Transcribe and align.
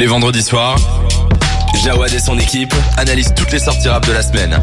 les 0.00 0.06
vendredis 0.06 0.42
soirs, 0.42 0.78
Jawad 1.84 2.10
et 2.14 2.18
son 2.18 2.38
équipe 2.38 2.72
analysent 2.96 3.34
toutes 3.36 3.52
les 3.52 3.58
sorties 3.58 3.90
rap 3.90 4.06
de 4.06 4.12
la 4.12 4.22
semaine 4.22 4.58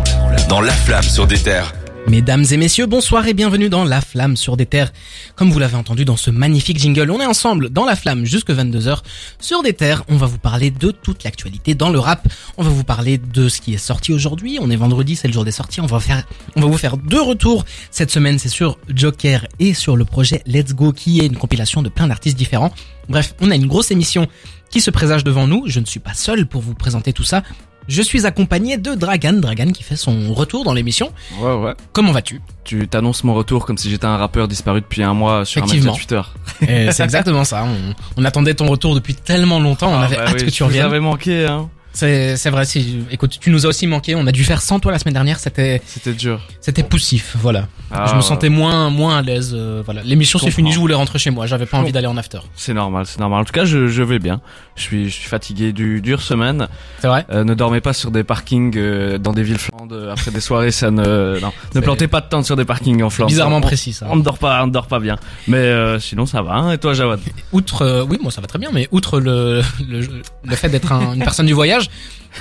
dans 0.49 0.61
La 0.61 0.73
Flamme 0.73 1.03
sur 1.03 1.27
des 1.27 1.37
terres. 1.37 1.75
Mesdames 2.07 2.43
et 2.49 2.57
messieurs, 2.57 2.87
bonsoir 2.87 3.27
et 3.27 3.35
bienvenue 3.35 3.69
dans 3.69 3.83
La 3.83 4.01
Flamme 4.01 4.35
sur 4.35 4.57
des 4.57 4.65
terres. 4.65 4.91
Comme 5.35 5.51
vous 5.51 5.59
l'avez 5.59 5.75
entendu 5.75 6.05
dans 6.05 6.15
ce 6.15 6.31
magnifique 6.31 6.79
jingle, 6.79 7.11
on 7.11 7.21
est 7.21 7.25
ensemble 7.27 7.69
dans 7.69 7.85
La 7.85 7.95
Flamme 7.95 8.25
jusque 8.25 8.49
22h 8.49 9.03
sur 9.39 9.61
des 9.61 9.73
terres. 9.73 10.03
On 10.07 10.17
va 10.17 10.25
vous 10.25 10.39
parler 10.39 10.71
de 10.71 10.89
toute 10.89 11.23
l'actualité 11.23 11.75
dans 11.75 11.91
le 11.91 11.99
rap. 11.99 12.27
On 12.57 12.63
va 12.63 12.71
vous 12.71 12.83
parler 12.83 13.19
de 13.19 13.47
ce 13.47 13.61
qui 13.61 13.75
est 13.75 13.77
sorti 13.77 14.13
aujourd'hui. 14.13 14.57
On 14.59 14.71
est 14.71 14.75
vendredi, 14.75 15.15
c'est 15.15 15.27
le 15.27 15.33
jour 15.35 15.45
des 15.45 15.51
sorties. 15.51 15.81
On 15.81 15.85
va 15.85 15.99
faire, 15.99 16.23
on 16.55 16.61
va 16.61 16.67
vous 16.67 16.79
faire 16.79 16.97
deux 16.97 17.21
retours 17.21 17.63
cette 17.91 18.09
semaine. 18.09 18.39
C'est 18.39 18.49
sur 18.49 18.79
Joker 18.89 19.45
et 19.59 19.75
sur 19.75 19.97
le 19.97 20.05
projet 20.05 20.41
Let's 20.47 20.73
Go 20.73 20.93
qui 20.93 21.19
est 21.19 21.27
une 21.27 21.37
compilation 21.37 21.83
de 21.83 21.89
plein 21.89 22.07
d'artistes 22.07 22.37
différents. 22.37 22.73
Bref, 23.09 23.35
on 23.39 23.51
a 23.51 23.55
une 23.55 23.67
grosse 23.67 23.91
émission 23.91 24.27
qui 24.69 24.81
se 24.81 24.91
présage 24.91 25.23
devant 25.23 25.47
nous. 25.47 25.63
Je 25.67 25.79
ne 25.79 25.85
suis 25.85 25.99
pas 25.99 26.13
seul 26.13 26.45
pour 26.45 26.61
vous 26.61 26.73
présenter 26.73 27.13
tout 27.13 27.23
ça. 27.23 27.43
Je 27.87 28.01
suis 28.01 28.25
accompagné 28.25 28.77
de 28.77 28.95
Dragan, 28.95 29.33
Dragan 29.39 29.71
qui 29.71 29.81
fait 29.81 29.95
son 29.95 30.33
retour 30.33 30.65
dans 30.65 30.73
l'émission. 30.73 31.09
Ouais, 31.39 31.53
ouais. 31.55 31.73
Comment 31.93 32.11
vas-tu 32.11 32.41
Tu 32.65 32.85
t'annonces 32.89 33.23
mon 33.23 33.33
retour 33.33 33.65
comme 33.65 33.77
si 33.77 33.89
j'étais 33.89 34.05
un 34.05 34.17
rappeur 34.17 34.49
disparu 34.49 34.81
depuis 34.81 35.03
un 35.03 35.13
mois 35.13 35.45
sur 35.45 35.63
un 35.63 35.67
Twitter. 35.67 36.21
C'est 36.59 36.99
exactement 36.99 37.45
ça. 37.45 37.63
On, 37.63 37.95
on 38.21 38.25
attendait 38.25 38.55
ton 38.55 38.67
retour 38.67 38.93
depuis 38.93 39.15
tellement 39.15 39.61
longtemps. 39.61 39.89
On 39.93 39.99
Ah, 39.99 40.03
avait 40.03 40.17
bah 40.17 40.23
hâte 40.27 40.33
oui, 40.39 40.45
que 40.47 40.51
tu 40.51 40.63
vous 40.63 40.67
reviennes. 40.67 40.85
avez 40.85 40.99
manqué, 40.99 41.45
hein. 41.45 41.69
C'est 41.97 42.37
c'est 42.37 42.49
vrai. 42.51 42.63
Si, 42.65 43.03
écoute, 43.09 43.37
tu 43.41 43.49
nous 43.49 43.65
as 43.65 43.69
aussi 43.69 43.87
manqué. 43.87 44.13
On 44.15 44.27
a 44.27 44.31
dû 44.31 44.43
faire 44.43 44.61
sans 44.61 44.79
toi 44.79 44.91
la 44.91 44.99
semaine 44.99 45.15
dernière. 45.15 45.39
C'était 45.39 45.81
C'était 45.85 46.13
dur. 46.13 46.39
c'était 46.61 46.83
poussif. 46.83 47.35
Voilà. 47.41 47.67
Ah, 47.89 48.05
je 48.11 48.15
me 48.15 48.21
sentais 48.21 48.49
moins 48.49 48.89
moins 48.91 49.17
à 49.17 49.21
l'aise. 49.23 49.53
euh, 49.55 49.81
voilà. 49.83 50.03
L'émission 50.03 50.37
s'est 50.37 50.51
finie. 50.51 50.71
Je 50.71 50.79
voulais 50.79 50.93
rentrer 50.93 51.17
chez 51.17 51.31
moi. 51.31 51.47
J'avais 51.47 51.65
pas 51.65 51.77
envie 51.77 51.91
d'aller 51.91 52.05
en 52.07 52.17
after. 52.17 52.39
C'est 52.55 52.73
normal, 52.75 53.05
c'est 53.07 53.19
normal. 53.19 53.41
En 53.41 53.45
tout 53.45 53.53
cas, 53.53 53.65
je, 53.65 53.87
je 53.87 54.03
vais 54.03 54.19
bien. 54.19 54.41
Je 54.75 54.81
suis, 54.83 55.09
je 55.09 55.15
suis 55.15 55.27
fatigué 55.29 55.73
du 55.73 56.01
dure 56.01 56.21
semaine. 56.21 56.67
C'est 56.99 57.07
vrai. 57.07 57.25
Euh, 57.31 57.43
ne 57.43 57.55
dormez 57.55 57.81
pas 57.81 57.93
sur 57.93 58.11
des 58.11 58.23
parkings 58.23 58.75
euh, 58.77 59.17
dans 59.17 59.33
des 59.33 59.41
villes 59.41 59.57
flamandes 59.57 59.93
euh, 59.93 60.11
après 60.11 60.29
des 60.29 60.39
soirées. 60.41 60.69
Ça 60.71 60.91
ne, 60.91 61.39
non. 61.41 61.51
Ne 61.73 61.79
plantez 61.79 62.07
pas 62.07 62.21
de 62.21 62.27
tente 62.27 62.45
sur 62.45 62.55
des 62.55 62.65
parkings 62.65 63.01
en 63.01 63.09
Flandre. 63.09 63.29
Bizarrement 63.31 63.57
on, 63.57 63.61
précis 63.61 63.93
ça. 63.93 64.05
On 64.11 64.17
ne 64.17 64.21
dort 64.21 64.37
pas, 64.37 64.61
on 64.63 64.67
ne 64.67 64.71
dort 64.71 64.87
pas 64.87 64.99
bien. 64.99 65.15
Mais 65.47 65.71
sinon, 65.99 66.25
ça 66.27 66.41
va. 66.43 66.53
Hein. 66.55 66.73
Et 66.73 66.77
toi, 66.77 66.93
Jawad? 66.93 67.19
Outre, 67.53 68.05
oui, 68.09 68.17
moi 68.21 68.31
ça 68.31 68.41
va 68.41 68.47
très 68.47 68.59
bien, 68.59 68.69
mais 68.71 68.87
outre 68.91 69.19
le 69.19 69.61
le, 69.87 70.01
le 70.43 70.55
fait 70.55 70.69
d'être 70.69 70.91
un- 70.91 71.13
une 71.15 71.23
personne 71.23 71.45
du 71.47 71.53
voyage, 71.53 71.86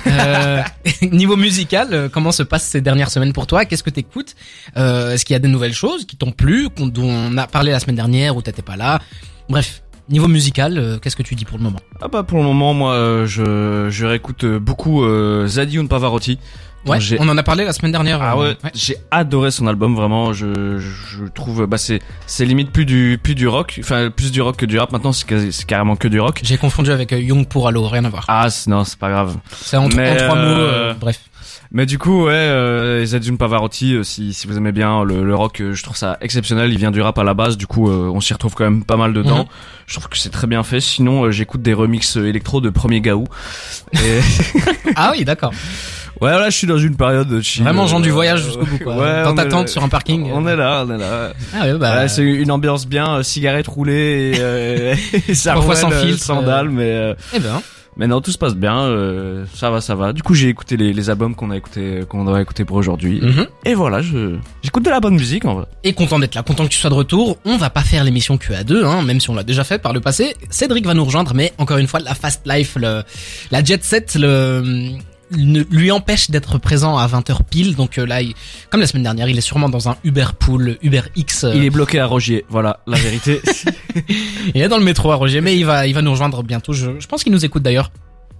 euh, 0.07 0.61
niveau 1.11 1.35
musical, 1.35 1.89
euh, 1.91 2.09
comment 2.09 2.31
se 2.31 2.43
passent 2.43 2.65
ces 2.65 2.81
dernières 2.81 3.09
semaines 3.09 3.33
pour 3.33 3.47
toi? 3.47 3.65
Qu'est-ce 3.65 3.83
que 3.83 3.89
t'écoutes? 3.89 4.35
Euh, 4.77 5.13
Est-ce 5.13 5.25
qu'il 5.25 5.33
y 5.33 5.37
a 5.37 5.39
des 5.39 5.47
nouvelles 5.47 5.73
choses 5.73 6.05
qui 6.05 6.17
t'ont 6.17 6.31
plu, 6.31 6.69
dont 6.77 6.91
on 7.03 7.37
a 7.37 7.47
parlé 7.47 7.71
la 7.71 7.79
semaine 7.79 7.95
dernière 7.95 8.35
ou 8.35 8.41
t'étais 8.41 8.61
pas 8.61 8.75
là? 8.75 8.99
Bref, 9.49 9.81
niveau 10.09 10.27
musical, 10.27 10.99
qu'est-ce 11.01 11.15
que 11.15 11.23
tu 11.23 11.35
dis 11.35 11.45
pour 11.45 11.57
le 11.57 11.63
moment? 11.63 11.79
Ah 12.01 12.07
bah 12.07 12.23
pour 12.23 12.37
le 12.37 12.43
moment, 12.43 12.73
moi, 12.73 13.23
je, 13.25 13.87
je 13.89 14.05
réécoute 14.05 14.45
beaucoup 14.45 15.03
euh, 15.03 15.47
Pavarotti. 15.89 16.37
Ouais, 16.87 16.99
on 17.19 17.29
en 17.29 17.37
a 17.37 17.43
parlé 17.43 17.65
la 17.65 17.73
semaine 17.73 17.91
dernière. 17.91 18.21
Ah 18.21 18.35
euh, 18.37 18.51
ouais, 18.63 18.71
j'ai 18.73 18.97
adoré 19.11 19.51
son 19.51 19.67
album 19.67 19.95
vraiment. 19.95 20.33
Je, 20.33 20.79
je 20.79 21.25
trouve 21.33 21.65
bah 21.65 21.77
c'est 21.77 21.99
c'est 22.25 22.45
limite 22.45 22.71
plus 22.71 22.85
du 22.85 23.19
plus 23.21 23.35
du 23.35 23.47
rock, 23.47 23.79
enfin 23.79 24.09
plus 24.09 24.31
du 24.31 24.41
rock 24.41 24.57
que 24.57 24.65
du 24.65 24.77
rap. 24.79 24.91
Maintenant 24.91 25.11
c'est 25.11 25.65
carrément 25.65 25.95
que 25.95 26.07
du 26.07 26.19
rock. 26.19 26.39
J'ai 26.43 26.57
confondu 26.57 26.91
avec 26.91 27.13
euh, 27.13 27.19
Young 27.19 27.47
pour 27.47 27.67
Allo, 27.67 27.87
rien 27.87 28.05
à 28.05 28.09
voir. 28.09 28.25
Ah 28.27 28.47
non 28.67 28.83
c'est 28.83 28.99
pas 28.99 29.09
grave. 29.09 29.37
C'est 29.55 29.77
en, 29.77 29.87
Mais, 29.89 30.11
en 30.11 30.15
trois 30.25 30.35
mots, 30.35 30.41
euh, 30.41 30.93
bref. 30.93 31.19
Mais 31.69 31.85
du 31.85 31.97
coup 31.99 32.25
ouais, 32.27 32.31
euh, 32.33 33.05
Zadjun 33.05 33.35
Pavarotti, 33.35 33.93
euh, 33.95 34.03
si 34.03 34.33
si 34.33 34.47
vous 34.47 34.55
aimez 34.57 34.71
bien 34.71 35.03
le, 35.03 35.25
le 35.25 35.35
rock, 35.35 35.59
euh, 35.59 35.73
je 35.73 35.83
trouve 35.83 35.97
ça 35.97 36.17
exceptionnel. 36.21 36.71
Il 36.71 36.77
vient 36.77 36.91
du 36.91 37.01
rap 37.01 37.17
à 37.19 37.25
la 37.25 37.33
base, 37.33 37.57
du 37.57 37.67
coup 37.67 37.89
euh, 37.89 38.09
on 38.13 38.21
s'y 38.21 38.31
retrouve 38.31 38.55
quand 38.55 38.63
même 38.63 38.85
pas 38.85 38.95
mal 38.95 39.11
dedans. 39.13 39.39
Mhm. 39.39 39.45
Je 39.85 39.93
trouve 39.95 40.07
que 40.07 40.17
c'est 40.17 40.29
très 40.29 40.47
bien 40.47 40.63
fait. 40.63 40.79
Sinon 40.79 41.29
j'écoute 41.29 41.61
des 41.61 41.73
remixes 41.73 42.15
électro 42.15 42.61
de 42.61 42.69
Premier 42.69 43.01
Gaou. 43.01 43.25
Et 43.93 44.19
Ah 44.95 45.11
oui, 45.11 45.25
d'accord. 45.25 45.51
Ouais 46.21 46.31
là 46.31 46.49
je 46.49 46.57
suis 46.57 46.67
dans 46.67 46.77
une 46.77 46.95
période 46.95 47.27
de 47.27 47.41
chill. 47.41 47.63
Vraiment 47.63 47.87
gens 47.87 47.99
du 47.99 48.09
Euh, 48.09 48.13
voyage 48.13 48.43
jusqu'au 48.43 48.65
bout, 48.65 48.79
quoi. 48.83 48.95
Ouais, 48.97 49.23
Dans 49.23 49.35
ta 49.35 49.45
tente 49.45 49.69
sur 49.69 49.83
un 49.83 49.89
parking. 49.89 50.29
On 50.33 50.47
est 50.47 50.55
là, 50.55 50.83
on 50.87 50.93
est 50.93 50.97
là. 50.97 51.33
Ah 51.53 51.65
ouais, 51.65 51.77
bah. 51.77 52.01
Ouais, 52.01 52.07
c'est 52.07 52.23
une 52.23 52.51
ambiance 52.51 52.87
bien, 52.87 53.17
euh, 53.17 53.23
cigarette 53.23 53.67
roulée, 53.67 54.33
et, 54.35 54.39
euh, 54.39 54.95
et 55.27 55.33
ça 55.35 55.53
Parfois 55.53 55.75
sans 55.75 55.91
euh, 55.91 56.01
filtre, 56.01 56.23
sandales, 56.23 56.69
mais 56.69 56.89
euh, 56.89 57.13
eh 57.35 57.39
ben. 57.39 57.61
mais 57.95 58.07
non, 58.07 58.21
tout 58.21 58.31
se 58.31 58.37
passe 58.37 58.55
bien, 58.55 58.79
euh, 58.79 59.45
ça 59.53 59.69
va, 59.69 59.81
ça 59.81 59.93
va. 59.95 60.13
Du 60.13 60.23
coup, 60.23 60.33
j'ai 60.33 60.49
écouté 60.49 60.77
les, 60.77 60.93
les 60.93 61.09
albums 61.09 61.35
qu'on 61.35 61.51
a 61.51 61.57
écouté, 61.57 62.01
qu'on 62.09 62.25
doit 62.25 62.41
écouter 62.41 62.65
pour 62.65 62.77
aujourd'hui, 62.77 63.21
mhm. 63.21 63.45
et 63.65 63.73
voilà, 63.75 64.01
je 64.01 64.35
j'écoute 64.63 64.83
de 64.83 64.89
la 64.89 64.99
bonne 64.99 65.15
musique 65.15 65.45
en 65.45 65.55
vrai. 65.55 65.65
Et 65.83 65.93
content 65.93 66.17
d'être 66.19 66.35
là, 66.35 66.43
content 66.43 66.63
que 66.63 66.69
tu 66.69 66.79
sois 66.79 66.89
de 66.89 66.95
retour. 66.95 67.37
On 67.45 67.57
va 67.57 67.69
pas 67.69 67.81
faire 67.81 68.03
l'émission 68.03 68.37
QA2, 68.37 68.83
hein, 68.85 69.01
même 69.03 69.19
si 69.19 69.29
on 69.29 69.35
l'a 69.35 69.43
déjà 69.43 69.63
fait 69.63 69.77
par 69.79 69.93
le 69.93 69.99
passé. 69.99 70.35
Cédric 70.49 70.85
va 70.85 70.93
nous 70.93 71.05
rejoindre, 71.05 71.33
mais 71.35 71.53
encore 71.57 71.77
une 71.77 71.87
fois, 71.87 71.99
la 71.99 72.15
fast 72.15 72.41
life, 72.47 72.75
le, 72.79 73.03
la 73.51 73.63
jet 73.63 73.83
set, 73.83 74.15
le, 74.19 74.97
ne- 75.31 75.63
lui 75.71 75.91
empêche 75.91 76.29
d'être 76.29 76.57
présent 76.57 76.97
à 76.97 77.07
20h 77.07 77.39
pile. 77.49 77.75
Donc 77.75 77.97
euh, 77.97 78.05
là, 78.05 78.21
il- 78.21 78.33
comme 78.69 78.81
la 78.81 78.87
semaine 78.87 79.03
dernière, 79.03 79.27
il 79.29 79.37
est 79.37 79.41
sûrement 79.41 79.69
dans 79.69 79.89
un 79.89 79.97
Uber 80.03 80.27
Pool, 80.37 80.77
Uber 80.81 81.01
X. 81.15 81.43
euh, 81.43 81.53
Il 81.55 81.63
est 81.65 81.69
bloqué 81.69 81.99
à 81.99 82.05
Rogier, 82.05 82.45
voilà, 82.49 82.79
la 82.87 82.97
vérité. 82.97 83.41
il 84.55 84.61
est 84.61 84.67
dans 84.69 84.77
le 84.77 84.83
métro 84.85 85.11
à 85.11 85.15
Roger, 85.15 85.41
mais 85.41 85.57
il 85.57 85.65
va, 85.65 85.87
il 85.87 85.93
va 85.93 86.01
nous 86.01 86.11
rejoindre 86.11 86.43
bientôt. 86.43 86.73
Je, 86.73 86.99
je 86.99 87.07
pense 87.07 87.23
qu'il 87.23 87.31
nous 87.33 87.45
écoute 87.45 87.63
d'ailleurs. 87.63 87.91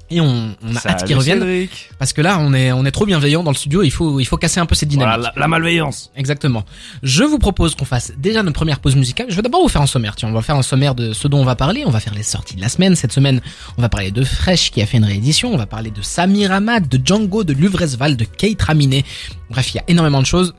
Et 0.09 0.21
on, 0.21 0.55
on 0.63 0.69
a 0.73 0.77
hâte 0.77 0.81
Salut, 0.83 1.03
qu'il 1.05 1.15
revienne 1.17 1.39
Cédric. 1.39 1.89
parce 1.99 2.13
que 2.13 2.21
là, 2.21 2.37
on 2.39 2.53
est, 2.53 2.71
on 2.71 2.85
est 2.85 2.91
trop 2.91 3.05
bienveillant 3.05 3.43
dans 3.43 3.51
le 3.51 3.57
studio. 3.57 3.83
Il 3.83 3.91
faut, 3.91 4.21
il 4.21 4.25
faut 4.25 4.37
casser 4.37 4.61
un 4.61 4.65
peu 4.65 4.73
cette 4.73 4.87
dynamique. 4.87 5.15
Voilà, 5.17 5.33
la, 5.35 5.41
la 5.41 5.47
malveillance. 5.49 6.11
Exactement. 6.15 6.63
Je 7.03 7.23
vous 7.25 7.39
propose 7.39 7.75
qu'on 7.75 7.83
fasse 7.83 8.13
déjà 8.17 8.41
notre 8.41 8.55
première 8.55 8.79
pause 8.79 8.95
musicale. 8.95 9.27
Je 9.29 9.35
vais 9.35 9.41
d'abord 9.41 9.61
vous 9.61 9.67
faire 9.67 9.81
un 9.81 9.85
sommaire. 9.87 10.15
Tiens, 10.15 10.29
on 10.29 10.33
va 10.33 10.41
faire 10.41 10.55
un 10.55 10.61
sommaire 10.61 10.95
de 10.95 11.11
ce 11.11 11.27
dont 11.27 11.39
on 11.39 11.45
va 11.45 11.55
parler. 11.57 11.83
On 11.85 11.89
va 11.91 11.99
faire 11.99 12.13
les 12.13 12.23
sorties 12.23 12.55
de 12.55 12.61
la 12.61 12.69
semaine. 12.69 12.95
Cette 12.95 13.11
semaine, 13.11 13.41
on 13.77 13.81
va 13.81 13.89
parler 13.89 14.11
de 14.11 14.23
Fresh 14.23 14.71
qui 14.71 14.81
a 14.81 14.85
fait 14.85 14.97
une 14.97 15.03
réédition. 15.05 15.53
On 15.53 15.57
va 15.57 15.65
parler 15.65 15.91
de 15.91 16.01
Samir 16.01 16.53
Ahmad, 16.53 16.87
de 16.87 16.99
Django, 17.05 17.43
de 17.43 17.51
Luvresval, 17.51 18.15
de 18.15 18.23
Kate 18.23 18.61
Raminé. 18.61 19.03
Bref, 19.49 19.73
il 19.73 19.77
y 19.77 19.79
a 19.79 19.83
énormément 19.89 20.21
de 20.21 20.25
choses. 20.25 20.53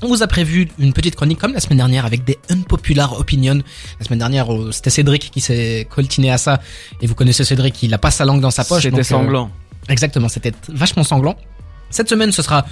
On 0.00 0.06
vous 0.06 0.22
a 0.22 0.28
prévu 0.28 0.68
une 0.78 0.92
petite 0.92 1.16
chronique 1.16 1.38
comme 1.38 1.52
la 1.52 1.60
semaine 1.60 1.78
dernière 1.78 2.06
avec 2.06 2.24
des 2.24 2.38
unpopular 2.50 3.18
opinions. 3.18 3.60
La 3.98 4.06
semaine 4.06 4.20
dernière, 4.20 4.52
euh, 4.52 4.70
c'était 4.70 4.90
Cédric 4.90 5.30
qui 5.32 5.40
s'est 5.40 5.88
coltiné 5.90 6.30
à 6.30 6.38
ça. 6.38 6.60
Et 7.02 7.06
vous 7.08 7.16
connaissez 7.16 7.44
Cédric, 7.44 7.82
il 7.82 7.92
a 7.92 7.98
pas 7.98 8.12
sa 8.12 8.24
langue 8.24 8.40
dans 8.40 8.52
sa 8.52 8.64
poche. 8.64 8.84
C'était 8.84 9.00
euh, 9.00 9.02
sanglant. 9.02 9.50
Exactement, 9.88 10.28
c'était 10.28 10.52
vachement 10.68 11.02
sanglant. 11.02 11.36
Cette 11.90 12.08
semaine, 12.08 12.30
ce 12.30 12.42
sera 12.42 12.64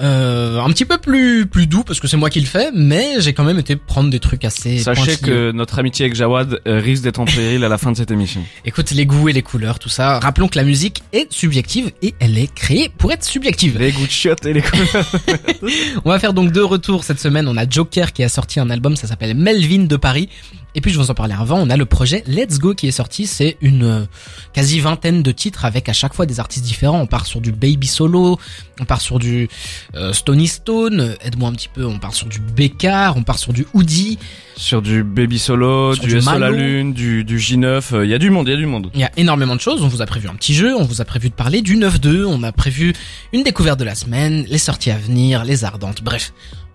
euh, 0.00 0.60
un 0.60 0.68
petit 0.70 0.84
peu 0.84 0.98
plus 0.98 1.46
plus 1.46 1.66
doux 1.66 1.82
parce 1.82 2.00
que 2.00 2.06
c'est 2.06 2.16
moi 2.16 2.30
qui 2.30 2.40
le 2.40 2.46
fais, 2.46 2.70
mais 2.74 3.20
j'ai 3.20 3.32
quand 3.32 3.44
même 3.44 3.58
été 3.58 3.76
prendre 3.76 4.10
des 4.10 4.20
trucs 4.20 4.44
assez. 4.44 4.78
Sachez 4.78 5.16
pointilleux. 5.16 5.26
que 5.26 5.52
notre 5.52 5.78
amitié 5.78 6.06
avec 6.06 6.14
Jawad 6.14 6.60
euh, 6.66 6.78
risque 6.78 7.02
d'être 7.02 7.20
en 7.20 7.24
péril 7.24 7.64
à 7.64 7.68
la 7.68 7.78
fin 7.78 7.92
de 7.92 7.96
cette 7.96 8.10
émission. 8.10 8.42
écoute 8.64 8.90
les 8.92 9.06
goûts 9.06 9.28
et 9.28 9.32
les 9.32 9.42
couleurs, 9.42 9.78
tout 9.78 9.88
ça. 9.88 10.18
Rappelons 10.18 10.48
que 10.48 10.58
la 10.58 10.64
musique 10.64 11.02
est 11.12 11.32
subjective 11.32 11.92
et 12.02 12.14
elle 12.20 12.38
est 12.38 12.52
créée 12.52 12.90
pour 12.96 13.12
être 13.12 13.24
subjective. 13.24 13.78
Les 13.78 13.92
goûts 13.92 14.06
de 14.06 14.10
chiottes 14.10 14.46
et 14.46 14.52
les 14.52 14.62
couleurs. 14.62 15.12
On 16.04 16.10
va 16.10 16.18
faire 16.18 16.32
donc 16.32 16.52
deux 16.52 16.64
retours 16.64 17.04
cette 17.04 17.20
semaine. 17.20 17.48
On 17.48 17.56
a 17.56 17.68
Joker 17.68 18.12
qui 18.12 18.22
a 18.22 18.28
sorti 18.28 18.60
un 18.60 18.70
album, 18.70 18.96
ça 18.96 19.06
s'appelle 19.06 19.34
Melvin 19.34 19.84
de 19.84 19.96
Paris. 19.96 20.28
Et 20.74 20.80
puis 20.80 20.92
je 20.92 20.98
vous 20.98 21.10
en 21.10 21.14
parlais 21.14 21.34
avant, 21.34 21.58
on 21.58 21.70
a 21.70 21.76
le 21.76 21.84
projet 21.84 22.22
Let's 22.26 22.58
Go 22.58 22.74
qui 22.74 22.88
est 22.88 22.92
sorti. 22.92 23.26
C'est 23.26 23.56
une 23.60 23.84
euh, 23.84 24.04
quasi 24.52 24.80
vingtaine 24.80 25.22
de 25.22 25.32
titres 25.32 25.64
avec 25.64 25.88
à 25.88 25.92
chaque 25.92 26.14
fois 26.14 26.26
des 26.26 26.40
artistes 26.40 26.64
différents. 26.64 27.00
On 27.00 27.06
part 27.06 27.26
sur 27.26 27.40
du 27.40 27.52
Baby 27.52 27.86
Solo, 27.86 28.38
on 28.80 28.84
part 28.84 29.00
sur 29.00 29.18
du 29.18 29.48
euh, 29.94 30.12
Stony 30.12 30.46
Stone, 30.46 31.00
euh, 31.00 31.14
aide-moi 31.24 31.48
un 31.48 31.52
petit 31.52 31.68
peu, 31.68 31.84
on 31.84 31.98
part 31.98 32.14
sur 32.14 32.26
du 32.26 32.38
Bécard, 32.38 33.16
on 33.16 33.22
part 33.22 33.38
sur 33.38 33.52
du 33.52 33.66
Hoodie. 33.74 34.18
Sur 34.56 34.82
du 34.82 35.02
Baby 35.02 35.38
Solo, 35.38 35.94
du, 35.96 36.06
du 36.06 36.20
La. 36.20 36.50
Lune, 36.50 36.92
du, 36.92 37.24
du 37.24 37.38
J9, 37.38 38.04
il 38.04 38.10
y 38.10 38.14
a 38.14 38.18
du 38.18 38.30
monde, 38.30 38.46
il 38.48 38.50
y 38.50 38.54
a 38.54 38.58
du 38.58 38.66
monde. 38.66 38.90
Il 38.94 39.00
y 39.00 39.04
a 39.04 39.10
énormément 39.16 39.56
de 39.56 39.60
choses. 39.60 39.82
On 39.82 39.88
vous 39.88 40.02
a 40.02 40.06
prévu 40.06 40.28
un 40.28 40.34
petit 40.34 40.54
jeu, 40.54 40.76
on 40.76 40.84
vous 40.84 41.00
a 41.00 41.04
prévu 41.04 41.30
de 41.30 41.34
parler 41.34 41.62
du 41.62 41.76
9-2, 41.76 42.24
on 42.24 42.42
a 42.42 42.52
prévu 42.52 42.92
une 43.32 43.42
découverte 43.42 43.78
de 43.78 43.84
la 43.84 43.94
semaine, 43.94 44.44
les 44.48 44.58
sorties 44.58 44.90
à 44.90 44.98
venir, 44.98 45.44
les 45.44 45.64
ardentes, 45.64 46.02
bref. 46.02 46.32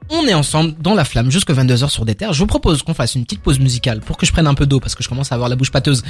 On 0.09 0.27
est 0.27 0.33
ensemble 0.33 0.75
dans 0.79 0.93
la 0.93 1.03
flamme 1.03 1.31
jusque 1.31 1.51
22h 1.51 1.89
sur 1.89 2.05
des 2.05 2.15
terres. 2.15 2.33
Je 2.33 2.39
vous 2.39 2.47
propose 2.47 2.83
qu'on 2.83 2.93
fasse 2.93 3.15
une 3.15 3.23
petite 3.23 3.41
pause 3.41 3.59
musicale 3.59 4.01
pour 4.01 4.17
que 4.17 4.25
je 4.25 4.31
prenne 4.31 4.47
un 4.47 4.53
peu 4.53 4.65
d'eau 4.65 4.79
parce 4.79 4.93
que 4.93 5.03
je 5.03 5.09
commence 5.09 5.31
à 5.31 5.35
avoir 5.35 5.49
la 5.49 5.55
bouche 5.55 5.71
pâteuse 5.71 6.03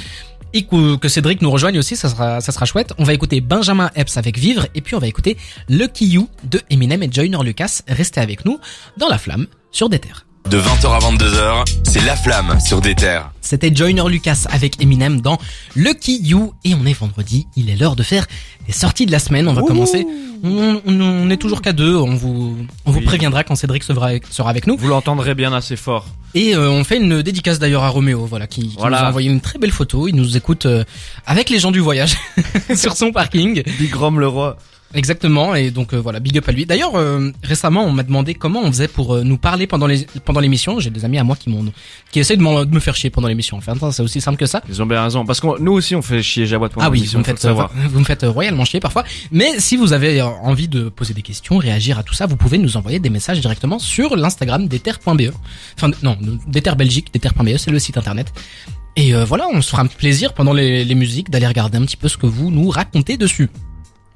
et 0.52 0.64
que, 0.64 0.96
que 0.96 1.08
Cédric 1.08 1.40
nous 1.40 1.50
rejoigne 1.50 1.78
aussi, 1.78 1.96
ça 1.96 2.08
sera, 2.08 2.40
ça 2.40 2.52
sera 2.52 2.66
chouette. 2.66 2.92
On 2.98 3.04
va 3.04 3.14
écouter 3.14 3.40
Benjamin 3.40 3.90
Epps 3.94 4.16
avec 4.16 4.38
Vivre 4.38 4.66
et 4.74 4.80
puis 4.80 4.94
on 4.94 4.98
va 4.98 5.06
écouter 5.06 5.36
Lucky 5.68 6.06
You 6.06 6.28
de 6.44 6.60
Eminem 6.70 7.02
et 7.02 7.10
Joyner 7.10 7.42
Lucas. 7.42 7.82
Restez 7.88 8.20
avec 8.20 8.44
nous 8.44 8.58
dans 8.98 9.08
la 9.08 9.18
flamme 9.18 9.46
sur 9.70 9.88
des 9.88 9.98
terres. 9.98 10.25
De 10.50 10.58
20h 10.60 10.86
à 10.86 10.98
22h, 11.00 11.64
c'est 11.82 12.04
La 12.04 12.14
Flamme 12.14 12.58
sur 12.60 12.80
des 12.80 12.94
terres. 12.94 13.30
C'était 13.40 13.74
Joyner 13.74 14.04
Lucas 14.08 14.44
avec 14.48 14.80
Eminem 14.80 15.20
dans 15.20 15.38
Lucky 15.74 16.20
You 16.22 16.52
et 16.64 16.74
on 16.74 16.86
est 16.86 16.92
vendredi. 16.92 17.46
Il 17.56 17.68
est 17.68 17.74
l'heure 17.76 17.96
de 17.96 18.04
faire 18.04 18.26
les 18.68 18.72
sorties 18.72 19.06
de 19.06 19.12
la 19.12 19.18
semaine. 19.18 19.48
On 19.48 19.54
va 19.54 19.62
commencer. 19.62 20.06
On, 20.44 20.80
on- 20.86 21.00
on 21.00 21.30
est 21.30 21.36
toujours 21.36 21.62
qu'à 21.62 21.72
deux. 21.72 21.96
On 21.96 22.14
vous, 22.14 22.56
on 22.84 22.90
vous 22.92 23.00
préviendra 23.00 23.42
quand 23.42 23.56
Cédric 23.56 23.82
sera, 23.82 24.10
sera 24.30 24.50
avec 24.50 24.68
nous. 24.68 24.76
Vous 24.76 24.88
l'entendrez 24.88 25.34
bien 25.34 25.52
assez 25.52 25.74
fort. 25.76 26.06
Et 26.34 26.54
euh, 26.54 26.70
on 26.70 26.84
fait 26.84 26.98
une 26.98 27.22
dédicace 27.22 27.58
d'ailleurs 27.58 27.82
à 27.82 27.88
Roméo, 27.88 28.24
voilà, 28.26 28.46
qui, 28.46 28.68
qui 28.68 28.76
Voilà. 28.78 29.00
nous 29.00 29.04
a 29.06 29.08
envoyé 29.08 29.30
une 29.30 29.40
très 29.40 29.58
belle 29.58 29.72
photo. 29.72 30.06
Il 30.06 30.14
nous 30.14 30.36
écoute 30.36 30.66
euh, 30.66 30.84
avec 31.26 31.50
les 31.50 31.58
gens 31.58 31.72
du 31.72 31.80
voyage 31.80 32.14
sur 32.76 32.96
son 32.96 33.10
parking. 33.10 33.62
Big 33.78 33.94
Rom 33.94 34.20
le 34.20 34.28
roi. 34.28 34.58
Exactement, 34.94 35.54
et 35.54 35.70
donc 35.70 35.92
euh, 35.92 35.98
voilà, 35.98 36.20
big 36.20 36.38
up 36.38 36.48
à 36.48 36.52
lui. 36.52 36.64
D'ailleurs, 36.64 36.94
euh, 36.94 37.30
récemment, 37.42 37.84
on 37.84 37.90
m'a 37.92 38.02
demandé 38.02 38.34
comment 38.34 38.62
on 38.62 38.68
faisait 38.68 38.88
pour 38.88 39.14
euh, 39.14 39.22
nous 39.24 39.36
parler 39.36 39.66
pendant 39.66 39.86
les 39.86 40.06
pendant 40.24 40.40
l'émission. 40.40 40.80
J'ai 40.80 40.90
des 40.90 41.04
amis 41.04 41.18
à 41.18 41.24
moi 41.24 41.36
qui 41.36 41.50
m'ont 41.50 41.64
qui 42.12 42.20
essayent 42.20 42.36
de, 42.36 42.64
de 42.64 42.74
me 42.74 42.80
faire 42.80 42.94
chier 42.94 43.10
pendant 43.10 43.28
l'émission. 43.28 43.56
Enfin, 43.58 43.74
c'est 43.90 44.02
aussi 44.02 44.20
simple 44.20 44.38
que 44.38 44.46
ça. 44.46 44.62
Ils 44.68 44.80
ont 44.80 44.86
bien 44.86 45.02
raison. 45.02 45.24
Parce 45.26 45.40
que 45.40 45.60
nous 45.60 45.72
aussi, 45.72 45.94
on 45.96 46.02
fait 46.02 46.22
chier 46.22 46.46
Jawad 46.46 46.70
pendant 46.72 46.86
Ah 46.86 46.90
oui, 46.90 46.98
l'émission, 46.98 47.18
vous 47.18 47.24
me 47.24 47.24
faites, 47.26 47.44
euh, 47.44 47.48
savoir. 47.48 47.70
vous 47.90 47.98
me 47.98 48.04
faites 48.04 48.24
euh, 48.24 48.30
royalement 48.30 48.64
chier 48.64 48.80
parfois. 48.80 49.04
Mais 49.32 49.58
si 49.58 49.76
vous 49.76 49.92
avez 49.92 50.20
euh, 50.20 50.26
envie 50.26 50.68
de 50.68 50.88
poser 50.88 51.14
des 51.14 51.22
questions, 51.22 51.58
réagir 51.58 51.98
à 51.98 52.02
tout 52.02 52.14
ça, 52.14 52.26
vous 52.26 52.36
pouvez 52.36 52.56
nous 52.58 52.76
envoyer 52.76 53.00
des 53.00 53.10
messages 53.10 53.40
directement 53.40 53.78
sur 53.78 54.16
l'Instagram 54.16 54.68
d'Ether.be. 54.68 55.32
Enfin, 55.76 55.90
non, 56.02 56.16
d'Ether 56.46 56.74
Belgique, 56.76 57.12
d'Ether.be, 57.12 57.56
c'est 57.58 57.70
le 57.72 57.78
site 57.78 57.98
internet. 57.98 58.32
Et 58.96 59.14
euh, 59.14 59.24
voilà, 59.26 59.46
on 59.52 59.60
se 59.60 59.68
fera 59.70 59.82
un 59.82 59.86
plaisir 59.86 60.32
pendant 60.32 60.54
les, 60.54 60.84
les 60.84 60.94
musiques 60.94 61.28
d'aller 61.28 61.46
regarder 61.46 61.76
un 61.76 61.82
petit 61.84 61.98
peu 61.98 62.08
ce 62.08 62.16
que 62.16 62.26
vous 62.26 62.50
nous 62.50 62.70
racontez 62.70 63.18
dessus. 63.18 63.50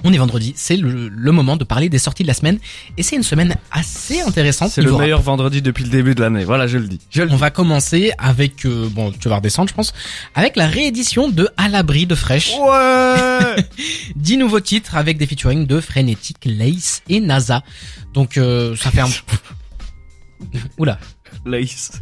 On 0.02 0.12
est 0.12 0.18
vendredi, 0.18 0.54
c'est 0.56 0.76
le, 0.76 1.08
le 1.08 1.32
moment 1.32 1.56
de 1.56 1.64
parler 1.64 1.88
des 1.88 1.98
sorties 1.98 2.22
de 2.22 2.28
la 2.28 2.34
semaine. 2.34 2.58
Et 2.96 3.02
c'est 3.02 3.16
une 3.16 3.22
semaine 3.22 3.56
assez 3.70 4.20
intéressante. 4.22 4.70
C'est 4.70 4.80
le 4.82 4.92
rap. 4.92 5.00
meilleur 5.02 5.20
vendredi 5.20 5.60
depuis 5.60 5.84
le 5.84 5.90
début 5.90 6.14
de 6.14 6.20
l'année. 6.22 6.44
Voilà, 6.44 6.66
je 6.66 6.78
le 6.78 6.88
dis. 6.88 7.00
Je 7.10 7.22
le 7.22 7.30
On 7.30 7.36
va 7.36 7.50
commencer 7.50 8.12
avec, 8.18 8.64
euh, 8.64 8.88
bon, 8.90 9.12
tu 9.12 9.28
vas 9.28 9.36
redescendre, 9.36 9.68
je 9.68 9.74
pense, 9.74 9.92
avec 10.34 10.56
la 10.56 10.66
réédition 10.66 11.28
de 11.28 11.48
À 11.56 11.68
l'abri 11.68 12.06
de 12.06 12.14
Fresh. 12.14 12.52
Ouais 12.58 13.56
10 14.16 14.38
nouveaux 14.38 14.60
titres 14.60 14.96
avec 14.96 15.18
des 15.18 15.26
featuring 15.26 15.66
de 15.66 15.80
Frenetic, 15.80 16.38
Lace 16.44 17.02
et 17.08 17.20
NASA. 17.20 17.62
Donc 18.14 18.38
euh, 18.38 18.74
ça 18.76 18.90
fait 18.90 19.00
un... 19.00 19.08
Oula. 20.78 20.98
Lace. 21.44 21.92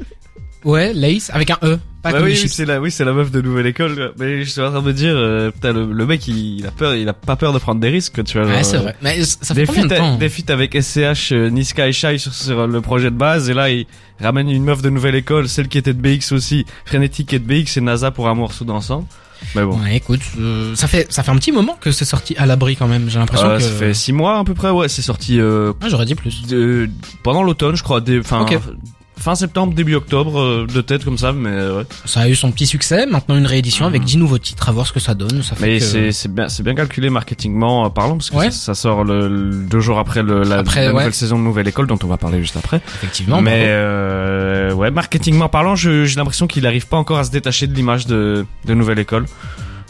Ouais, 0.64 0.92
Lace 0.92 1.30
avec 1.30 1.50
un 1.50 1.58
E, 1.62 1.78
pas 2.02 2.12
Bah 2.12 2.18
comme 2.18 2.26
oui, 2.28 2.36
c'est 2.48 2.64
la, 2.64 2.80
oui, 2.80 2.90
c'est 2.90 3.04
la 3.04 3.12
meuf 3.12 3.30
de 3.30 3.40
nouvelle 3.40 3.66
école. 3.66 4.12
Mais 4.18 4.44
je 4.44 4.50
suis 4.50 4.60
en 4.60 4.70
train 4.70 4.80
de 4.80 4.86
me 4.86 4.92
dire, 4.92 5.14
euh, 5.16 5.50
putain, 5.50 5.72
le, 5.72 5.92
le 5.92 6.06
mec, 6.06 6.26
il, 6.28 6.58
il 6.60 6.66
a 6.66 6.70
peur, 6.70 6.94
il 6.94 7.08
a 7.08 7.12
pas 7.12 7.36
peur 7.36 7.52
de 7.52 7.58
prendre 7.58 7.80
des 7.80 7.88
risques, 7.88 8.22
tu 8.24 8.38
vois. 8.38 8.46
Ouais, 8.48 8.62
c'est 8.62 8.76
euh, 8.76 8.80
vrai. 8.80 8.96
Mais 9.02 9.22
ça 9.24 9.54
fait 9.54 9.62
Des 9.62 9.66
combien 9.66 9.86
de 9.86 9.96
temps 9.96 10.16
des 10.16 10.28
feats 10.28 10.52
avec 10.52 10.74
SCH, 10.80 11.32
euh, 11.32 11.50
Niska 11.50 11.88
et 11.88 11.92
Shai 11.92 12.18
sur, 12.18 12.32
sur 12.32 12.66
le 12.66 12.80
projet 12.80 13.10
de 13.10 13.16
base, 13.16 13.50
et 13.50 13.54
là, 13.54 13.70
il 13.70 13.86
ramène 14.20 14.48
une 14.50 14.64
meuf 14.64 14.80
de 14.82 14.90
nouvelle 14.90 15.14
école, 15.16 15.48
celle 15.48 15.68
qui 15.68 15.78
était 15.78 15.92
de 15.94 16.00
BX 16.00 16.32
aussi, 16.32 16.64
Frenetic 16.84 17.32
et 17.32 17.38
de 17.38 17.44
BX, 17.44 17.76
et 17.76 17.80
NASA 17.80 18.10
pour 18.10 18.28
un 18.28 18.34
morceau 18.34 18.64
d'ensemble. 18.64 19.06
Mais 19.54 19.62
bon. 19.62 19.78
Ouais, 19.80 19.96
écoute, 19.96 20.20
euh, 20.40 20.74
ça 20.74 20.88
fait 20.88 21.06
ça 21.12 21.22
fait 21.22 21.30
un 21.30 21.36
petit 21.36 21.52
moment 21.52 21.76
que 21.80 21.92
c'est 21.92 22.04
sorti 22.04 22.34
à 22.38 22.44
l'abri 22.46 22.74
quand 22.74 22.88
même. 22.88 23.08
J'ai 23.08 23.20
l'impression 23.20 23.48
Euh, 23.50 23.56
que 23.58 23.62
Ça 23.62 23.70
fait 23.70 23.94
six 23.94 24.12
mois 24.12 24.38
à 24.40 24.42
peu 24.44 24.52
près, 24.54 24.70
ouais, 24.70 24.88
c'est 24.88 25.00
sorti 25.00 25.38
euh, 25.40 25.72
Ah, 25.80 25.88
j'aurais 25.88 26.06
dit 26.06 26.16
plus. 26.16 26.44
de- 26.48 26.90
pendant 27.22 27.44
l'automne, 27.44 27.76
je 27.76 27.84
crois, 27.84 28.00
des, 28.00 28.20
fin, 28.22 28.40
Ok. 28.40 28.58
Fin 29.18 29.34
septembre, 29.34 29.74
début 29.74 29.94
octobre, 29.94 30.38
euh, 30.40 30.66
de 30.72 30.80
tête 30.80 31.04
comme 31.04 31.18
ça, 31.18 31.32
mais 31.32 31.50
euh, 31.50 31.78
ouais. 31.78 31.84
Ça 32.04 32.20
a 32.20 32.28
eu 32.28 32.34
son 32.34 32.50
petit 32.52 32.66
succès. 32.66 33.06
Maintenant 33.06 33.36
une 33.36 33.46
réédition 33.46 33.86
avec 33.86 34.04
10 34.04 34.16
nouveaux 34.18 34.38
titres. 34.38 34.68
À 34.68 34.72
voir 34.72 34.86
ce 34.86 34.92
que 34.92 35.00
ça 35.00 35.14
donne. 35.14 35.42
Ça 35.42 35.56
fait 35.56 35.66
Mais 35.66 35.78
que- 35.78 36.10
c'est 36.48 36.62
bien 36.62 36.74
calculé 36.74 37.10
marketingment 37.10 37.86
euh, 37.86 37.88
parlant 37.88 38.16
parce 38.16 38.30
que 38.30 38.36
Ouais. 38.36 38.50
ça, 38.50 38.74
ça 38.74 38.74
sort 38.74 39.04
le, 39.04 39.28
le- 39.28 39.54
deux 39.64 39.80
jours 39.80 39.98
après 39.98 40.22
le, 40.22 40.42
la, 40.42 40.58
Après, 40.58 40.82
la 40.84 40.86
ouais. 40.88 40.98
nouvelle 41.00 41.14
saison 41.14 41.38
de 41.38 41.44
Nouvelle 41.44 41.68
École 41.68 41.86
dont 41.86 41.98
on 42.02 42.06
va 42.06 42.16
parler 42.16 42.40
juste 42.40 42.56
après. 42.56 42.80
effectivement. 42.96 43.40
Mais 43.42 43.64
euh, 43.66 44.72
ouais, 44.72 44.90
marketingment 44.90 45.48
parlant, 45.48 45.74
j'ai 45.76 46.04
l'impression 46.16 46.46
qu'il 46.46 46.66
arrive 46.66 46.86
pas 46.86 46.96
encore 46.96 47.18
à 47.18 47.24
se 47.24 47.30
détacher 47.30 47.66
de 47.66 47.74
l'image 47.74 48.06
de, 48.06 48.44
de 48.64 48.74
Nouvelle 48.74 48.98
École. 48.98 49.26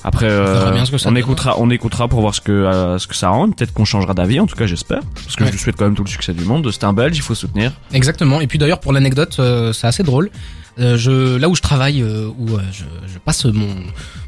Après, 0.04 0.26
euh, 0.26 0.52
verra 0.54 0.70
bien 0.72 0.84
ce 0.84 0.90
que 0.92 0.98
ça 0.98 1.08
on 1.10 1.16
écoutera, 1.16 1.56
on 1.58 1.70
écoutera 1.70 2.06
pour 2.08 2.20
voir 2.20 2.34
ce 2.34 2.40
que 2.40 2.52
euh, 2.52 2.98
ce 2.98 3.06
que 3.08 3.16
ça 3.16 3.30
rend. 3.30 3.50
Peut-être 3.50 3.72
qu'on 3.72 3.84
changera 3.84 4.14
d'avis. 4.14 4.38
En 4.40 4.46
tout 4.46 4.54
cas, 4.56 4.66
j'espère, 4.66 5.00
parce 5.24 5.34
que 5.36 5.42
Ouais. 5.42 5.48
je 5.48 5.54
lui 5.56 5.58
souhaite 5.60 5.76
quand 5.76 5.84
même 5.86 5.96
tout 5.96 6.04
le 6.04 6.08
succès 6.10 6.32
du 6.32 6.44
monde. 6.44 6.70
C'est 6.70 6.84
un 6.84 6.92
Belge, 6.92 7.16
il 7.16 7.22
faut 7.22 7.34
soutenir. 7.34 7.72
Exactement. 7.92 8.40
Et 8.40 8.46
puis 8.46 8.58
d'ailleurs 8.58 8.78
pour 8.80 8.92
l'anecdote, 8.92 9.36
euh, 9.40 9.72
c'est 9.72 9.86
assez 9.88 10.02
drôle. 10.04 10.30
Euh, 10.78 10.96
je 10.96 11.36
là 11.36 11.48
où 11.48 11.56
je 11.56 11.60
travaille, 11.62 12.00
euh, 12.02 12.28
où 12.38 12.54
euh, 12.54 12.60
je, 12.72 12.84
je 13.12 13.18
passe 13.18 13.44
mon 13.46 13.74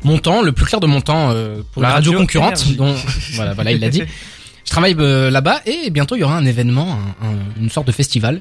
mon 0.02 0.18
temps, 0.18 0.42
le 0.42 0.50
plus 0.50 0.64
clair 0.66 0.80
de 0.80 0.88
mon 0.88 1.00
temps 1.00 1.30
euh, 1.30 1.62
pour 1.72 1.82
La 1.82 1.88
la 1.90 1.94
radio, 1.94 2.10
radio 2.12 2.20
concurrente. 2.26 2.76
Dont 2.76 2.94
voilà, 3.34 3.54
voilà, 3.54 3.70
il 3.72 3.80
l'a 3.80 3.88
dit. 3.90 4.02
Je 4.64 4.70
travaille 4.72 4.94
euh, 5.00 5.30
là-bas 5.30 5.62
et 5.66 5.90
bientôt 5.90 6.14
il 6.14 6.20
y 6.20 6.22
aura 6.22 6.36
un 6.36 6.44
événement, 6.46 6.96
un- 7.22 7.26
un- 7.26 7.60
une 7.60 7.70
sorte 7.70 7.86
de 7.88 7.92
festival 7.92 8.40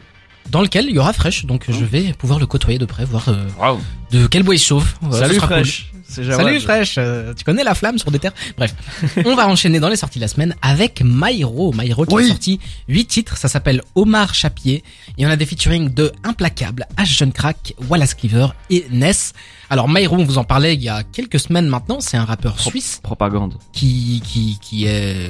dans 0.52 0.62
lequel 0.62 0.86
il 0.88 0.94
y 0.96 1.00
aura 1.00 1.12
Fresh. 1.14 1.46
Donc 1.46 1.66
je 1.70 1.84
vais 1.86 2.14
pouvoir 2.14 2.40
le 2.40 2.46
côtoyer 2.46 2.78
de 2.78 2.86
près, 2.86 3.04
voir 3.06 3.30
euh, 3.30 3.46
de 4.12 4.28
quel 4.28 4.44
bois 4.44 4.54
il 4.54 4.60
chauffe. 4.60 4.96
Salut 5.12 5.40
cool. 5.40 5.64
Salut 6.10 6.60
Fresh, 6.60 6.96
euh, 6.98 7.34
tu 7.36 7.44
connais 7.44 7.64
la 7.64 7.76
flamme 7.76 8.00
sur 8.00 8.10
des 8.10 8.18
terres 8.20 8.34
Bref, 8.58 8.74
on 9.26 9.36
va 9.36 9.48
enchaîner 9.48 9.80
dans 9.80 9.90
les 9.90 9.96
sorties 9.96 10.18
de 10.18 10.24
la 10.24 10.28
semaine 10.28 10.56
avec 10.62 11.02
Myro. 11.06 11.72
Myro 11.74 12.06
qui 12.06 12.14
Oui. 12.16 12.26
a 12.26 12.28
sorti 12.30 12.60
8 12.88 13.06
titres, 13.06 13.38
ça 13.38 13.48
s'appelle 13.48 13.82
Omar 13.96 14.34
Chapier. 14.34 14.84
Y 15.18 15.26
en 15.28 15.30
a 15.30 15.36
des 15.36 15.46
featuring 15.46 15.94
de 15.94 16.12
Implacable, 16.24 16.88
H 16.98 17.06
Jeune 17.18 17.32
Crack, 17.32 17.76
Wallace 17.90 18.16
Cleaver 18.16 18.48
et 18.72 18.86
Ness. 18.92 19.34
Alors 19.70 19.88
Myro, 19.88 20.16
on 20.18 20.24
vous 20.24 20.38
en 20.38 20.44
parlait 20.44 20.74
il 20.74 20.82
y 20.82 20.90
a 20.90 21.04
quelques 21.04 21.40
semaines 21.40 21.68
maintenant, 21.68 22.00
c'est 22.00 22.18
un 22.18 22.26
rappeur 22.26 22.60
suisse 22.60 23.00
Propagande. 23.04 23.56
qui, 23.72 24.22
qui, 24.26 24.58
qui 24.62 24.86
est 24.86 25.30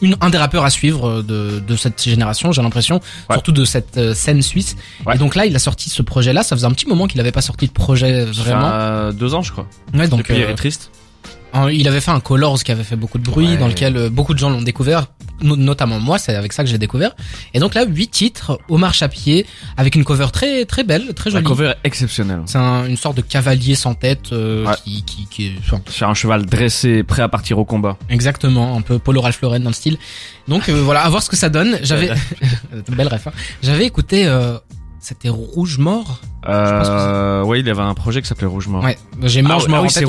une, 0.00 0.16
un 0.20 0.30
des 0.30 0.38
rappeurs 0.38 0.64
à 0.64 0.70
suivre 0.70 1.22
de, 1.22 1.60
de 1.64 1.76
cette 1.76 2.02
génération, 2.02 2.50
j'ai 2.50 2.60
l'impression, 2.60 2.96
Ouais. 3.30 3.36
surtout 3.36 3.52
de 3.52 3.64
cette 3.64 3.98
euh, 3.98 4.14
scène 4.14 4.42
suisse. 4.42 4.74
Ouais. 5.06 5.14
Et 5.14 5.18
donc 5.18 5.36
là, 5.36 5.46
il 5.46 5.54
a 5.54 5.60
sorti 5.60 5.90
ce 5.90 6.02
projet-là, 6.02 6.42
ça 6.42 6.56
faisait 6.56 6.66
un 6.66 6.72
petit 6.72 6.88
moment 6.88 7.06
qu'il 7.06 7.20
avait 7.20 7.30
pas 7.30 7.40
sorti 7.40 7.68
de 7.68 7.72
projet 7.72 8.24
vraiment. 8.24 8.68
euh, 8.72 9.12
deux 9.12 9.32
ans, 9.34 9.42
je 9.42 9.52
crois. 9.52 9.68
Ouais, 9.94 10.08
donc 10.08 10.18
Depuis, 10.20 10.34
il 10.34 10.42
euh, 10.42 10.50
est 10.50 10.54
triste. 10.56 10.90
Il 11.72 11.86
avait 11.88 12.00
fait 12.00 12.10
un 12.10 12.20
Colors 12.20 12.62
qui 12.64 12.72
avait 12.72 12.84
fait 12.84 12.96
beaucoup 12.96 13.18
de 13.18 13.24
bruit, 13.24 13.48
Ouais. 13.48 13.56
dans 13.58 13.68
lequel 13.68 13.96
euh, 13.96 14.08
beaucoup 14.10 14.32
de 14.34 14.38
gens 14.38 14.48
l'ont 14.50 14.62
découvert, 14.62 15.06
no- 15.42 15.56
notamment 15.56 16.00
moi, 16.00 16.18
c'est 16.18 16.34
avec 16.34 16.52
ça 16.52 16.64
que 16.64 16.70
j'ai 16.70 16.78
découvert. 16.78 17.14
Et 17.52 17.58
donc 17.60 17.74
là, 17.74 17.84
huit 17.86 18.08
titres, 18.10 18.58
Omar 18.68 18.94
Chapier, 18.94 19.44
avec 19.76 19.94
une 19.94 20.04
cover 20.04 20.28
très 20.32 20.64
très 20.64 20.82
belle, 20.84 21.12
très 21.14 21.30
La 21.30 21.34
jolie. 21.36 21.44
cover 21.46 21.68
est 21.68 21.86
exceptionnelle. 21.86 22.42
C'est 22.46 22.58
un- 22.58 22.86
une 22.86 22.96
sorte 22.96 23.16
de 23.18 23.22
cavalier 23.22 23.74
sans 23.74 23.94
tête 23.94 24.32
euh, 24.32 24.64
Ouais. 24.66 24.74
qui, 24.84 25.02
qui, 25.04 25.26
qui 25.26 25.46
est 25.48 25.52
enfin, 25.58 25.80
Sur 25.90 26.08
un 26.08 26.14
cheval 26.14 26.46
dressé, 26.46 27.02
prêt 27.02 27.22
à 27.22 27.28
partir 27.28 27.58
au 27.58 27.64
combat. 27.64 27.96
exactement 28.08 28.76
un 28.76 28.80
peu 28.80 28.98
Polo 28.98 29.20
Ralph 29.20 29.40
Lauren 29.42 29.60
dans 29.60 29.70
le 29.70 29.74
style. 29.74 29.98
Donc 30.48 30.68
euh, 30.68 30.80
voilà, 30.82 31.02
à 31.04 31.08
voir 31.10 31.22
ce 31.22 31.28
que 31.28 31.36
ça 31.36 31.48
donne. 31.50 31.78
J'avais 31.82 32.10
belle 32.88 33.08
ref. 33.08 33.26
hein. 33.26 33.32
J'avais 33.62 33.84
écouté, 33.84 34.26
euh, 34.26 34.56
c'était 35.00 35.28
Rouge 35.28 35.78
Mort. 35.78 36.20
Euh, 36.48 37.42
ouais, 37.44 37.60
il 37.60 37.66
y 37.66 37.70
avait 37.70 37.80
un 37.82 37.94
projet 37.94 38.20
qui 38.22 38.28
s'attelait 38.28 38.46
Rouge 38.46 38.66
Mort. 38.68 38.82
Ouais, 38.84 38.98
j'ai 39.24 39.40
Ah, 39.40 39.42
Mange 39.48 39.68
Mort 39.68 39.78
ah 39.78 39.80
en 39.80 39.82
oui, 39.82 39.88
tête, 39.88 39.98
c'est 39.98 40.04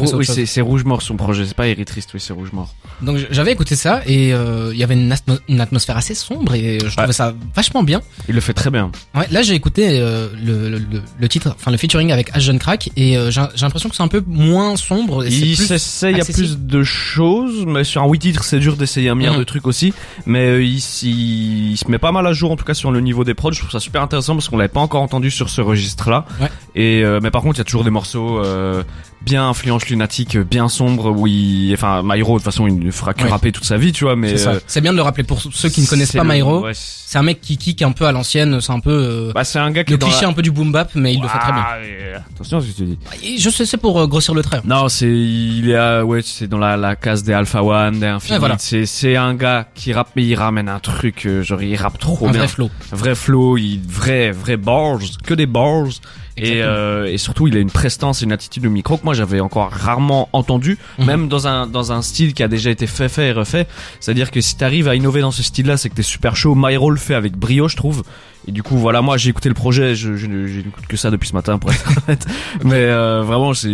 Rou- 0.61 0.67
oui, 0.67 0.71
Rouge 0.71 0.83
Mort 0.83 1.01
son 1.01 1.15
projet, 1.15 1.45
c'est 1.45 1.55
pas 1.55 1.67
Eritriste, 1.67 2.11
oui, 2.13 2.19
c'est 2.19 2.33
Rouge 2.33 2.51
Mort. 2.53 2.73
Donc 3.01 3.17
j'avais 3.31 3.51
écouté 3.51 3.75
ça 3.75 4.01
et 4.05 4.33
euh, 4.33 4.69
il 4.73 4.79
y 4.79 4.83
avait 4.83 4.93
une, 4.93 5.11
atmo- 5.13 5.39
une 5.49 5.61
atmosphère 5.61 5.97
assez 5.97 6.15
sombre 6.15 6.53
et 6.55 6.79
je 6.79 6.87
trouvais 6.89 7.07
Ouais. 7.07 7.13
ça 7.13 7.33
vachement 7.55 7.83
bien. 7.83 8.01
Il 8.29 8.35
le 8.35 8.41
fait 8.41 8.53
très 8.53 8.69
bien. 8.69 8.91
Ouais, 9.15 9.27
là 9.31 9.41
j'ai 9.41 9.53
écouté 9.55 9.99
euh, 9.99 10.29
le, 10.43 10.69
le, 10.69 10.77
le- 10.77 11.01
le 11.19 11.29
titre, 11.29 11.53
enfin 11.55 11.71
le 11.71 11.77
featuring 11.77 12.11
avec 12.11 12.29
Ash 12.35 12.43
Jeune 12.43 12.59
Crack 12.59 12.89
et 12.95 13.17
euh, 13.17 13.29
j'ai 13.31 13.41
l'impression 13.61 13.89
que 13.89 13.95
c'est 13.95 14.03
un 14.03 14.07
peu 14.07 14.23
moins 14.25 14.75
sombre. 14.75 15.25
Et 15.25 15.29
Il 15.29 15.57
s'essaye 15.57 16.19
à 16.19 16.25
plus 16.25 16.57
de 16.57 16.83
choses, 16.83 17.65
mais 17.65 17.83
sur 17.83 18.01
un 18.03 18.07
8 18.07 18.19
titres, 18.19 18.43
c'est 18.43 18.59
dur 18.59 18.77
d'essayer 18.77 19.09
un 19.09 19.15
milliard 19.15 19.33
Mhm. 19.33 19.39
de 19.39 19.43
trucs 19.45 19.67
aussi. 19.67 19.93
Mais 20.25 20.47
euh, 20.47 20.63
il, 20.63 20.77
il, 21.03 21.71
il 21.71 21.77
se 21.77 21.89
met 21.89 21.97
pas 21.99 22.11
mal 22.11 22.25
à 22.27 22.33
jour, 22.33 22.51
en 22.51 22.55
tout 22.55 22.65
cas 22.65 22.73
sur 22.73 22.91
le 22.91 23.01
niveau 23.01 23.23
des 23.23 23.33
prods. 23.33 23.51
Je 23.51 23.59
trouve 23.59 23.71
ça 23.71 23.79
super 23.79 24.01
intéressant 24.01 24.33
parce 24.35 24.47
qu'on 24.49 24.57
l'avait 24.57 24.67
pas 24.69 24.79
encore 24.79 25.01
entendu 25.01 25.29
sur 25.31 25.49
ce 25.49 25.61
registre-là. 25.61 26.22
Ouais. 26.39 26.49
Et 26.75 27.03
euh, 27.03 27.19
mais 27.21 27.31
par 27.31 27.41
contre, 27.41 27.55
il 27.55 27.59
y 27.59 27.61
a 27.61 27.65
toujours 27.65 27.83
des 27.83 27.89
morceaux 27.89 28.39
euh, 28.39 28.83
bien 29.25 29.47
influence 29.49 29.87
lunatique, 29.89 30.37
bien 30.37 30.67
sombres 30.69 31.11
où 31.11 31.27
il, 31.27 31.73
enfin, 31.73 32.01
Myro 32.03 32.33
de 32.33 32.37
toute 32.39 32.45
façon, 32.45 32.67
il 32.67 32.77
ne 32.79 32.91
fera 32.91 33.13
que 33.13 33.23
Ouais. 33.23 33.29
rapper 33.29 33.51
toute 33.51 33.63
sa 33.65 33.77
vie, 33.77 33.91
tu 33.91 34.03
vois. 34.03 34.15
Mais 34.15 34.37
C'est 34.37 34.47
euh, 34.47 34.59
C'est 34.67 34.81
bien 34.81 34.91
de 34.91 34.97
le 34.97 35.03
rappeler 35.03 35.23
pour 35.23 35.41
ceux 35.41 35.69
qui 35.69 35.81
ne 35.81 35.87
connaissent 35.87 36.11
pas 36.11 36.23
Myro. 36.23 36.61
ouais, 36.63 36.71
c'est 36.75 37.17
un 37.17 37.23
mec 37.23 37.39
qui 37.41 37.57
kick 37.57 37.81
un 37.81 37.91
peu 37.91 38.05
à 38.05 38.11
l'ancienne, 38.11 38.59
c'est 38.59 38.71
un 38.71 38.79
peu 38.79 38.91
euh, 38.91 39.31
bah, 39.33 39.43
c'est 39.43 39.59
un 39.59 39.71
gars 39.71 39.83
qui 39.83 39.91
le 39.91 39.97
cliché 39.97 40.23
la- 40.23 40.29
un 40.29 40.33
peu 40.33 40.41
du 40.41 40.51
boom 40.51 40.71
bap, 40.71 40.91
mais 40.95 41.13
il 41.13 41.21
le 41.21 41.27
fait 41.27 41.37
très 41.39 41.51
bien. 41.53 41.61
Ouais. 41.61 42.13
Attention 42.35 42.57
à 42.57 42.61
ce 42.61 42.67
que 42.67 42.71
tu 42.75 42.83
dis. 42.85 42.97
Et 43.23 43.37
Je 43.37 43.49
sais, 43.49 43.65
c'est 43.65 43.77
pour 43.77 43.99
euh, 43.99 44.07
grossir 44.07 44.33
le 44.33 44.41
trait. 44.41 44.61
Non, 44.65 44.89
c'est 44.89 45.07
il 45.09 45.69
est 45.69 45.75
à- 45.75 46.03
ouais, 46.03 46.21
c'est 46.23 46.47
dans 46.47 46.57
la, 46.57 46.75
la 46.77 46.95
case 46.95 47.23
des 47.23 47.33
Alpha 47.33 47.63
One, 47.63 47.99
des 47.99 48.07
Infinite. 48.07 48.39
Voilà. 48.39 48.55
C'est 48.59 48.85
c'est 48.85 49.15
un 49.15 49.35
gars 49.35 49.67
qui 49.75 49.93
rappe 49.93 50.09
mais 50.15 50.23
il 50.25 50.35
ramène 50.35 50.69
un 50.69 50.79
truc 50.79 51.25
euh, 51.25 51.43
genre 51.43 51.61
il 51.61 51.75
rappe 51.75 51.97
trop 51.99 52.27
un 52.27 52.31
bien. 52.31 52.39
vrai 52.39 52.47
flow. 52.47 52.69
vrai 52.91 53.15
flow, 53.15 53.57
il 53.57 53.79
vrai 53.87 54.31
vrai 54.31 54.57
bars, 54.57 54.99
que 55.23 55.33
des 55.33 55.45
bars. 55.45 55.85
Et, 56.35 56.63
euh, 56.63 57.05
et 57.05 57.17
surtout, 57.19 57.47
il 57.47 57.55
a 57.55 57.59
une 57.59 57.69
prestance 57.69 58.21
et 58.21 58.25
une 58.25 58.31
attitude 58.31 58.65
au 58.65 58.69
micro 58.71 58.97
que 58.97 59.03
moi 59.05 59.13
j'avais 59.13 59.39
encore 59.39 59.69
rarement 59.71 60.29
entendu, 60.33 60.77
Mhm. 60.97 61.05
même 61.05 61.27
dans 61.27 61.47
un 61.47 61.67
dans 61.67 61.91
un 61.91 62.01
style 62.01 62.33
qui 62.33 62.41
a 62.41 62.47
déjà 62.47 62.71
été 62.71 62.87
fait 62.87 63.07
fait 63.09 63.27
et 63.29 63.31
refait. 63.31 63.67
C'est-à-dire 63.99 64.31
que 64.31 64.41
si 64.41 64.57
t'arrives 64.57 64.87
à 64.87 64.95
innover 64.95 65.21
dans 65.21 65.31
ce 65.31 65.43
style-là, 65.43 65.77
c'est 65.77 65.89
que 65.89 65.95
t'es 65.95 66.01
super 66.01 66.35
chaud. 66.35 66.55
Myro 66.55 66.89
le 66.89 66.97
fait 66.97 67.13
avec 67.15 67.37
brio, 67.37 67.67
je 67.67 67.75
trouve. 67.75 68.03
Et 68.47 68.51
du 68.51 68.63
coup, 68.63 68.77
voilà, 68.77 69.01
moi 69.01 69.15
j'ai 69.17 69.29
écouté 69.29 69.47
le 69.47 69.55
projet, 69.55 69.95
je, 69.95 70.15
je, 70.17 70.25
je 70.47 70.57
n'écoute 70.57 70.85
que 70.87 70.97
ça 70.97 71.11
depuis 71.11 71.29
ce 71.29 71.33
matin 71.35 71.57
pour 71.59 71.71
être 71.71 71.87
honnête. 72.07 72.25
Mais 72.63 72.73
euh, 72.75 73.21
vraiment, 73.21 73.53
c'est 73.53 73.69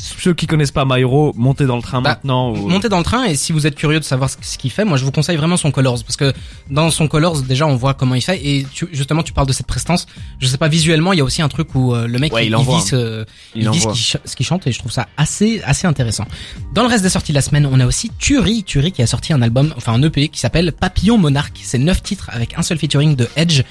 ceux 0.00 0.34
qui 0.34 0.46
connaissent 0.46 0.70
pas 0.72 0.84
Myro, 0.84 1.32
montez 1.36 1.66
dans 1.66 1.76
le 1.76 1.82
train 1.82 2.00
Bah, 2.00 2.10
maintenant. 2.10 2.52
ou- 2.52 2.68
Montez 2.68 2.88
dans 2.88 2.98
le 2.98 3.04
train 3.04 3.24
et 3.24 3.34
si 3.34 3.52
vous 3.52 3.66
êtes 3.66 3.74
curieux 3.74 4.00
de 4.00 4.04
savoir 4.04 4.30
ce, 4.30 4.58
qu'il 4.58 4.70
fait, 4.70 4.84
moi 4.84 4.96
je 4.96 5.04
vous 5.04 5.12
conseille 5.12 5.36
vraiment 5.36 5.56
son 5.56 5.70
Colors 5.70 6.02
parce 6.04 6.16
que 6.16 6.32
dans 6.70 6.90
son 6.90 7.08
Colors 7.08 7.42
déjà 7.42 7.66
on 7.66 7.76
voit 7.76 7.94
comment 7.94 8.14
il 8.14 8.20
fait 8.22 8.40
et 8.44 8.66
tu, 8.72 8.88
justement 8.92 9.22
tu 9.22 9.32
parles 9.32 9.46
de 9.46 9.52
cette 9.52 9.66
prestance. 9.66 10.06
Je 10.38 10.46
sais 10.46 10.58
pas 10.58 10.68
visuellement 10.68 11.12
il 11.12 11.18
y 11.18 11.20
a 11.20 11.24
aussi 11.24 11.42
un 11.42 11.48
truc 11.48 11.74
où 11.74 11.94
euh, 11.94 12.06
le 12.06 12.18
mec 12.18 12.32
Ouais, 12.32 12.42
il, 12.44 12.46
il 12.46 12.48
il 12.50 12.56
envoie, 12.56 12.78
dit, 12.80 12.86
ce, 12.86 13.24
il 13.54 13.62
il 13.62 13.70
dit 13.70 13.78
ce 13.78 13.82
envoie. 13.84 13.92
qu'il 13.94 14.02
ch- 14.04 14.22
ce 14.24 14.36
qu'il 14.36 14.46
chante 14.46 14.66
et 14.66 14.72
je 14.72 14.78
trouve 14.78 14.92
ça 14.92 15.08
assez 15.16 15.60
assez 15.64 15.86
intéressant. 15.86 16.26
Dans 16.74 16.82
le 16.82 16.88
reste 16.88 17.02
des 17.02 17.10
sorties 17.10 17.32
de 17.32 17.36
la 17.36 17.42
semaine, 17.42 17.68
on 17.70 17.78
a 17.80 17.86
aussi 17.86 18.10
Turi, 18.18 18.64
Turi 18.64 18.92
qui 18.92 19.02
a 19.02 19.06
sorti 19.06 19.32
un 19.32 19.42
album, 19.42 19.72
enfin 19.76 19.92
un 19.92 20.02
EP 20.02 20.28
qui 20.28 20.40
s'appelle 20.40 20.72
Papillon 20.72 21.18
Monarque. 21.18 21.58
C'est 21.62 21.78
neuf 21.78 22.02
titres 22.02 22.30
avec 22.32 22.56
un 22.58 22.62
seul 22.62 22.78
featuring 22.78 23.16
de 23.16 23.28
Edge. 23.36 23.62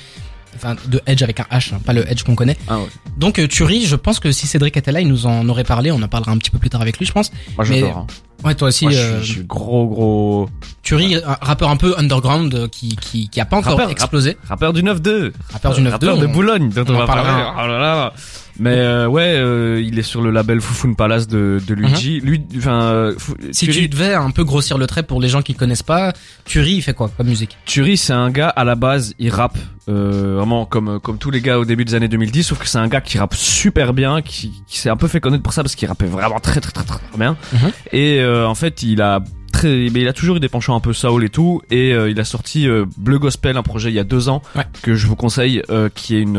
Enfin 0.62 0.76
de 0.88 1.02
Edge 1.06 1.24
avec 1.24 1.40
un 1.40 1.46
H, 1.52 1.74
hein, 1.74 1.80
pas 1.86 1.94
le 1.94 2.10
Edge 2.12 2.24
qu'on 2.24 2.36
connaît. 2.36 2.58
Ah 2.68 2.80
ouais. 2.80 2.86
Donc 3.18 3.40
euh, 3.40 3.48
Turi, 3.48 3.86
je 3.86 3.96
pense 3.96 4.20
que 4.20 4.32
si 4.32 4.46
Cédric 4.48 4.76
était 4.78 4.92
là, 4.92 5.02
il 5.02 5.08
nous 5.08 5.26
en 5.26 5.48
aurait 5.50 5.64
parlé. 5.64 5.92
On 5.92 6.02
en 6.02 6.08
parlera 6.08 6.32
un 6.32 6.38
petit 6.38 6.52
peu 6.52 6.58
plus 6.60 6.70
tard 6.70 6.82
avec 6.82 6.98
lui, 7.00 7.06
je 7.06 7.12
pense. 7.12 7.32
Moi 7.58 7.66
Mais- 7.70 7.80
j'adore. 7.80 7.98
hein. 8.00 8.08
Ouais, 8.46 8.56
toi 8.56 8.70
aussi, 8.70 8.86
Moi, 8.86 8.94
je, 8.94 8.98
euh, 9.00 9.22
suis, 9.22 9.44
gros 9.44 9.86
gros 9.88 10.50
Turi, 10.82 11.16
un 11.16 11.38
rappeur 11.42 11.70
un 11.70 11.76
peu 11.76 11.94
underground 11.98 12.54
euh, 12.56 12.68
qui 12.70 12.96
qui 12.96 13.28
qui 13.28 13.42
a 13.42 13.46
pas 13.46 13.58
encore 13.58 13.74
Rappeur, 13.74 13.90
explosé. 13.92 14.38
rappeur 14.48 14.72
du 14.72 14.82
9-2. 14.82 15.34
Rappeur 15.52 15.74
du 15.74 15.82
9-2, 15.82 15.90
Rappeur 15.92 16.18
de 16.18 16.26
on- 16.26 16.30
Boulogne 16.32 16.70
dont 16.70 16.86
on 16.88 16.96
on, 16.96 17.00
va 17.00 17.06
parler. 17.06 17.24
Oh 17.30 17.68
là 17.68 17.80
là. 17.80 18.14
Mais 18.60 18.76
euh, 18.76 19.08
ouais, 19.08 19.36
euh, 19.38 19.82
il 19.84 19.98
est 19.98 20.04
sur 20.04 20.22
le 20.22 20.32
label 20.32 20.60
Foufoune 20.62 20.96
Palace 20.96 21.28
de, 21.28 21.62
de 21.66 21.74
Luigi. 21.74 22.20
Lui, 22.20 22.42
enfin, 22.58 22.82
euh, 22.84 23.16
Mhm. 23.30 23.54
Si 23.54 23.68
tu 23.68 23.88
devais 23.88 24.14
un 24.14 24.32
peu 24.32 24.44
grossir 24.44 24.78
le 24.78 24.88
trait 24.88 25.04
pour 25.04 25.22
les 25.22 25.30
gens 25.30 25.42
qui 25.42 25.54
connaissent 25.56 25.84
pas, 25.84 26.14
Turi, 26.46 26.74
il 26.74 26.82
fait 26.82 26.94
quoi 26.94 27.10
comme 27.16 27.28
musique? 27.28 27.58
Turi, 27.66 27.98
c'est 27.98 28.14
un 28.14 28.30
gars 28.30 28.50
à 28.50 28.64
la 28.64 28.76
base, 28.76 29.14
il 29.20 29.30
rappe 29.30 29.58
euh, 29.88 30.36
vraiment 30.38 30.66
comme 30.66 31.00
comme 31.00 31.18
tous 31.18 31.32
les 31.32 31.42
gars 31.42 31.58
au 31.60 31.66
début 31.66 31.86
des 31.86 31.96
années 31.96 32.08
2010, 32.08 32.44
sauf 32.44 32.60
que 32.60 32.68
c'est 32.68 32.78
un 32.78 32.88
gars 32.88 33.02
qui 33.02 33.18
rappe 33.18 33.36
super 33.36 33.94
bien, 33.94 34.22
qui, 34.22 34.52
qui 34.68 34.78
s'est 34.80 34.90
un 34.90 34.98
peu 34.98 35.08
fait 35.08 35.20
connaître 35.20 35.44
pour 35.44 35.54
ça 35.54 35.64
parce 35.64 35.76
qu'il 35.76 35.88
rappait 35.88 36.06
vraiment 36.06 36.40
très 36.40 36.60
très 36.60 36.72
très 36.72 36.84
très, 36.84 37.00
très 37.00 37.18
bien. 37.18 37.38
Mhm. 37.54 37.72
Et 37.94 38.20
euh, 38.20 38.48
en 38.48 38.56
fait, 38.56 38.84
il 38.84 39.02
a 39.02 39.22
très, 39.60 39.90
mais 39.92 40.02
il 40.02 40.08
a 40.08 40.14
toujours 40.14 40.38
eu 40.38 40.40
des 40.40 40.50
penchants 40.50 40.76
un 40.76 40.80
peu 40.80 40.94
soul 40.94 41.24
et 41.24 41.30
tout, 41.30 41.62
et 41.70 41.94
euh, 41.94 42.10
il 42.10 42.20
a 42.20 42.24
sorti 42.24 42.68
euh, 42.68 42.86
Bleu 42.98 43.20
Gospel, 43.20 43.58
un 43.58 43.64
projet 43.64 43.90
il 43.90 43.96
y 43.96 44.00
a 44.00 44.04
deux 44.04 44.30
ans 44.30 44.42
Ouais. 44.56 44.64
que 44.82 44.96
je 44.96 45.08
vous 45.08 45.16
conseille, 45.16 45.62
euh, 45.70 45.90
qui 45.94 46.16
est 46.16 46.22
une 46.22 46.38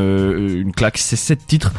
une 0.60 0.72
claque, 0.72 0.98
c'est 0.98 1.16
sept 1.16 1.46
titres. 1.46 1.72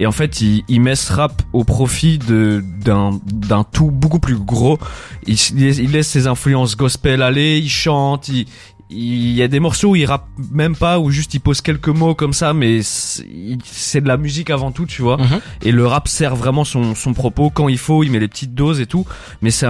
Et 0.00 0.06
en 0.06 0.12
fait, 0.12 0.40
il, 0.40 0.62
il 0.68 0.80
met 0.80 0.94
ce 0.94 1.12
rap 1.12 1.42
au 1.52 1.64
profit 1.64 2.18
de 2.18 2.62
d'un 2.84 3.18
d'un 3.26 3.64
tout 3.64 3.90
beaucoup 3.90 4.18
plus 4.20 4.36
gros. 4.36 4.78
Il, 5.26 5.36
il 5.56 5.90
laisse 5.90 6.08
ses 6.08 6.26
influences 6.26 6.76
gospel 6.76 7.22
aller, 7.22 7.58
il 7.58 7.68
chante, 7.70 8.28
il 8.28 8.46
il 8.88 9.32
y 9.32 9.42
a 9.42 9.48
des 9.48 9.58
morceaux 9.58 9.90
où 9.90 9.96
il 9.96 10.04
rappe 10.06 10.26
même 10.52 10.76
pas 10.76 11.00
ou 11.00 11.10
juste 11.10 11.34
il 11.34 11.40
pose 11.40 11.60
quelques 11.60 11.88
mots 11.88 12.14
comme 12.14 12.32
ça 12.32 12.52
mais 12.52 12.80
c'est 12.82 14.00
de 14.00 14.08
la 14.08 14.16
musique 14.16 14.50
avant 14.50 14.70
tout 14.70 14.86
tu 14.86 15.02
vois 15.02 15.16
Mhm. 15.16 15.40
et 15.62 15.72
le 15.72 15.86
rap 15.86 16.06
sert 16.08 16.36
vraiment 16.36 16.64
son, 16.64 16.94
son 16.94 17.12
propos 17.12 17.50
quand 17.50 17.68
il 17.68 17.78
faut 17.78 18.04
il 18.04 18.10
met 18.12 18.20
les 18.20 18.28
petites 18.28 18.54
doses 18.54 18.80
et 18.80 18.86
tout 18.86 19.04
mais 19.42 19.50
c'est 19.50 19.66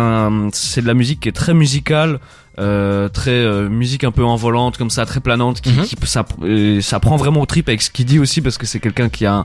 c'est 0.52 0.82
de 0.82 0.86
la 0.86 0.94
musique 0.94 1.20
qui 1.20 1.28
est 1.28 1.32
très 1.32 1.54
musicale 1.54 2.20
euh, 2.58 3.08
très 3.10 3.30
euh, 3.32 3.68
musique 3.68 4.02
un 4.04 4.10
peu 4.10 4.24
envolante 4.24 4.78
comme 4.78 4.88
ça 4.88 5.04
très 5.04 5.20
planante 5.20 5.60
qui, 5.60 5.70
Mhm. 5.72 5.84
qui 5.84 5.96
ça 6.04 6.24
euh, 6.42 6.80
ça 6.80 7.00
prend 7.00 7.16
vraiment 7.16 7.40
au 7.42 7.46
trip 7.46 7.68
avec 7.68 7.82
ce 7.82 7.90
qu'il 7.90 8.06
dit 8.06 8.18
aussi 8.18 8.40
parce 8.40 8.56
que 8.56 8.64
c'est 8.66 8.80
quelqu'un 8.80 9.08
qui 9.10 9.26
a 9.26 9.34
un, 9.34 9.44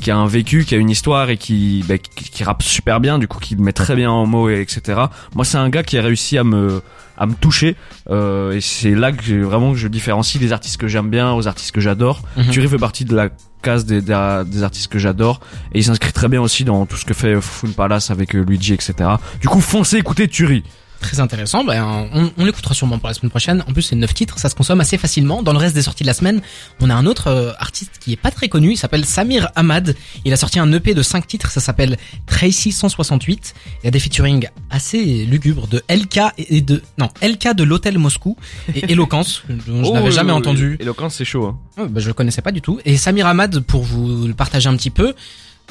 qui 0.00 0.10
a 0.12 0.16
un 0.16 0.26
vécu 0.26 0.64
qui 0.64 0.74
a 0.76 0.78
une 0.78 0.90
histoire 0.90 1.28
et 1.30 1.36
qui 1.36 1.84
bah, 1.88 1.98
qui, 1.98 2.24
qui 2.30 2.44
rappe 2.44 2.62
super 2.62 3.00
bien 3.00 3.18
du 3.18 3.26
coup 3.26 3.40
qui 3.40 3.56
le 3.56 3.62
met 3.62 3.72
très 3.72 3.96
bien 3.96 4.10
en 4.10 4.26
mots 4.26 4.48
et 4.48 4.60
etc 4.60 5.00
moi 5.34 5.44
c'est 5.44 5.58
un 5.58 5.68
gars 5.70 5.82
qui 5.82 5.98
a 5.98 6.02
réussi 6.02 6.38
à 6.38 6.44
me 6.44 6.82
à 7.22 7.26
me 7.26 7.34
toucher. 7.34 7.76
Euh, 8.10 8.52
et 8.52 8.60
c'est 8.60 8.94
là 8.94 9.12
que 9.12 9.42
vraiment 9.42 9.72
que 9.72 9.78
je 9.78 9.86
différencie 9.86 10.42
les 10.42 10.52
artistes 10.52 10.76
que 10.76 10.88
j'aime 10.88 11.08
bien 11.08 11.32
aux 11.32 11.46
artistes 11.46 11.70
que 11.70 11.80
j'adore. 11.80 12.20
Mhm. 12.36 12.50
Turi 12.50 12.68
fait 12.68 12.78
partie 12.78 13.04
de 13.04 13.14
la 13.14 13.28
case 13.62 13.86
des, 13.86 14.02
des, 14.02 14.42
des 14.44 14.62
artistes 14.64 14.90
que 14.90 14.98
j'adore. 14.98 15.40
Et 15.72 15.78
il 15.78 15.84
s'inscrit 15.84 16.12
très 16.12 16.28
bien 16.28 16.42
aussi 16.42 16.64
dans 16.64 16.84
tout 16.84 16.96
ce 16.96 17.04
que 17.04 17.14
fait 17.14 17.40
Fun 17.40 17.68
Palace 17.68 18.10
avec 18.10 18.34
euh, 18.34 18.42
Luigi 18.42 18.74
etc 18.74 19.08
du 19.40 19.48
coup 19.48 19.60
foncez 19.60 19.98
écoutez 19.98 20.26
Turi 20.26 20.64
Très 21.02 21.20
intéressant. 21.20 21.64
Ben, 21.64 22.08
on, 22.14 22.30
on 22.38 22.44
l'écoutera 22.44 22.74
sûrement 22.74 22.98
pour 22.98 23.08
la 23.08 23.14
semaine 23.14 23.30
prochaine. 23.30 23.62
En 23.68 23.72
plus, 23.72 23.82
c'est 23.82 23.96
neuf 23.96 24.14
titres, 24.14 24.38
ça 24.38 24.48
se 24.48 24.54
consomme 24.54 24.80
assez 24.80 24.96
facilement. 24.96 25.42
Dans 25.42 25.52
le 25.52 25.58
reste 25.58 25.74
des 25.74 25.82
sorties 25.82 26.04
de 26.04 26.06
la 26.06 26.14
semaine, 26.14 26.40
on 26.80 26.88
a 26.90 26.94
un 26.94 27.06
autre 27.06 27.26
euh, 27.26 27.52
artiste 27.58 27.98
qui 28.00 28.12
est 28.12 28.16
pas 28.16 28.30
très 28.30 28.48
connu. 28.48 28.72
Il 28.72 28.76
s'appelle 28.76 29.04
Samir 29.04 29.50
Ahmad. 29.56 29.94
Il 30.24 30.32
a 30.32 30.36
sorti 30.36 30.58
un 30.60 30.72
EP 30.72 30.94
de 30.94 31.02
cinq 31.02 31.26
titres. 31.26 31.50
Ça 31.50 31.60
s'appelle 31.60 31.98
Tracy 32.26 32.72
168. 32.72 33.54
Il 33.82 33.84
y 33.84 33.88
a 33.88 33.90
des 33.90 33.98
featuring 33.98 34.48
assez 34.70 35.24
lugubres 35.26 35.66
de 35.66 35.82
LK 35.90 36.20
et 36.38 36.60
de 36.60 36.82
non 36.98 37.08
LK 37.20 37.54
de 37.54 37.64
l'hôtel 37.64 37.98
Moscou 37.98 38.36
et 38.74 38.84
Eloquence 38.92 39.42
dont 39.48 39.82
je 39.84 39.90
Oh, 39.90 39.94
n'avais 39.94 40.12
jamais 40.12 40.32
euh, 40.32 40.36
entendu. 40.36 40.76
Eloquence 40.80 41.16
c'est 41.16 41.24
chaud 41.24 41.46
hein. 41.46 41.58
Oh, 41.78 41.86
bah, 41.88 42.00
je 42.00 42.06
le 42.06 42.14
connaissais 42.14 42.42
pas 42.42 42.52
du 42.52 42.60
tout. 42.62 42.78
Et 42.84 42.96
Samir 42.96 43.26
Ahmad, 43.26 43.60
pour 43.60 43.82
vous 43.82 44.26
le 44.28 44.34
partager 44.34 44.68
un 44.68 44.76
petit 44.76 44.90
peu, 44.90 45.14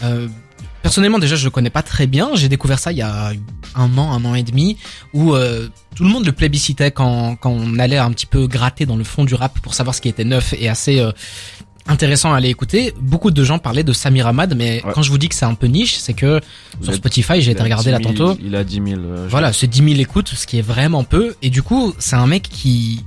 euh, 0.03 0.27
personnellement 0.81 1.20
déjà 1.20 1.36
je 1.36 1.43
le 1.46 1.51
connais 1.51 1.70
pas 1.70 1.84
très 1.84 2.08
bien. 2.08 2.31
J'ai 2.36 2.50
découvert 2.50 2.79
ça 2.79 2.91
il 2.91 2.98
y 2.98 3.01
a 3.01 3.31
un 3.75 3.98
an, 3.98 4.12
un 4.12 4.25
an 4.25 4.36
et 4.36 4.43
demi, 4.43 4.77
où 5.13 5.34
euh, 5.34 5.67
tout 5.96 6.03
le 6.03 6.10
monde 6.10 6.25
le 6.25 6.31
plébiscitait 6.31 6.91
quand, 6.91 7.36
quand 7.36 7.51
on 7.51 7.79
allait 7.79 7.98
un 7.98 8.12
petit 8.12 8.25
peu 8.25 8.48
gratter 8.48 8.86
dans 8.86 8.96
le 8.98 9.03
fond 9.03 9.24
du 9.25 9.36
rap 9.36 9.60
pour 9.60 9.74
savoir 9.74 9.96
ce 9.96 10.01
qui 10.01 10.10
était 10.10 10.24
neuf 10.25 10.53
et 10.58 10.67
assez 10.70 11.00
euh, 11.00 11.12
intéressant 11.88 12.31
à 12.34 12.38
aller 12.38 12.50
écouter. 12.50 12.93
Beaucoup 13.01 13.31
de 13.31 13.43
gens 13.43 13.58
parlaient 13.60 13.84
de 13.84 13.93
Samir 13.93 14.27
Ahmad, 14.27 14.55
mais 14.55 14.81
Ouais. 14.86 14.91
quand 14.93 15.01
je 15.01 15.10
vous 15.10 15.17
dis 15.17 15.29
que 15.29 15.36
c'est 15.36 15.46
un 15.46 15.55
peu 15.55 15.67
niche, 15.67 15.96
c'est 15.98 16.13
que 16.13 16.39
sur 16.81 16.93
Spotify, 16.93 17.41
j'ai 17.41 17.51
été 17.51 17.63
regarder 17.63 17.91
là 17.91 17.98
10 17.98 18.03
000 18.03 18.15
tantôt. 18.15 18.39
il 18.43 18.55
a 18.55 18.63
10 18.63 18.74
000 18.75 18.88
euh, 19.01 19.27
Voilà, 19.29 19.51
c'est 19.53 19.67
10 19.67 19.84
000 19.84 20.00
écoutes, 20.00 20.29
ce 20.29 20.46
qui 20.46 20.60
est 20.60 20.63
vraiment 20.63 21.03
peu. 21.03 21.36
Et 21.41 21.50
du 21.50 21.63
coup, 21.63 21.93
c'est 21.98 22.15
un 22.15 22.27
mec 22.27 22.43
qui, 22.43 23.03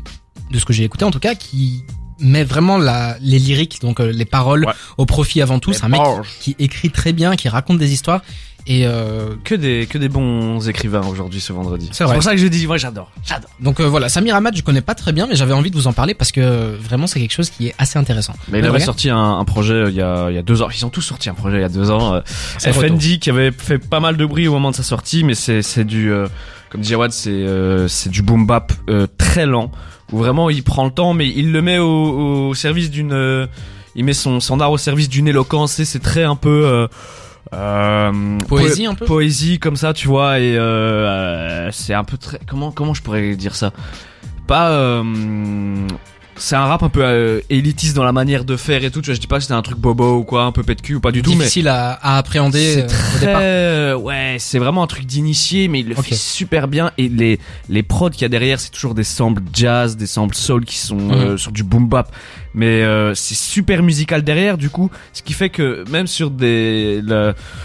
de 0.50 0.58
ce 0.58 0.64
que 0.64 0.72
j'ai 0.72 0.82
écouté 0.84 1.04
en 1.04 1.10
tout 1.12 1.20
cas, 1.20 1.34
qui 1.34 1.84
met 2.18 2.44
vraiment 2.44 2.78
la, 2.78 3.16
les 3.20 3.38
lyriques, 3.38 3.80
donc 3.80 4.00
euh, 4.00 4.10
les 4.12 4.24
paroles, 4.24 4.64
Ouais. 4.66 4.72
au 4.98 5.06
profit 5.06 5.42
avant 5.42 5.58
tout. 5.58 5.72
C'est 5.72 5.84
un 5.84 5.88
mec 5.88 6.00
qui 6.40 6.54
écrit 6.58 6.90
très 6.90 7.12
bien, 7.12 7.36
qui 7.36 7.48
raconte 7.48 7.78
des 7.78 7.92
histoires. 7.92 8.22
Et 8.66 8.86
euh, 8.86 9.34
que 9.44 9.54
des 9.54 9.86
que 9.86 9.98
des 9.98 10.08
bons 10.08 10.66
écrivains 10.70 11.02
aujourd'hui 11.06 11.38
ce 11.38 11.52
vendredi 11.52 11.90
C'est 11.92 12.04
pour 12.04 12.22
ça 12.22 12.30
que 12.30 12.38
je 12.38 12.46
dis 12.46 12.66
moi 12.66 12.78
j'adore 12.78 13.10
j'adore 13.22 13.50
donc 13.60 13.78
euh, 13.78 13.84
voilà, 13.86 14.08
Samir 14.08 14.34
Ahmad, 14.34 14.56
je 14.56 14.62
connais 14.62 14.80
pas 14.80 14.94
très 14.94 15.12
bien, 15.12 15.26
mais 15.26 15.34
j'avais 15.36 15.52
envie 15.52 15.70
de 15.70 15.76
vous 15.76 15.86
en 15.86 15.92
parler 15.92 16.14
parce 16.14 16.32
que 16.32 16.40
euh, 16.40 16.74
vraiment 16.80 17.06
c'est 17.06 17.20
quelque 17.20 17.34
chose 17.34 17.50
qui 17.50 17.66
est 17.68 17.74
assez 17.76 17.98
intéressant. 17.98 18.32
mais 18.48 18.60
il 18.60 18.64
avait 18.64 18.80
sorti 18.80 19.10
un, 19.10 19.18
un 19.38 19.44
projet 19.44 19.74
euh, 19.74 19.90
il 19.90 19.96
y 19.96 20.00
a 20.00 20.30
il 20.30 20.34
y 20.34 20.38
a 20.38 20.42
deux 20.42 20.62
ans 20.62 20.68
ils 20.74 20.86
ont 20.86 20.88
tous 20.88 21.02
sorti 21.02 21.28
un 21.28 21.34
projet 21.34 21.58
il 21.58 21.60
y 21.60 21.64
a 21.64 21.68
deux 21.68 21.90
ans 21.90 22.14
euh. 22.14 22.20
FND 22.58 23.18
qui 23.18 23.28
avait 23.28 23.50
fait 23.52 23.76
pas 23.78 24.00
mal 24.00 24.16
de 24.16 24.24
bruit 24.24 24.48
au 24.48 24.52
moment 24.52 24.70
de 24.70 24.76
sa 24.76 24.82
sortie, 24.82 25.24
mais 25.24 25.34
c'est 25.34 25.60
c'est 25.60 25.84
du 25.84 26.10
euh, 26.10 26.26
comme 26.70 26.80
dit 26.80 26.88
Jawad, 26.88 27.12
c'est 27.12 27.28
euh, 27.32 27.86
c'est 27.86 28.08
du 28.08 28.22
boom 28.22 28.46
bap 28.46 28.72
euh, 28.88 29.06
très 29.18 29.44
lent 29.44 29.70
où 30.12 30.18
vraiment 30.18 30.50
il 30.50 30.62
prend 30.62 30.84
le 30.84 30.90
temps, 30.90 31.14
mais 31.14 31.28
il 31.28 31.52
le 31.52 31.62
met 31.62 31.78
au, 31.78 32.48
au 32.48 32.54
service 32.54 32.90
d'une, 32.90 33.12
euh, 33.12 33.46
il 33.94 34.04
met 34.04 34.12
son 34.12 34.38
art 34.60 34.72
au 34.72 34.78
service 34.78 35.08
d'une 35.08 35.28
éloquence. 35.28 35.78
et 35.80 35.84
C'est 35.84 35.98
très 36.00 36.24
un 36.24 36.36
peu 36.36 36.66
euh, 36.66 36.86
euh, 37.52 38.38
Poésie 38.48 38.84
po- 38.84 38.90
un 38.90 38.94
peu 38.94 39.04
poésie 39.06 39.58
comme 39.58 39.76
ça, 39.76 39.92
tu 39.92 40.08
vois, 40.08 40.40
et 40.40 40.56
euh, 40.56 41.70
c'est 41.72 41.94
un 41.94 42.04
peu 42.04 42.16
très 42.16 42.38
comment 42.46 42.70
comment 42.72 42.94
je 42.94 43.02
pourrais 43.02 43.36
dire 43.36 43.54
ça, 43.54 43.72
pas 44.46 44.70
euh, 44.70 45.02
c'est 46.36 46.56
un 46.56 46.64
rap 46.66 46.82
un 46.82 46.88
peu 46.88 47.02
euh, 47.04 47.40
élitiste 47.50 47.94
dans 47.96 48.04
la 48.04 48.12
manière 48.12 48.44
de 48.44 48.56
faire 48.56 48.84
et 48.84 48.90
tout. 48.90 49.00
Tu 49.00 49.06
vois, 49.06 49.14
je 49.14 49.20
dis 49.20 49.26
pas 49.26 49.36
que 49.36 49.42
c'était 49.42 49.54
un 49.54 49.62
truc 49.62 49.78
bobo 49.78 50.18
ou 50.18 50.24
quoi, 50.24 50.44
un 50.44 50.52
peu 50.52 50.62
pet 50.62 50.74
de 50.74 50.80
cul 50.82 50.94
ou 50.96 51.00
pas 51.00 51.12
du 51.12 51.22
tout, 51.22 51.30
mais 51.32 51.38
difficile 51.38 51.68
à, 51.68 51.92
à 51.92 52.18
appréhender 52.18 52.78
euh, 52.78 52.86
c'est 52.88 53.16
au 53.16 53.18
départ. 53.20 53.34
très, 53.34 53.44
euh, 53.44 53.96
ouais, 53.96 54.36
c'est 54.38 54.58
vraiment 54.58 54.82
un 54.82 54.86
truc 54.86 55.06
d'initié, 55.06 55.68
mais 55.68 55.80
il 55.80 55.88
le 55.88 55.94
fait 55.94 56.14
super 56.14 56.68
bien. 56.68 56.90
Et 56.98 57.08
les 57.08 57.38
les 57.68 57.82
prods 57.82 58.10
qu'il 58.10 58.22
y 58.22 58.24
a 58.24 58.28
derrière, 58.28 58.58
c'est 58.60 58.70
toujours 58.70 58.94
des 58.94 59.04
samples 59.04 59.42
jazz, 59.52 59.96
des 59.96 60.06
samples 60.06 60.34
soul 60.36 60.64
qui 60.64 60.78
sont 60.78 60.96
Mhm. 60.96 61.12
euh, 61.12 61.36
sur 61.36 61.52
du 61.52 61.62
boom 61.62 61.88
bap. 61.88 62.10
Mais 62.54 62.82
euh, 62.82 63.14
c'est 63.14 63.34
super 63.34 63.82
musical 63.82 64.22
derrière, 64.22 64.56
du 64.56 64.70
coup, 64.70 64.90
ce 65.12 65.22
qui 65.22 65.32
fait 65.32 65.50
que 65.50 65.84
même 65.90 66.06
sur 66.06 66.30
des 66.30 67.02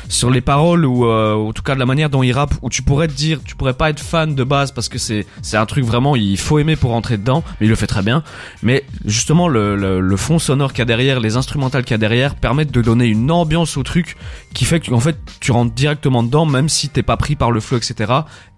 sur 0.07 0.31
les 0.31 0.41
paroles 0.41 0.85
ou 0.85 1.05
euh, 1.05 1.35
en 1.35 1.53
tout 1.53 1.61
cas 1.61 1.75
de 1.75 1.79
la 1.79 1.85
manière 1.85 2.09
dont 2.09 2.23
il 2.23 2.31
rappe, 2.31 2.55
où 2.61 2.69
tu 2.69 2.81
pourrais 2.81 3.07
te 3.07 3.13
dire, 3.13 3.39
tu 3.45 3.55
pourrais 3.55 3.73
pas 3.73 3.89
être 3.91 3.99
fan 3.99 4.33
de 4.33 4.43
base 4.43 4.71
parce 4.71 4.89
que 4.89 4.97
c'est 4.97 5.27
c'est 5.41 5.57
un 5.57 5.65
truc 5.65 5.85
vraiment, 5.85 6.15
il 6.15 6.37
faut 6.37 6.57
aimer 6.59 6.75
pour 6.75 6.91
rentrer 6.91 7.17
dedans, 7.17 7.43
mais 7.59 7.67
il 7.67 7.69
le 7.69 7.75
fait 7.75 7.87
très 7.87 8.01
bien. 8.01 8.23
Mais 8.63 8.83
justement, 9.05 9.47
le, 9.47 9.75
le, 9.75 10.17
fond 10.17 10.39
sonore 10.39 10.71
qu'il 10.71 10.79
y 10.79 10.81
a 10.81 10.85
derrière, 10.85 11.19
les 11.19 11.37
instrumentales 11.37 11.83
qu'il 11.83 11.91
y 11.91 11.95
a 11.95 11.99
derrière, 11.99 12.35
permettent 12.35 12.71
de 12.71 12.81
donner 12.81 13.05
une 13.05 13.31
ambiance 13.31 13.77
au 13.77 13.83
truc 13.83 14.17
qui 14.53 14.65
fait 14.65 14.79
que 14.79 14.91
en 14.91 14.99
fait 14.99 15.17
tu 15.39 15.51
rentres 15.51 15.73
directement 15.73 16.23
dedans, 16.23 16.45
même 16.45 16.67
si 16.67 16.89
t'es 16.89 17.03
pas 17.03 17.17
pris 17.17 17.35
par 17.35 17.51
le 17.51 17.59
flow, 17.59 17.77
etc. 17.77 18.11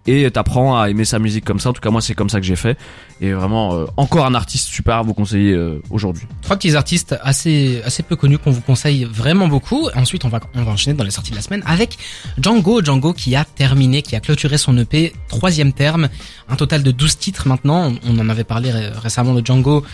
Et 0.08 0.28
t'apprends 0.32 0.80
à 0.80 0.90
aimer 0.90 1.04
sa 1.04 1.20
musique 1.20 1.44
comme 1.44 1.60
ça. 1.60 1.70
En 1.70 1.72
tout 1.72 1.80
cas, 1.80 1.90
moi, 1.90 2.00
c'est 2.00 2.14
comme 2.14 2.28
ça 2.28 2.40
que 2.40 2.44
j'ai 2.46 2.56
fait. 2.56 2.76
Et 3.20 3.32
vraiment, 3.32 3.74
euh, 3.74 3.86
encore 3.96 4.26
un 4.26 4.34
artiste 4.34 4.66
super 4.66 4.96
à 4.96 5.02
vous 5.02 5.14
conseiller 5.14 5.52
euh, 5.52 5.80
aujourd'hui. 5.90 6.24
Trois 6.40 6.56
petits 6.56 6.74
artistes 6.74 7.14
assez 7.22 7.80
assez 7.84 8.02
peu 8.02 8.16
connus 8.16 8.38
qu'on 8.38 8.50
vous 8.50 8.62
conseille 8.62 9.04
vraiment 9.04 9.46
beaucoup. 9.46 9.88
Ensuite, 9.94 10.24
on 10.24 10.28
va 10.28 10.40
on 10.56 10.64
va 10.64 10.72
enchaîner 10.72 10.96
dans 10.96 11.04
les 11.04 11.12
sorties 11.12 11.30
de 11.30 11.36
la 11.36 11.42
semaine 11.42 11.62
avec 11.66 11.98
Django, 12.36 12.82
Django 12.82 13.12
qui 13.12 13.36
a 13.36 13.44
terminé, 13.44 14.02
qui 14.02 14.16
a 14.16 14.20
clôturé 14.20 14.58
son 14.58 14.76
EP 14.76 15.12
troisième 15.28 15.72
terme, 15.72 16.08
un 16.48 16.56
total 16.56 16.82
de 16.82 16.90
12 16.90 17.18
titres 17.18 17.46
maintenant. 17.46 17.92
On 18.04 18.18
en 18.18 18.28
avait 18.28 18.42
parlé 18.44 18.72
ré- 18.72 18.88
récemment 18.90 19.34
de 19.34 19.46
Django. 19.46 19.84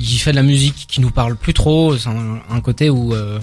Il 0.00 0.18
fait 0.18 0.32
de 0.32 0.36
la 0.36 0.42
musique 0.42 0.86
qui 0.88 1.00
nous 1.00 1.10
parle 1.12 1.36
plus 1.36 1.54
trop. 1.54 1.96
C'est 1.96 2.08
un, 2.08 2.40
un 2.50 2.60
côté 2.60 2.90
où 2.90 3.14
euh, 3.14 3.38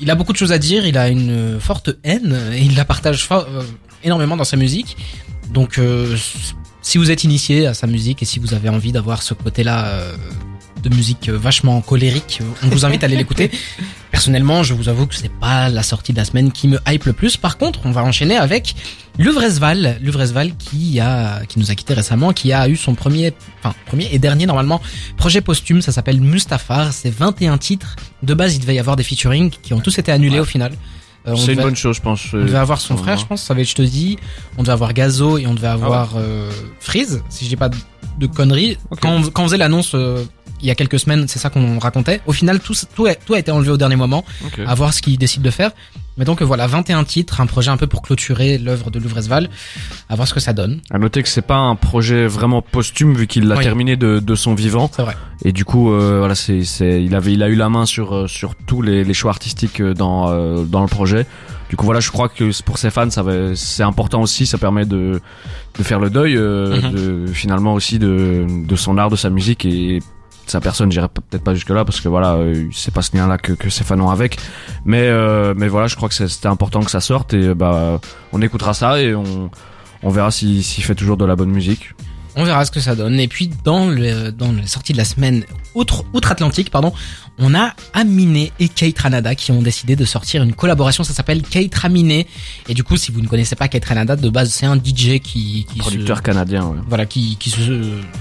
il 0.00 0.10
a 0.10 0.16
beaucoup 0.16 0.32
de 0.32 0.36
choses 0.36 0.52
à 0.52 0.58
dire. 0.58 0.84
Il 0.86 0.98
a 0.98 1.08
une 1.08 1.58
forte 1.60 1.90
haine 2.02 2.36
et 2.52 2.60
il 2.60 2.76
la 2.76 2.84
partage 2.84 3.26
euh, 3.30 3.62
énormément 4.04 4.36
dans 4.36 4.44
sa 4.44 4.56
musique. 4.56 4.96
Donc 5.50 5.78
euh, 5.78 6.16
si 6.82 6.98
vous 6.98 7.10
êtes 7.10 7.24
initié 7.24 7.66
à 7.66 7.74
sa 7.74 7.86
musique 7.86 8.22
et 8.22 8.26
si 8.26 8.38
vous 8.38 8.54
avez 8.54 8.68
envie 8.68 8.92
d'avoir 8.92 9.22
ce 9.22 9.34
côté-là 9.34 9.86
euh, 9.86 10.12
de 10.82 10.94
musique 10.94 11.28
euh, 11.28 11.36
vachement 11.38 11.80
colérique, 11.80 12.40
euh, 12.42 12.44
on 12.64 12.68
vous 12.68 12.84
invite 12.84 13.02
à 13.02 13.06
aller 13.06 13.16
l'écouter. 13.16 13.50
Personnellement, 14.10 14.62
je 14.62 14.74
vous 14.74 14.88
avoue 14.88 15.06
que 15.06 15.14
c'est 15.16 15.28
pas 15.32 15.68
la 15.68 15.82
sortie 15.82 16.12
de 16.12 16.18
la 16.18 16.24
semaine 16.24 16.52
qui 16.52 16.68
me 16.68 16.78
hype 16.86 17.04
le 17.04 17.12
plus. 17.12 17.36
Par 17.36 17.58
contre, 17.58 17.80
on 17.84 17.90
va 17.90 18.04
enchaîner 18.04 18.36
avec 18.36 18.74
Luvresval, 19.18 19.98
Luvresval 20.00 20.54
qui 20.56 21.00
a 21.00 21.44
qui 21.46 21.58
nous 21.58 21.70
a 21.70 21.74
quitté 21.74 21.94
récemment, 21.94 22.32
qui 22.32 22.52
a 22.52 22.68
eu 22.68 22.76
son 22.76 22.94
premier 22.94 23.32
enfin 23.58 23.74
premier 23.86 24.08
et 24.12 24.18
dernier 24.18 24.46
normalement 24.46 24.80
projet 25.16 25.40
posthume, 25.40 25.82
ça 25.82 25.90
s'appelle 25.92 26.20
Mustafar, 26.20 26.92
c'est 26.92 27.10
21 27.10 27.58
titres. 27.58 27.96
De 28.22 28.34
base, 28.34 28.54
il 28.54 28.60
devait 28.60 28.74
y 28.74 28.78
avoir 28.78 28.94
des 28.96 29.02
featuring 29.04 29.50
qui 29.50 29.72
ont 29.74 29.80
tous 29.80 29.98
été 29.98 30.12
annulés 30.12 30.34
Ouais. 30.34 30.40
au 30.40 30.44
final. 30.44 30.72
Euh, 31.26 31.36
C'est 31.36 31.54
une 31.54 31.62
bonne 31.62 31.76
chose, 31.76 31.96
je 31.96 32.02
pense. 32.02 32.20
on 32.34 32.38
devait 32.38 32.58
avoir 32.58 32.80
son 32.80 32.96
frère, 32.96 33.16
je 33.16 33.24
pense, 33.26 33.42
ça 33.42 33.54
va 33.54 33.60
être 33.62 33.68
je 33.68 33.74
te 33.74 33.82
dis. 33.82 34.18
On 34.58 34.62
devait 34.62 34.72
avoir 34.72 34.92
Gazo 34.92 35.38
et 35.38 35.46
on 35.46 35.54
devait 35.54 35.68
avoir 35.68 36.14
euh, 36.16 36.50
Freeze, 36.80 37.22
si 37.30 37.44
je 37.44 37.50
dis 37.50 37.56
pas 37.56 37.70
de- 37.70 38.26
conneries. 38.26 38.76
Quand, 39.00 39.10
on, 39.16 39.22
quand 39.30 39.42
on 39.42 39.46
faisait 39.46 39.56
l'annonce 39.56 39.92
euh, 39.94 40.22
il 40.60 40.66
y 40.68 40.70
a 40.70 40.74
quelques 40.74 40.98
semaines, 41.00 41.26
c'est 41.28 41.38
ça 41.38 41.50
qu'on 41.50 41.78
racontait. 41.78 42.20
Au 42.26 42.32
final, 42.32 42.60
tout, 42.60 42.74
tout, 42.94 43.06
a, 43.06 43.14
tout 43.14 43.34
a 43.34 43.38
été 43.38 43.50
enlevé 43.50 43.70
au 43.70 43.76
dernier 43.76 43.96
moment, 43.96 44.24
Ok. 44.44 44.60
à 44.66 44.74
voir 44.74 44.92
ce 44.94 45.00
qu'ils 45.02 45.18
décident 45.18 45.42
de 45.44 45.50
faire. 45.50 45.72
Mais 46.16 46.24
donc 46.24 46.42
voilà, 46.42 46.66
21 46.68 47.02
titres, 47.04 47.40
un 47.40 47.46
projet 47.46 47.70
un 47.70 47.76
peu 47.76 47.86
pour 47.88 48.00
clôturer 48.02 48.56
l'œuvre 48.58 48.90
de 48.90 48.98
Louvresval, 49.00 49.50
à 50.08 50.14
voir 50.14 50.28
ce 50.28 50.34
que 50.34 50.40
ça 50.40 50.52
donne. 50.52 50.80
À 50.90 50.98
noter 50.98 51.22
que 51.22 51.28
c'est 51.28 51.42
pas 51.42 51.56
un 51.56 51.74
projet 51.74 52.26
vraiment 52.28 52.62
posthume 52.62 53.14
vu 53.14 53.26
qu'il 53.26 53.48
l'a 53.48 53.56
Oui. 53.56 53.64
terminé 53.64 53.96
de, 53.96 54.20
de 54.20 54.34
son 54.36 54.54
vivant. 54.54 54.88
C'est 54.94 55.02
vrai. 55.02 55.16
Et 55.44 55.50
du 55.52 55.64
coup, 55.64 55.92
euh, 55.92 56.18
voilà, 56.20 56.34
c'est, 56.36 56.62
c'est, 56.64 57.02
il 57.04 57.14
avait, 57.16 57.32
il 57.32 57.42
a 57.42 57.48
eu 57.48 57.56
la 57.56 57.68
main 57.68 57.84
sur, 57.84 58.14
euh, 58.14 58.26
sur 58.28 58.54
tous 58.54 58.80
les, 58.80 59.02
les 59.02 59.14
choix 59.14 59.30
artistiques 59.32 59.80
euh, 59.80 59.92
dans, 59.94 60.30
euh, 60.30 60.62
dans 60.64 60.82
le 60.82 60.88
projet. 60.88 61.26
Du 61.68 61.76
coup, 61.76 61.84
voilà, 61.86 61.98
je 62.00 62.10
crois 62.12 62.28
que 62.28 62.62
pour 62.62 62.78
ses 62.78 62.90
fans, 62.90 63.10
ça 63.10 63.22
va, 63.24 63.56
c'est 63.56 63.82
important 63.82 64.22
aussi. 64.22 64.46
Ça 64.46 64.58
permet 64.58 64.84
de, 64.84 65.20
de 65.76 65.82
faire 65.82 65.98
le 65.98 66.10
deuil, 66.10 66.36
euh, 66.36 66.80
Mhm. 66.80 66.92
de, 66.92 67.26
finalement 67.32 67.74
aussi 67.74 67.98
de, 67.98 68.46
de 68.48 68.76
son 68.76 68.98
art, 68.98 69.10
de 69.10 69.16
sa 69.16 69.30
musique 69.30 69.64
et 69.64 70.00
sa 70.50 70.60
personne. 70.60 70.90
J'irai 70.90 71.08
peut-être 71.08 71.44
pas 71.44 71.54
jusque 71.54 71.70
là 71.70 71.84
parce 71.84 72.00
que 72.00 72.08
voilà, 72.08 72.34
euh, 72.34 72.68
c'est 72.72 72.92
pas 72.92 73.02
ce 73.02 73.16
lien-là 73.16 73.38
que, 73.38 73.52
que 73.52 73.70
fans 73.70 74.00
ont 74.00 74.10
avec. 74.10 74.38
Mais, 74.84 75.08
euh, 75.08 75.54
mais 75.56 75.68
voilà, 75.68 75.86
je 75.86 75.96
crois 75.96 76.08
que 76.08 76.14
c'était 76.14 76.48
important 76.48 76.82
que 76.82 76.90
ça 76.90 77.00
sorte 77.00 77.34
et 77.34 77.54
bah, 77.54 78.00
on 78.32 78.42
écoutera 78.42 78.74
ça 78.74 79.00
et 79.00 79.14
on, 79.14 79.50
verra 80.04 80.30
s'il 80.30 80.62
fait 80.62 80.94
toujours 80.94 81.16
de 81.16 81.24
la 81.24 81.36
bonne 81.36 81.50
musique. 81.50 81.94
On 82.36 82.44
verra 82.44 82.64
ce 82.64 82.70
que 82.70 82.80
ça 82.80 82.96
donne. 82.96 83.20
Et 83.20 83.28
puis 83.28 83.50
dans 83.64 83.86
le 83.86 84.30
dans 84.30 84.52
les 84.52 84.66
sorties 84.66 84.92
de 84.92 84.98
la 84.98 85.04
semaine 85.04 85.44
outre 85.74 86.04
outre-Atlantique, 86.12 86.70
pardon, 86.70 86.92
on 87.38 87.54
a 87.54 87.72
Aminé 87.92 88.52
et 88.60 88.68
Kate 88.68 88.98
Ranada 88.98 89.34
qui 89.34 89.50
ont 89.52 89.60
décidé 89.62 89.96
de 89.96 90.04
sortir 90.04 90.42
une 90.42 90.52
collaboration. 90.52 91.02
Ça 91.04 91.12
s'appelle 91.12 91.42
Kate 91.42 91.74
Raminé. 91.74 92.26
Et 92.68 92.74
du 92.74 92.84
coup, 92.84 92.96
si 92.96 93.10
vous 93.10 93.20
ne 93.20 93.26
connaissez 93.26 93.56
pas 93.56 93.68
Kate 93.68 93.84
Ranada, 93.84 94.16
de 94.16 94.28
base 94.30 94.50
c'est 94.52 94.66
un 94.66 94.76
DJ 94.76 95.18
qui, 95.20 95.66
qui 95.68 95.74
se- 95.74 95.78
Producteur 95.78 96.22
canadien. 96.22 96.64
Ouais. 96.64 96.78
voilà, 96.88 97.06
qui 97.06 97.36
qui 97.36 97.50
se 97.50 97.60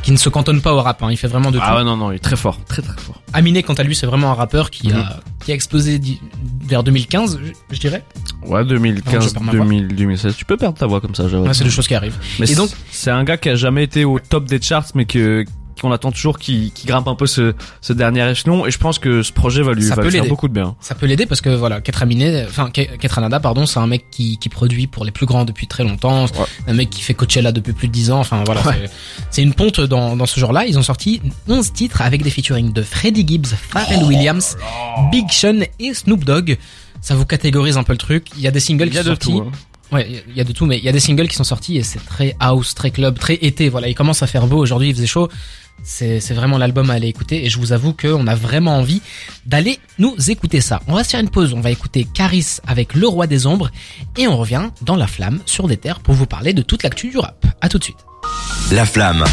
qui 0.02 0.12
ne 0.12 0.18
se 0.18 0.30
cantonne 0.30 0.62
pas 0.62 0.74
au 0.74 0.82
rap. 0.82 1.02
hein. 1.04 1.10
Il 1.12 1.18
fait 1.18 1.28
vraiment 1.28 1.52
de 1.52 1.58
tout. 1.58 1.64
Ah 1.66 1.78
ouais, 1.78 1.84
non, 1.84 1.96
non, 1.98 2.12
il 2.12 2.16
est 2.16 2.20
très 2.20 2.36
fort, 2.36 2.60
très 2.66 2.82
très 2.82 3.00
fort. 3.00 3.22
Aminé, 3.34 3.64
quant 3.64 3.74
à 3.74 3.84
lui, 3.84 3.96
c'est 3.96 4.06
vraiment 4.08 4.32
un 4.32 4.36
rappeur 4.36 4.70
qui 4.72 4.88
Mhm. 4.90 4.96
a 4.96 5.20
qui 5.46 5.52
a 5.52 5.56
explosé 5.56 6.00
vers 6.66 6.84
2015, 6.84 7.38
je, 7.44 7.76
je 7.76 7.80
dirais. 7.80 8.04
Ouais, 8.46 8.60
Ah, 8.62 8.64
2015, 8.64 9.28
je 9.28 9.34
perds 9.34 9.42
ma 9.44 9.52
voix. 9.52 9.62
2000, 9.66 9.88
2016. 9.90 10.36
Tu 10.38 10.46
peux 10.46 10.56
perdre 10.58 10.78
ta 10.78 10.86
voix 10.88 11.02
comme 11.02 11.14
ça, 11.16 11.28
j'avoue. 11.28 11.46
Ouais, 11.46 11.54
c'est 11.54 11.64
des 11.66 11.70
choses 11.70 11.88
qui 11.88 11.96
arrivent. 11.96 12.18
Mais 12.40 12.46
Et 12.46 12.48
c'est- 12.48 12.56
donc- 12.56 12.70
c'est 12.92 13.12
un 13.12 13.24
gars 13.24 13.38
qui 13.38 13.50
a 13.50 13.56
jamais 13.56 13.84
été 13.84 14.06
au 14.06 14.20
top 14.20 14.46
des 14.46 14.62
charts, 14.62 14.86
mais 14.96 15.06
que 15.06 15.44
qu'on 15.82 15.92
attend 15.92 16.12
toujours 16.12 16.40
qui 16.40 16.72
qui 16.74 16.86
grimpe 16.88 17.08
un 17.08 17.16
peu 17.16 17.28
ce 17.28 17.54
ce 17.82 17.94
dernier 17.94 18.30
échelon. 18.30 18.66
Et 18.66 18.72
je 18.72 18.78
pense 18.78 19.00
que 19.00 19.22
ce 19.24 19.32
projet 19.32 19.62
va 19.62 19.74
lui, 19.74 19.84
Ça 19.84 19.96
va 19.96 20.02
peut 20.04 20.10
lui 20.10 20.18
faire 20.20 20.26
beaucoup 20.28 20.48
de 20.48 20.54
bien. 20.54 20.76
Ça 20.80 20.96
peut 20.96 21.06
l'aider 21.06 21.26
parce 21.26 21.42
que 21.42 21.50
voilà, 21.50 21.82
Ketraminé, 21.82 22.46
enfin 22.48 22.70
Ke- 22.70 22.98
Ketranada, 22.98 23.40
pardon, 23.40 23.66
c'est 23.66 23.80
un 23.80 23.88
mec 23.88 24.06
qui, 24.12 24.38
qui 24.38 24.50
produit 24.50 24.88
pour 24.88 25.06
les 25.06 25.12
plus 25.12 25.26
grands 25.26 25.46
depuis 25.46 25.68
très 25.68 25.84
longtemps, 25.84 26.26
un 26.68 26.74
mec 26.74 26.90
qui 26.90 27.02
fait 27.02 27.14
Coachella 27.14 27.52
depuis 27.52 27.74
plus 27.74 27.88
de 27.88 27.94
10 27.94 28.12
ans, 28.12 28.20
enfin 28.20 28.44
voilà, 28.46 28.62
Ouais. 28.68 28.86
c'est- 29.30 29.44
une 29.44 29.54
ponte 29.54 29.82
dans, 29.82 30.16
dans 30.16 30.26
ce 30.26 30.40
genre-là. 30.40 30.66
Ils 30.66 30.78
ont 30.80 30.84
sorti 30.84 31.22
11 31.48 31.74
titres 31.74 32.02
avec 32.02 32.24
des 32.24 32.30
featuring 32.30 32.72
de 32.72 32.82
Freddie 32.82 33.26
Gibbs, 33.28 33.48
Pharrell 33.48 34.04
Williams, 34.04 34.58
Big 35.12 35.30
Sean 35.32 35.60
et 35.80 35.94
Snoop 35.94 36.24
Dogg. 36.24 36.58
Ça 37.02 37.16
vous 37.16 37.26
catégorise 37.26 37.76
un 37.78 37.84
peu 37.84 37.92
le 37.92 37.98
truc. 37.98 38.28
Il 38.38 38.42
y 38.42 38.48
a 38.48 38.52
des 38.52 38.62
singles 38.62 38.90
qui 38.90 38.98
sont 38.98 39.04
sortis. 39.04 39.32
tout. 39.32 39.44
hein. 39.46 39.52
Ouais, 39.94 40.24
il 40.28 40.36
y 40.36 40.42
a- 40.42 40.44
de 40.44 40.52
tout, 40.52 40.66
mais 40.66 40.78
il 40.80 40.84
y 40.84 40.90
a 40.90 40.92
des 40.92 41.00
singles 41.00 41.28
qui 41.28 41.36
sont 41.36 41.44
sortis 41.44 41.78
et 41.78 41.84
c'est 41.84 42.04
très 42.06 42.36
house, 42.40 42.74
très 42.76 42.90
club, 42.92 43.18
très 43.20 43.36
été. 43.36 43.70
Voilà, 43.70 43.88
il 43.88 43.96
commence 43.96 44.24
à 44.24 44.28
faire 44.28 44.48
beau. 44.48 44.58
Aujourd'hui, 44.58 44.90
il 44.90 44.96
faisait 44.96 45.08
chaud. 45.08 45.30
C'est 45.84 46.20
c'est 46.20 46.34
vraiment 46.36 46.58
l'album 46.58 46.90
à 46.92 46.94
aller 46.94 47.08
écouter 47.08 47.46
et 47.46 47.50
je 47.50 47.58
vous 47.60 47.72
avoue 47.74 47.94
qu'on 47.94 48.28
a 48.28 48.36
vraiment 48.36 48.78
envie 48.78 49.02
d'aller 49.46 49.80
nous 50.00 50.16
écouter 50.30 50.62
ça. 50.62 50.82
On 50.88 50.94
va 50.94 51.04
se 51.04 51.10
faire 51.10 51.20
une 51.20 51.30
pause. 51.30 51.54
On 51.54 51.62
va 51.62 51.72
écouter 51.72 52.06
Caris 52.14 52.58
avec 52.68 52.94
Le 52.94 53.08
Roi 53.08 53.26
des 53.28 53.48
Ombres 53.48 53.70
et 54.18 54.28
on 54.28 54.38
revient 54.38 54.70
dans 54.84 54.96
La 54.96 55.08
Flamme 55.08 55.40
sur 55.46 55.68
des 55.68 55.78
terres 55.78 56.00
pour 56.00 56.14
vous 56.16 56.28
parler 56.28 56.54
de 56.54 56.62
toute 56.62 56.84
l'actu 56.84 57.10
du 57.10 57.18
rap. 57.18 57.46
À 57.62 57.70
tout 57.70 57.80
de 57.80 57.84
suite. 57.84 57.98
La 58.72 58.86
flamme. 58.86 59.24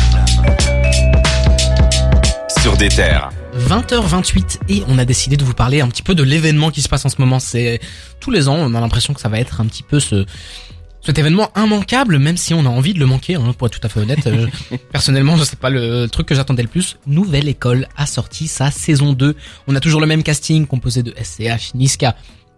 Sur 2.61 2.76
des 2.76 2.90
terres. 2.90 3.31
20h28 3.57 4.59
et 4.69 4.83
on 4.87 4.99
a 4.99 5.07
décidé 5.07 5.38
de 5.38 5.45
vous 5.45 5.55
parler 5.55 5.81
un 5.81 5.88
petit 5.88 6.02
peu 6.02 6.14
de 6.14 6.23
l'événement 6.23 6.71
qui 6.71 6.83
se 6.83 6.90
passe 6.90 7.07
en 7.07 7.09
ce 7.09 7.17
moment. 7.19 7.38
C'est 7.38 7.81
tous 8.21 8.31
les 8.31 8.49
ans, 8.49 8.57
on 8.57 8.75
a 8.75 8.81
l'impression 8.81 9.14
que 9.14 9.21
ça 9.23 9.31
va 9.31 9.40
être 9.40 9.62
un 9.62 9.67
petit 9.67 9.83
peu 9.83 9.99
ce 9.99 10.26
cet 11.00 11.19
événement 11.19 11.49
immanquable, 11.57 12.19
même 12.19 12.37
si 12.37 12.52
on 12.52 12.67
a 12.67 12.69
envie 12.69 12.93
de 12.93 12.99
le 12.99 13.07
manquer, 13.07 13.37
hein, 13.37 13.55
pour 13.57 13.67
être 13.67 13.81
tout 13.81 13.87
à 13.87 13.88
fait 13.88 14.00
honnête. 14.00 14.26
Euh, 14.26 14.47
personnellement, 14.93 15.38
c'est 15.38 15.59
pas 15.59 15.71
le 15.71 16.07
truc 16.09 16.26
que 16.26 16.35
j'attendais 16.35 16.62
le 16.62 16.69
plus. 16.69 16.99
Nouvelle 17.07 17.49
École 17.49 17.88
a 17.97 18.05
sorti 18.05 18.47
sa 18.47 18.71
saison 18.71 19.14
2. 19.14 19.35
On 19.67 19.75
a 19.75 19.81
toujours 19.81 20.02
le 20.02 20.07
même 20.07 20.23
casting 20.23 20.67
composé 20.67 21.02
de 21.02 21.14
SCH, 21.17 21.73
Niska 21.75 22.14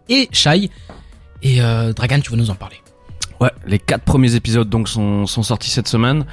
et 0.09 0.28
Shai. 0.32 0.68
Et 1.42 1.62
euh, 1.62 1.92
Dragan, 1.92 2.18
tu 2.21 2.32
veux 2.32 2.37
nous 2.37 2.50
en 2.50 2.56
parler? 2.56 2.76
Ouais, 3.40 3.50
les 3.66 3.78
quatre 3.78 4.04
premiers 4.04 4.35
épisodes 4.35 4.68
donc 4.68 4.88
sont 4.88 5.26
sont 5.26 5.44
sortis 5.44 5.71
cette 5.71 5.88
semaine. 5.88 6.25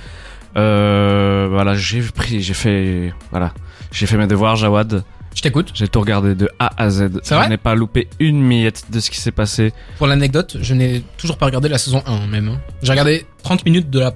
Euh, 0.58 1.48
voilà, 1.50 1.76
j'ai 1.76 2.02
pris, 2.02 2.42
j'ai 2.42 2.54
fait, 2.54 3.14
voilà, 3.32 3.54
j'ai 3.92 4.06
fait 4.06 4.18
mes 4.18 4.28
devoirs, 4.28 4.56
Jawad. 4.56 5.04
Je 5.36 5.42
t'écoute. 5.42 5.72
J'ai 5.76 5.88
tout 5.88 6.00
regardé 6.02 6.34
de 6.36 6.50
A 6.60 6.72
à 6.76 6.90
Z. 6.90 7.20
C'est 7.24 7.36
vrai 7.36 7.46
Je 7.46 7.50
n'ai 7.50 7.58
pas 7.58 7.76
loupé 7.76 8.10
une 8.20 8.42
miette 8.42 8.86
de 8.92 9.00
ce 9.00 9.10
qui 9.12 9.20
s'est 9.20 9.32
passé. 9.32 9.74
Pour 9.98 10.08
l'anecdote, 10.08 10.58
je 10.60 10.74
n'ai 10.74 11.04
toujours 11.18 11.38
pas 11.38 11.46
regardé 11.46 11.70
la 11.70 11.78
saison 11.78 12.02
1 12.06 12.28
même. 12.28 12.50
hein. 12.50 12.60
J'ai 12.82 12.92
regardé 12.92 13.26
30 13.44 13.64
minutes 13.66 13.90
de 13.90 14.00
la 14.00 14.14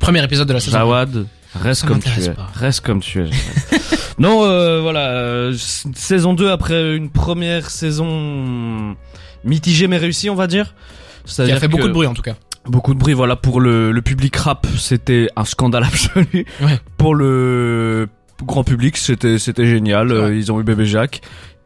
premier 0.00 0.22
épisode 0.24 0.48
de 0.48 0.52
la 0.52 0.60
saison 0.60 0.76
1. 0.76 0.80
Jawad, 0.80 1.26
reste 1.54 1.82
Ça 1.82 1.86
comme 1.86 2.00
tu 2.02 2.20
es. 2.20 2.30
pas. 2.30 2.48
Reste 2.54 2.80
comme 2.80 3.00
tu 3.00 3.22
es. 3.22 3.30
Non, 4.18 4.44
euh, 4.44 4.82
voilà, 4.82 5.08
euh, 5.12 5.54
saison 5.56 6.34
2 6.34 6.50
après 6.50 6.94
une 6.94 7.08
première 7.08 7.70
saison 7.70 8.94
mitigée 9.44 9.86
mais 9.88 9.96
réussie, 9.96 10.28
on 10.28 10.34
va 10.34 10.46
dire. 10.46 10.74
Qui 11.24 11.32
C'est-à-dire 11.32 11.56
a 11.56 11.60
fait 11.60 11.68
beaucoup 11.68 11.88
de 11.88 11.92
bruit 11.92 12.06
en 12.06 12.12
tout 12.12 12.20
cas. 12.20 12.34
Beaucoup 12.66 12.94
de 12.94 12.98
bruit, 12.98 13.14
voilà, 13.14 13.36
pour 13.36 13.60
le, 13.60 13.90
le 13.90 14.02
public 14.02 14.36
rap, 14.36 14.66
c'était 14.78 15.28
un 15.36 15.44
scandale 15.44 15.84
absolu. 15.92 16.46
Ouais. 16.60 16.78
Pour 16.98 17.14
le 17.14 18.08
grand 18.44 18.64
public, 18.64 18.96
c'était 18.96 19.38
c'était 19.38 19.66
génial. 19.66 20.12
Euh, 20.12 20.28
Ouais. 20.28 20.36
Ils 20.38 20.52
ont 20.52 20.60
eu 20.60 20.64
bébé 20.64 20.84
Jacques. 20.84 21.20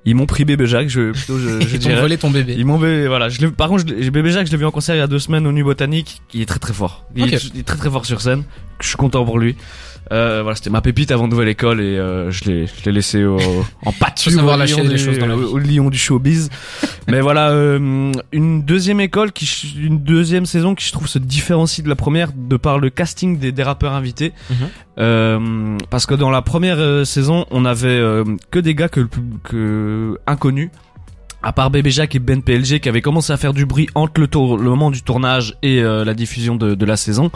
Ils 0.07 0.15
m'ont 0.15 0.27
pris 0.27 0.45
bébé 0.45 0.67
Jacques, 0.67 0.89
je, 0.89 1.13
plutôt, 1.13 1.39
je, 1.39 1.61
je 1.61 1.77
Ils 1.77 1.81
t'ont 1.81 1.97
volé 1.97 2.19
ton 2.19 2.31
bébé. 2.31 2.55
Ils 2.59 2.67
m'ont 2.67 2.77
voilà, 2.77 3.31
je 3.31 3.47
par 3.47 3.69
contre, 3.69 3.85
je 3.99 4.11
bébé 4.11 4.31
Jacques, 4.31 4.47
je 4.47 4.53
l'ai 4.53 4.59
vu 4.59 4.67
en 4.67 4.71
concert 4.71 4.95
il 4.95 4.99
y 4.99 5.01
a 5.01 5.07
deux 5.07 5.19
semaines 5.19 5.47
au 5.47 5.53
Nuit 5.53 5.63
Botanique. 5.63 6.21
Il 6.35 6.43
est 6.43 6.47
très 6.47 6.59
très 6.59 6.75
fort. 6.75 7.07
Il, 7.17 7.33
est, 7.33 7.43
il 7.55 7.61
est 7.61 7.63
très 7.63 7.79
très 7.79 7.89
fort 7.91 8.05
sur 8.05 8.21
scène. 8.21 8.45
Je 8.81 8.89
suis 8.89 8.97
content 8.97 9.25
pour 9.25 9.39
lui. 9.39 9.57
Euh, 10.13 10.41
voilà, 10.43 10.55
c'était 10.55 10.71
ma 10.71 10.83
pépite 10.83 11.11
avant 11.11 11.29
nouvelle 11.29 11.49
école 11.49 11.81
et 11.81 11.97
euh, 11.99 12.31
je 12.31 12.45
l'ai, 12.45 12.67
je 12.67 12.85
l'ai 12.85 12.93
laissé 12.93 13.25
au, 13.25 13.39
en 13.87 13.93
pâture. 13.93 14.33
Savoir 14.33 14.57
lâcher 14.57 14.83
du- 14.87 14.99
choses 14.99 15.19
dans 15.19 15.27
la 15.27 15.35
vie. 15.37 15.43
au, 15.45 15.59
lion 15.59 15.89
du 15.91 15.97
showbiz. 15.99 16.51
Mais 17.09 17.21
voilà, 17.21 17.51
euh, 17.51 18.13
une 18.33 18.63
deuxième 18.63 19.01
école 19.01 19.33
qui, 19.33 19.49
une 19.81 20.01
deuxième 20.01 20.45
saison 20.47 20.75
qui 20.75 20.85
je 20.87 20.93
trouve 20.93 21.09
se 21.09 21.19
différencie 21.19 21.83
de 21.83 21.89
la 21.89 21.97
première 21.97 22.31
de 22.37 22.57
par 22.57 22.79
le 22.79 22.91
casting 22.91 23.39
des, 23.39 23.51
des 23.53 23.63
rappeurs 23.63 23.93
invités. 23.93 24.33
Mhm. 24.51 24.57
Euh, 24.99 25.79
parce 25.91 26.07
que 26.07 26.15
dans 26.15 26.31
la 26.31 26.43
première 26.43 26.79
euh, 26.79 27.05
saison, 27.05 27.47
on 27.51 27.65
avait 27.65 27.89
euh, 27.89 28.25
que 28.51 28.59
des 28.59 28.75
gars 28.75 28.89
que, 28.89 29.07
que 29.43 30.19
inconnus. 30.27 30.71
À 31.47 31.53
part 31.53 31.71
Bébé 31.71 31.91
Jacques 31.91 32.15
et 32.15 32.19
Ben 32.19 32.43
PLG 32.43 32.81
qui 32.81 32.89
avaient 32.89 33.03
commencé 33.03 33.31
à 33.33 33.37
faire 33.37 33.53
du 33.53 33.67
bruit 33.67 33.89
entre 33.95 34.19
le, 34.21 34.29
tour, 34.29 34.57
le 34.57 34.71
moment 34.71 34.91
du 34.91 35.03
tournage 35.03 35.57
et 35.63 35.83
euh, 35.83 36.03
la 36.03 36.15
diffusion 36.15 36.57
de, 36.57 36.75
de 36.75 36.87
la 36.87 36.97
saison. 36.97 37.31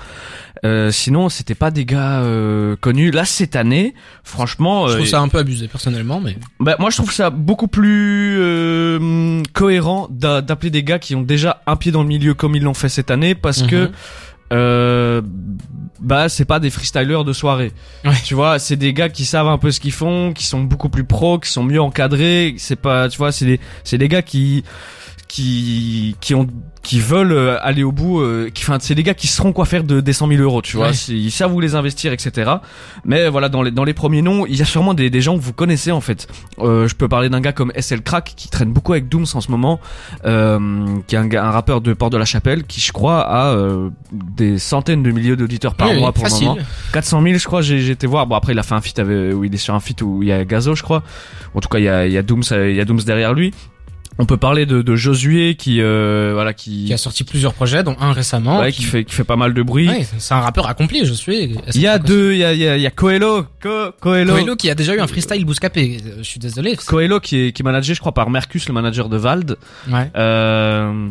Euh, 0.64 0.90
sinon, 0.90 1.28
c'était 1.28 1.54
pas 1.54 1.70
des 1.70 1.84
gars 1.84 2.22
euh, 2.22 2.74
connus. 2.80 3.10
Là, 3.10 3.26
cette 3.26 3.54
année, 3.54 3.92
franchement, 4.24 4.88
Je 4.88 4.92
euh, 4.92 4.96
trouve 4.96 5.06
ça 5.08 5.20
un 5.20 5.28
peu 5.28 5.36
abusé 5.38 5.68
personnellement, 5.68 6.20
mais 6.20 6.36
bah, 6.58 6.76
moi, 6.78 6.88
je 6.88 6.96
trouve 6.96 7.12
ça 7.12 7.28
beaucoup 7.28 7.68
plus 7.68 8.38
euh, 8.40 9.42
cohérent 9.52 10.08
d'a- 10.10 10.40
d'appeler 10.40 10.70
des 10.70 10.82
gars 10.82 10.98
qui 10.98 11.14
ont 11.14 11.22
déjà 11.22 11.62
un 11.66 11.76
pied 11.76 11.92
dans 11.92 12.02
le 12.02 12.08
milieu 12.08 12.32
comme 12.32 12.56
ils 12.56 12.62
l'ont 12.62 12.74
fait 12.74 12.88
cette 12.88 13.10
année, 13.10 13.34
parce 13.34 13.62
que 13.62 13.84
Mhm. 13.84 13.90
euh, 14.54 15.22
bah 16.00 16.28
c'est 16.28 16.44
pas 16.44 16.60
des 16.60 16.70
freestylers 16.70 17.24
de 17.24 17.32
soirée. 17.32 17.72
Ouais. 18.04 18.12
Tu 18.24 18.34
vois, 18.34 18.58
c'est 18.58 18.76
des 18.76 18.92
gars 18.92 19.08
qui 19.08 19.24
savent 19.24 19.48
un 19.48 19.58
peu 19.58 19.70
ce 19.70 19.80
qu'ils 19.80 19.92
font, 19.92 20.32
qui 20.32 20.44
sont 20.44 20.60
beaucoup 20.60 20.88
plus 20.88 21.04
pros, 21.04 21.38
qui 21.38 21.50
sont 21.50 21.62
mieux 21.62 21.80
encadrés. 21.80 22.54
C'est 22.58 22.76
pas, 22.76 23.08
tu 23.08 23.18
vois, 23.18 23.32
c'est 23.32 23.46
des 23.46 23.60
c'est 23.84 23.98
des 23.98 24.08
gars 24.08 24.22
qui 24.22 24.64
qui 25.28 26.16
qui 26.20 26.34
ont 26.34 26.46
qui 26.82 27.00
veulent 27.00 27.32
euh, 27.32 27.58
aller 27.60 27.82
au 27.82 27.92
bout 27.92 28.20
euh, 28.20 28.48
qui 28.52 28.62
enfin 28.64 28.78
c'est 28.80 28.94
des 28.94 29.02
gars 29.02 29.12
qui 29.12 29.26
sauront 29.26 29.52
quoi 29.52 29.66
faire 29.66 29.84
de 29.84 30.00
des 30.00 30.14
100 30.14 30.26
000 30.28 30.42
euros 30.42 30.62
tu 30.62 30.76
vois. 30.78 30.88
Ouais. 30.88 30.94
Ils 31.08 31.30
savent 31.30 31.52
où 31.54 31.60
les 31.60 31.74
investir 31.74 32.12
etc 32.14 32.50
mais 33.04 33.28
voilà 33.28 33.50
dans 33.50 33.60
les 33.62 33.70
dans 33.70 33.84
les 33.84 33.92
premiers 33.92 34.22
noms 34.22 34.46
il 34.46 34.56
y 34.56 34.62
a 34.62 34.64
sûrement 34.64 34.94
des, 34.94 35.10
des 35.10 35.20
gens 35.20 35.36
que 35.36 35.42
vous 35.42 35.52
connaissez 35.52 35.92
en 35.92 36.00
fait. 36.00 36.26
Euh, 36.60 36.88
je 36.88 36.94
peux 36.94 37.08
parler 37.08 37.28
d'un 37.28 37.40
gars 37.42 37.52
comme 37.52 37.72
SL 37.78 38.00
Crack 38.02 38.32
qui 38.36 38.48
traîne 38.48 38.72
beaucoup 38.72 38.92
avec 38.92 39.08
Dooms 39.10 39.26
en 39.34 39.40
ce 39.42 39.50
moment 39.50 39.80
euh, 40.24 40.86
qui 41.06 41.14
est 41.14 41.18
un, 41.18 41.26
gars- 41.26 41.44
un 41.44 41.50
rappeur 41.50 41.82
de 41.82 41.92
Port 41.92 42.08
de 42.10 42.16
la 42.16 42.24
Chapelle 42.24 42.64
qui 42.64 42.80
je 42.80 42.92
crois 42.92 43.20
a 43.20 43.48
euh, 43.54 43.90
des 44.12 44.58
centaines 44.58 45.02
de 45.02 45.10
milliers 45.10 45.36
d'auditeurs 45.36 45.74
par 45.74 45.90
Oui, 45.90 45.98
mois 45.98 46.12
pour 46.12 46.24
facile. 46.24 46.46
le 46.46 46.52
moment 46.54 46.62
400 46.94 47.22
000 47.22 47.38
je 47.38 47.44
crois 47.44 47.60
j'ai 47.60 47.90
été 47.90 48.06
voir. 48.06 48.26
Bon 48.26 48.34
après 48.36 48.54
il 48.54 48.58
a 48.58 48.62
fait 48.62 48.74
un 48.74 48.80
feat 48.80 48.98
avec 48.98 49.34
où 49.34 49.44
il 49.44 49.52
est 49.54 49.58
sur 49.58 49.74
un 49.74 49.80
feat 49.80 50.00
où 50.00 50.22
il 50.22 50.28
y 50.28 50.32
a 50.32 50.44
Gazo 50.46 50.74
je 50.74 50.82
crois. 50.82 51.02
En 51.54 51.60
tout 51.60 51.68
cas 51.68 51.78
il 51.78 51.84
y 51.84 51.88
a 51.88 52.06
il 52.06 52.12
y 52.12 52.18
a 52.18 52.22
Dooms 52.22 52.42
euh, 52.52 52.70
il 52.70 52.76
y 52.76 52.80
a 52.80 52.84
Dooms 52.86 53.02
derrière 53.04 53.34
lui 53.34 53.52
on 54.18 54.26
peut 54.26 54.36
parler 54.36 54.66
de, 54.66 54.82
de 54.82 54.96
Josué 54.96 55.54
qui 55.54 55.80
euh, 55.80 56.30
voilà 56.34 56.52
qui 56.52 56.86
qui 56.86 56.92
a 56.92 56.96
sorti 56.98 57.24
plusieurs 57.24 57.54
projets, 57.54 57.82
dont 57.82 57.96
un 58.00 58.12
récemment. 58.12 58.60
ouais, 58.60 58.72
qui 58.72 58.82
fait 58.82 59.04
qui 59.04 59.14
fait 59.14 59.24
pas 59.24 59.36
mal 59.36 59.54
de 59.54 59.62
bruit 59.62 59.88
Ouais, 59.88 60.06
c'est 60.18 60.34
un 60.34 60.40
rappeur 60.40 60.68
accompli, 60.68 61.04
je 61.06 61.12
suis. 61.14 61.56
il 61.74 61.80
y 61.80 61.86
a 61.86 61.98
deux 61.98 62.32
il 62.32 62.38
y 62.38 62.44
a 62.44 62.52
il 62.52 62.58
y 62.60 62.66
a, 62.68 62.76
y 62.76 62.86
a 62.86 62.90
Coelho 62.90 63.44
Co- 63.62 63.92
Coelho 64.00 64.32
Coelho 64.34 64.56
qui 64.56 64.70
a 64.70 64.74
déjà 64.74 64.94
eu 64.94 65.00
un 65.00 65.06
freestyle 65.06 65.44
bouscapé. 65.44 65.98
Euh, 66.04 66.10
Je 66.18 66.22
suis 66.24 66.40
désolé. 66.40 66.76
Coelho 66.76 67.20
qui 67.20 67.36
est 67.46 67.52
qui 67.52 67.62
est 67.62 67.64
managé 67.64 67.94
je 67.94 68.00
crois 68.00 68.12
par 68.12 68.28
Mercus 68.30 68.66
le 68.68 68.74
manager 68.74 69.08
de 69.08 69.16
Vald 69.16 69.56
Ouais. 69.90 70.10
Euh, 70.16 71.08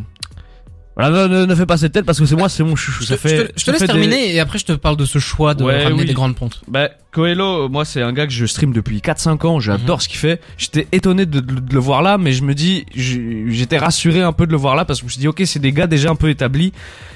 Voilà, 0.98 1.28
ne, 1.28 1.42
ne, 1.42 1.46
ne 1.46 1.56
fais 1.56 1.66
pas 1.68 1.78
cette 1.78 1.92
tête 1.94 2.06
parce 2.06 2.20
que 2.20 2.26
c'est 2.26 2.36
moi, 2.36 2.50
c'est 2.50 2.64
mon 2.64 2.76
chouchou. 2.76 3.04
Je 3.04 3.08
Ça 3.10 3.16
te, 3.18 3.22
fait, 3.22 3.38
je 3.38 3.42
te- 3.44 3.52
je 3.60 3.66
te 3.66 3.72
laisse 3.72 3.82
des- 3.82 3.88
terminer 3.88 4.34
et 4.34 4.40
après 4.40 4.58
je 4.58 4.66
te 4.66 4.72
parle 4.74 4.98
de 4.98 5.06
ce 5.06 5.20
choix 5.20 5.54
de 5.54 5.64
Ouais, 5.64 5.84
ramener 5.84 6.02
oui. 6.02 6.08
des 6.08 6.14
grandes 6.14 6.36
pontes. 6.36 6.62
Bah, 6.68 6.90
Coelho, 7.12 7.68
moi, 7.70 7.84
c'est 7.86 8.02
un 8.02 8.14
gars 8.14 8.28
que 8.28 8.34
je 8.34 8.46
stream 8.46 8.74
depuis 8.74 9.00
4-5 9.02 9.46
ans. 9.46 9.60
J'adore 9.60 9.98
Mhm. 9.98 10.02
ce 10.02 10.08
qu'il 10.10 10.20
fait. 10.20 10.42
J'étais 10.58 10.88
étonné 10.92 11.26
de, 11.26 11.40
de- 11.40 11.60
de 11.60 11.74
le 11.74 11.80
voir 11.80 12.02
là, 12.02 12.18
mais 12.18 12.32
je 12.32 12.44
me 12.44 12.54
dis, 12.54 12.86
j'étais 12.94 13.78
rassuré 13.78 14.22
un 14.22 14.34
peu 14.34 14.46
de 14.46 14.52
le 14.52 14.58
voir 14.58 14.76
là 14.76 14.86
parce 14.86 15.00
que 15.00 15.04
je 15.04 15.06
me 15.06 15.12
suis 15.12 15.20
dit, 15.20 15.28
ok, 15.28 15.42
c'est 15.46 15.60
des 15.60 15.72
gars 15.72 15.88
déjà 15.88 16.10
un 16.10 16.16
peu 16.16 16.30
établis. 16.30 16.74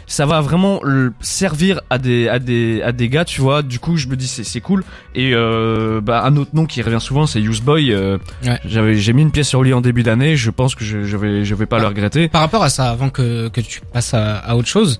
Ça 0.08 0.26
va 0.26 0.42
vraiment 0.42 0.82
le 0.84 1.14
servir 1.22 1.80
à 1.90 1.98
des, 1.98 2.28
à 2.28 2.40
des, 2.40 2.82
à 2.82 2.92
des 2.92 3.08
gars, 3.08 3.24
tu 3.24 3.40
vois. 3.40 3.62
Du 3.62 3.80
coup, 3.80 3.96
je 3.96 4.08
me 4.08 4.16
dis, 4.18 4.28
c'est, 4.28 4.44
c'est 4.44 4.60
cool. 4.60 4.84
Et, 5.16 5.32
euh, 5.34 6.02
bah, 6.02 6.24
un 6.26 6.36
autre 6.36 6.52
nom 6.54 6.66
qui 6.66 6.82
revient 6.82 7.00
souvent, 7.00 7.28
c'est 7.28 7.40
Useboy. 7.40 7.94
Euh, 7.94 8.18
Ouais. 8.46 8.60
j'avais, 8.66 8.98
j'ai 8.98 9.14
mis 9.14 9.22
une 9.22 9.32
pièce 9.32 9.48
sur 9.48 9.64
lui 9.64 9.72
en 9.74 9.80
début 9.82 10.04
d'année. 10.04 10.36
Je 10.36 10.50
pense 10.52 10.76
que 10.76 10.84
je, 10.84 11.04
je 11.04 11.16
vais, 11.18 11.46
je 11.46 11.56
vais 11.56 11.66
pas 11.66 11.78
Ah. 11.78 11.82
le 11.82 11.88
regretter. 11.88 12.28
Par 12.28 12.42
rapport 12.42 12.64
à 12.64 12.70
ça, 12.70 12.90
avant 12.90 13.10
que, 13.10 13.48
que 13.50 13.62
tu 13.62 13.71
passes 13.80 14.14
à, 14.14 14.56
autre 14.56 14.68
chose, 14.68 15.00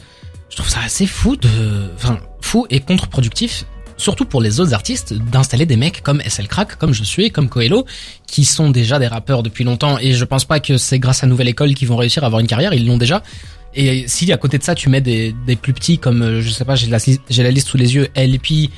je 0.50 0.56
trouve 0.56 0.70
ça 0.70 0.80
assez 0.86 1.06
fou 1.06 1.36
de, 1.36 1.90
enfin, 1.96 2.20
fou 2.42 2.66
et 2.70 2.80
contre-productif, 2.80 3.66
surtout 3.98 4.26
pour 4.26 4.42
les 4.42 4.60
autres 4.60 4.74
artistes, 4.74 5.14
d'installer 5.14 5.66
des 5.66 5.78
mecs 5.78 6.02
comme 6.02 6.22
SL 6.22 6.48
Crack, 6.48 6.78
comme 6.78 6.94
je 6.94 7.04
suis, 7.04 7.32
comme 7.32 7.50
Coelho, 7.50 7.86
qui 8.28 8.46
sont 8.46 8.70
déjà 8.70 9.00
des 9.00 9.08
rappeurs 9.08 9.44
depuis 9.44 9.64
longtemps, 9.64 9.98
et 10.00 10.14
je 10.14 10.26
pense 10.26 10.46
pas 10.46 10.60
que 10.60 10.78
c'est 10.78 11.00
grâce 11.00 11.24
à 11.24 11.28
Nouvelle 11.28 11.50
École 11.50 11.74
qu'ils 11.74 11.88
vont 11.88 11.98
réussir 11.98 12.24
à 12.24 12.28
avoir 12.28 12.40
une 12.40 12.48
carrière, 12.48 12.74
ils 12.74 12.88
l'ont 12.88 12.98
déjà. 12.98 13.22
Et 13.74 14.06
si 14.08 14.32
à 14.34 14.38
côté 14.38 14.58
de 14.58 14.64
ça 14.64 14.76
tu 14.76 14.90
mets 14.90 15.02
des, 15.02 15.34
plus 15.62 15.74
petits 15.74 15.98
comme, 15.98 16.22
euh, 16.22 16.42
je 16.42 16.50
sais 16.50 16.66
pas, 16.66 16.76
j'ai 16.76 16.90
la, 16.90 17.52
liste 17.52 17.68
sous 17.68 17.78
les 17.78 17.96
yeux, 17.96 18.10
LP, 18.16 18.70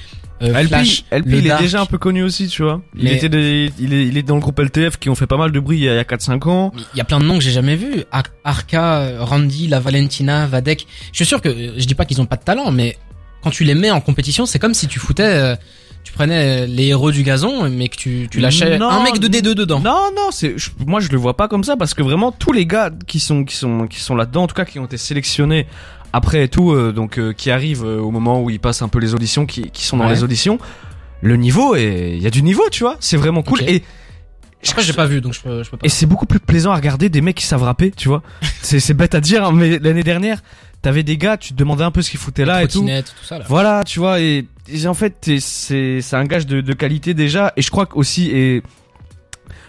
LP, 0.47 0.67
Flash, 0.67 1.03
LP 1.11 1.25
il 1.27 1.47
est 1.47 1.57
déjà 1.59 1.81
un 1.81 1.85
peu 1.85 1.97
connu 1.97 2.23
aussi, 2.23 2.47
tu 2.47 2.63
vois. 2.63 2.81
Il 2.95 3.03
Mais- 3.05 3.15
était 3.15 3.29
des, 3.29 3.71
il 3.79 3.93
est, 3.93 4.05
il 4.07 4.17
est 4.17 4.23
dans 4.23 4.35
le 4.35 4.41
groupe 4.41 4.59
LTF 4.59 4.97
qui 4.97 5.09
ont 5.09 5.15
fait 5.15 5.27
pas 5.27 5.37
mal 5.37 5.51
de 5.51 5.59
bruit 5.59 5.77
il 5.77 5.83
y 5.83 5.89
a, 5.89 5.99
a 5.99 6.03
4-5 6.03 6.47
ans. 6.49 6.71
Il 6.93 6.97
y 6.97 7.01
a 7.01 7.03
plein 7.03 7.19
de 7.19 7.25
noms 7.25 7.37
que 7.37 7.43
j'ai 7.43 7.51
jamais 7.51 7.75
vus. 7.75 8.03
Ar- 8.11 8.23
Arca, 8.43 9.23
Randy, 9.23 9.67
La 9.67 9.79
Valentina, 9.79 10.45
Vadek. 10.47 10.85
Je 11.11 11.15
suis 11.17 11.25
sûr 11.25 11.41
que 11.41 11.49
euh, 11.49 11.73
je 11.77 11.85
dis 11.85 11.95
pas 11.95 12.05
qu'ils 12.05 12.21
ont 12.21 12.25
pas 12.25 12.37
de 12.37 12.43
talent, 12.43 12.71
mais 12.71 12.97
quand 13.43 13.49
tu 13.51 13.63
les 13.63 13.75
mets 13.75 13.91
en 13.91 14.01
compétition, 14.01 14.45
c'est 14.45 14.59
comme 14.59 14.73
si 14.73 14.87
tu 14.87 14.99
foutais, 14.99 15.23
euh, 15.23 15.55
tu 16.03 16.11
prenais 16.13 16.63
euh, 16.63 16.65
les 16.65 16.87
héros 16.87 17.11
du 17.11 17.23
gazon, 17.23 17.69
mais 17.69 17.87
que 17.89 17.95
tu, 17.97 18.27
tu 18.31 18.39
lâchais 18.39 18.77
Non, 18.77 18.89
un 18.89 19.03
mec 19.03 19.19
de 19.19 19.27
D2 19.27 19.53
dedans. 19.53 19.79
Non, 19.79 20.09
non, 20.15 20.29
c'est, 20.31 20.55
moi 20.85 20.99
je 20.99 21.09
le 21.09 21.17
vois 21.17 21.35
pas 21.37 21.47
comme 21.47 21.63
ça 21.63 21.75
parce 21.77 21.93
que 21.93 22.01
vraiment 22.03 22.31
tous 22.31 22.51
les 22.51 22.65
gars 22.65 22.89
qui 23.07 23.19
sont, 23.19 23.43
qui 23.45 23.55
sont, 23.55 23.87
qui 23.87 23.99
sont 23.99 24.15
là-dedans, 24.15 24.43
en 24.43 24.47
tout 24.47 24.55
cas 24.55 24.65
qui 24.65 24.79
ont 24.79 24.85
été 24.85 24.97
sélectionnés 24.97 25.67
après 26.13 26.47
tout, 26.47 26.71
euh, 26.71 26.91
donc 26.93 27.17
euh, 27.19 27.33
qui 27.33 27.51
arrivent 27.51 27.83
euh, 27.85 27.99
au 27.99 28.11
moment 28.11 28.41
où 28.41 28.49
ils 28.49 28.59
passent 28.59 28.81
un 28.81 28.87
peu 28.87 28.99
les 28.99 29.13
auditions, 29.13 29.45
qui, 29.45 29.69
qui 29.71 29.83
sont 29.85 29.97
dans 29.97 30.05
Ouais. 30.05 30.13
les 30.13 30.23
auditions, 30.23 30.59
le 31.21 31.35
niveau 31.37 31.75
est, 31.75 32.11
il 32.15 32.21
y 32.21 32.27
a 32.27 32.29
du 32.29 32.43
niveau, 32.43 32.63
tu 32.71 32.83
vois, 32.83 32.97
c'est 32.99 33.17
vraiment 33.17 33.41
cool 33.43 33.59
Ok. 33.61 33.67
et 33.69 33.83
Après, 34.69 34.81
j'ai 34.83 34.93
pas 34.93 35.05
vu, 35.07 35.19
donc 35.21 35.33
je 35.33 35.41
peux, 35.41 35.63
je 35.63 35.69
peux 35.69 35.77
pas. 35.77 35.85
et 35.85 35.89
c'est 35.89 36.05
beaucoup 36.05 36.25
plus 36.25 36.39
plaisant 36.39 36.71
à 36.71 36.75
regarder 36.75 37.09
des 37.09 37.21
mecs 37.21 37.35
qui 37.37 37.45
savent 37.45 37.63
rapper, 37.63 37.91
tu 37.91 38.07
vois. 38.07 38.21
c'est, 38.61 38.79
c'est 38.79 38.93
bête 38.93 39.15
à 39.15 39.19
dire, 39.21 39.43
hein, 39.45 39.51
mais 39.53 39.79
l'année 39.79 40.03
dernière, 40.03 40.41
t'avais 40.81 41.03
des 41.03 41.17
gars, 41.17 41.37
tu 41.37 41.53
te 41.53 41.57
demandais 41.57 41.83
un 41.83 41.91
peu 41.91 42.01
ce 42.01 42.09
qu'ils 42.11 42.19
foutaient 42.19 42.45
là 42.45 42.61
et 42.63 42.67
tout. 42.67 42.79
Trottinette, 42.79 43.13
tout 43.19 43.25
ça 43.25 43.39
là. 43.39 43.45
Voilà, 43.47 43.83
tu 43.85 43.99
vois, 43.99 44.19
et, 44.21 44.45
et 44.69 44.87
en 44.87 44.93
fait, 44.93 45.15
t'es- 45.21 45.39
c'est 45.39 45.99
c'est 46.01 46.15
un 46.15 46.25
gage 46.25 46.45
de, 46.45 46.61
de 46.61 46.73
qualité 46.73 47.13
déjà, 47.13 47.53
et 47.57 47.61
je 47.61 47.71
crois 47.71 47.85
que 47.85 47.95
aussi, 47.95 48.29
et 48.31 48.61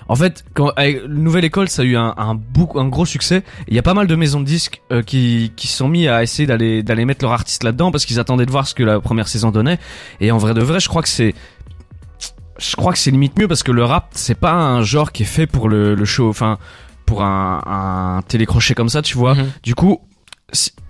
en 0.08 0.16
fait, 0.16 0.44
quand 0.54 0.70
avec 0.76 1.04
Nouvelle 1.08 1.44
École, 1.44 1.68
ça 1.68 1.82
a 1.82 1.84
eu 1.84 1.96
un, 1.96 2.14
un, 2.16 2.34
beaucoup, 2.34 2.78
un 2.78 2.88
gros 2.88 3.06
succès. 3.06 3.42
Il 3.68 3.74
y 3.74 3.78
a 3.78 3.82
pas 3.82 3.94
mal 3.94 4.06
de 4.06 4.14
maisons 4.14 4.40
de 4.40 4.44
disques 4.44 4.82
euh, 4.92 5.02
qui 5.02 5.52
qui 5.56 5.68
sont 5.68 5.88
mis 5.88 6.08
à 6.08 6.22
essayer 6.22 6.46
d'aller 6.46 6.82
d'aller 6.82 7.04
mettre 7.04 7.24
leur 7.24 7.32
artiste 7.32 7.62
là-dedans 7.62 7.90
parce 7.90 8.04
qu'ils 8.04 8.20
attendaient 8.20 8.46
de 8.46 8.50
voir 8.50 8.66
ce 8.66 8.74
que 8.74 8.82
la 8.82 9.00
première 9.00 9.28
saison 9.28 9.50
donnait. 9.50 9.78
Et 10.20 10.30
en 10.30 10.38
vrai 10.38 10.54
de 10.54 10.62
vrai, 10.62 10.80
je 10.80 10.88
crois 10.88 11.02
que 11.02 11.08
c'est 11.08 11.34
je 12.58 12.76
crois 12.76 12.92
que 12.92 12.98
c'est 12.98 13.10
limite 13.10 13.38
mieux 13.38 13.48
parce 13.48 13.62
que 13.62 13.72
le 13.72 13.84
rap, 13.84 14.08
c'est 14.12 14.38
pas 14.38 14.52
un 14.52 14.82
genre 14.82 15.12
qui 15.12 15.24
est 15.24 15.26
fait 15.26 15.46
pour 15.46 15.68
le, 15.68 15.94
le 15.94 16.04
show, 16.04 16.28
enfin 16.28 16.58
pour 17.06 17.22
un, 17.22 17.60
un 17.66 18.22
télécrochet 18.22 18.74
comme 18.74 18.88
ça, 18.88 19.02
tu 19.02 19.16
vois. 19.16 19.34
Mhm. 19.34 19.50
Du 19.62 19.74
coup, 19.74 20.00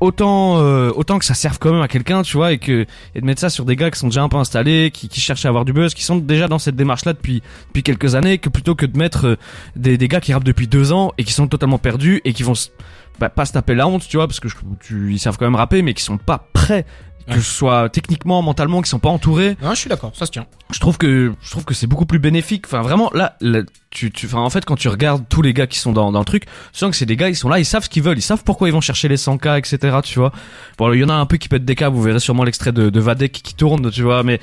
autant 0.01 0.59
euh, 0.59 0.91
autant 0.95 1.19
que 1.19 1.25
ça 1.25 1.35
serve 1.35 1.59
quand 1.59 1.73
même 1.73 1.83
à 1.83 1.89
quelqu'un, 1.89 2.23
tu 2.23 2.37
vois, 2.37 2.53
et 2.53 2.59
que 2.59 2.87
et 3.15 3.21
de 3.21 3.27
mettre 3.27 3.41
ça 3.41 3.51
sur 3.51 3.65
des 3.65 3.77
gars 3.77 3.91
qui 3.91 3.99
sont 3.99 4.09
déjà 4.09 4.23
un 4.23 4.29
peu 4.29 4.37
installés, 4.37 4.91
qui, 4.93 5.09
cherchent 5.21 5.47
à 5.47 5.49
avoir 5.49 5.65
du 5.65 5.73
buzz, 5.73 5.95
qui 5.95 6.05
sont 6.05 6.17
déjà 6.17 6.49
dans 6.49 6.59
cette 6.59 6.77
démarche-là 6.77 7.13
depuis 7.13 7.43
depuis 7.69 7.83
quelques 7.83 8.15
années, 8.15 8.39
que 8.39 8.49
plutôt 8.49 8.75
que 8.75 8.87
de 8.87 8.99
mettre 8.99 9.27
euh, 9.27 9.37
des, 9.77 9.97
des 9.97 10.09
gars 10.09 10.21
qui 10.21 10.33
rappent 10.33 10.45
depuis 10.45 10.67
deux 10.67 10.93
ans 10.93 11.13
et 11.19 11.25
qui 11.25 11.33
sont 11.33 11.49
totalement 11.49 11.79
perdus 11.79 12.21
et 12.25 12.33
qui 12.33 12.43
vont 12.43 12.55
bah, 13.19 13.29
pas 13.29 13.47
se 13.47 13.53
taper 13.53 13.75
la 13.75 13.87
honte, 13.87 14.07
tu 14.09 14.17
vois, 14.17 14.27
parce 14.27 14.41
que 14.41 14.49
tu, 14.81 15.13
ils 15.13 15.19
savent 15.19 15.37
quand 15.39 15.47
même 15.47 15.55
rapper, 15.55 15.83
mais 15.83 15.95
qui 15.95 16.03
sont 16.03 16.19
pas 16.19 16.49
prêts, 16.53 16.85
que 17.27 17.41
ce 17.41 17.55
soit 17.55 17.89
techniquement, 17.89 18.43
mentalement, 18.43 18.83
qui 18.83 18.91
sont 18.91 18.99
pas 18.99 19.09
entourés 19.09 19.57
Non, 19.63 19.71
je 19.71 19.77
suis 19.81 19.89
d'accord, 19.89 20.13
ça 20.15 20.27
se 20.27 20.31
tient. 20.31 20.47
je 20.73 20.79
trouve 20.81 20.99
que 20.99 21.33
je 21.43 21.51
trouve 21.51 21.65
que 21.65 21.73
c'est 21.75 21.87
beaucoup 21.87 22.07
plus 22.07 22.19
bénéfique 22.19 22.67
enfin 22.67 22.83
vraiment 22.83 23.11
là, 23.15 23.37
là, 23.41 23.61
tu 23.91 24.11
tu 24.11 24.27
enfin 24.27 24.41
en 24.41 24.51
fait 24.51 24.65
quand 24.65 24.77
tu 24.77 24.89
regardes 24.89 25.25
tous 25.29 25.41
les 25.43 25.53
gars 25.55 25.67
qui 25.67 25.79
sont 25.79 25.93
dans 25.93 26.11
dans 26.13 26.19
le 26.19 26.25
truc 26.25 26.45
tu 26.45 26.51
sens 26.79 26.91
que 26.91 26.97
c'est 26.97 27.07
des 27.07 27.17
gars 27.17 27.29
ils 27.29 27.37
sont 27.37 27.49
là 27.49 27.59
ils 27.59 27.65
savent 27.65 27.85
ce 27.85 27.89
qu'ils 27.89 28.03
veulent 28.03 28.19
ils 28.19 28.23
savent 28.23 28.43
pourquoi 28.45 28.69
ils 28.69 28.73
vont 28.73 28.81
chercher 28.81 29.09
les 29.09 29.17
100k 29.17 29.59
etc 29.59 29.99
tu 30.03 30.19
vois 30.19 30.33
bon 30.79 30.93
il 30.93 31.01
y 31.01 31.05
en 31.05 31.09
a 31.09 31.15
un 31.15 31.27
peu 31.27 31.37
qui 31.37 31.49
pètent 31.49 31.65
des 31.65 31.75
câbles 31.77 31.95
vous 31.97 32.03
verrez 32.03 32.19
sûrement 32.21 32.45
l'extrait 32.45 32.73
de 32.73 32.91
de 32.91 33.01
Vadek 33.01 33.33
qui 33.33 33.55
tourne 33.55 33.91
tu 33.91 34.03
vois 34.03 34.23
mais 34.23 34.41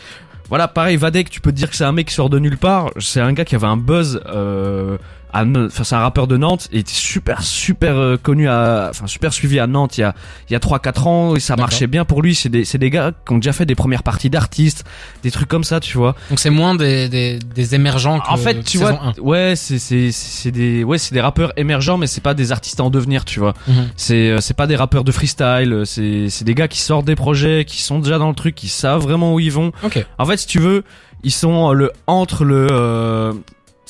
voilà 0.49 0.67
pareil 0.67 0.95
Vadek 0.97 1.29
tu 1.29 1.41
peux 1.41 1.51
te 1.51 1.57
dire 1.57 1.69
que 1.69 1.75
c'est 1.75 1.83
un 1.83 1.91
mec 1.91 2.07
qui 2.07 2.13
sort 2.13 2.29
de 2.29 2.39
nulle 2.39 2.57
part 2.57 2.91
c'est 2.99 3.21
un 3.21 3.33
gars 3.33 3.45
qui 3.45 3.55
avait 3.55 3.67
un 3.67 3.77
buzz 3.77 4.21
euh, 4.27 4.97
enfin 5.33 5.83
c'est 5.83 5.95
un 5.95 5.99
rappeur 5.99 6.27
de 6.27 6.37
Nantes 6.37 6.67
et 6.71 6.77
il 6.77 6.79
était 6.79 6.91
super 6.91 7.41
super 7.43 7.95
euh, 7.95 8.17
connu 8.17 8.47
à 8.49 8.87
enfin 8.89 9.07
super 9.07 9.33
suivi 9.33 9.59
à 9.59 9.67
Nantes 9.67 9.97
il 9.97 10.01
y 10.01 10.03
a 10.03 10.13
il 10.49 10.53
y 10.53 10.55
a 10.55 10.59
3 10.59 10.79
4 10.79 11.07
ans 11.07 11.35
et 11.35 11.39
ça 11.39 11.55
marchait 11.55 11.87
bien 11.87 12.05
pour 12.05 12.21
lui 12.21 12.35
c'est 12.35 12.49
des 12.49 12.65
c'est 12.65 12.77
des 12.77 12.89
gars 12.89 13.11
qui 13.25 13.33
ont 13.33 13.37
déjà 13.37 13.53
fait 13.53 13.65
des 13.65 13.75
premières 13.75 14.03
parties 14.03 14.29
d'artistes 14.29 14.83
des 15.23 15.31
trucs 15.31 15.47
comme 15.47 15.63
ça 15.63 15.79
tu 15.79 15.97
vois 15.97 16.15
Donc 16.29 16.39
c'est 16.39 16.49
moins 16.49 16.75
des, 16.75 17.09
des, 17.09 17.39
des 17.39 17.75
émergents 17.75 18.19
que 18.19 18.29
en 18.29 18.37
fait, 18.37 18.63
tu 18.63 18.77
vois, 18.77 19.13
ouais, 19.19 19.53
c'est 19.55 19.79
c'est 19.79 20.11
c'est 20.11 20.51
des 20.51 20.83
ouais, 20.83 20.97
c'est 20.97 21.13
des 21.13 21.21
rappeurs 21.21 21.53
émergents, 21.57 21.97
mais 21.97 22.07
c'est 22.07 22.21
pas 22.21 22.33
des 22.33 22.51
artistes 22.51 22.79
en 22.79 22.89
devenir, 22.89 23.25
tu 23.25 23.39
vois. 23.39 23.53
1. 23.67 23.71
Mhm. 23.71 23.89
C'est 23.95 24.29
euh, 24.31 24.37
c'est 24.41 24.55
pas 24.55 24.67
des 24.67 24.75
rappeurs 24.75 25.03
de 25.03 25.11
freestyle, 25.11 25.83
c'est 25.85 26.29
c'est 26.29 26.45
des 26.45 26.55
gars 26.55 26.67
qui 26.67 26.79
sortent 26.79 27.05
des 27.05 27.15
projets, 27.15 27.65
qui 27.65 27.81
sont 27.81 27.99
déjà 27.99 28.17
dans 28.17 28.29
le 28.29 28.35
truc, 28.35 28.55
qui 28.55 28.69
savent 28.69 29.01
vraiment 29.01 29.33
où 29.33 29.39
ils 29.39 29.51
vont. 29.51 29.71
Ok. 29.83 30.05
En 30.17 30.25
fait, 30.25 30.37
si 30.37 30.47
tu 30.47 30.59
veux, 30.59 30.83
ils 31.23 31.31
sont 31.31 31.71
le 31.71 31.91
entre 32.07 32.43
le 32.43 32.67
euh, 32.71 33.33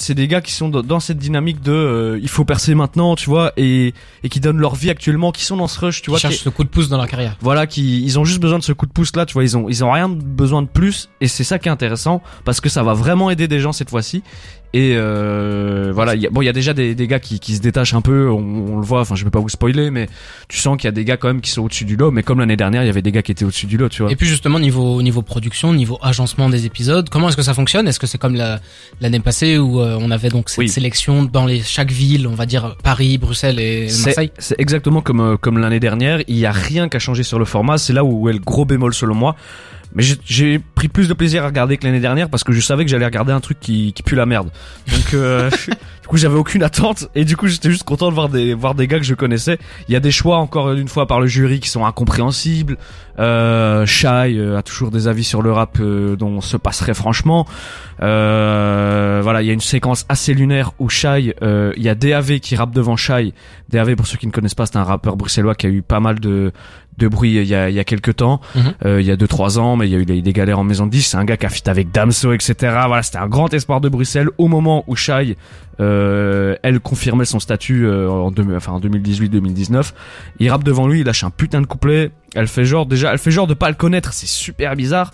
c'est 0.02 0.14
des 0.16 0.28
gars 0.28 0.42
qui 0.42 0.52
sont 0.52 0.68
dans- 0.70 1.00
cette 1.00 1.18
dynamique 1.18 1.62
de 1.62 1.72
euh, 1.72 2.20
il 2.22 2.28
faut 2.28 2.44
percer 2.46 2.76
maintenant, 2.76 3.16
tu 3.16 3.30
vois, 3.30 3.54
et 3.58 3.94
et 4.24 4.30
qui 4.30 4.40
donnent 4.40 4.58
leur 4.60 4.76
vie 4.76 4.90
actuellement, 4.90 5.32
qui 5.32 5.46
sont 5.46 5.58
dans 5.58 5.68
ce 5.68 5.80
rush, 5.80 6.02
tu 6.02 6.10
vois, 6.10 6.18
qui- 6.20 6.24
cherchent 6.24 6.40
ce 6.44 6.50
coup 6.50 6.64
de 6.64 6.70
pouce 6.70 6.90
dans 6.90 6.98
leur 6.98 7.08
carrière. 7.08 7.38
voilà, 7.42 7.68
qui 7.68 8.02
ils 8.04 8.20
ont 8.20 8.26
juste 8.26 8.40
besoin 8.42 8.60
de 8.60 8.64
ce 8.64 8.74
coup 8.74 8.86
de 8.86 8.92
pouce 8.92 9.16
là, 9.16 9.26
tu 9.26 9.34
vois, 9.34 9.44
ils 9.44 9.56
ont 9.56 9.70
ils 9.70 9.84
ont 9.84 9.92
rien 9.92 10.10
besoin 10.10 10.62
de 10.62 10.68
plus 10.68 11.10
et 11.22 11.28
c'est 11.28 11.44
ça 11.44 11.60
qui 11.60 11.70
est 11.70 11.72
intéressant 11.72 12.22
parce 12.46 12.60
que 12.62 12.70
ça 12.70 12.84
va 12.84 12.94
vraiment 12.94 13.30
aider 13.30 13.48
des 13.48 13.60
gens 13.60 13.72
cette 13.72 13.90
fois-ci. 13.90 14.24
Et 14.74 14.94
euh, 14.96 15.92
voilà, 15.94 16.16
il 16.16 16.22
y 16.22 16.28
a, 16.28 16.30
bon, 16.30 16.42
il 16.42 16.46
y 16.46 16.50
a 16.50 16.54
déjà 16.54 16.74
des, 16.74 16.96
des 16.96 17.08
gars 17.08 17.20
qui, 17.20 17.42
qui 17.42 17.56
se 17.56 17.62
détachent 17.62 17.94
un 17.94 18.00
peu, 18.02 18.30
on, 18.30 18.38
on 18.74 18.78
le 18.80 18.86
voit. 18.86 19.02
Enfin, 19.02 19.16
je 19.16 19.26
vais 19.26 19.30
pas 19.30 19.40
vous 19.42 19.50
spoiler, 19.50 19.92
mais 19.92 20.08
tu 20.48 20.58
sens 20.60 20.78
qu'il 20.78 20.86
y 20.86 20.88
a 20.88 20.92
des 20.94 21.04
gars 21.04 21.18
quand 21.18 21.28
même 21.28 21.42
qui 21.42 21.52
sont 21.52 21.64
au-dessus 21.64 21.84
du 21.84 21.98
lot. 21.98 22.10
Mais 22.12 22.24
comme 22.24 22.40
l'année 22.40 22.56
dernière, 22.56 22.82
il 22.84 22.88
y 22.88 22.90
avait 22.90 23.02
des 23.02 23.12
gars 23.12 23.22
qui 23.22 23.34
étaient 23.34 23.44
au-dessus 23.44 23.66
du 23.68 23.76
lot, 23.78 23.90
tu 23.90 24.02
vois. 24.04 24.12
Et 24.12 24.16
puis 24.16 24.28
justement 24.28 24.60
niveau 24.60 25.02
niveau 25.02 25.22
production, 25.22 25.74
niveau 25.74 26.00
agencement 26.02 26.50
des 26.50 26.66
épisodes, 26.66 27.10
comment 27.10 27.28
est-ce 27.28 27.36
que 27.38 27.44
ça 27.44 27.54
fonctionne? 27.54 27.86
Est-ce 27.88 28.00
que 28.00 28.08
c'est 28.08 28.18
comme 28.18 28.36
la- 28.36 28.62
l'année 29.02 29.20
passée 29.20 29.58
où 29.58 29.82
euh, 29.82 29.98
on 30.00 30.10
avait 30.10 30.30
donc 30.30 30.50
cette 30.50 30.60
Oui. 30.60 30.70
sélection 30.70 31.24
dans 31.24 31.46
les 31.46 31.62
chaque 31.62 31.92
ville, 31.92 32.26
on 32.28 32.36
va 32.36 32.46
dire 32.46 32.78
Paris, 32.82 33.18
Bruxelles 33.18 33.60
et 33.60 33.88
Marseille? 34.06 34.32
C'est 34.38 34.56
exactement 34.58 35.02
comme 35.02 35.20
euh, 35.20 35.36
comme 35.38 35.58
l'année 35.58 35.82
dernière. 35.82 36.22
Il 36.30 36.38
y 36.38 36.46
a 36.46 36.52
rien 36.54 36.88
qu'à 36.88 37.00
changer 37.00 37.24
sur 37.24 37.40
le 37.40 37.46
format. 37.46 37.78
C'est 37.78 37.92
là 37.94 38.06
où 38.06 38.30
est 38.30 38.34
le 38.34 38.40
gros 38.40 38.64
bémol 38.64 38.94
selon 38.94 39.16
moi. 39.16 39.36
Mais 39.94 40.04
j'ai 40.26 40.62
pris 40.82 40.88
plus 40.88 41.08
de 41.08 41.14
plaisir 41.14 41.44
à 41.44 41.46
regarder 41.46 41.78
que 41.78 41.86
l'année 41.86 42.00
dernière 42.00 42.28
parce 42.28 42.44
que 42.44 42.52
je 42.54 42.60
savais 42.60 42.86
que 42.86 42.90
j'allais 42.90 43.06
regarder 43.06 43.32
un 43.32 43.40
truc 43.40 43.60
qui, 43.60 43.94
qui 43.94 44.02
pue 44.02 44.16
la 44.16 44.26
merde. 44.26 44.50
Donc 44.92 45.14
euh, 45.14 45.48
du 46.02 46.08
coup 46.08 46.18
j'avais 46.18 46.38
aucune 46.38 46.64
attente 46.64 47.08
et 47.14 47.24
du 47.24 47.38
coup 47.38 47.46
j'étais 47.48 47.70
juste 47.70 47.84
content 47.84 48.10
de 48.10 48.16
voir 48.16 48.30
des 48.30 48.56
voir 48.56 48.74
des 48.74 48.88
gars 48.88 48.98
que 48.98 49.06
je 49.06 49.14
connaissais. 49.14 49.60
Il 49.88 49.94
y 49.94 49.96
a 49.96 50.00
des 50.00 50.10
choix 50.10 50.38
encore 50.38 50.72
une 50.72 50.88
fois 50.88 51.06
par 51.06 51.22
le 51.22 51.28
jury 51.28 51.60
qui 51.60 51.70
sont 51.70 51.86
incompréhensibles. 51.86 52.80
Euh, 53.20 53.86
Shai 53.86 54.40
euh, 54.40 54.58
a 54.58 54.64
toujours 54.64 54.90
des 54.90 55.08
avis 55.08 55.24
sur 55.24 55.44
le 55.44 55.52
rap 55.52 55.78
euh, 55.80 56.16
dont 56.16 56.30
on 56.30 56.42
se 56.42 56.58
passerait 56.58 56.96
franchement. 56.96 57.46
Euh, 58.02 59.20
voilà, 59.22 59.44
il 59.44 59.48
y 59.48 59.52
a 59.52 59.54
une 59.54 59.60
séquence 59.60 60.06
assez 60.10 60.34
lunaire 60.34 60.72
où 60.80 60.88
euh, 61.06 61.74
il 61.78 61.84
y 61.84 61.90
a 61.90 61.96
DAV 61.96 62.40
qui 62.40 62.56
rappe 62.56 62.74
devant 62.74 62.96
Shai. 62.96 63.34
DAV 63.70 63.96
pour 63.96 64.08
ceux 64.08 64.18
qui 64.18 64.26
ne 64.26 64.32
connaissent 64.32 64.56
pas, 64.56 64.66
c'est 64.66 64.78
un 64.78 64.84
rappeur 64.84 65.18
bruxellois 65.18 65.56
qui 65.56 65.68
a 65.68 65.70
eu 65.70 65.82
pas 65.82 66.00
mal 66.00 66.20
de 66.20 66.52
de 66.98 67.08
bruit 67.08 67.36
il 67.36 67.48
y 67.48 67.56
a 67.56 67.70
il 67.70 67.76
y 67.76 67.80
a 67.80 67.84
quelques 67.84 68.18
temps. 68.18 68.42
Euh, 68.86 69.02
il 69.02 69.08
y 69.08 69.12
a 69.12 69.16
deux 69.16 69.28
trois 69.28 69.60
ans, 69.60 69.76
mais 69.76 69.88
il 69.88 69.92
y 69.92 69.96
a 69.96 70.00
eu 70.00 70.06
des, 70.06 70.22
des 70.22 70.34
galères 70.34 70.60
en 70.60 70.64
maison 70.72 70.86
de 70.86 70.92
10 70.92 71.02
C'est 71.02 71.18
un 71.18 71.26
gars 71.26 71.38
qui 71.38 71.46
a 71.46 71.50
fit 71.50 71.70
avec 71.70 71.92
Damso, 71.92 72.34
etc. 72.34 72.56
Voilà, 72.60 73.04
c'était 73.04 73.18
un 73.18 73.28
grand 73.28 73.54
espoir 73.54 73.82
de 73.82 73.90
Bruxelles 73.90 74.30
au 74.38 74.48
moment 74.48 74.84
où 74.88 74.96
Shai, 74.96 75.38
euh, 75.80 76.56
elle 76.64 76.80
confirmait 76.80 77.26
son 77.26 77.40
statut 77.40 77.86
euh, 77.86 78.10
en, 78.10 78.28
en 78.28 78.32
2018-2019. 78.32 79.94
Il 80.40 80.50
rappe 80.50 80.64
devant 80.64 80.88
lui, 80.88 81.02
il 81.02 81.06
lâche 81.06 81.24
un 81.24 81.30
putain 81.30 81.62
de 81.62 81.68
couplet. 81.68 82.12
Elle 82.36 82.48
fait 82.48 82.66
genre 82.66 82.86
déjà, 82.86 83.12
elle 83.12 83.20
fait 83.20 83.32
genre 83.32 83.48
de 83.48 83.54
pas 83.54 83.70
le 83.70 83.76
connaître. 83.76 84.14
C'est 84.14 84.28
super 84.28 84.76
bizarre. 84.76 85.12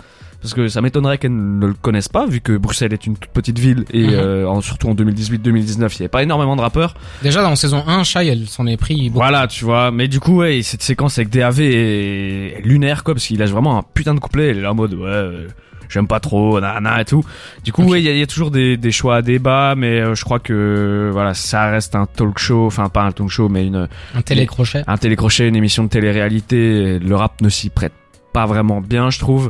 Parce 0.48 0.54
que 0.54 0.68
ça 0.70 0.80
m'étonnerait 0.82 1.18
qu'elle 1.18 1.36
ne 1.36 1.68
le 1.68 1.74
connaisse 1.74 2.08
pas, 2.08 2.26
vu 2.26 2.40
que 2.40 2.56
Bruxelles 2.56 2.94
est 2.94 3.06
une 3.06 3.18
toute 3.18 3.32
petite 3.32 3.60
ville 3.60 3.84
et 3.92 4.08
Mhm. 4.08 4.14
euh, 4.14 4.48
en- 4.48 4.62
surtout 4.62 4.88
en 4.88 4.94
2018-2019, 4.96 5.94
il 5.96 6.00
y 6.00 6.02
avait 6.04 6.08
pas 6.10 6.24
énormément 6.24 6.56
de 6.56 6.62
rappeurs. 6.62 6.94
Déjà 7.22 7.42
dans 7.42 7.54
saison 7.58 7.84
1, 7.86 8.04
Shai 8.06 8.28
elle 8.28 8.48
s'en 8.48 8.66
est 8.66 8.78
pris 8.78 9.10
beaucoup. 9.10 9.20
Voilà, 9.20 9.48
tu 9.48 9.66
vois. 9.66 9.92
Mais 9.92 10.08
du 10.08 10.22
coup, 10.22 10.38
ouais, 10.38 10.62
cette 10.62 10.82
séquence 10.84 11.18
avec 11.18 11.30
DAV 11.32 11.60
est, 11.60 12.62
lunaire, 12.64 13.04
quoi, 13.04 13.14
parce 13.14 13.28
qu'il 13.28 13.40
lâche 13.40 13.50
vraiment 13.50 13.78
un 13.78 13.84
putain 13.94 14.14
de 14.14 14.20
couplet. 14.22 14.50
Elle 14.52 14.60
est 14.60 14.62
là 14.62 14.72
en 14.72 14.76
mode, 14.76 14.94
ouais, 14.94 15.06
euh, 15.08 15.48
j'aime 15.90 16.08
pas 16.08 16.22
trop, 16.22 16.62
nana 16.62 17.02
et 17.02 17.06
tout. 17.06 17.24
Du 17.66 17.74
coup, 17.74 17.84
ouais, 17.84 18.00
il 18.02 18.06
y, 18.06 18.10
a- 18.10 18.14
il 18.14 18.20
y 18.20 18.24
a 18.24 18.28
toujours 18.28 18.52
des, 18.52 18.78
des 18.78 18.92
choix 18.94 19.18
à 19.18 19.22
débat, 19.22 19.76
mais 19.76 20.00
euh, 20.00 20.16
je 20.16 20.24
crois 20.24 20.40
que 20.40 21.10
voilà, 21.12 21.34
ça 21.34 21.70
reste 21.70 21.94
un 21.96 22.06
talk 22.06 22.40
show, 22.40 22.66
enfin 22.68 22.88
pas 22.88 23.04
un 23.04 23.12
talk 23.12 23.28
show, 23.30 23.50
mais 23.50 23.68
une 23.68 23.90
Un 24.16 24.22
télécrochet. 24.22 24.84
un 24.88 24.98
télécrochet, 24.98 25.48
une 25.50 25.58
émission 25.58 25.84
de 25.84 25.90
télé-réalité. 25.90 27.00
Le 27.00 27.16
rap 27.18 27.42
ne 27.42 27.50
s'y 27.50 27.70
prête 27.70 27.94
pas 28.34 28.46
vraiment 28.46 28.82
bien, 28.82 29.10
je 29.10 29.18
trouve. 29.20 29.50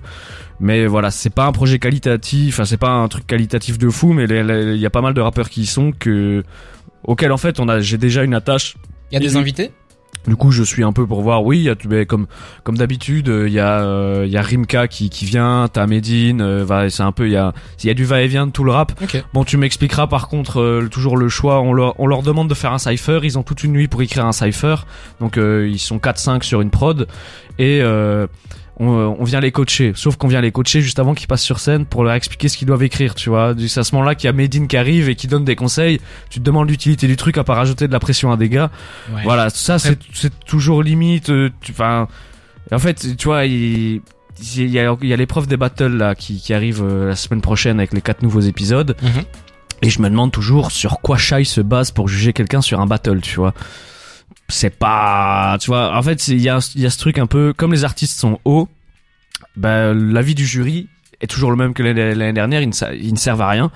Mais 0.60 0.88
voilà, 0.88 1.12
c'est 1.12 1.30
pas 1.30 1.46
un 1.46 1.52
projet 1.52 1.78
qualitatif, 1.80 2.56
enfin 2.56 2.66
c'est 2.66 2.78
pas 2.78 2.90
un 2.90 3.08
truc 3.08 3.28
qualitatif 3.28 3.78
de 3.78 3.90
fou, 3.90 4.14
mais 4.14 4.26
il 4.26 4.78
y 4.80 4.86
a 4.86 4.90
pas 4.90 5.02
mal 5.02 5.14
de 5.14 5.22
rappeurs 5.22 5.50
qui 5.50 5.62
y 5.62 5.66
sont 5.66 5.92
que 5.92 6.44
auxquels 7.04 7.32
en 7.32 7.38
fait 7.38 7.60
on 7.60 7.68
a, 7.70 7.80
j'ai 7.80 7.98
déjà 7.98 8.24
une 8.24 8.34
attache. 8.34 8.76
Il 9.12 9.14
y 9.14 9.18
a 9.18 9.20
des 9.20 9.36
invités? 9.36 9.72
Du 10.28 10.36
coup, 10.36 10.52
je 10.52 10.62
suis 10.64 10.84
un 10.84 10.92
peu 10.92 11.08
pour 11.08 11.22
voir. 11.22 11.46
Oui, 11.46 11.60
il 11.60 11.64
y 11.64 11.70
a 11.70 12.06
comme 12.06 12.28
comme 12.66 12.76
d'habitude, 12.76 13.30
euh, 13.30 13.48
il 13.48 13.54
y 13.54 13.60
a 13.62 13.80
euh, 13.82 14.24
il 14.26 14.32
y 14.32 14.36
a 14.36 14.42
Rimka 14.42 14.90
qui 14.90 15.10
qui 15.10 15.24
vient, 15.26 15.70
t'as 15.72 15.88
Medine, 15.88 16.42
euh, 16.42 16.66
va- 16.66 16.90
c'est 16.90 17.04
un 17.04 17.14
peu 17.14 17.28
il 17.28 17.32
y 17.32 17.38
a 17.38 17.54
il 17.82 17.88
y 17.88 17.90
a 17.90 17.94
du 17.94 18.04
va-et-vient 18.04 18.46
de 18.48 18.52
tout 18.52 18.66
le 18.66 18.72
rap. 18.72 18.92
Bon, 19.34 19.46
tu 19.46 19.56
m'expliqueras 19.56 20.08
par 20.08 20.28
contre 20.28 20.60
euh, 20.60 20.90
toujours 20.92 21.16
le 21.16 21.30
choix. 21.30 21.62
On 21.62 21.72
leur, 21.72 21.98
on 21.98 22.08
leur 22.08 22.24
demande 22.24 22.50
de 22.50 22.56
faire 22.56 22.74
un 22.74 22.78
cipher. 22.78 23.20
Ils 23.24 23.38
ont 23.40 23.44
toute 23.44 23.64
une 23.64 23.72
nuit 23.72 23.88
pour 23.88 24.02
écrire 24.02 24.26
un 24.26 24.34
cipher. 24.34 24.76
Donc 25.22 25.38
euh, 25.38 25.70
ils 25.72 25.80
sont 25.80 25.98
4-5 25.98 26.44
sur 26.44 26.60
une 26.60 26.72
prod 26.72 27.08
et 27.58 27.80
euh, 27.82 28.28
on, 28.80 29.16
on 29.20 29.24
vient 29.24 29.40
les 29.40 29.52
coacher. 29.52 29.94
Sauf 29.96 30.16
qu'on 30.18 30.28
vient 30.28 30.42
les 30.42 30.52
coacher 30.52 30.82
juste 30.82 31.00
avant 31.00 31.14
qu'ils 31.14 31.28
passent 31.28 31.44
sur 31.44 31.60
scène 31.60 31.86
pour 31.86 32.04
leur 32.04 32.14
expliquer 32.14 32.48
ce 32.48 32.58
qu'ils 32.58 32.68
doivent 32.68 32.84
écrire. 32.84 33.16
Tu 33.16 33.30
vois, 33.30 33.54
c'est 33.68 33.80
à 33.80 33.84
ce 33.84 33.94
moment-là 33.96 34.16
qu'il 34.16 34.28
y 34.28 34.30
a 34.30 34.34
Medine 34.34 34.68
qui 34.68 34.78
arrive 34.78 35.10
et 35.10 35.16
qui 35.16 35.28
donne 35.28 35.46
des 35.46 35.56
conseils. 35.56 36.00
Tu 36.30 36.40
te 36.40 36.44
demandes 36.46 36.70
l'utilité 36.70 37.08
du 37.08 37.16
truc 37.18 37.38
à 37.38 37.44
pas 37.44 37.56
rajouter 37.56 37.88
de 37.88 37.94
la 37.94 38.00
pression 38.00 38.32
à 38.32 38.38
des 38.38 38.50
gars. 38.50 38.70
Ouais. 39.14 39.22
Voilà, 39.24 39.50
ça 39.50 39.80
c'est 39.80 39.98
c'est 40.14 40.34
toujours 40.46 40.84
limite. 40.84 41.30
euh, 41.30 41.50
Enfin, 41.70 42.08
en 42.72 42.80
fait, 42.80 43.16
tu 43.18 43.26
vois, 43.28 43.46
il 43.46 44.02
il 44.40 44.70
y 44.70 44.78
a, 44.80 44.96
y 45.02 45.14
a 45.14 45.16
l'épreuve 45.16 45.48
des 45.48 45.58
battles 45.58 45.98
là 45.98 46.14
qui, 46.14 46.40
qui 46.40 46.54
arrive 46.54 46.84
euh, 46.84 47.08
la 47.10 47.16
semaine 47.16 47.42
prochaine 47.42 47.80
avec 47.80 47.92
les 47.94 48.02
quatre 48.02 48.22
nouveaux 48.22 48.42
épisodes. 48.42 48.96
Mhm. 49.02 49.24
Et 49.82 49.90
je 49.90 50.00
me 50.02 50.10
demande 50.10 50.32
toujours 50.32 50.72
sur 50.72 51.00
quoi 51.02 51.18
Shai 51.18 51.44
se 51.44 51.62
base 51.62 51.90
pour 51.92 52.08
juger 52.08 52.34
quelqu'un 52.34 52.62
sur 52.62 52.80
un 52.80 52.86
battle, 52.88 53.22
tu 53.22 53.36
vois. 53.38 53.54
C'est 54.50 54.70
pas, 54.78 55.58
tu 55.60 55.68
vois, 55.68 55.98
en 55.98 56.02
fait, 56.02 56.28
il 56.30 56.42
y 56.42 56.48
a, 56.50 56.60
il 56.76 56.82
y 56.82 56.86
a 56.86 56.90
ce 56.90 56.98
truc 56.98 57.18
un 57.18 57.26
peu, 57.28 57.54
comme 57.56 57.74
les 57.74 57.84
artistes 57.84 58.18
sont 58.18 58.40
hauts, 58.46 58.70
ben, 59.58 59.94
l'avis 59.94 60.36
du 60.36 60.46
jury 60.46 60.88
est 61.20 61.28
toujours 61.28 61.50
le 61.52 61.58
même 61.58 61.74
que 61.74 61.84
l'année 61.84 62.34
dernière, 62.34 62.62
ils 62.62 62.68
ne, 62.70 62.74
sa- 62.74 62.94
ils 62.94 63.12
ne 63.12 63.18
servent 63.18 63.42
à 63.42 63.50
rien. 63.50 63.72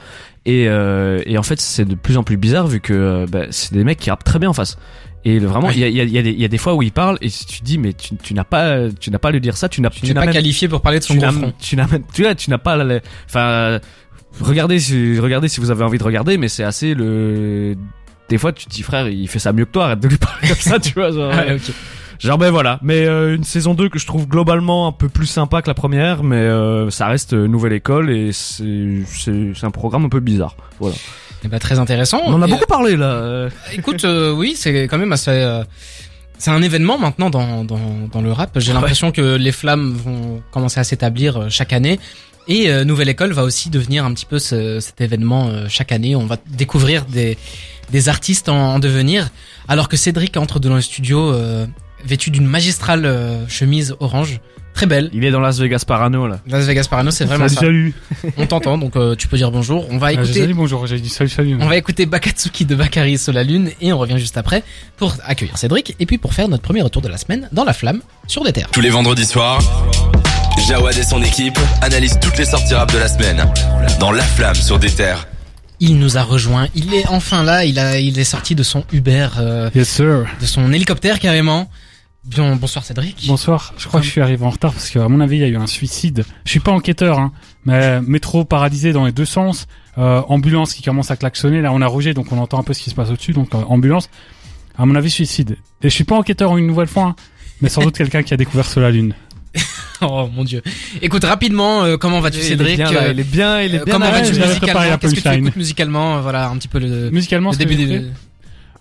Et, 0.45 0.67
euh, 0.69 1.21
et 1.25 1.37
en 1.37 1.43
fait, 1.43 1.59
c'est 1.59 1.85
de 1.85 1.95
plus 1.95 2.17
en 2.17 2.23
plus 2.23 2.37
bizarre 2.37 2.67
vu 2.67 2.79
que 2.79 2.93
euh, 2.93 3.25
ben, 3.29 3.47
c'est 3.51 3.73
des 3.73 3.83
mecs 3.83 3.99
qui 3.99 4.09
rappent 4.09 4.23
très 4.23 4.39
bien 4.39 4.49
en 4.49 4.53
face. 4.53 4.77
Et 5.25 5.37
vraiment, 5.39 5.69
il 5.69 5.77
y, 5.79 5.83
a, 5.83 5.87
il 5.87 5.95
y, 5.95 6.01
a, 6.01 6.03
il 6.03 6.09
y, 6.11 6.17
a 6.17 6.21
des- 6.23 6.31
il 6.31 6.39
y 6.39 6.45
a 6.45 6.47
des 6.47 6.57
fois 6.57 6.73
où 6.73 6.81
ils 6.81 6.91
parlent 6.91 7.17
et 7.21 7.29
tu 7.29 7.59
te 7.59 7.63
dis, 7.63 7.77
mais 7.77 7.93
tu, 7.93 8.15
tu 8.17 8.33
n'as 8.33 8.43
pas, 8.43 8.89
tu 8.99 9.11
n'as 9.11 9.19
pas 9.19 9.29
à 9.29 9.31
lui 9.31 9.41
dire 9.41 9.57
ça, 9.57 9.69
tu 9.69 9.81
n'as 9.81 9.89
Tu 9.89 10.05
n'es 10.05 10.13
n'as 10.13 10.21
pas 10.21 10.25
même- 10.27 10.33
qualifié 10.33 10.67
pour 10.67 10.81
parler 10.81 10.99
de 10.99 11.03
son 11.03 11.13
tu 11.13 11.19
gros 11.19 11.27
n'as 11.27 11.31
front. 11.33 11.53
tu 11.59 11.75
n'as 11.75 11.87
tu 12.13 12.23
vois, 12.23 12.33
tu 12.33 12.49
n'as 12.49 12.57
pas 12.57 12.77
enfin 13.27 13.79
regardez 14.39 14.79
si 14.79 15.19
regardez 15.19 15.47
si 15.49 15.59
vous 15.59 15.69
avez 15.71 15.83
envie 15.83 15.97
de 15.97 16.03
regarder 16.03 16.37
mais 16.37 16.47
c'est 16.47 16.63
assez 16.63 16.93
le 16.95 17.75
des 18.31 18.37
fois 18.39 18.51
tu 18.53 18.65
te 18.65 18.69
dis 18.71 18.81
frère 18.81 19.07
il 19.07 19.27
fait 19.27 19.37
ça 19.39 19.53
mieux 19.53 19.65
que 19.65 19.71
toi 19.71 19.85
arrête 19.85 19.99
de 19.99 20.07
lui 20.07 20.17
parler 20.17 20.47
comme 20.47 20.57
ça 20.57 20.79
tu 20.79 20.93
vois 20.93 21.11
genre, 21.11 21.31
Ouais, 21.35 21.53
ok. 21.55 21.73
genre 22.19 22.37
ben 22.37 22.49
voilà 22.49 22.79
mais 22.81 23.05
euh, 23.05 23.35
une 23.35 23.43
saison 23.43 23.73
2 23.75 23.89
que 23.89 23.99
je 23.99 24.05
trouve 24.07 24.27
globalement 24.27 24.87
un 24.87 24.91
peu 24.91 25.09
plus 25.09 25.25
sympa 25.27 25.61
que 25.61 25.67
la 25.67 25.73
première 25.73 26.23
mais 26.23 26.37
euh, 26.37 26.89
ça 26.89 27.07
reste 27.07 27.33
euh, 27.33 27.47
nouvelle 27.47 27.73
école 27.73 28.09
et 28.09 28.31
c'est 28.31 29.63
un 29.63 29.71
programme 29.71 30.05
un 30.05 30.09
peu 30.09 30.19
bizarre 30.21 30.55
voilà 30.79 30.95
Eh 31.43 31.47
ben, 31.47 31.59
très 31.59 31.77
intéressant. 31.79 32.21
on 32.25 32.33
en 32.33 32.41
a 32.41 32.47
Et, 32.47 32.51
beaucoup 32.51 32.65
parlé 32.67 32.95
là 32.95 33.49
Écoute, 33.73 34.05
oui, 34.35 34.53
c'est 34.55 34.83
quand 34.87 34.97
même 34.97 35.11
assez. 35.11 35.35
c'est 36.37 36.51
un 36.51 36.61
événement 36.61 36.97
maintenant 36.97 37.29
dans, 37.29 37.63
dans, 37.65 38.07
dans 38.11 38.21
le 38.21 38.31
rap. 38.31 38.51
J'ai 38.59 38.73
l'impression 38.73 39.11
que 39.11 39.35
les 39.37 39.51
flammes 39.51 39.91
vont 40.05 40.41
commencer 40.51 40.79
à 40.79 40.83
s'établir 40.83 41.49
chaque 41.49 41.73
année. 41.73 41.99
Et 42.53 42.69
euh, 42.69 42.83
Nouvelle 42.83 43.07
École 43.07 43.31
va 43.31 43.43
aussi 43.43 43.69
devenir 43.69 44.03
un 44.03 44.13
petit 44.13 44.25
peu 44.25 44.37
ce- 44.37 44.81
cet 44.81 44.99
événement 44.99 45.47
euh, 45.47 45.67
chaque 45.69 45.93
année. 45.93 46.17
On 46.17 46.25
va 46.25 46.35
découvrir 46.49 47.05
des, 47.05 47.37
des 47.91 48.09
artistes 48.09 48.49
en, 48.49 48.73
en 48.75 48.79
devenir. 48.79 49.29
Alors 49.69 49.87
que 49.87 49.95
Cédric 49.95 50.35
entre 50.35 50.59
dans 50.59 50.75
le 50.75 50.81
studio 50.81 51.31
euh, 51.31 51.65
vêtu 52.05 52.29
d'une 52.29 52.45
magistrale 52.45 53.05
euh, 53.05 53.47
chemise 53.47 53.95
orange. 54.01 54.41
Très 54.73 54.85
belle. 54.85 55.09
il 55.13 55.23
est 55.25 55.31
dans 55.31 55.41
Las 55.41 55.59
Vegas 55.59 55.83
Parano 55.85 56.27
là 56.27 56.39
Las 56.47 56.65
Vegas 56.65 56.87
Parano, 56.89 57.11
c'est 57.11 57.25
vraiment 57.25 57.49
salut, 57.49 57.93
ça. 58.11 58.17
salut. 58.21 58.33
On 58.37 58.45
t'entend, 58.47 58.77
donc 58.77 58.95
euh, 58.95 59.15
tu 59.15 59.27
peux 59.27 59.35
dire 59.37 59.51
bonjour. 59.51 59.85
On 59.89 59.97
va 59.97 60.07
Ah, 60.07 60.13
écouter 60.13 60.39
salut, 60.41 60.53
bonjour, 60.53 60.87
j'ai 60.87 60.97
dit 60.99 61.09
salut, 61.09 61.29
salut. 61.29 61.57
on 61.59 61.67
va 61.67 61.75
écouter 61.75 62.05
Bakatsuki 62.05 62.63
de 62.65 62.75
Bakary 62.75 63.17
sur 63.17 63.33
la 63.33 63.43
Lune 63.43 63.69
et 63.81 63.91
on 63.91 63.97
revient 63.99 64.17
juste 64.17 64.37
après 64.37 64.63
pour 64.95 65.13
accueillir 65.25 65.57
Cédric 65.57 65.95
et 65.99 66.05
puis 66.05 66.17
pour 66.17 66.33
faire 66.33 66.47
notre 66.47 66.63
premier 66.63 66.81
retour 66.81 67.01
de 67.01 67.09
la 67.09 67.17
semaine 67.17 67.49
dans 67.51 67.65
la 67.65 67.73
flamme 67.73 68.01
sur 68.27 68.45
des 68.45 68.53
terres. 68.53 68.69
Tous 68.71 68.79
les 68.81 68.89
vendredis 68.89 69.25
soirs, 69.25 69.59
Jawad 70.57 70.97
et 70.97 71.03
son 71.03 71.21
équipe 71.21 71.57
analysent 71.81 72.19
toutes 72.21 72.37
les 72.37 72.45
sorties 72.45 72.73
rap 72.73 72.91
de 72.93 72.97
la 72.97 73.07
semaine 73.07 73.45
dans 73.99 74.11
La 74.11 74.23
Flamme 74.23 74.55
sur 74.55 74.79
des 74.79 74.89
terres. 74.89 75.27
Il 75.79 75.97
nous 75.97 76.17
a 76.17 76.23
rejoint, 76.23 76.67
il 76.75 76.93
est 76.93 77.07
enfin 77.07 77.43
là, 77.43 77.65
il 77.65 77.79
a 77.79 77.99
il 77.99 78.19
est 78.19 78.23
sorti 78.23 78.53
de 78.53 78.61
son 78.63 78.83
Uber, 78.91 79.27
euh, 79.39 79.69
Yes, 79.73 79.89
sir. 79.89 80.25
de 80.39 80.45
son 80.45 80.71
hélicoptère 80.71 81.19
carrément. 81.19 81.69
Bien, 82.23 82.55
bonsoir 82.55 82.85
Cédric. 82.85 83.25
Bonsoir. 83.27 83.73
Je 83.77 83.87
crois 83.87 83.99
que 83.99 84.05
je 84.05 84.11
suis 84.11 84.21
arrivé 84.21 84.45
en 84.45 84.51
retard 84.51 84.73
parce 84.73 84.91
qu'à 84.91 85.07
mon 85.07 85.21
avis, 85.21 85.37
il 85.37 85.41
y 85.41 85.43
a 85.43 85.47
eu 85.47 85.57
un 85.57 85.65
suicide. 85.65 86.23
Je 86.45 86.51
suis 86.51 86.59
pas 86.59 86.71
enquêteur, 86.71 87.17
hein, 87.17 87.31
mais 87.65 87.99
métro 88.01 88.45
paralysé 88.45 88.93
dans 88.93 89.05
les 89.05 89.11
deux 89.11 89.25
sens, 89.25 89.65
euh, 89.97 90.21
ambulance 90.27 90.73
qui 90.73 90.83
commence 90.83 91.09
à 91.09 91.15
klaxonner. 91.17 91.61
Là, 91.61 91.73
on 91.73 91.81
a 91.81 91.87
Roger, 91.87 92.13
donc 92.13 92.31
on 92.31 92.37
entend 92.37 92.59
un 92.59 92.63
peu 92.63 92.73
ce 92.73 92.81
qui 92.83 92.91
se 92.91 92.95
passe 92.95 93.09
au-dessus. 93.09 93.33
Donc 93.33 93.55
euh, 93.55 93.57
ambulance. 93.67 94.07
À 94.77 94.85
mon 94.85 94.93
avis, 94.95 95.09
suicide. 95.09 95.57
Et 95.81 95.89
je 95.89 95.95
suis 95.95 96.03
pas 96.03 96.15
enquêteur 96.15 96.55
une 96.57 96.67
nouvelle 96.67 96.87
fois, 96.87 97.03
hein, 97.05 97.15
mais 97.61 97.69
sans 97.69 97.81
doute 97.81 97.97
quelqu'un 97.97 98.21
qui 98.21 98.35
a 98.35 98.37
découvert 98.37 98.67
sur 98.67 98.81
la 98.81 98.91
lune. 98.91 99.15
Oh 100.03 100.27
mon 100.33 100.43
dieu. 100.43 100.63
Écoute 101.03 101.23
rapidement 101.25 101.83
euh, 101.83 101.95
comment 101.97 102.21
vas-tu 102.21 102.37
il 102.39 102.43
est 102.43 102.47
Cédric 102.47 102.77
bien, 102.77 102.91
là, 102.91 103.09
il 103.11 103.19
est 103.19 103.23
bien 103.23 103.61
il 103.61 103.75
est 103.75 103.81
euh, 103.81 103.85
bien 103.85 103.93
comment 103.93 104.09
vas-tu 104.11 104.33
musicalement 104.33 104.97
Qu'est-ce 104.97 105.13
que 105.15 105.19
tu 105.21 105.29
écoutes 105.35 105.55
musicalement 105.55 106.17
euh, 106.17 106.21
Voilà 106.21 106.49
un 106.49 106.57
petit 106.57 106.67
peu 106.67 106.79
le, 106.79 107.11
Musicalement, 107.11 107.51
début 107.51 107.75
des... 107.75 108.05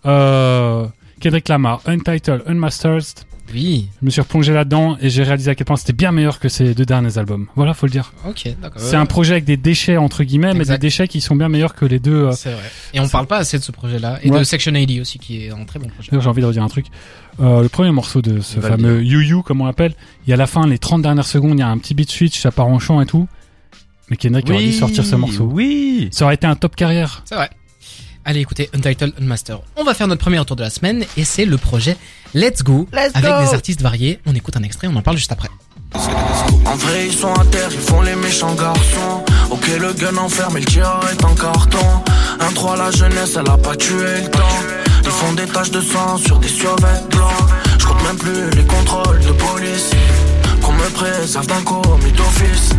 euh, 0.07 0.87
Kendrick 1.21 1.49
Lamar, 1.49 1.81
Untitled, 1.87 2.43
Unmastered. 2.47 3.05
Oui. 3.53 3.89
Je 4.01 4.07
me 4.07 4.11
suis 4.11 4.21
replongé 4.21 4.53
là-dedans 4.55 4.97
et 5.01 5.11
j'ai 5.11 5.25
réalisé 5.25 5.51
à 5.51 5.55
quel 5.57 5.65
point 5.65 5.75
c'était 5.77 5.93
bien 5.93 6.13
meilleur 6.13 6.39
que 6.39 6.49
ces 6.49 6.73
deux 6.73 6.85
derniers 6.87 7.19
albums. 7.19 7.49
Voilà, 7.57 7.75
faut 7.75 7.85
le 7.87 7.91
dire. 7.91 8.13
Ok 8.25 8.45
d'accord. 8.63 8.81
C'est 8.81 8.95
un 8.97 9.07
projet 9.07 9.33
avec 9.33 9.45
des 9.45 9.57
déchets 9.57 9.97
entre 9.97 10.23
guillemets, 10.23 10.55
mais 10.55 10.65
des 10.65 10.79
déchets 10.79 11.09
qui 11.09 11.21
sont 11.21 11.35
bien 11.35 11.49
meilleurs 11.49 11.75
que 11.75 11.85
les 11.85 11.99
deux. 11.99 12.27
euh, 12.27 12.33
C'est 12.33 12.53
vrai. 12.53 12.63
Et 12.95 13.01
on 13.01 13.09
parle 13.09 13.27
pas 13.27 13.39
assez 13.39 13.59
de 13.59 13.63
ce 13.65 13.73
projet-là 13.73 14.21
et 14.23 14.31
Ouais. 14.31 14.39
de 14.39 14.45
Section 14.45 14.73
80 14.73 15.01
aussi 15.01 15.19
qui 15.19 15.45
est 15.45 15.51
un 15.51 15.65
très 15.65 15.81
bon 15.81 15.89
projet. 15.89 16.11
J'ai 16.13 16.29
envie 16.29 16.41
de 16.43 16.47
redire 16.47 16.63
un 16.63 16.69
truc. 16.69 16.87
Euh, 17.41 17.63
le 17.63 17.69
premier 17.69 17.91
morceau 17.91 18.21
de 18.21 18.41
ce 18.41 18.61
fameux 18.61 19.03
You 19.03 19.21
You, 19.21 19.43
comme 19.43 19.61
on 19.63 19.67
l'appelle, 19.67 19.95
il 20.27 20.31
y 20.31 20.33
a 20.33 20.37
la 20.37 20.47
fin, 20.47 20.67
les 20.67 20.79
30 20.79 21.03
dernières 21.03 21.27
secondes, 21.27 21.55
il 21.55 21.61
y 21.61 21.63
a 21.63 21.69
un 21.69 21.79
petit 21.79 21.95
beat 21.95 22.11
switch, 22.11 22.39
ça 22.39 22.51
part 22.51 22.67
en 22.67 22.79
chant 22.79 23.01
et 23.01 23.07
tout. 23.07 23.27
Mais 24.11 24.17
Kendrick 24.17 24.51
aurait 24.51 24.65
dû 24.65 24.73
sortir 24.73 25.05
ce 25.05 25.17
morceau. 25.17 25.45
oui 25.45 26.09
Ça 26.13 26.25
aurait 26.25 26.35
été 26.35 26.47
un 26.47 26.57
top 26.57 26.77
carrière. 26.77 27.23
C'est 27.25 27.37
vrai. 27.37 27.49
Allez 28.25 28.41
écoutez 28.41 28.69
Untitled 28.75 29.15
Unmaster. 29.21 29.61
On 29.77 29.85
va 29.85 29.95
faire 29.95 30.07
notre 30.07 30.21
premier 30.21 30.39
retour 30.39 30.57
de 30.57 30.63
la 30.63 30.69
semaine 30.69 31.05
et 31.17 31.25
c'est 31.25 31.47
le 31.47 31.57
projet 31.57 31.97
Let's 32.35 32.63
Go 32.63 32.87
avec 32.93 33.15
des 33.23 33.55
artistes 33.55 33.81
variés. 33.81 34.21
On 34.27 34.35
écoute 34.35 34.57
un 34.57 34.63
extrait, 34.63 34.89
on 34.89 34.97
en 34.97 35.03
parle 35.03 35.17
juste 35.17 35.33
après. 35.33 35.49
En 35.95 36.77
vrai, 36.77 37.07
ils 37.07 37.13
sont 37.13 37.33
à 37.33 37.45
terre, 37.47 37.69
ils 37.73 37.79
font 37.79 38.03
les 38.03 38.15
méchants 38.17 38.55
garçons. 38.55 39.25
Ok, 39.51 39.67
le 39.81 39.93
gun 39.95 40.17
enferme, 40.19 40.57
le 40.57 40.65
tireur 40.65 41.03
est 41.11 41.25
en 41.25 41.35
carton. 41.35 41.79
Un 42.39 42.53
3 42.53 42.77
la 42.77 42.91
jeunesse, 42.91 43.37
elle 43.41 43.51
a 43.51 43.57
pas 43.57 43.75
tué 43.77 44.23
le 44.23 44.31
temps. 44.31 44.80
Ils 45.11 45.27
font 45.27 45.33
des 45.33 45.47
taches 45.47 45.73
de 45.73 45.81
sang 45.81 46.17
sur 46.19 46.39
des 46.39 46.47
survêtements 46.47 47.09
blancs. 47.11 47.51
Je 47.81 47.85
compte 47.85 48.03
même 48.05 48.17
plus 48.17 48.49
les 48.51 48.65
contrôles 48.65 49.19
de 49.19 49.33
police. 49.33 49.91
Qu'on 50.63 50.73
me 50.73 50.89
préserve 50.91 51.49
d'un 51.49 51.63
commis 51.63 52.13
d'office. 52.13 52.71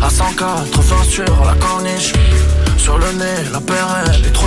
À 0.00 0.08
180 0.08 1.02
sur 1.08 1.44
la 1.44 1.54
corniche. 1.54 2.12
Sur 2.78 2.96
le 2.98 3.10
nez, 3.18 3.50
la 3.52 3.60
paire, 3.60 3.88
elle 4.06 4.24
est 4.24 4.30
trop. 4.30 4.46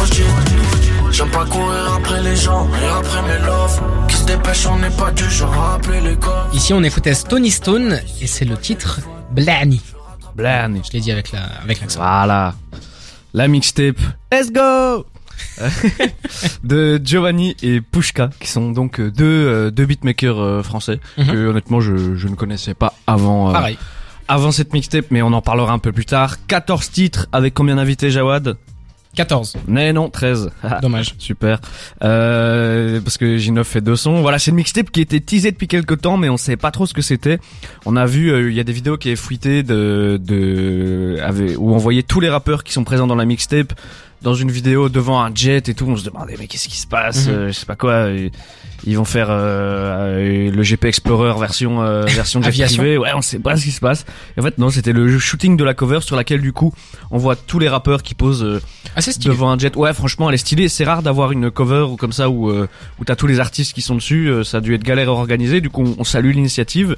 J'aime 1.11 1.29
pas 1.29 1.43
courir 1.45 1.95
après 1.97 2.23
les 2.23 2.37
gens 2.37 2.65
et 2.81 2.87
après 2.87 3.21
mes 3.23 3.45
loves. 3.45 3.81
Qui 4.07 4.15
se 4.15 4.23
dépêchent, 4.23 4.67
on 4.67 4.77
n'est 4.77 4.89
pas 4.89 5.11
du 5.11 5.29
genre 5.29 5.53
à 5.53 5.75
appeler 5.75 5.99
les 5.99 6.15
cops. 6.15 6.53
Ici 6.53 6.73
on 6.73 6.81
écoutait 6.81 7.13
Stony 7.13 7.51
Stone 7.51 7.99
et 8.21 8.27
c'est 8.27 8.45
le 8.45 8.55
titre 8.55 9.01
Blani. 9.31 9.81
Blarney. 10.33 10.81
Je 10.87 10.93
l'ai 10.93 11.01
dit 11.01 11.11
avec 11.11 11.33
la 11.33 11.43
avec 11.61 11.81
l'accent. 11.81 11.99
Voilà. 11.99 12.55
La 13.33 13.49
mixtape. 13.49 13.99
Let's 14.31 14.49
go 14.49 15.05
de 16.63 16.99
Giovanni 17.03 17.55
et 17.63 17.81
Pushka 17.81 18.29
qui 18.39 18.47
sont 18.49 18.71
donc 18.71 18.99
euh, 18.99 19.11
deux 19.11 19.25
euh, 19.25 19.71
deux 19.71 19.85
beatmakers 19.85 20.39
euh, 20.39 20.63
français 20.63 20.99
Mhm. 21.17 21.25
que 21.27 21.47
honnêtement 21.47 21.79
je, 21.81 22.15
je 22.15 22.27
ne 22.27 22.35
connaissais 22.35 22.73
pas 22.73 22.93
avant 23.07 23.51
Pareil. 23.51 23.77
avant 24.27 24.51
cette 24.51 24.73
mixtape 24.73 25.05
mais 25.11 25.21
on 25.21 25.33
en 25.33 25.41
parlera 25.41 25.73
un 25.73 25.79
peu 25.79 25.91
plus 25.91 26.05
tard 26.05 26.37
14 26.47 26.89
titres 26.91 27.27
avec 27.31 27.53
combien 27.53 27.75
d'invités 27.75 28.11
Jawad? 28.11 28.57
14. 29.15 29.55
Mais 29.67 29.93
non 29.93 30.09
13 30.11 30.51
Dommage. 30.83 31.15
Super. 31.17 31.59
Euh, 32.03 33.01
parce 33.01 33.17
que 33.17 33.37
J9 33.39 33.63
fait 33.63 33.81
deux 33.81 33.95
sons. 33.95 34.21
Voilà, 34.21 34.37
c'est 34.37 34.51
une 34.51 34.57
mixtape 34.57 34.91
qui 34.91 35.01
était 35.01 35.19
teasée 35.19 35.49
depuis 35.51 35.67
quelques 35.67 36.01
temps, 36.01 36.17
mais 36.17 36.29
on 36.29 36.37
savait 36.37 36.55
pas 36.55 36.69
trop 36.69 36.85
ce 36.85 36.93
que 36.93 37.01
c'était. 37.01 37.39
On 37.87 37.95
a 37.95 38.05
vu, 38.05 38.29
euh, 38.31 38.51
il 38.51 38.55
y 38.55 38.59
a 38.59 38.63
des 38.63 38.73
vidéos 38.73 38.95
qui 38.97 39.09
est 39.09 39.15
fuité 39.15 39.63
de, 39.63 40.19
de, 40.23 41.17
avec- 41.23 41.57
où 41.57 41.73
on 41.73 41.77
voyait 41.77 42.03
tous 42.03 42.19
les 42.19 42.29
rappeurs 42.29 42.63
qui 42.63 42.73
sont 42.73 42.83
présents 42.83 43.07
dans 43.07 43.15
la 43.15 43.25
mixtape 43.25 43.73
dans 44.21 44.33
une 44.33 44.49
vidéo 44.51 44.89
devant 44.89 45.21
un 45.21 45.33
jet 45.33 45.69
et 45.69 45.73
tout. 45.73 45.85
On 45.87 45.95
se 45.97 46.03
demandait 46.05 46.35
mais 46.39 46.47
qu'est-ce 46.47 46.67
qui 46.67 46.77
se 46.77 46.87
passe 46.87 47.27
Mhm. 47.27 47.33
euh, 47.33 47.47
Je 47.47 47.51
sais 47.53 47.65
pas 47.65 47.75
quoi. 47.75 48.09
et 48.09 48.31
ils 48.85 48.95
vont 48.97 49.05
faire 49.05 49.27
euh, 49.29 50.17
euh, 50.19 50.51
le 50.51 50.61
GP 50.63 50.85
Explorer 50.85 51.39
version 51.39 51.81
euh, 51.81 52.05
version 52.07 52.41
jet 52.41 52.51
privé. 52.65 52.97
Ouais, 52.97 53.09
on 53.15 53.21
sait 53.21 53.39
pas 53.39 53.55
ce 53.57 53.63
qui 53.63 53.71
se 53.71 53.79
passe. 53.79 54.05
Et 54.35 54.39
en 54.39 54.43
fait 54.43 54.57
non, 54.57 54.69
c'était 54.69 54.93
le 54.93 55.17
shooting 55.19 55.57
de 55.57 55.63
la 55.63 55.73
cover 55.73 55.99
sur 56.01 56.15
laquelle 56.15 56.41
du 56.41 56.53
coup 56.53 56.73
on 57.11 57.17
voit 57.17 57.35
tous 57.35 57.59
les 57.59 57.69
rappeurs 57.69 58.01
qui 58.03 58.15
posent 58.15 58.43
euh, 58.43 58.59
stylé. 58.99 59.29
devant 59.33 59.49
un 59.51 59.57
jet. 59.57 59.75
Ouais, 59.75 59.93
franchement, 59.93 60.29
elle 60.29 60.35
est 60.35 60.39
stylée. 60.39 60.67
C'est 60.69 60.83
rare 60.85 61.03
d'avoir 61.03 61.31
une 61.31 61.51
cover 61.51 61.85
ou 61.91 61.95
comme 61.95 62.11
ça 62.13 62.29
où 62.29 62.49
euh, 62.49 62.67
où 62.99 63.05
t'as 63.05 63.15
tous 63.15 63.27
les 63.27 63.39
artistes 63.39 63.73
qui 63.73 63.81
sont 63.81 63.95
dessus. 63.95 64.27
Euh, 64.29 64.43
ça 64.43 64.57
a 64.57 64.61
dû 64.61 64.73
être 64.73 64.83
galère 64.83 65.09
à 65.09 65.11
organiser. 65.13 65.61
Du 65.61 65.69
coup, 65.69 65.83
on, 65.83 65.95
on 65.99 66.03
salue 66.03 66.31
l'initiative. 66.31 66.95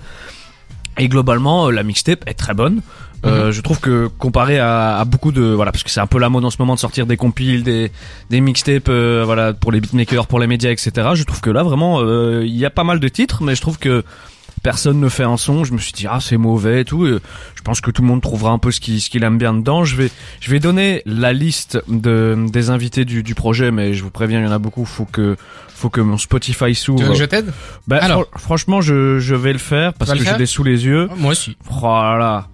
Et 0.98 1.08
globalement, 1.08 1.68
euh, 1.68 1.72
la 1.72 1.84
mixtape 1.84 2.24
est 2.28 2.34
très 2.34 2.54
bonne. 2.54 2.82
Euh, 3.26 3.52
Je 3.52 3.62
trouve 3.62 3.80
que 3.80 4.08
comparé 4.08 4.60
à, 4.60 4.98
à 4.98 5.06
beaucoup 5.06 5.32
de 5.32 5.42
voilà 5.42 5.72
parce 5.72 5.84
que 5.84 5.90
c'est 5.90 6.00
un 6.00 6.08
peu 6.08 6.20
la 6.20 6.30
mode 6.30 6.46
en 6.46 6.50
ce 6.50 6.58
moment 6.60 6.76
de 6.76 6.80
sortir 6.80 7.06
des 7.06 7.18
compiles, 7.18 7.64
des 7.64 7.92
des 8.30 8.42
mixtapes, 8.42 8.90
euh, 8.90 9.24
voilà 9.26 9.54
pour 9.54 9.72
les 9.72 9.82
beatmakers, 9.82 10.28
pour 10.28 10.40
les 10.40 10.48
médias, 10.48 10.72
etc. 10.72 10.92
Je 11.16 11.24
trouve 11.24 11.42
que 11.42 11.50
là 11.50 11.64
vraiment 11.64 12.00
euh, 12.02 12.44
il 12.46 12.56
y 12.56 12.66
a 12.66 12.70
pas 12.70 12.84
mal 12.84 13.00
de 13.00 13.08
titres, 13.08 13.44
mais 13.44 13.56
je 13.56 13.62
trouve 13.62 13.78
que 13.80 14.04
personne 14.64 15.00
ne 15.00 15.10
fait 15.10 15.24
un 15.24 15.38
son. 15.38 15.64
Je 15.64 15.74
me 15.74 15.78
suis 15.78 15.94
dit 15.94 16.06
ah 16.10 16.20
c'est 16.22 16.38
mauvais 16.38 16.82
et 16.82 16.86
tout. 16.86 17.06
Et 17.08 17.18
je 17.56 17.62
pense 17.62 17.82
que 17.82 17.92
tout 17.92 18.02
le 18.02 18.08
monde 18.08 18.22
trouvera 18.22 18.52
un 18.52 18.58
peu 18.58 18.72
ce 18.72 18.80
qu'il 18.80 19.00
ce 19.02 19.10
qu'il 19.10 19.24
aime 19.24 19.38
bien 19.38 19.54
dedans. 19.54 19.84
Je 19.86 19.96
vais 19.96 20.10
je 20.40 20.52
vais 20.52 20.60
donner 20.60 21.02
la 21.06 21.34
liste 21.34 21.82
de 21.88 22.38
des 22.50 22.70
invités 22.70 23.06
du 23.06 23.24
du 23.24 23.36
projet, 23.36 23.72
mais 23.72 23.94
je 23.94 24.04
vous 24.04 24.12
préviens 24.12 24.40
il 24.40 24.46
y 24.46 24.48
en 24.48 24.52
a 24.52 24.60
beaucoup. 24.60 24.86
Faut 24.86 25.06
que 25.06 25.36
faut 25.76 25.90
que 25.90 26.02
mon 26.02 26.18
Spotify 26.18 26.66
Tu 26.68 26.76
s'ouvre. 26.76 27.04
veux 27.04 27.10
que 27.14 27.16
je 27.18 27.24
t'aide? 27.26 27.52
Bah, 27.88 28.00
Alors. 28.02 28.26
fran- 28.32 28.40
franchement 28.40 28.82
je 28.82 29.20
je 29.20 29.34
vais 29.36 29.54
le 29.54 29.60
faire 29.60 29.94
parce 29.94 30.12
que 30.14 30.24
j'ai 30.24 30.36
des 30.38 30.46
sous 30.46 30.64
les 30.64 30.86
yeux. 30.86 31.10
Moi 31.18 31.32
aussi. 31.32 31.56
Oh 31.70 31.84
là 31.86 32.18
là. 32.18 32.48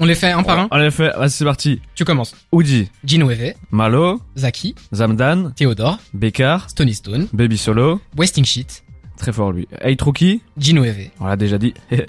On 0.00 0.04
les 0.04 0.14
fait 0.14 0.30
un 0.30 0.42
par 0.42 0.58
un. 0.58 0.68
Allez, 0.70 0.90
fait, 0.90 1.10
vas-y, 1.16 1.30
c'est 1.30 1.44
parti. 1.44 1.80
Tu 1.94 2.04
commences. 2.04 2.34
Oudi, 2.52 2.90
Ginweve, 3.04 3.54
Malo, 3.70 4.20
Zaki, 4.36 4.74
Zamdan, 4.92 5.52
Theodore, 5.56 5.98
Bekar, 6.14 6.70
Stony 6.70 6.94
Stone, 6.94 7.26
Baby 7.32 7.58
Solo, 7.58 8.00
Wasting 8.16 8.44
Shit, 8.44 8.84
très 9.16 9.32
fort 9.32 9.52
lui. 9.52 9.66
Eitruki, 9.82 10.42
Ginweve, 10.56 11.10
on 11.20 11.26
l'a 11.26 11.36
déjà 11.36 11.58
dit. 11.58 11.74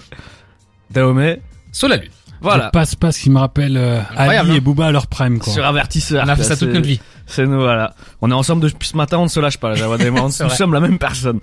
Daomé, 0.91 1.39
Solalu. 1.71 2.09
voilà. 2.41 2.69
Passe 2.71 2.95
pas 2.95 3.11
ce 3.11 3.21
qui 3.21 3.29
me 3.29 3.37
rappelle 3.39 3.77
euh, 3.77 4.01
Ali 4.15 4.37
hein. 4.37 4.53
et 4.55 4.59
Booba 4.59 4.87
à 4.87 4.91
leur 4.91 5.07
prime, 5.07 5.39
quoi. 5.39 5.53
Sur 5.53 5.65
avertisseur. 5.65 6.23
On 6.25 6.29
a 6.29 6.35
fait 6.35 6.43
ça 6.43 6.57
toute 6.57 6.69
notre 6.69 6.87
vie. 6.87 6.99
C'est 7.27 7.45
nous, 7.45 7.59
voilà. 7.59 7.93
On 8.21 8.31
est 8.31 8.33
ensemble 8.33 8.63
depuis 8.63 8.87
ce 8.87 8.97
matin, 8.97 9.19
on 9.19 9.23
ne 9.23 9.27
se 9.29 9.39
lâche 9.39 9.57
pas, 9.57 9.75
et 9.75 10.09
moi. 10.09 10.21
On- 10.23 10.27
nous 10.27 10.31
vrai. 10.31 10.49
sommes 10.55 10.73
la 10.73 10.79
même 10.79 10.97
personne. 10.97 11.39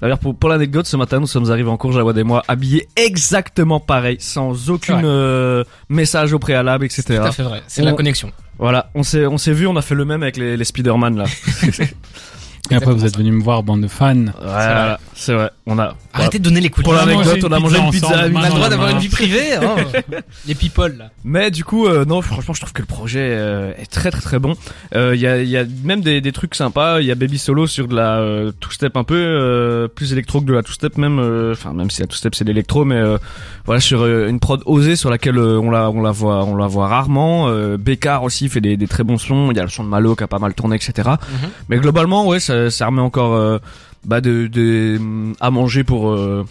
D'ailleurs, 0.00 0.18
pour, 0.18 0.34
pour 0.34 0.48
l'anecdote, 0.50 0.86
ce 0.86 0.96
matin, 0.96 1.20
nous 1.20 1.26
sommes 1.26 1.50
arrivés 1.50 1.70
en 1.70 1.76
cours, 1.76 1.92
Jawad 1.92 2.16
et 2.18 2.22
moi, 2.22 2.42
habillés 2.48 2.86
exactement 2.96 3.80
pareil, 3.80 4.16
sans 4.20 4.68
aucun 4.70 4.94
vrai. 4.94 5.02
euh, 5.06 5.64
message 5.88 6.32
au 6.32 6.38
préalable, 6.38 6.84
etc. 6.84 7.02
Tout 7.06 7.12
à 7.22 7.32
fait 7.32 7.42
vrai. 7.42 7.62
C'est 7.66 7.82
On- 7.82 7.86
la 7.86 7.92
connexion. 7.92 8.30
Voilà, 8.58 8.90
on 8.94 9.02
s'est, 9.02 9.26
on 9.26 9.38
s'est 9.38 9.52
vu, 9.52 9.66
on 9.66 9.76
a 9.76 9.82
fait 9.82 9.94
le 9.94 10.04
même 10.04 10.22
avec 10.22 10.36
les, 10.36 10.56
les 10.56 10.64
Spider-Man, 10.64 11.16
là. 11.18 11.24
Et 12.70 12.74
après, 12.74 12.92
vous 12.92 13.04
êtes 13.04 13.16
venu 13.16 13.30
me 13.30 13.42
voir, 13.42 13.62
bande 13.62 13.82
de 13.82 13.88
fans. 13.88 14.24
Voilà, 14.42 14.98
c'est 15.14 15.34
vrai. 15.34 15.50
On 15.68 15.80
a, 15.80 15.96
Arrêtez 16.12 16.38
de 16.38 16.44
donner 16.44 16.60
les 16.60 16.68
coups 16.70 16.84
de 16.86 16.90
Pour 16.90 16.92
l'anecdote, 16.94 17.38
on 17.42 17.50
a 17.52 17.58
mangé 17.58 17.78
une 17.78 17.90
pizza 17.90 18.06
On 18.08 18.12
a 18.12 18.28
le 18.48 18.54
droit 18.54 18.68
d'avoir 18.68 18.90
une 18.90 18.98
vie 18.98 19.08
privée. 19.08 19.54
hein. 19.54 19.74
les 20.46 20.54
people 20.54 20.94
là. 20.96 21.10
Mais 21.24 21.50
du 21.50 21.64
coup, 21.64 21.86
euh, 21.88 22.04
non, 22.04 22.22
franchement, 22.22 22.54
je 22.54 22.60
trouve 22.60 22.72
que 22.72 22.82
le 22.82 22.86
projet 22.86 23.30
euh, 23.32 23.72
est 23.76 23.90
très 23.90 24.12
très 24.12 24.20
très 24.20 24.38
bon. 24.38 24.54
Euh, 24.94 25.16
Il 25.16 25.20
y, 25.20 25.26
a, 25.26 25.42
il 25.42 25.48
y 25.48 25.56
a 25.56 25.64
même 25.82 26.02
des, 26.02 26.20
des 26.20 26.30
trucs 26.30 26.54
sympas. 26.54 27.00
Il 27.00 27.06
y 27.06 27.10
a 27.10 27.16
Baby 27.16 27.36
Solo 27.38 27.66
sur 27.66 27.88
de 27.88 27.96
la 27.96 28.18
euh, 28.18 28.52
two-step 28.60 28.96
un 28.96 29.02
peu 29.02 29.16
euh, 29.16 29.88
plus 29.88 30.12
électro 30.12 30.40
que 30.40 30.46
de 30.46 30.52
la 30.52 30.62
two-step 30.62 30.98
même. 30.98 31.18
euh, 31.18 31.52
Enfin, 31.52 31.72
même 31.72 31.90
si 31.90 32.00
la 32.00 32.06
two-step 32.06 32.36
c'est 32.36 32.44
de 32.44 32.50
l'électro, 32.50 32.84
mais 32.84 32.94
euh, 32.96 33.18
voilà 33.64 33.80
sur 33.80 34.02
euh, 34.02 34.28
une 34.28 34.38
prod 34.38 34.62
osée 34.66 34.94
sur 34.94 35.10
laquelle 35.10 35.36
euh, 35.38 35.58
on 35.58 35.70
la 35.72 35.90
on 35.90 36.00
la 36.00 36.12
voit 36.12 36.44
on 36.44 36.54
la 36.54 36.68
voit 36.68 36.86
rarement. 36.86 37.48
Euh, 37.48 37.76
Bécard 37.76 38.22
aussi 38.22 38.48
fait 38.48 38.60
des, 38.60 38.76
des 38.76 38.86
très 38.86 39.02
bons 39.02 39.18
sons. 39.18 39.48
Il 39.50 39.56
y 39.56 39.60
a 39.60 39.64
le 39.64 39.68
son 39.68 39.82
de 39.82 39.88
Malo 39.88 40.14
qui 40.14 40.22
a 40.22 40.28
pas 40.28 40.38
mal 40.38 40.54
tourné, 40.54 40.76
etc. 40.76 40.92
Mhm. 41.08 41.48
Mais 41.68 41.78
globalement, 41.78 42.24
ouais, 42.28 42.38
ça, 42.38 42.70
ça 42.70 42.86
remet 42.86 43.00
encore 43.02 43.34
euh, 43.34 43.58
bah 44.06 44.20
de, 44.20 44.46
de 44.46 44.98
à 45.40 45.50
manger 45.50 45.84
pour 45.84 46.10
euh, 46.10 46.46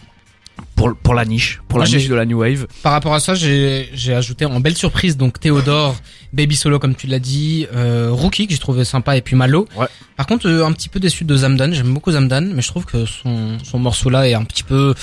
pour 0.75 0.95
pour 0.95 1.13
la 1.13 1.25
niche, 1.25 1.61
pour 1.67 1.79
Moi, 1.79 1.85
la 1.85 1.97
niche 1.97 2.09
de 2.09 2.15
la 2.15 2.25
new 2.25 2.39
wave. 2.39 2.67
Par 2.83 2.91
rapport 2.91 3.13
à 3.13 3.19
ça, 3.19 3.33
j'ai 3.33 3.89
j'ai 3.93 4.13
ajouté 4.13 4.45
en 4.45 4.59
belle 4.59 4.75
surprise 4.75 5.15
donc 5.17 5.39
Théodore, 5.39 5.95
Baby 6.33 6.55
Solo 6.55 6.79
comme 6.79 6.95
tu 6.95 7.07
l'as 7.07 7.19
dit, 7.19 7.65
euh, 7.73 8.09
Rookie 8.11 8.47
que 8.47 8.53
j'ai 8.53 8.59
trouvé 8.59 8.83
sympa 8.83 9.15
et 9.15 9.21
puis 9.21 9.35
Malo. 9.35 9.67
Ouais. 9.77 9.87
Par 10.17 10.27
contre, 10.27 10.47
euh, 10.47 10.65
un 10.65 10.73
petit 10.73 10.89
peu 10.89 10.99
déçu 10.99 11.23
de 11.23 11.35
Zamdan. 11.35 11.71
J'aime 11.71 11.93
beaucoup 11.93 12.11
Zamdan, 12.11 12.51
mais 12.53 12.61
je 12.61 12.67
trouve 12.67 12.85
que 12.85 13.05
son 13.05 13.57
son 13.63 13.79
morceau 13.79 14.09
là 14.09 14.27
est 14.27 14.33
un 14.33 14.43
petit 14.43 14.63
peu. 14.63 14.93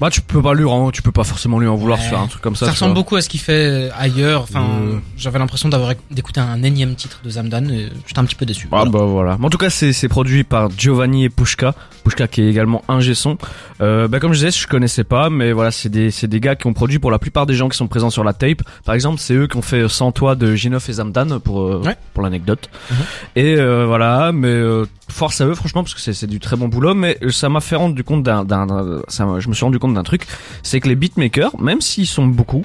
Bah 0.00 0.10
tu 0.10 0.20
peux 0.20 0.40
pas 0.42 0.54
lui 0.54 0.64
en, 0.64 0.90
tu 0.90 1.02
peux 1.02 1.12
pas 1.12 1.24
forcément 1.24 1.58
lui 1.58 1.66
en 1.68 1.74
vouloir 1.76 1.98
Ouais. 1.98 2.06
sur 2.08 2.20
un 2.20 2.26
truc 2.26 2.40
comme 2.42 2.56
ça. 2.56 2.66
Ça, 2.66 2.72
ressemble 2.72 2.92
vois. 2.92 3.02
beaucoup 3.02 3.16
à 3.16 3.20
ce 3.22 3.28
qu'il 3.28 3.40
fait 3.40 3.90
ailleurs. 3.98 4.42
Enfin, 4.42 4.64
Euh. 4.82 4.98
j'avais 5.16 5.38
l'impression 5.38 5.68
d'avoir 5.68 5.92
éc- 5.92 5.98
d'écouter 6.10 6.40
un 6.40 6.62
énième 6.62 6.94
titre 6.94 7.20
de 7.24 7.30
Zamdan. 7.30 7.68
et 7.70 7.88
J'étais 8.06 8.18
un 8.20 8.24
petit 8.24 8.34
peu 8.36 8.46
déçu. 8.46 8.68
Ah 8.70 8.76
Voilà. 8.84 8.90
bah 8.90 9.04
voilà. 9.04 9.36
Mais 9.38 9.46
en 9.46 9.50
tout 9.50 9.58
cas, 9.58 9.70
c'est 9.70 9.92
c'est 9.92 10.08
produit 10.08 10.44
par 10.44 10.70
Giovanni 10.76 11.24
et 11.24 11.28
Pushka. 11.30 11.74
Pushka 12.04 12.28
qui 12.28 12.42
est 12.42 12.48
également 12.48 12.82
un 12.88 13.00
son. 13.14 13.38
Euh, 13.80 14.06
bah 14.08 14.20
comme 14.20 14.32
je 14.32 14.38
disais, 14.44 14.50
je 14.50 14.66
connaissais 14.66 15.04
pas, 15.04 15.30
mais 15.30 15.52
voilà, 15.52 15.70
c'est 15.70 15.88
des 15.88 16.10
c'est 16.10 16.26
des 16.28 16.40
gars 16.40 16.56
qui 16.56 16.66
ont 16.66 16.72
produit 16.72 16.98
pour 16.98 17.10
la 17.10 17.18
plupart 17.18 17.46
des 17.46 17.54
gens 17.54 17.68
qui 17.68 17.76
sont 17.76 17.88
présents 17.88 18.10
sur 18.10 18.24
la 18.24 18.32
tape. 18.32 18.62
Par 18.84 18.94
exemple, 18.94 19.18
c'est 19.18 19.34
eux 19.34 19.46
qui 19.46 19.56
ont 19.56 19.62
fait 19.62 19.88
Sans 19.88 20.12
toi 20.12 20.34
de 20.34 20.54
Ginov 20.54 20.84
et 20.88 20.92
Zamdan 20.92 21.38
pour 21.40 21.60
euh, 21.62 21.82
Ouais. 21.84 21.96
pour 22.14 22.22
l'anecdote. 22.22 22.68
Mhm. 22.90 22.96
Et 23.36 23.56
euh, 23.56 23.84
voilà, 23.86 24.32
mais 24.32 24.48
euh, 24.48 24.84
force 25.08 25.40
à 25.40 25.46
eux 25.46 25.54
franchement 25.54 25.82
parce 25.82 25.94
que 25.94 26.00
c'est 26.00 26.12
c'est 26.12 26.26
du 26.26 26.38
très 26.40 26.56
bon 26.56 26.68
boulot. 26.68 26.94
Mais 26.94 27.16
euh, 27.22 27.30
ça 27.30 27.48
m'a 27.48 27.60
fait 27.60 27.76
rendre 27.76 27.94
du 27.94 28.04
compte 28.04 28.22
d'un 28.22 28.44
d'un 28.44 28.66
d'un- 28.66 29.02
ça 29.08 29.26
je 29.38 29.48
me 29.48 29.54
suis 29.54 29.64
rendu 29.64 29.78
compte 29.78 29.87
d'un 29.94 30.02
truc, 30.04 30.22
c'est 30.62 30.80
que 30.80 30.88
les 30.88 30.96
beatmakers, 30.96 31.60
même 31.60 31.80
s'ils 31.80 32.06
sont 32.06 32.26
beaucoup 32.26 32.64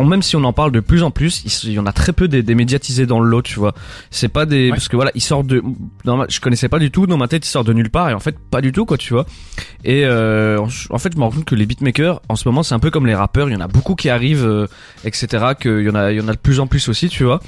même 0.00 0.22
si 0.22 0.36
on 0.36 0.44
en 0.44 0.52
parle 0.52 0.70
de 0.70 0.78
plus 0.78 1.02
en 1.02 1.10
plus, 1.10 1.42
il, 1.64 1.72
y 1.72 1.78
en 1.80 1.86
a 1.86 1.92
très 1.92 2.12
peu 2.12 2.28
des, 2.28 2.44
des 2.44 2.54
médiatisés 2.54 3.04
dans 3.04 3.18
le 3.18 3.28
lot, 3.28 3.42
tu 3.42 3.58
vois. 3.58 3.74
C'est 4.12 4.28
pas 4.28 4.46
des 4.46 4.66
Ouais. 4.66 4.70
parce 4.70 4.86
que 4.86 4.94
voilà, 4.94 5.10
ils 5.16 5.20
sortent 5.20 5.48
de 5.48 5.60
ma- 6.04 6.26
je 6.28 6.38
connaissais 6.40 6.68
pas 6.68 6.78
du 6.78 6.92
tout 6.92 7.08
dans 7.08 7.16
ma 7.16 7.26
tête, 7.26 7.44
ils 7.44 7.50
sortent 7.50 7.66
de 7.66 7.72
nulle 7.72 7.90
part 7.90 8.08
et 8.08 8.14
en 8.14 8.20
fait 8.20 8.38
pas 8.38 8.60
du 8.60 8.70
tout 8.70 8.84
quoi, 8.86 8.96
tu 8.96 9.12
vois. 9.12 9.26
Et 9.84 10.04
euh, 10.04 10.60
en, 10.60 10.68
en 10.94 10.98
fait, 10.98 11.12
je 11.12 11.18
me 11.18 11.24
rends 11.24 11.32
compte 11.32 11.46
que 11.46 11.56
les 11.56 11.66
beatmakers 11.66 12.20
en 12.28 12.36
ce 12.36 12.46
moment, 12.46 12.62
c'est 12.62 12.74
un 12.76 12.78
peu 12.78 12.90
comme 12.92 13.06
les 13.06 13.14
rappeurs, 13.16 13.48
il 13.50 13.54
y 13.54 13.56
en 13.56 13.60
a 13.60 13.66
beaucoup 13.66 13.96
qui 13.96 14.08
arrivent 14.08 14.46
euh, 14.46 14.68
etc. 15.04 15.46
qu'il 15.60 15.80
y 15.82 15.90
en 15.90 15.96
a 15.96 16.12
il 16.12 16.18
y 16.18 16.20
en 16.20 16.28
a 16.28 16.32
de 16.32 16.38
plus 16.38 16.60
en 16.60 16.68
plus 16.68 16.88
aussi, 16.88 17.08
tu 17.08 17.24
vois. 17.24 17.40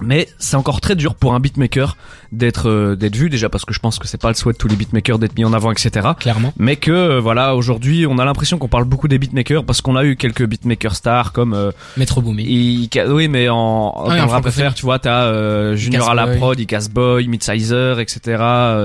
Mais 0.00 0.28
c'est 0.38 0.56
encore 0.56 0.80
très 0.80 0.96
dur 0.96 1.14
pour 1.14 1.34
un 1.34 1.40
beatmaker 1.40 1.98
d'être 2.32 2.68
euh, 2.68 2.96
d'être 2.96 3.14
vu 3.16 3.30
déjà 3.30 3.48
parce 3.48 3.64
que 3.64 3.72
je 3.74 3.78
pense 3.78 3.98
que 3.98 4.06
c'est 4.08 4.20
pas 4.20 4.28
le 4.28 4.34
souhait 4.34 4.52
de 4.52 4.58
tous 4.58 4.68
les 4.68 4.76
beatmakers 4.76 5.18
d'être 5.18 5.36
mis 5.36 5.44
en 5.44 5.52
avant 5.52 5.70
etc 5.70 6.08
Clairement. 6.18 6.52
mais 6.58 6.76
que 6.76 6.90
euh, 6.90 7.20
voilà 7.20 7.54
aujourd'hui 7.54 8.06
on 8.06 8.18
a 8.18 8.24
l'impression 8.24 8.58
qu'on 8.58 8.68
parle 8.68 8.84
beaucoup 8.84 9.08
des 9.08 9.18
beatmakers 9.18 9.64
parce 9.64 9.80
qu'on 9.80 9.96
a 9.96 10.04
eu 10.04 10.16
quelques 10.16 10.44
beatmakers 10.46 10.96
stars 10.96 11.32
comme 11.32 11.52
euh, 11.54 11.70
Metro 11.96 12.20
Boomin. 12.22 12.44
oui, 12.44 13.28
mais 13.28 13.48
en, 13.48 13.92
Ah 13.96 14.12
oui, 14.14 14.20
en 14.20 14.26
rap. 14.26 14.48
FR, 14.48 14.74
tu 14.74 14.82
vois, 14.82 14.98
t'as 14.98 15.24
euh, 15.24 15.76
Junior 15.76 16.08
à 16.10 16.14
la 16.14 16.26
prod, 16.26 16.58
Icas 16.58 16.88
Boy, 16.92 17.28
Midsizer, 17.28 18.00
etc. 18.00 18.42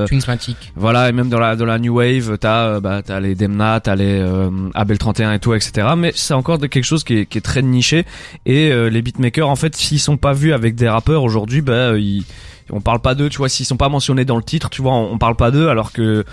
Twinsmatic. 0.08 0.74
voilà, 0.76 1.10
et 1.10 1.12
même 1.12 1.30
dans 1.30 1.40
la 1.40 1.56
dans 1.56 1.66
la 1.66 1.80
new 1.80 1.96
wave, 1.98 2.38
t'as 2.40 2.80
bah 2.80 3.02
t'as 3.04 3.20
les 3.20 3.36
Demna, 3.36 3.80
t'as 3.80 3.96
les 3.96 4.20
euh, 4.20 4.50
Abel 4.74 4.98
31 4.98 5.34
et 5.34 5.40
tout, 5.40 5.54
etc. 5.54 5.88
Mais 5.98 6.12
c'est 6.16 6.34
encore 6.34 6.60
quelque 6.60 6.84
chose 6.84 7.04
qui 7.04 7.20
est, 7.20 7.26
qui 7.26 7.38
est 7.38 7.42
très 7.42 7.62
niché. 7.62 8.06
Et 8.46 8.72
euh, 8.72 8.90
les 8.90 9.02
beatmakers, 9.02 9.50
en 9.50 9.56
fait, 9.56 9.76
s'ils 9.76 10.00
sont 10.00 10.18
pas 10.18 10.34
vus 10.34 10.54
avec 10.54 10.76
des 10.76 10.88
rappeurs 10.90 11.24
aujourd'hui, 11.24 11.62
bah 11.62 11.98
ils, 11.98 12.24
on 12.72 12.82
parle 12.82 13.00
pas 13.00 13.16
d'eux, 13.16 13.30
tu 13.30 13.38
vois. 13.38 13.50
S'ils 13.50 13.66
sont 13.66 13.78
pas 13.78 13.90
mentionnés 13.90 14.26
dans 14.26 14.38
le 14.38 14.44
titre, 14.44 14.70
tu 14.70 14.82
vois, 14.82 14.94
on, 14.94 15.18
parle 15.18 15.36
pas 15.36 15.52
d'eux, 15.52 15.70
alors 15.70 15.92
que 15.92 16.26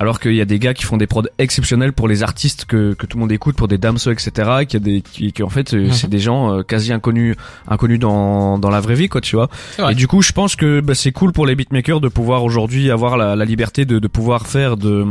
alors 0.00 0.20
qu'il 0.20 0.34
y 0.34 0.40
a 0.40 0.44
des 0.44 0.58
gars 0.58 0.74
qui 0.74 0.84
font 0.84 0.96
des 0.96 1.06
prods 1.06 1.24
exceptionnels 1.38 1.92
pour 1.92 2.06
les 2.08 2.22
artistes 2.22 2.64
que, 2.66 2.94
que 2.94 3.06
tout 3.06 3.16
le 3.16 3.22
monde 3.22 3.32
écoute, 3.32 3.56
pour 3.56 3.66
des 3.68 3.78
damso, 3.78 4.10
etc. 4.12 4.30
Y 4.72 4.76
a 4.76 4.78
des 4.78 5.00
qui, 5.02 5.32
qui 5.32 5.42
en 5.42 5.48
fait 5.48 5.72
Mhm. 5.72 5.92
c'est 5.92 6.08
des 6.08 6.18
gens 6.20 6.52
euh, 6.58 6.62
quasi 6.62 6.92
inconnus 6.92 7.36
inconnus 7.66 7.98
dans 7.98 8.58
dans 8.58 8.70
la 8.70 8.80
vraie 8.80 8.94
vie, 8.94 9.08
quoi, 9.08 9.20
tu 9.20 9.36
vois. 9.36 9.48
Et 9.90 9.94
du 9.94 10.06
coup, 10.06 10.22
je 10.22 10.32
pense 10.32 10.54
que 10.56 10.80
bah, 10.80 10.94
c'est 10.94 11.12
cool 11.12 11.32
pour 11.32 11.46
les 11.46 11.54
beatmakers 11.56 12.00
de 12.00 12.08
pouvoir 12.08 12.44
aujourd'hui 12.44 12.90
avoir 12.90 13.16
la, 13.16 13.34
la 13.36 13.44
liberté 13.44 13.84
de, 13.84 13.98
de 13.98 14.08
pouvoir 14.08 14.46
faire 14.46 14.76
de, 14.76 15.04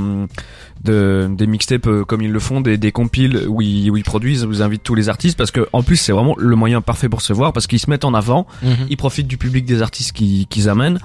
de 0.84 1.28
des 1.32 1.48
mixtapes 1.48 1.88
euh, 1.88 2.04
comme 2.06 2.22
ils 2.22 2.32
le 2.32 2.40
font, 2.40 2.62
des, 2.62 2.78
des 2.78 2.92
compiles 2.92 3.44
où 3.48 3.62
ils, 3.62 3.90
où 3.92 3.98
ils 3.98 4.04
produisent, 4.04 4.46
où 4.46 4.52
ils 4.52 4.62
invitent 4.62 4.84
tous 4.84 4.96
les 4.96 5.10
artistes 5.10 5.38
parce 5.38 5.52
que 5.52 5.68
en 5.74 5.84
plus 5.84 5.98
c'est 5.98 6.12
vraiment 6.12 6.36
le 6.38 6.56
moyen 6.56 6.82
parfait 6.82 7.10
pour 7.10 7.22
se 7.22 7.34
voir 7.34 7.54
parce 7.54 7.68
qu'ils 7.68 7.80
se 7.80 7.90
mettent 7.90 8.06
en 8.06 8.14
avant, 8.14 8.48
Mhm. 8.64 8.88
ils 8.90 8.98
profitent 8.98 9.28
du 9.28 9.38
public 9.38 9.66
des 9.66 9.82
artistes 9.82 10.12
qui- 10.14 10.46
qu'ils 10.50 10.70
amènent. 10.70 11.00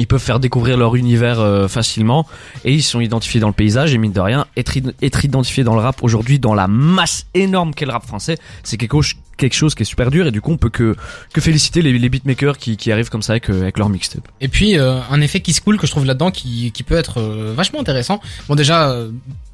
Ils 0.00 0.06
peuvent 0.06 0.18
faire 0.18 0.40
découvrir 0.40 0.78
leur 0.78 0.96
univers 0.96 1.40
euh, 1.40 1.68
facilement 1.68 2.26
et 2.64 2.72
ils 2.72 2.82
sont 2.82 3.00
identifiés 3.00 3.38
dans 3.38 3.48
le 3.48 3.52
paysage 3.52 3.92
et 3.92 3.98
mine 3.98 4.12
de 4.12 4.20
rien 4.20 4.46
être, 4.56 4.72
être 5.02 5.24
identifié 5.26 5.62
dans 5.62 5.74
le 5.74 5.82
rap 5.82 6.02
aujourd'hui 6.02 6.38
dans 6.38 6.54
la 6.54 6.68
masse 6.68 7.26
énorme 7.34 7.74
qu'est 7.74 7.84
le 7.84 7.92
rap 7.92 8.06
français 8.06 8.38
c'est 8.62 8.78
quelque 8.78 9.02
chose 9.02 9.74
qui 9.74 9.82
est 9.82 9.84
super 9.84 10.10
dur 10.10 10.26
et 10.26 10.30
du 10.30 10.40
coup 10.40 10.52
on 10.52 10.56
peut 10.56 10.70
que 10.70 10.96
féliciter 11.36 11.82
les, 11.82 12.08
beatmakers 12.08 12.56
qui, 12.56 12.90
arrivent 12.90 13.10
comme 13.10 13.20
ça 13.20 13.34
avec, 13.34 13.50
euh, 13.50 13.70
leur 13.76 13.90
mixtape. 13.90 14.26
Et 14.40 14.48
puis 14.48 14.78
euh, 14.78 15.00
un 15.10 15.20
effet 15.20 15.40
qui 15.40 15.52
se 15.52 15.60
coule 15.60 15.76
que 15.76 15.86
je 15.86 15.92
trouve 15.92 16.06
là-dedans 16.06 16.30
qui, 16.30 16.72
peut 16.86 16.96
être 16.96 17.20
vachement 17.54 17.80
intéressant. 17.80 18.22
Bon 18.48 18.54
déjà 18.54 18.96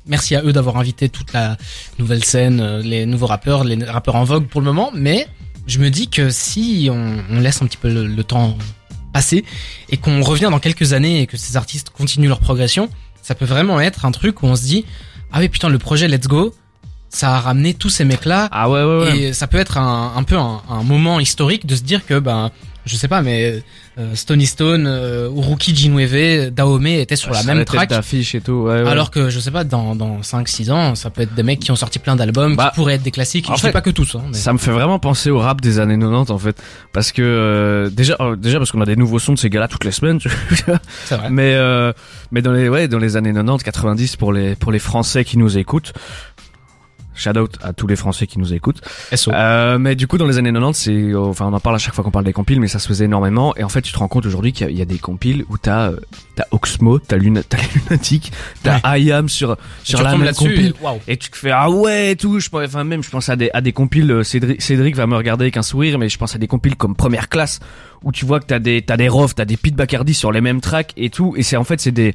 merci 0.07 0.37
à 0.37 0.45
eux 0.45 0.53
d'avoir 0.53 0.77
invité 0.77 1.09
toute 1.09 1.33
la 1.33 1.57
nouvelle 1.99 2.23
scène, 2.23 2.79
les 2.85 3.05
nouveaux 3.05 3.27
rappeurs, 3.27 3.65
les 3.65 3.85
rappeurs 3.85 4.15
en 4.15 4.23
vogue 4.23 4.47
pour 4.47 4.61
le 4.61 4.67
moment, 4.67 4.93
mais 4.95 5.27
je 5.67 5.81
me 5.81 5.91
dis 5.91 6.07
que 6.09 6.31
si 6.31 6.89
on, 6.89 7.41
laisse 7.41 7.63
un 7.63 7.67
petit 7.67 7.79
peu 7.79 7.89
le 7.91 8.25
temps 8.25 8.57
passer 9.17 9.45
et 9.93 9.97
qu'on 9.97 10.21
revient 10.23 10.49
dans 10.51 10.59
quelques 10.67 10.93
années 10.93 11.23
et 11.23 11.27
que 11.27 11.37
ces 11.39 11.57
artistes 11.57 11.89
continuent 11.91 12.29
leur 12.29 12.41
progression, 12.41 12.91
ça 13.23 13.35
peut 13.35 13.47
vraiment 13.55 13.81
être 13.81 14.05
un 14.05 14.13
truc 14.13 14.43
où 14.43 14.47
on 14.47 14.57
se 14.57 14.65
dit 14.73 14.85
ah 15.33 15.39
oui 15.41 15.49
putain 15.49 15.69
le 15.71 15.79
projet 15.79 16.07
Let's 16.09 16.27
Go 16.29 16.55
ça 17.09 17.37
a 17.37 17.41
ramené 17.41 17.73
tous 17.73 17.89
ces 17.89 18.05
mecs-là 18.05 18.49
Ah 18.51 18.69
ouais, 18.69 18.83
ouais, 18.83 18.99
ouais. 19.05 19.19
et 19.19 19.33
ça 19.33 19.47
peut 19.47 19.59
être 19.59 19.79
un, 19.79 20.13
un 20.21 20.23
peu 20.25 20.37
un, 20.37 20.61
un 20.69 20.83
moment 20.83 21.19
historique 21.19 21.65
de 21.65 21.75
se 21.75 21.83
dire 21.83 22.05
que 22.05 22.19
ben 22.19 22.51
je 22.87 22.97
sais 22.97 23.09
pas 23.09 23.21
mais 23.21 23.63
euh, 23.99 24.15
Stony 24.15 24.47
Stone, 24.47 24.87
euh, 24.87 25.29
Uruki 25.31 25.75
Jinweve, 25.75 26.51
Daome 26.51 26.87
étaient 26.87 27.17
sur 27.17 27.33
la 27.33 27.43
même 27.43 27.65
track. 27.65 27.91
d'affiche 27.91 28.35
et 28.35 28.41
tout. 28.41 28.53
Ouais, 28.53 28.83
ouais. 28.83 28.89
Alors 28.89 29.11
que 29.11 29.29
je 29.31 29.41
sais 29.41 29.51
pas 29.51 29.65
dans 29.65 29.95
dans 29.95 30.23
5 30.23 30.47
6 30.49 30.71
ans, 30.71 30.95
ça 30.95 31.11
peut 31.11 31.23
être 31.23 31.35
des 31.35 31.43
mecs 31.43 31.61
qui 31.61 31.71
ont 31.71 31.77
sorti 31.77 31.99
plein 31.99 32.15
d'albums 32.17 32.57
Bah, 32.57 32.71
qui 32.71 32.77
pourraient 32.77 32.95
être 32.95 33.03
des 33.03 33.11
classiques, 33.11 33.51
en 33.51 33.57
je 33.57 33.61
fait, 33.63 33.69
dis 33.69 33.73
pas 33.73 33.81
que 33.81 33.91
tous 33.91 34.15
hein, 34.15 34.23
mais 34.29 34.35
Ça 34.37 34.53
me 34.53 34.59
fait 34.59 34.71
vraiment 34.71 34.99
penser 34.99 35.31
au 35.31 35.39
rap 35.39 35.61
des 35.61 35.79
années 35.79 35.99
90 35.99 36.31
en 36.31 36.39
fait, 36.39 36.63
parce 36.93 37.13
que 37.13 37.23
euh, 37.23 37.91
déjà, 37.91 38.17
euh, 38.21 38.37
déjà 38.37 38.59
parce 38.59 38.71
qu'on 38.71 38.81
a 38.81 38.87
des 38.87 38.97
nouveaux 38.97 39.19
sons 39.19 39.33
de 39.33 39.39
ces 39.39 39.51
gars-là 39.51 39.69
toutes 39.69 39.85
les 39.85 39.93
semaines. 39.93 40.19
vrai. 41.11 41.31
mais 41.31 41.55
euh, 41.55 41.93
mais 42.31 42.43
dans 42.43 42.53
les 42.53 42.69
ouais 42.69 42.89
dans 42.89 42.99
les 42.99 43.17
années 43.17 43.33
90, 43.33 43.63
90 43.65 44.17
pour 44.17 44.33
les 44.33 44.55
pour 44.55 44.73
les 44.73 44.79
Français 44.79 45.25
qui 45.25 45.39
nous 45.39 45.59
écoutent. 45.59 45.93
Shout 47.17 47.37
out 47.39 47.57
à 47.63 47.73
tous 47.73 47.87
les 47.87 47.97
Français 47.97 48.27
qui 48.27 48.39
nous 48.39 48.53
écoutent. 48.55 48.81
SO. 49.15 49.33
Euh, 49.33 49.79
mais 49.79 49.95
du 49.97 50.07
coup, 50.07 50.19
dans 50.19 50.27
les 50.27 50.39
années 50.39 50.53
90, 50.53 50.79
c'est, 50.79 50.93
euh, 50.93 51.19
enfin, 51.19 51.47
on 51.47 51.53
en 51.53 51.61
parle 51.61 51.77
à 51.77 51.79
chaque 51.79 51.95
fois 51.95 52.05
qu'on 52.05 52.11
parle 52.11 52.25
des 52.27 52.33
compiles, 52.33 52.61
mais 52.61 52.69
ça 52.69 52.79
se 52.79 52.87
faisait 52.87 53.07
énormément. 53.07 53.55
Et 53.57 53.65
en 53.65 53.69
fait, 53.69 53.83
tu 53.83 53.93
te 53.93 53.99
rends 53.99 54.09
compte 54.09 54.27
aujourd'hui 54.27 54.53
qu'il 54.53 54.67
y 54.67 54.69
a- 54.69 54.73
il 54.73 54.79
y, 54.79 54.83
a 54.83 54.85
des 54.85 54.99
compiles 54.99 55.45
où 55.49 55.57
t'as, 55.59 55.91
euh, 55.91 55.97
t'as 56.35 56.45
Oxmo, 56.51 56.99
t'as 56.99 57.17
Luna, 57.17 57.43
t'as 57.43 57.57
Lunatic, 57.89 58.33
t'as 58.63 58.99
IAM 58.99 59.29
sur, 59.29 59.57
sur 59.83 60.03
la 60.03 60.17
même 60.17 60.33
compile. 60.35 60.75
et 61.09 61.17
tu 61.17 61.31
te 61.31 61.37
fais 61.37 61.51
ah 61.51 61.71
ouais 61.71 62.13
et 62.13 62.17
tout. 62.17 62.39
Je 62.41 62.49
pense, 62.51 62.65
enfin 62.67 62.85
même 62.85 63.03
je 63.03 63.11
pense 63.11 63.29
à 63.29 63.37
des 63.37 63.51
à 63.55 63.61
des 63.61 63.73
compiles. 63.73 64.11
euh, 64.11 64.23
Cédric, 64.23 64.61
Cédric 64.61 64.95
va 64.97 65.07
me 65.07 65.17
regarder 65.17 65.45
avec 65.45 65.57
un 65.57 65.63
sourire, 65.63 65.99
mais 65.99 66.09
je 66.09 66.19
pense 66.19 66.35
à 66.35 66.39
des 66.39 66.47
compiles 66.47 66.77
comme 66.77 66.95
Première 66.95 67.29
Classe 67.29 67.61
où 68.05 68.13
tu 68.13 68.27
vois 68.27 68.41
que 68.41 68.47
t'as 68.47 68.59
des 68.59 68.83
t'as 68.83 68.97
des 68.99 69.09
Rof, 69.09 69.35
t'as 69.35 69.45
des 69.47 69.57
Pete 69.57 69.75
Bacardi 69.75 70.13
sur 70.15 70.31
les 70.33 70.41
mêmes 70.43 70.61
tracks 70.61 70.93
et 70.97 71.09
tout. 71.11 71.35
Et 71.37 71.43
c'est 71.43 71.57
en 71.57 71.65
fait 71.65 71.81
c'est 71.81 71.93
des 71.93 72.15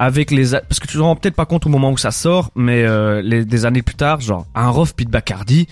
avec 0.00 0.30
les 0.30 0.52
parce 0.52 0.80
que 0.80 0.86
tu 0.86 0.96
te 0.96 1.02
rends 1.02 1.14
peut-être 1.14 1.34
pas 1.36 1.44
compte 1.44 1.66
au 1.66 1.68
moment 1.68 1.90
où 1.92 1.98
ça 1.98 2.10
sort, 2.10 2.50
mais 2.56 2.84
euh, 2.84 3.44
des 3.44 3.66
années 3.66 3.82
plus 3.82 3.94
tard, 3.94 4.22
genre 4.22 4.46
un 4.54 4.70
Rof 4.70 4.94
Pete 4.94 5.10
Bacardi. 5.10 5.68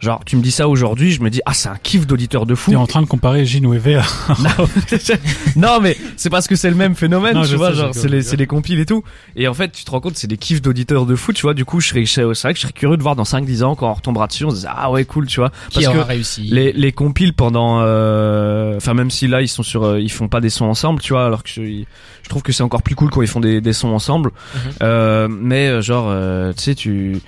Genre, 0.00 0.22
tu 0.24 0.36
me 0.36 0.42
dis 0.42 0.50
ça 0.50 0.68
aujourd'hui, 0.68 1.12
je 1.12 1.22
me 1.22 1.30
dis, 1.30 1.40
ah, 1.44 1.52
c'est 1.52 1.68
un 1.68 1.76
kiff 1.76 2.06
d'auditeur 2.06 2.46
de 2.46 2.54
fou. 2.54 2.70
T'es 2.70 2.76
en 2.76 2.86
train 2.86 3.02
de 3.02 3.06
comparer 3.06 3.44
Gino 3.44 3.72
à... 3.72 3.76
non 5.56 5.80
mais 5.80 5.96
c'est 6.16 6.30
parce 6.30 6.46
que 6.48 6.56
c'est 6.56 6.70
le 6.70 6.76
même 6.76 6.94
phénomène 6.94 7.34
Non, 7.34 7.44
tu 7.44 7.56
vois 7.56 7.70
sais, 7.70 7.76
genre 7.76 7.94
c'est 7.94 8.08
les 8.08 8.22
les 8.36 8.46
compiles 8.46 8.80
et 8.80 8.86
tout. 8.86 9.04
Et 9.36 9.48
en 9.48 9.54
fait 9.54 9.72
tu 9.72 9.84
te 9.84 9.90
rends 9.90 10.00
compte 10.00 10.16
c'est 10.16 10.26
des 10.26 10.36
kiffs 10.36 10.62
d'auditeurs 10.62 11.06
de 11.06 11.14
foot 11.14 11.34
tu 11.36 11.42
vois. 11.42 11.54
Du 11.54 11.64
coup 11.64 11.80
je 11.80 11.88
serais 11.88 12.04
c'est 12.06 12.22
vrai 12.22 12.52
que 12.52 12.58
je 12.58 12.62
serais 12.62 12.72
curieux 12.72 12.96
de 12.96 13.02
voir 13.02 13.16
dans 13.16 13.24
5 13.24 13.44
10 13.44 13.62
ans 13.62 13.74
quand 13.74 13.90
on 13.90 13.94
retombera 13.94 14.26
dessus 14.26 14.44
on 14.44 14.50
se 14.50 14.60
dit 14.60 14.66
ah 14.68 14.90
ouais 14.90 15.04
cool 15.04 15.26
tu 15.26 15.40
vois. 15.40 15.50
Qui 15.68 15.80
parce 15.82 15.86
aura 15.86 16.04
que 16.04 16.08
réussi. 16.08 16.42
les 16.42 16.72
les 16.72 16.92
compiles 16.92 17.34
pendant 17.34 17.80
euh, 17.82 18.76
enfin 18.76 18.94
même 18.94 19.10
si 19.10 19.26
là 19.28 19.42
ils 19.42 19.48
sont 19.48 19.62
sur 19.62 19.84
euh, 19.84 20.00
ils 20.00 20.10
font 20.10 20.28
pas 20.28 20.40
des 20.40 20.50
sons 20.50 20.66
ensemble 20.66 21.00
tu 21.00 21.12
vois 21.12 21.24
alors 21.26 21.42
que 21.42 21.50
je, 21.50 21.62
je 21.62 22.28
trouve 22.28 22.42
que 22.42 22.52
c'est 22.52 22.62
encore 22.62 22.82
plus 22.82 22.94
cool 22.94 23.10
quand 23.10 23.22
ils 23.22 23.28
font 23.28 23.40
des 23.40 23.60
des 23.60 23.72
sons 23.72 23.88
ensemble. 23.88 24.30
Mhm. 24.54 24.60
euh, 24.82 25.28
mais 25.30 25.68
euh, 25.68 25.82
genre 25.82 26.06
euh, 26.08 26.52
tu 26.52 26.62
sais 26.62 26.74
tu 26.74 27.20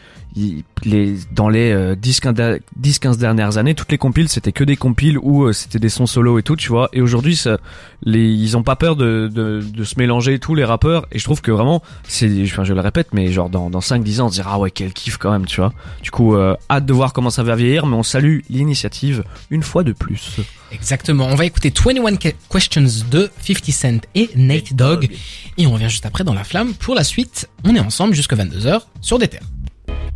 les 0.85 1.14
dans 1.35 1.49
les 1.49 1.72
euh, 1.72 1.95
10 1.95 2.20
15 2.20 2.59
10 2.76 2.99
15 2.99 3.18
dernières 3.18 3.59
années 3.59 3.74
toutes 3.74 3.93
les 3.93 3.99
compiles 3.99 4.28
c'était 4.28 4.53
que 4.53 4.64
des 4.64 4.76
compiles 4.76 5.18
où 5.18 5.45
euh, 5.45 5.53
c'était 5.53 5.78
des 5.78 5.89
sons 5.91 6.07
solo 6.07 6.39
et 6.39 6.43
tout 6.43 6.57
tu 6.57 6.68
vois 6.68 6.89
et 6.93 7.01
aujourd'hui 7.03 7.37
ça 7.37 7.59
les 8.03 8.28
ils 8.33 8.57
ont 8.57 8.62
pas 8.62 8.76
peur 8.76 8.97
de, 8.97 9.28
de 9.33 9.61
de 9.62 9.85
se 9.85 9.95
mélanger 9.99 10.39
tous 10.39 10.55
les 10.55 10.64
rappeurs 10.64 11.07
et 11.12 11.18
je 11.18 11.24
trouve 11.24 11.43
que 11.43 11.51
vraiment 11.51 11.83
c'est 12.05 12.30
enfin 12.45 12.64
je 12.64 12.72
le 12.72 12.80
répète 12.80 13.09
mais 13.12 13.30
genre 13.30 13.51
dans 13.51 13.68
dans 13.70 13.80
5 13.83 14.03
10 14.03 14.20
ans 14.20 14.26
on 14.26 14.30
se 14.30 14.35
dira 14.35 14.53
ah 14.55 14.59
ouais 14.59 14.70
quel 14.70 14.93
kiff 14.93 15.18
quand 15.18 15.30
même 15.30 15.47
tu 15.47 15.61
vois 15.61 15.72
du 16.03 16.11
coup 16.11 16.35
euh, 16.35 16.55
hâte 16.70 16.87
de 16.87 16.93
voir 16.93 17.12
comment 17.12 17.30
ça 17.30 17.43
va 17.43 17.55
vieillir 17.55 17.87
mais 17.87 17.97
on 17.97 18.03
salue 18.03 18.41
l'initiative 18.49 19.24
une 19.51 19.62
fois 19.62 19.83
de 19.85 19.93
plus 19.93 20.37
Exactement. 20.72 21.26
On 21.26 21.35
va 21.35 21.45
écouter 21.45 21.70
21 21.70 22.16
Que- 22.16 22.28
Questions 22.51 22.80
de 23.11 23.30
50 23.43 23.70
Cent 23.70 24.01
et 24.14 24.30
Nate 24.37 24.72
Dogg. 24.72 25.11
Et 25.59 25.66
on 25.66 25.72
revient 25.72 25.91
juste 25.91 26.07
après 26.07 26.24
dans 26.24 26.33
la 26.33 26.45
flamme. 26.45 26.72
Pour 26.72 26.95
la 26.95 27.05
suite, 27.05 27.51
on 27.64 27.74
est 27.76 27.80
ensemble 27.80 28.14
jusqu'à 28.14 28.37
22h 28.37 28.80
sur 29.03 29.18
des 29.18 29.28
terres. 29.28 29.43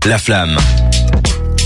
La 0.06 0.18
flamme. 0.18 0.56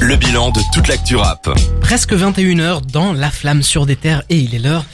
Le 0.01 0.17
bilan 0.17 0.51
de 0.51 0.61
toute 0.73 0.89
l'actu 0.89 1.17
rap. 1.17 1.49
Presque 1.81 2.15
21h 2.15 2.87
dans 2.91 3.13
la 3.13 3.31
flamme 3.31 3.63
sur 3.63 3.87
des 3.87 3.97
terres 3.97 4.23
et 4.31 4.39
il 4.39 4.55
est 4.55 4.59
l'heure 4.59 4.85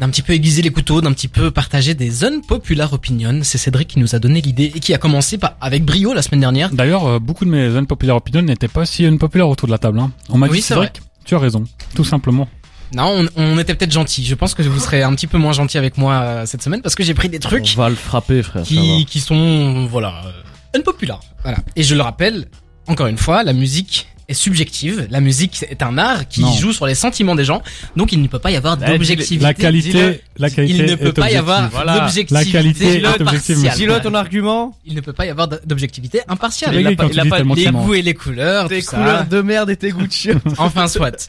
d'un 0.00 0.08
petit 0.08 0.22
peu 0.22 0.32
aiguiser 0.32 0.62
les 0.62 0.70
couteaux, 0.70 1.02
d'un 1.02 1.12
petit 1.12 1.28
peu 1.28 1.50
partager 1.50 1.94
des 1.94 2.24
unpopular 2.24 2.92
opinions. 2.94 3.40
C'est 3.42 3.58
Cédric 3.58 3.88
qui 3.88 3.98
nous 3.98 4.14
a 4.14 4.18
donné 4.18 4.40
l'idée 4.40 4.72
et 4.74 4.80
qui 4.80 4.94
a 4.94 4.98
commencé 4.98 5.36
par, 5.36 5.54
avec 5.60 5.84
brio 5.84 6.14
la 6.14 6.22
semaine 6.22 6.40
dernière. 6.40 6.70
D'ailleurs, 6.70 7.06
euh, 7.06 7.18
beaucoup 7.18 7.44
de 7.44 7.50
mes 7.50 7.76
unpopular 7.76 8.16
opinions 8.16 8.40
n'étaient 8.42 8.68
pas 8.68 8.86
si 8.86 9.04
unpopular 9.04 9.48
autour 9.48 9.68
de 9.68 9.72
la 9.72 9.78
table. 9.78 9.98
Hein. 10.00 10.10
On 10.30 10.38
m'a 10.38 10.46
Oui, 10.48 10.58
dit, 10.58 10.62
Cédric, 10.62 11.02
tu 11.24 11.34
as 11.34 11.38
raison, 11.38 11.64
tout 11.94 12.04
simplement. 12.04 12.48
Non, 12.94 13.26
on, 13.36 13.54
on 13.54 13.58
était 13.58 13.74
peut-être 13.74 13.92
gentil. 13.92 14.24
Je 14.24 14.34
pense 14.34 14.54
que 14.54 14.62
vous 14.62 14.80
serez 14.80 15.02
un 15.02 15.14
petit 15.14 15.26
peu 15.26 15.36
moins 15.38 15.52
gentil 15.52 15.76
avec 15.76 15.98
moi 15.98 16.14
euh, 16.14 16.46
cette 16.46 16.62
semaine 16.62 16.80
parce 16.80 16.94
que 16.94 17.04
j'ai 17.04 17.14
pris 17.14 17.28
des 17.28 17.38
trucs 17.38 17.66
on 17.76 17.78
va 17.78 17.88
le 17.90 17.94
frapper 17.94 18.42
frère 18.42 18.64
qui 18.64 19.20
sont 19.20 19.86
voilà 19.88 20.22
euh, 20.26 20.32
unpopular. 20.74 21.20
Voilà. 21.42 21.58
Et 21.76 21.82
je 21.82 21.94
le 21.94 22.02
rappelle 22.02 22.46
encore 22.86 23.06
une 23.06 23.18
fois, 23.18 23.42
la 23.44 23.52
musique 23.52 24.08
est 24.28 24.34
subjective. 24.34 25.08
La 25.10 25.20
musique 25.20 25.64
est 25.68 25.82
un 25.82 25.98
art 25.98 26.28
qui 26.28 26.40
Non. 26.42 26.52
joue 26.52 26.72
sur 26.72 26.86
les 26.86 26.94
sentiments 26.94 27.34
des 27.34 27.44
gens. 27.44 27.62
Donc 27.96 28.12
il 28.12 28.22
ne 28.22 28.28
peut 28.28 28.38
pas 28.38 28.50
y 28.52 28.56
avoir 28.56 28.76
d'objectivité. 28.76 29.42
La 29.42 29.54
qualité, 29.54 30.20
la 30.38 30.50
qualité 30.50 30.78
Il 30.78 30.84
ne 30.86 30.94
peut 30.94 31.12
pas 31.12 31.30
y 31.30 31.36
avoir 31.36 31.58
objective. 31.64 31.76
Voilà. 31.84 32.00
d'objectivité. 32.00 32.32
La 32.34 32.44
qualité 32.44 33.04
impartiale. 33.06 33.74
Dis-le 33.76 34.00
ton 34.00 34.14
argument 34.14 34.76
Il 34.86 34.94
ne 34.94 35.00
peut 35.00 35.12
pas 35.12 35.26
y 35.26 35.30
avoir 35.30 35.48
d'objectivité 35.48 36.20
impartiale. 36.28 36.74
Il 36.74 36.80
Il 36.80 36.86
a 36.86 36.90
a 36.90 36.94
pas- 36.94 37.06
il 37.12 37.18
a 37.20 37.24
pas- 37.24 37.38
Les 37.42 37.66
goûts 37.70 37.94
et 37.94 38.02
les 38.02 38.14
couleurs, 38.14 38.68
tes 38.68 38.80
ça. 38.82 38.96
couleurs 38.98 39.26
de 39.26 39.40
merde 39.42 39.70
et 39.70 39.76
tes 39.76 39.90
goûts 39.90 40.06
de 40.06 40.12
chien 40.12 40.40
Enfin, 40.58 40.86
soit. 40.86 41.28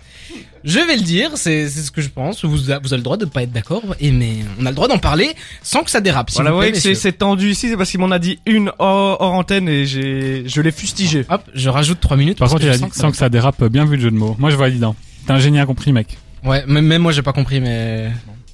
Je 0.64 0.80
vais 0.80 0.96
le 0.96 1.02
dire, 1.02 1.32
c'est 1.36 1.68
c'est 1.70 1.82
ce 1.82 1.92
que 1.92 2.02
je 2.02 2.10
pense. 2.10 2.46
Vous, 2.46 2.72
a- 2.72 2.80
vous 2.80 2.94
avez 2.94 2.98
le 3.00 3.04
droit 3.04 3.18
de 3.18 3.26
pas 3.26 3.44
être 3.44 3.52
d'accord, 3.52 3.82
et 4.00 4.12
mais 4.12 4.38
on 4.60 4.66
a 4.66 4.70
le 4.70 4.76
droit 4.76 4.88
d'en 4.88 4.98
parler 5.00 5.32
sans 5.64 5.84
que 5.84 5.90
ça 5.90 6.02
dérape. 6.02 6.30
Voilà, 6.32 6.52
vous 6.52 6.58
voyez 6.58 6.72
que 6.72 6.94
c'est 6.94 7.12
tendu 7.14 7.50
ici, 7.52 7.70
c'est 7.70 7.78
parce 7.78 7.90
qu'il 7.90 8.00
m'en 8.00 8.12
a 8.12 8.20
dit 8.20 8.40
une 8.46 8.72
hors, 8.80 9.20
hors 9.22 9.34
antenne 9.34 9.68
et 9.68 9.86
j'ai, 9.86 10.44
je 10.48 10.62
l'ai 10.62 10.72
fustigé. 10.72 11.26
Hop, 11.30 11.44
je 11.54 11.70
rajoute 11.70 12.00
3 12.00 12.16
minutes. 12.18 12.38
Par 12.40 12.50
contre, 12.50 12.64
il 12.64 12.70
a 12.70 12.78
dit 12.78 12.86
sans 12.94 13.10
que 13.12 13.18
ça 13.18 13.30
dérape, 13.30 13.64
bien 13.66 13.86
vu 13.86 13.96
le 13.96 14.02
jeu 14.04 14.12
de 14.12 14.16
mots. 14.18 14.36
Moi, 14.40 14.50
je 14.52 14.56
valide. 14.56 14.84
Hein. 14.84 14.96
T'es 15.26 15.34
un 15.34 15.40
génie 15.40 15.60
incompris, 15.60 15.92
mec. 15.94 16.18
Ouais, 16.44 16.66
même, 16.68 16.86
même 16.86 17.02
moi 17.04 17.12
j'ai 17.12 17.22
pas 17.22 17.34
compris, 17.34 17.60
mais 17.62 18.12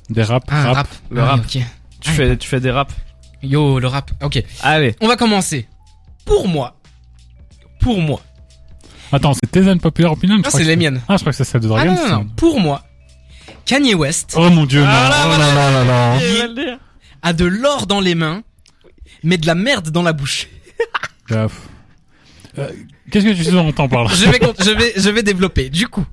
Des 0.09 0.23
rap, 0.23 0.43
ah, 0.49 0.63
rap. 0.63 0.75
rap, 0.75 0.87
Le 1.09 1.21
Ah, 1.21 1.25
rap. 1.25 1.39
ok. 1.45 1.61
Tu 2.01 2.11
fais, 2.11 2.37
tu 2.37 2.47
fais 2.47 2.59
des 2.59 2.71
raps. 2.71 2.93
Yo, 3.43 3.79
le 3.79 3.87
rap. 3.87 4.11
Ok, 4.23 4.43
Allez. 4.61 4.95
on 5.01 5.07
va 5.07 5.15
commencer. 5.15 5.67
Pour 6.25 6.47
moi, 6.47 6.75
pour 7.79 7.99
moi. 8.01 8.21
Attends, 9.11 9.33
c'est 9.33 9.49
tes 9.51 9.63
je 9.63 9.69
Ah, 9.69 9.75
crois 10.43 10.59
c'est 10.59 10.63
les 10.65 10.75
miennes. 10.75 11.01
Ah, 11.07 11.15
je 11.15 11.21
crois 11.21 11.31
que 11.31 11.37
c'est 11.37 11.43
celle 11.43 11.61
de 11.61 11.67
Ah 11.67 11.69
Dragon. 11.69 11.95
non, 11.95 12.07
non, 12.07 12.15
non. 12.19 12.25
Pour 12.35 12.59
moi, 12.59 12.83
Kanye 13.65 13.93
West 13.95 14.33
Oh 14.37 14.49
mon 14.49 14.65
dieu, 14.65 14.81
non. 14.81 14.87
Ah, 14.89 15.09
là, 15.09 15.25
oh 15.27 15.39
là 15.39 15.71
là 15.71 15.83
là. 15.83 16.19
Il 16.21 16.37
va 16.39 16.47
le 16.47 16.53
dire. 16.55 16.79
a 17.21 17.33
de 17.33 17.45
l'or 17.45 17.87
dans 17.87 17.99
les 18.01 18.15
mains, 18.15 18.43
mais 19.23 19.37
de 19.37 19.45
la 19.47 19.55
merde 19.55 19.89
dans 19.89 20.03
la 20.03 20.13
bouche. 20.13 20.47
Bref. 21.29 21.51
Euh, 22.57 22.69
Qu'est-ce 23.11 23.25
que 23.25 23.33
tu 23.33 23.43
sous-entends 23.43 23.87
par 23.87 24.03
là 24.05 24.11
je 24.13 24.25
vais, 24.29 24.39
con- 24.39 24.53
je 24.59 24.71
vais, 24.71 24.93
je 24.97 25.09
vais 25.09 25.23
développer. 25.23 25.69
Du 25.69 25.87
coup, 25.87 26.05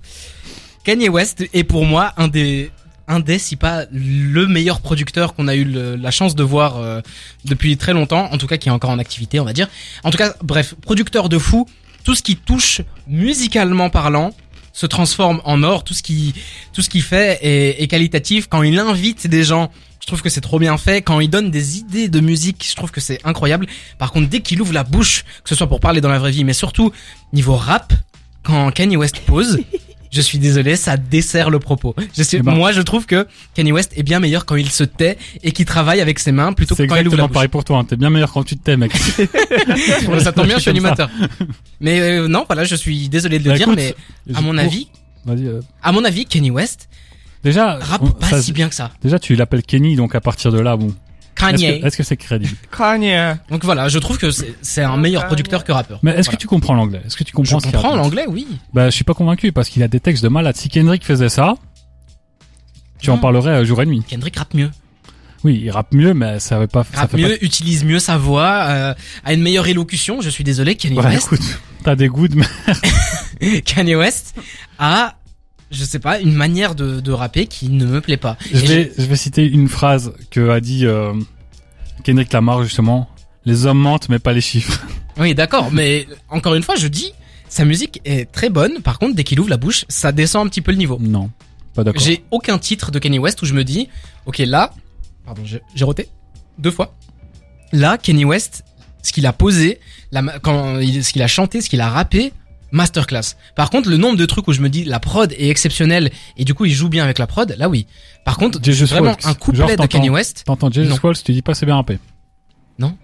Kanye 0.84 1.08
West 1.08 1.44
est 1.52 1.64
pour 1.64 1.84
moi 1.86 2.12
un 2.16 2.28
des, 2.28 2.70
un 3.08 3.18
des, 3.20 3.38
si 3.38 3.56
pas 3.56 3.84
le 3.92 4.46
meilleur 4.46 4.80
producteur 4.80 5.34
qu'on 5.34 5.48
a 5.48 5.54
eu 5.56 5.64
le- 5.64 5.96
la 5.96 6.10
chance 6.12 6.34
de 6.36 6.42
voir 6.44 6.76
euh, 6.76 7.00
depuis 7.44 7.76
très 7.76 7.92
longtemps, 7.94 8.28
en 8.32 8.36
tout 8.38 8.46
cas 8.46 8.58
qui 8.58 8.68
est 8.68 8.72
encore 8.72 8.90
en 8.90 8.98
activité, 8.98 9.40
on 9.40 9.44
va 9.44 9.52
dire. 9.52 9.68
En 10.04 10.10
tout 10.10 10.18
cas, 10.18 10.34
bref, 10.42 10.74
producteur 10.82 11.28
de 11.28 11.38
fou. 11.38 11.66
Tout 12.04 12.14
ce 12.14 12.22
qui 12.22 12.36
touche 12.36 12.82
musicalement 13.06 13.90
parlant 13.90 14.32
se 14.72 14.86
transforme 14.86 15.40
en 15.44 15.62
or. 15.62 15.84
Tout 15.84 15.94
ce 15.94 16.02
qui, 16.02 16.34
tout 16.72 16.82
ce 16.82 16.88
qu'il 16.90 17.02
fait 17.02 17.38
est, 17.42 17.82
est 17.82 17.86
qualitatif. 17.86 18.46
Quand 18.48 18.62
il 18.62 18.78
invite 18.78 19.26
des 19.26 19.42
gens, 19.42 19.70
je 20.00 20.06
trouve 20.06 20.20
que 20.20 20.28
c'est 20.28 20.42
trop 20.42 20.58
bien 20.58 20.76
fait. 20.76 21.00
Quand 21.00 21.20
il 21.20 21.30
donne 21.30 21.50
des 21.50 21.78
idées 21.78 22.08
de 22.08 22.20
musique, 22.20 22.66
je 22.68 22.76
trouve 22.76 22.90
que 22.90 23.00
c'est 23.00 23.20
incroyable. 23.24 23.66
Par 23.98 24.12
contre, 24.12 24.28
dès 24.28 24.40
qu'il 24.40 24.60
ouvre 24.60 24.74
la 24.74 24.84
bouche, 24.84 25.24
que 25.42 25.48
ce 25.48 25.54
soit 25.54 25.66
pour 25.66 25.80
parler 25.80 26.02
dans 26.02 26.10
la 26.10 26.18
vraie 26.18 26.30
vie, 26.30 26.44
mais 26.44 26.52
surtout 26.52 26.92
niveau 27.32 27.56
rap, 27.56 27.94
quand 28.42 28.70
Kanye 28.70 28.98
West 28.98 29.20
pose, 29.20 29.60
je 30.14 30.20
suis 30.20 30.38
désolé, 30.38 30.76
ça 30.76 30.96
dessert 30.96 31.50
le 31.50 31.58
propos. 31.58 31.94
Je 32.16 32.22
suis, 32.22 32.36
Eh 32.38 32.42
ben. 32.42 32.54
moi, 32.54 32.72
je 32.72 32.80
trouve 32.80 33.04
que 33.06 33.26
Kanye 33.54 33.72
West 33.72 33.92
est 33.96 34.02
bien 34.02 34.20
meilleur 34.20 34.46
quand 34.46 34.56
il 34.56 34.70
se 34.70 34.84
tait 34.84 35.18
et 35.42 35.52
qu'il 35.52 35.64
travaille 35.66 36.00
avec 36.00 36.18
ses 36.18 36.32
mains 36.32 36.52
plutôt 36.52 36.74
que 36.74 36.82
C'est 36.82 36.86
quand 36.86 36.96
il 36.96 37.08
ouvre 37.08 37.16
la 37.16 37.24
exactement 37.24 37.28
bouche. 37.28 37.34
pareil 37.34 37.48
pour 37.48 37.64
toi. 37.64 37.78
Hein. 37.78 37.84
T'es 37.84 37.96
bien 37.96 38.10
meilleur 38.10 38.32
quand 38.32 38.44
tu 38.44 38.56
te 38.56 38.62
tais, 38.62 38.76
mec. 38.76 38.92
ça 40.22 40.32
tombe 40.32 40.46
bien, 40.46 40.56
je 40.56 40.60
suis 40.62 40.70
animateur. 40.70 41.10
Mais 41.80 42.00
euh, 42.00 42.28
non, 42.28 42.44
voilà, 42.46 42.64
je 42.64 42.74
suis 42.74 43.08
désolé 43.08 43.38
de 43.38 43.44
le 43.44 43.50
Bah, 43.50 43.56
dire, 43.56 43.66
écoute, 43.68 43.76
mais 43.76 43.94
à 44.34 44.40
mon 44.40 44.56
avis, 44.56 44.88
euh, 45.28 45.60
à 45.82 45.92
mon 45.92 46.04
avis, 46.04 46.26
Kanye 46.26 46.50
West 46.50 46.88
Déjà, 47.42 47.74
rappe 47.78 48.00
on- 48.02 48.10
pas 48.10 48.28
ça- 48.30 48.40
si 48.42 48.52
bien 48.52 48.70
que 48.70 48.74
ça. 48.74 48.90
déjà, 49.02 49.18
tu 49.18 49.36
l'appelles 49.36 49.62
Kenny, 49.62 49.96
donc 49.96 50.14
à 50.14 50.20
partir 50.22 50.50
de 50.50 50.58
là, 50.60 50.76
bon. 50.78 50.94
Est-ce 51.48 51.62
Kanye. 51.62 51.80
que 51.80 51.86
est-ce 51.86 51.96
que 51.96 52.02
c'est 52.02 52.16
crédible 52.16 52.56
Kanye. 52.76 53.34
Donc 53.50 53.64
voilà, 53.64 53.88
je 53.88 53.98
trouve 53.98 54.18
que 54.18 54.30
c'est 54.30 54.54
c'est 54.62 54.82
un 54.82 54.96
meilleur 54.96 55.26
producteur 55.26 55.64
que 55.64 55.72
rappeur. 55.72 56.00
Mais 56.02 56.12
est-ce 56.12 56.22
Voilà. 56.24 56.36
que 56.36 56.40
tu 56.40 56.46
comprends 56.46 56.74
l'anglais? 56.74 57.00
Est-ce 57.06 57.16
que 57.16 57.24
tu 57.24 57.30
je 57.30 57.34
comprends 57.36 57.60
ce 57.60 57.64
qu'il 57.66 57.72
comprends 57.74 57.96
l'anglais, 57.96 58.24
oui. 58.28 58.46
Bah, 58.72 58.86
je 58.90 58.94
suis 58.94 59.04
pas 59.04 59.14
convaincu 59.14 59.52
parce 59.52 59.68
qu'il 59.68 59.82
a 59.82 59.88
des 59.88 60.00
textes 60.00 60.22
de 60.22 60.28
malade. 60.28 60.56
Si 60.56 60.68
Kendrick 60.68 61.04
faisait 61.04 61.28
ça, 61.28 61.54
tu 63.00 63.10
en 63.10 63.14
Non. 63.16 63.20
parlerais 63.20 63.50
euh, 63.60 63.64
jour 63.64 63.80
et 63.82 63.86
nuit. 63.86 64.02
Kendrick 64.08 64.36
rappe 64.36 64.54
mieux. 64.54 64.70
Oui, 65.44 65.60
il 65.62 65.70
rappe 65.70 65.92
mieux, 65.92 66.14
mais 66.14 66.40
ça 66.40 66.58
veut 66.58 66.66
pas. 66.66 66.84
ça 66.84 67.00
Rappe 67.00 67.10
fait 67.10 67.18
mieux, 67.18 67.44
utilise 67.44 67.84
mieux 67.84 67.98
sa 67.98 68.16
voix, 68.16 68.64
euh, 68.68 68.94
a 69.24 69.32
une 69.34 69.42
meilleure 69.42 69.66
élocution. 69.66 70.22
Je 70.22 70.30
suis 70.30 70.42
désolé, 70.44 70.74
Kanye. 70.74 70.96
Ouais, 70.98 71.04
West. 71.04 71.26
écoute, 71.26 71.58
t'as 71.82 71.96
des 71.96 72.08
goûts, 72.08 72.28
mais 72.34 73.60
Kanye 73.62 73.94
West 73.94 74.34
a, 74.78 75.16
je 75.70 75.84
sais 75.84 75.98
pas, 75.98 76.18
une 76.20 76.32
manière 76.32 76.74
de, 76.74 77.00
de 77.00 77.12
rapper 77.12 77.46
qui 77.46 77.68
ne 77.68 77.84
me 77.84 78.00
plaît 78.00 78.16
pas. 78.16 78.38
je 78.52 78.64
Et 78.64 78.66
vais, 78.66 78.92
je 78.96 79.04
vais 79.04 79.16
citer 79.16 79.44
une 79.46 79.68
phrase 79.68 80.14
que 80.30 80.48
a 80.48 80.60
dit 80.60 80.86
euh, 80.86 81.12
Kendrick 82.04 82.32
Lamar 82.32 82.62
justement. 82.62 83.08
Les 83.44 83.66
hommes 83.66 83.78
mentent, 83.78 84.08
mais 84.08 84.18
pas 84.20 84.32
les 84.32 84.40
chiffres. 84.40 84.80
Oui, 85.16 85.32
d'accord, 85.32 85.70
mais 85.70 86.08
encore 86.28 86.54
une 86.56 86.64
fois, 86.64 86.74
je 86.74 86.88
dis, 86.88 87.12
Sa 87.48 87.64
musique 87.64 88.00
est 88.04 88.32
très 88.32 88.50
bonne. 88.50 88.80
Par 88.82 88.98
contre, 88.98 89.14
dès 89.14 89.22
qu'il 89.22 89.38
ouvre 89.38 89.48
la 89.50 89.56
bouche, 89.56 89.84
ça 89.88 90.10
descend 90.10 90.44
un 90.44 90.50
petit 90.50 90.60
peu 90.60 90.72
le 90.72 90.76
niveau. 90.76 90.98
Non, 91.00 91.30
pas 91.72 91.84
d'accord. 91.84 92.02
J'ai 92.02 92.24
aucun 92.32 92.58
titre 92.58 92.90
de 92.90 92.98
Kanye 92.98 93.20
West 93.20 93.40
où 93.42 93.46
je 93.46 93.54
me 93.54 93.62
dis, 93.62 93.88
ok 94.26 94.38
là, 94.38 94.72
pardon, 95.24 95.42
j'ai 95.44 95.84
roté 95.84 96.08
deux 96.58 96.72
fois. 96.72 96.96
Là, 97.72 97.96
Kanye 97.96 98.24
West, 98.24 98.64
ce 99.04 99.12
qu'il 99.12 99.24
a 99.24 99.32
posé, 99.32 99.78
la, 100.10 100.22
quand 100.40 100.80
ce 100.80 101.12
qu'il 101.12 101.22
a 101.22 101.28
chanté, 101.28 101.60
ce 101.60 101.68
qu'il 101.70 101.80
a 101.80 101.88
rappé, 101.88 102.32
masterclass. 102.74 103.36
Par 103.56 103.70
contre, 103.70 103.88
le 103.88 103.96
nombre 103.96 104.16
de 104.18 104.26
trucs 104.26 104.46
où 104.48 104.52
je 104.52 104.60
me 104.60 104.68
dis 104.68 104.84
la 104.84 105.00
prod 105.00 105.32
est 105.32 105.48
exceptionnelle 105.48 106.10
et 106.36 106.44
du 106.44 106.52
coup 106.54 106.64
il 106.66 106.72
joue 106.72 106.88
bien 106.90 107.04
avec 107.04 107.18
la 107.18 107.26
prod, 107.26 107.54
là 107.58 107.68
oui. 107.70 107.86
Par 108.24 108.36
contre, 108.36 108.58
Jesus 108.62 108.86
vraiment 108.86 109.08
Walks. 109.10 109.24
un 109.26 109.34
couplet 109.34 109.58
Genre, 109.68 109.76
de 109.76 109.86
Kanye 109.86 110.10
West, 110.10 110.42
T'entends 110.46 110.70
Jesus 110.70 110.98
tu 111.24 111.32
dis 111.32 111.42
pas 111.42 111.54
c'est 111.54 111.66
bien 111.66 111.76
rappé. 111.76 111.98
Non. 112.78 112.96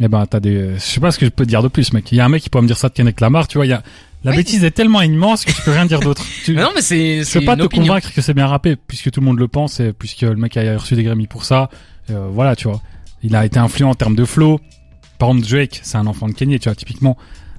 Eh 0.00 0.08
ben, 0.08 0.26
t'as 0.26 0.40
des, 0.40 0.74
je 0.74 0.78
sais 0.80 1.00
pas 1.00 1.10
ce 1.10 1.18
que 1.18 1.24
je 1.26 1.30
peux 1.30 1.44
te 1.44 1.48
dire 1.48 1.62
de 1.62 1.68
plus, 1.68 1.92
mec. 1.94 2.10
Il 2.12 2.16
y 2.16 2.20
a 2.20 2.24
un 2.24 2.28
mec 2.28 2.42
qui 2.42 2.50
peut 2.50 2.60
me 2.60 2.66
dire 2.66 2.76
ça 2.76 2.88
de 2.88 2.92
Kendrick 2.94 3.18
Lamar, 3.20 3.48
tu 3.48 3.56
vois, 3.58 3.64
il 3.66 3.70
y 3.70 3.72
a, 3.72 3.82
la 4.24 4.30
Oui. 4.32 4.36
bêtise 4.38 4.62
est 4.62 4.70
tellement 4.70 5.00
immense 5.00 5.44
que 5.46 5.52
tu 5.52 5.62
peux 5.62 5.70
rien 5.72 5.86
dire 5.86 6.00
d'autre. 6.00 6.22
Tu- 6.44 6.54
non 6.54 6.68
mais 6.74 6.82
c'est 6.82 7.24
je 7.24 7.38
peux 7.38 7.44
pas 7.46 7.56
te 7.56 7.62
opinion. 7.62 7.86
convaincre 7.86 8.12
que 8.12 8.20
c'est 8.20 8.34
bien 8.34 8.46
rappé, 8.46 8.76
puisque 8.76 9.10
tout 9.10 9.20
le 9.20 9.26
monde 9.26 9.38
le 9.38 9.48
pense, 9.48 9.80
et 9.80 9.92
puisque 9.94 10.20
le 10.22 10.36
mec 10.36 10.56
a 10.58 10.76
reçu 10.76 10.94
des 10.96 11.02
Grammy 11.02 11.26
pour 11.26 11.44
ça. 11.44 11.70
Euh, 12.10 12.28
voilà, 12.30 12.54
tu 12.54 12.68
vois. 12.68 12.82
Il 13.22 13.34
a 13.34 13.44
été 13.46 13.58
influent 13.58 13.88
en 13.90 13.94
termes 13.94 14.14
de 14.16 14.24
flow. 14.26 14.60
Par 15.18 15.30
exemple, 15.30 15.48
Drake, 15.48 15.80
c'est 15.82 15.96
un 15.96 16.06
enfant 16.06 16.28
de 16.28 16.34
Kanye, 16.34 16.58
tu 16.58 16.68
vois, 16.68 16.76
typiquement. 16.76 17.16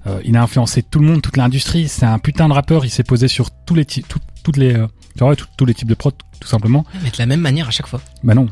Euh, 0.07 0.19
il 0.23 0.35
a 0.37 0.41
influencé 0.43 0.83
tout 0.83 0.99
le 0.99 1.05
monde, 1.07 1.21
toute 1.21 1.37
l'industrie. 1.37 1.87
C'est 1.87 2.05
un 2.05 2.19
putain 2.19 2.47
de 2.47 2.53
rappeur. 2.53 2.85
Il 2.85 2.89
s'est 2.89 3.03
posé 3.03 3.27
sur 3.27 3.49
tous 3.51 3.75
les 3.75 3.85
types, 3.85 4.07
tout- 4.07 4.19
toutes 4.43 4.57
les, 4.57 4.73
euh, 4.73 4.87
tu 5.17 5.23
vois, 5.23 5.35
tout- 5.35 5.47
tous 5.57 5.65
les 5.65 5.73
types 5.73 5.87
de 5.87 5.95
prod, 5.95 6.13
tout 6.39 6.47
simplement. 6.47 6.85
Mais 7.03 7.09
de 7.09 7.17
la 7.17 7.25
même 7.25 7.41
manière 7.41 7.67
à 7.67 7.71
chaque 7.71 7.87
fois. 7.87 8.01
Bah 8.23 8.33
non. 8.33 8.47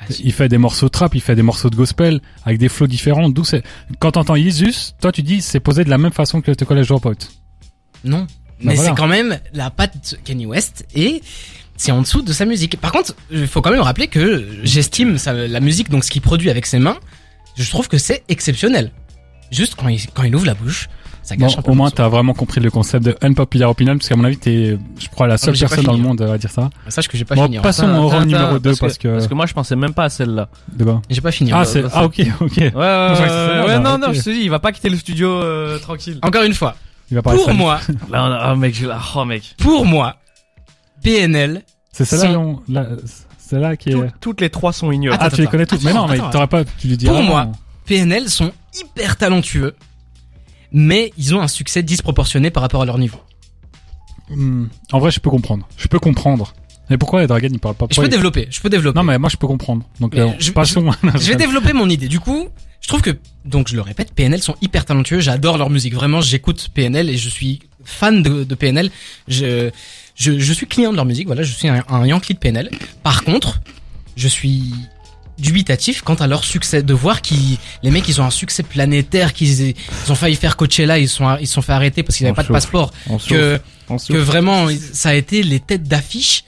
Ah, 0.00 0.04
si. 0.10 0.22
Il 0.24 0.32
fait 0.32 0.48
des 0.48 0.58
morceaux 0.58 0.88
trap, 0.90 1.14
il 1.14 1.20
fait 1.22 1.34
des 1.36 1.42
morceaux 1.42 1.70
de 1.70 1.76
gospel 1.76 2.20
avec 2.44 2.58
des 2.58 2.68
flows 2.68 2.86
différents. 2.86 3.28
D'où 3.30 3.44
c'est 3.44 3.62
quand 4.00 4.12
t'entends 4.12 4.36
Jesus, 4.36 4.92
toi 5.00 5.10
tu 5.12 5.22
dis 5.22 5.40
c'est 5.40 5.60
posé 5.60 5.84
de 5.84 5.90
la 5.90 5.96
même 5.98 6.12
façon 6.12 6.40
que 6.42 6.50
The 6.52 6.64
College 6.64 6.88
Dropout. 6.88 7.30
Non. 8.04 8.26
Mais 8.60 8.74
voilà. 8.74 8.90
c'est 8.90 8.96
quand 8.96 9.06
même 9.08 9.38
la 9.54 9.70
patte 9.70 10.16
Kanye 10.24 10.46
West 10.46 10.86
et 10.94 11.22
c'est 11.76 11.92
en 11.92 12.02
dessous 12.02 12.22
de 12.22 12.32
sa 12.32 12.44
musique. 12.44 12.78
Par 12.80 12.92
contre, 12.92 13.14
il 13.30 13.46
faut 13.46 13.62
quand 13.62 13.70
même 13.70 13.80
rappeler 13.80 14.06
que 14.08 14.46
j'estime 14.62 15.16
la 15.26 15.60
musique, 15.60 15.88
donc 15.90 16.04
ce 16.04 16.10
qu'il 16.10 16.22
produit 16.22 16.50
avec 16.50 16.66
ses 16.66 16.78
mains, 16.78 16.98
je 17.56 17.68
trouve 17.70 17.88
que 17.88 17.98
c'est 17.98 18.22
exceptionnel. 18.28 18.92
Juste 19.50 19.74
quand 19.76 19.88
il, 19.88 20.00
quand 20.12 20.22
il 20.24 20.34
ouvre 20.34 20.46
la 20.46 20.54
bouche, 20.54 20.88
ça 21.22 21.36
Bon, 21.36 21.46
gâche 21.46 21.56
un 21.58 21.62
peu. 21.62 21.70
au 21.70 21.74
moins 21.74 21.90
t'as 21.90 22.08
vraiment 22.08 22.34
compris 22.34 22.60
le 22.60 22.70
concept 22.70 23.04
de 23.04 23.16
unpopular 23.22 23.70
opinion 23.70 23.96
parce 23.96 24.08
qu'à 24.08 24.16
mon 24.16 24.24
avis 24.24 24.36
t'es, 24.36 24.76
je 24.98 25.08
crois, 25.08 25.26
la 25.26 25.38
seule 25.38 25.56
personne 25.56 25.84
dans 25.84 25.92
le 25.92 25.96
fini. 25.98 26.08
monde 26.08 26.20
à 26.22 26.36
dire 26.36 26.50
ça. 26.50 26.68
Sache 26.88 27.08
que 27.08 27.16
j'ai 27.16 27.24
pas 27.24 27.34
Bon, 27.34 27.44
fini. 27.44 27.58
hein. 27.58 27.62
passons 27.62 27.88
au 27.88 28.08
round 28.08 28.26
numéro 28.26 28.44
attends, 28.46 28.58
2 28.58 28.76
parce 28.76 28.98
que, 28.98 29.08
Parce 29.08 29.26
que 29.28 29.34
moi, 29.34 29.46
je 29.46 29.54
pensais 29.54 29.74
même 29.76 29.94
pas 29.94 30.04
à 30.04 30.08
celle-là. 30.10 30.48
de 30.74 30.84
bas. 30.84 31.00
J'ai 31.08 31.20
pas 31.22 31.30
fini. 31.32 31.50
Ah 31.52 31.60
hein. 31.60 31.64
c'est, 31.64 31.82
bah, 31.82 31.90
ah 31.94 32.04
ok, 32.04 32.20
ok. 32.40 32.56
Ouais, 32.58 32.68
ouais, 32.70 32.72
ouais, 32.74 33.76
bon, 33.76 33.82
non, 33.82 33.98
non, 33.98 34.12
je 34.12 34.20
te 34.20 34.30
dis, 34.30 34.40
il 34.42 34.50
va 34.50 34.58
pas 34.58 34.72
quitter 34.72 34.90
le 34.90 34.96
studio 34.96 35.28
euh, 35.30 35.78
tranquille. 35.78 36.18
Encore 36.22 36.42
une 36.42 36.52
fois, 36.54 36.76
Il 37.10 37.14
va 37.14 37.22
pour 37.22 37.54
moi, 37.54 37.80
Là, 38.10 38.24
on 38.24 38.32
a- 38.32 38.52
oh 38.52 38.56
mec, 38.56 38.74
je- 38.74 38.86
oh 39.16 39.24
mec. 39.24 39.54
pour 39.58 39.86
moi, 39.86 40.16
PNL, 41.02 41.62
C'est 41.92 42.04
celle-là, 42.04 42.38
là, 42.68 42.86
c'est 43.38 43.58
là 43.60 43.76
qui 43.76 43.90
est. 43.90 43.92
Tout- 43.92 44.04
toutes 44.20 44.40
les 44.40 44.50
trois 44.50 44.72
sont 44.72 44.90
ignobles. 44.90 45.16
Ah, 45.20 45.30
tu 45.30 45.40
les 45.40 45.46
connais 45.46 45.66
toutes. 45.66 45.82
Mais 45.84 45.92
non, 45.92 46.06
mais 46.08 46.18
t'aurais 46.32 46.46
pas, 46.48 46.64
tu 46.64 46.86
les 46.88 46.96
dis 46.96 47.06
Pour 47.06 47.22
moi. 47.22 47.48
PNL 47.86 48.28
sont 48.28 48.52
hyper 48.80 49.16
talentueux, 49.16 49.74
mais 50.72 51.12
ils 51.18 51.34
ont 51.34 51.40
un 51.40 51.48
succès 51.48 51.82
disproportionné 51.82 52.50
par 52.50 52.62
rapport 52.62 52.82
à 52.82 52.84
leur 52.84 52.98
niveau. 52.98 53.18
Hmm, 54.30 54.66
En 54.92 54.98
vrai, 54.98 55.10
je 55.10 55.20
peux 55.20 55.30
comprendre. 55.30 55.68
Je 55.76 55.86
peux 55.88 55.98
comprendre. 55.98 56.54
Mais 56.90 56.98
pourquoi 56.98 57.20
les 57.20 57.26
Dragon 57.26 57.48
ils 57.50 57.58
parlent 57.58 57.74
pas? 57.74 57.86
Je 57.90 58.00
peux 58.00 58.06
ils- 58.06 58.10
développer, 58.10 58.46
je 58.50 58.60
peux 58.60 58.68
développer. 58.70 58.96
Non, 58.98 59.04
mais 59.04 59.18
moi 59.18 59.28
je 59.30 59.36
peux 59.36 59.46
comprendre. 59.46 59.84
Donc, 60.00 60.14
euh, 60.16 60.30
je- 60.38 60.50
passons. 60.52 60.90
Je 61.14 61.28
vais 61.28 61.36
développer 61.36 61.72
mon 61.72 61.88
idée. 61.88 62.08
Du 62.08 62.20
coup, 62.20 62.48
je 62.80 62.88
trouve 62.88 63.00
que, 63.02 63.16
donc 63.44 63.68
je 63.68 63.76
le 63.76 63.80
répète, 63.82 64.12
PNL 64.14 64.42
sont 64.42 64.56
hyper 64.60 64.84
talentueux. 64.84 65.20
J'adore 65.20 65.56
leur 65.56 65.70
musique. 65.70 65.94
Vraiment, 65.94 66.20
j'écoute 66.20 66.68
PNL 66.74 67.08
et 67.08 67.16
je 67.16 67.28
suis 67.28 67.60
fan 67.84 68.22
de, 68.22 68.44
de 68.44 68.54
PNL. 68.54 68.90
Je, 69.28 69.70
je, 70.14 70.38
je 70.38 70.52
suis 70.52 70.66
client 70.66 70.90
de 70.90 70.96
leur 70.96 71.06
musique. 71.06 71.26
Voilà, 71.26 71.42
je 71.42 71.52
suis 71.54 71.68
un, 71.68 71.82
un 71.88 72.06
Yankee 72.06 72.34
de 72.34 72.38
PNL. 72.38 72.70
Par 73.02 73.24
contre, 73.24 73.60
je 74.16 74.28
suis 74.28 74.74
dubitatif 75.38 76.02
quant 76.02 76.14
à 76.14 76.26
leur 76.26 76.44
succès. 76.44 76.82
De 76.82 76.94
voir 76.94 77.22
qu'ils, 77.22 77.58
les 77.82 77.90
mecs, 77.90 78.08
ils 78.08 78.20
ont 78.20 78.24
un 78.24 78.30
succès 78.30 78.62
planétaire, 78.62 79.32
qu'ils 79.32 79.60
ils 79.70 79.74
ont 80.12 80.14
failli 80.14 80.36
faire 80.36 80.56
Coachella, 80.56 80.98
ils 80.98 81.08
sont, 81.08 81.36
ils 81.40 81.46
se 81.46 81.54
sont 81.54 81.62
fait 81.62 81.72
arrêter 81.72 82.02
parce 82.02 82.16
qu'ils 82.16 82.24
n'avaient 82.26 82.36
pas 82.36 82.42
de 82.42 82.48
passeport. 82.54 82.92
On 83.08 83.18
Que, 83.18 83.60
que 84.14 84.18
vraiment 84.18 84.68
ça 84.92 85.10
a 85.10 85.14
été 85.14 85.42
les 85.42 85.60
têtes 85.60 85.84
d'affiche. 85.84 86.44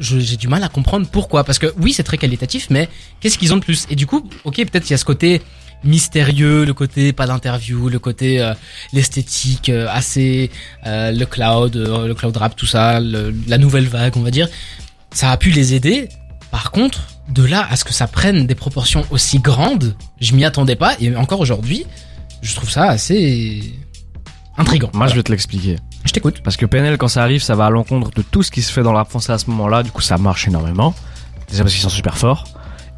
J'ai 0.00 0.36
du 0.36 0.48
mal 0.48 0.62
à 0.64 0.68
comprendre 0.68 1.06
pourquoi. 1.10 1.44
Parce 1.44 1.58
que 1.58 1.72
oui 1.80 1.92
c'est 1.92 2.02
très 2.02 2.18
qualitatif 2.18 2.66
mais 2.70 2.88
qu'est-ce 3.20 3.38
qu'ils 3.38 3.52
ont 3.52 3.56
de 3.58 3.62
plus? 3.64 3.86
Et 3.90 3.96
du 3.96 4.06
coup 4.06 4.28
ok 4.44 4.56
peut-être 4.56 4.88
il 4.88 4.92
y 4.92 4.94
a 4.94 4.98
ce 4.98 5.04
côté 5.04 5.40
mystérieux 5.84 6.64
le 6.64 6.74
côté 6.74 7.12
pas 7.12 7.26
d'interview 7.26 7.88
le 7.88 7.98
côté 7.98 8.40
euh, 8.40 8.54
l'esthétique 8.92 9.68
euh, 9.68 9.86
assez 9.90 10.50
euh, 10.86 11.10
le 11.10 11.26
cloud 11.26 11.74
euh, 11.76 12.06
le 12.06 12.14
cloud 12.14 12.36
rap 12.36 12.54
tout 12.56 12.66
ça 12.66 13.00
le- 13.00 13.34
la 13.48 13.58
nouvelle 13.58 13.86
vague 13.88 14.16
on 14.16 14.22
va 14.22 14.30
dire. 14.30 14.48
Ça 15.12 15.30
a 15.30 15.36
pu 15.36 15.50
les 15.50 15.74
aider. 15.74 16.08
Par 16.50 16.70
contre 16.70 17.08
de 17.28 17.44
là 17.44 17.66
à 17.70 17.76
ce 17.76 17.84
que 17.84 17.92
ça 17.92 18.06
prenne 18.06 18.46
des 18.46 18.54
proportions 18.54 19.04
aussi 19.10 19.38
grandes 19.38 19.96
je 20.20 20.34
m'y 20.34 20.44
attendais 20.44 20.76
pas 20.76 20.96
et 21.00 21.14
encore 21.16 21.40
aujourd'hui 21.40 21.86
je 22.42 22.54
trouve 22.54 22.70
ça 22.70 22.84
assez 22.84 23.74
intrigant 24.56 24.90
Moi, 24.92 25.06
je 25.06 25.14
vais 25.14 25.22
te 25.22 25.30
l'expliquer. 25.30 25.78
je 26.04 26.12
t'écoute 26.12 26.40
Parce 26.42 26.56
que 26.56 26.66
PNL, 26.66 26.98
quand 26.98 27.08
ça 27.08 27.22
arrive, 27.22 27.42
ça 27.42 27.54
va 27.54 27.66
à 27.66 27.70
l'encontre 27.70 28.10
de 28.10 28.22
tout 28.22 28.42
ce 28.42 28.50
qui 28.50 28.62
se 28.62 28.72
fait 28.72 28.82
dans 28.82 28.92
rap 28.92 29.08
français 29.08 29.32
à 29.32 29.38
ce 29.38 29.48
moment-là. 29.50 29.82
Du 29.82 29.90
coup, 29.90 30.02
ça 30.02 30.18
marche 30.18 30.48
énormément. 30.48 30.94
Déjà 31.48 31.62
parce 31.62 31.72
qu'ils 31.72 31.82
sont 31.82 31.88
super 31.88 32.18
forts. 32.18 32.44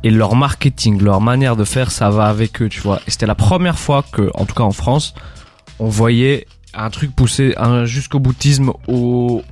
Et 0.03 0.11
leur 0.11 0.35
marketing, 0.35 1.01
leur 1.01 1.20
manière 1.20 1.57
de 1.57 1.64
faire, 1.64 1.91
ça 1.91 2.11
va 2.11 2.27
avec 2.27 2.61
eux, 2.61 2.68
tu 2.68 2.81
vois. 2.81 3.01
Et 3.07 3.11
c'était 3.11 3.27
la 3.27 3.35
première 3.35 3.79
fois 3.79 4.05
que, 4.12 4.31
en 4.35 4.45
tout 4.45 4.55
cas 4.55 4.64
en 4.64 4.72
France, 4.72 5.14
on 5.79 5.89
voyait 5.89 6.47
un 6.75 6.91
truc 6.91 7.14
pousser 7.14 7.55
un 7.57 7.85
jusqu'au 7.85 8.18
boutisme 8.18 8.72
au 8.89 9.43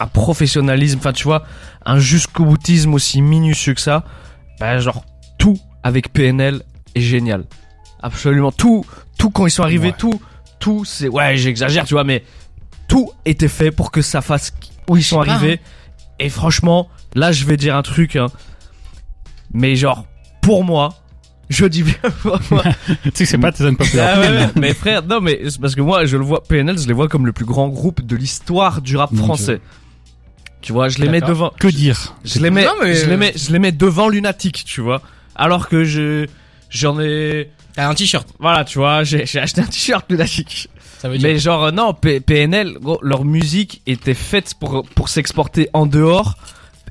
un 0.00 0.06
professionnalisme, 0.06 0.98
enfin 0.98 1.12
tu 1.12 1.24
vois, 1.24 1.44
un 1.84 1.98
jusqu'au 1.98 2.44
boutisme 2.44 2.94
aussi 2.94 3.20
minutieux 3.22 3.74
que 3.74 3.80
ça. 3.80 4.04
Ben 4.60 4.78
genre 4.78 5.04
tout 5.38 5.58
avec 5.82 6.12
PNL 6.12 6.62
est 6.94 7.00
génial. 7.00 7.44
Absolument 8.02 8.52
tout, 8.52 8.84
tout 9.18 9.30
quand 9.30 9.46
ils 9.46 9.50
sont 9.50 9.62
arrivés, 9.62 9.88
Ouais. 9.88 9.94
tout, 9.98 10.20
tout 10.60 10.84
c'est 10.84 11.08
ouais 11.08 11.36
j'exagère 11.36 11.84
tu 11.84 11.94
vois 11.94 12.04
mais 12.04 12.24
tout 12.88 13.10
était 13.24 13.48
fait 13.48 13.70
pour 13.70 13.90
que 13.90 14.02
ça 14.02 14.20
fasse 14.20 14.52
où 14.88 14.96
ils 14.96 15.04
sont 15.04 15.20
arrivés. 15.20 15.60
Et 16.20 16.28
franchement, 16.28 16.88
là 17.14 17.32
je 17.32 17.44
vais 17.44 17.56
dire 17.56 17.76
un 17.76 17.82
truc, 17.82 18.16
hein. 18.16 18.26
mais 19.52 19.76
genre 19.76 20.06
pour 20.40 20.64
moi, 20.64 20.94
je 21.48 21.66
dis 21.66 21.82
bien 21.82 21.94
pour 22.22 22.38
moi. 22.50 22.62
tu 22.86 23.10
sais 23.14 23.24
que 23.24 23.24
c'est 23.26 23.38
pas 23.38 23.52
tes 23.52 23.64
unpopular 23.64 24.14
Ah 24.16 24.20
ouais, 24.20 24.48
mais 24.56 24.74
frère, 24.74 25.02
non 25.04 25.20
mais 25.20 25.40
c'est 25.48 25.60
parce 25.60 25.74
que 25.74 25.80
moi 25.80 26.06
je 26.06 26.16
le 26.16 26.24
vois 26.24 26.42
PNL, 26.42 26.78
je 26.78 26.86
les 26.88 26.92
vois 26.94 27.08
comme 27.08 27.26
le 27.26 27.32
plus 27.32 27.44
grand 27.44 27.68
groupe 27.68 28.02
de 28.02 28.16
l'histoire 28.16 28.80
du 28.82 28.96
rap 28.96 29.10
Mon 29.12 29.24
français. 29.24 29.60
Tu 30.60 30.72
vois, 30.72 30.88
je 30.88 30.98
les 30.98 31.08
mets 31.08 31.20
devant. 31.20 31.52
Que 31.58 31.68
dire 31.68 32.14
Je 32.24 32.40
les 32.40 32.50
mets, 32.50 32.64
Non, 32.64 32.72
mais- 32.82 32.94
je 32.94 33.06
les 33.06 33.16
mets, 33.16 33.32
je 33.36 33.52
les 33.52 33.58
mets 33.58 33.72
devant 33.72 34.08
Lunatic, 34.08 34.64
tu 34.64 34.80
vois. 34.80 35.02
Alors 35.36 35.68
que 35.68 35.84
je, 35.84 36.26
j'en 36.68 36.98
ai, 37.00 37.50
t'as 37.74 37.88
un 37.88 37.94
t-shirt 37.94 38.26
voilà, 38.40 38.64
tu 38.64 38.78
vois, 38.78 39.04
j'ai, 39.04 39.24
j'ai 39.24 39.38
acheté 39.38 39.60
un 39.60 39.66
t-shirt 39.66 40.04
Lunatic. 40.10 40.68
ça 40.98 41.08
veut 41.08 41.16
dire 41.16 41.28
Mais 41.28 41.38
genre 41.38 41.64
euh, 41.66 41.70
non, 41.70 41.94
P- 41.94 42.20
PNL, 42.20 42.74
gros, 42.80 42.98
leur 43.02 43.24
musique 43.24 43.82
était 43.86 44.14
faite 44.14 44.54
pour 44.58 44.84
pour 44.94 45.08
s'exporter 45.08 45.68
en 45.72 45.86
dehors. 45.86 46.34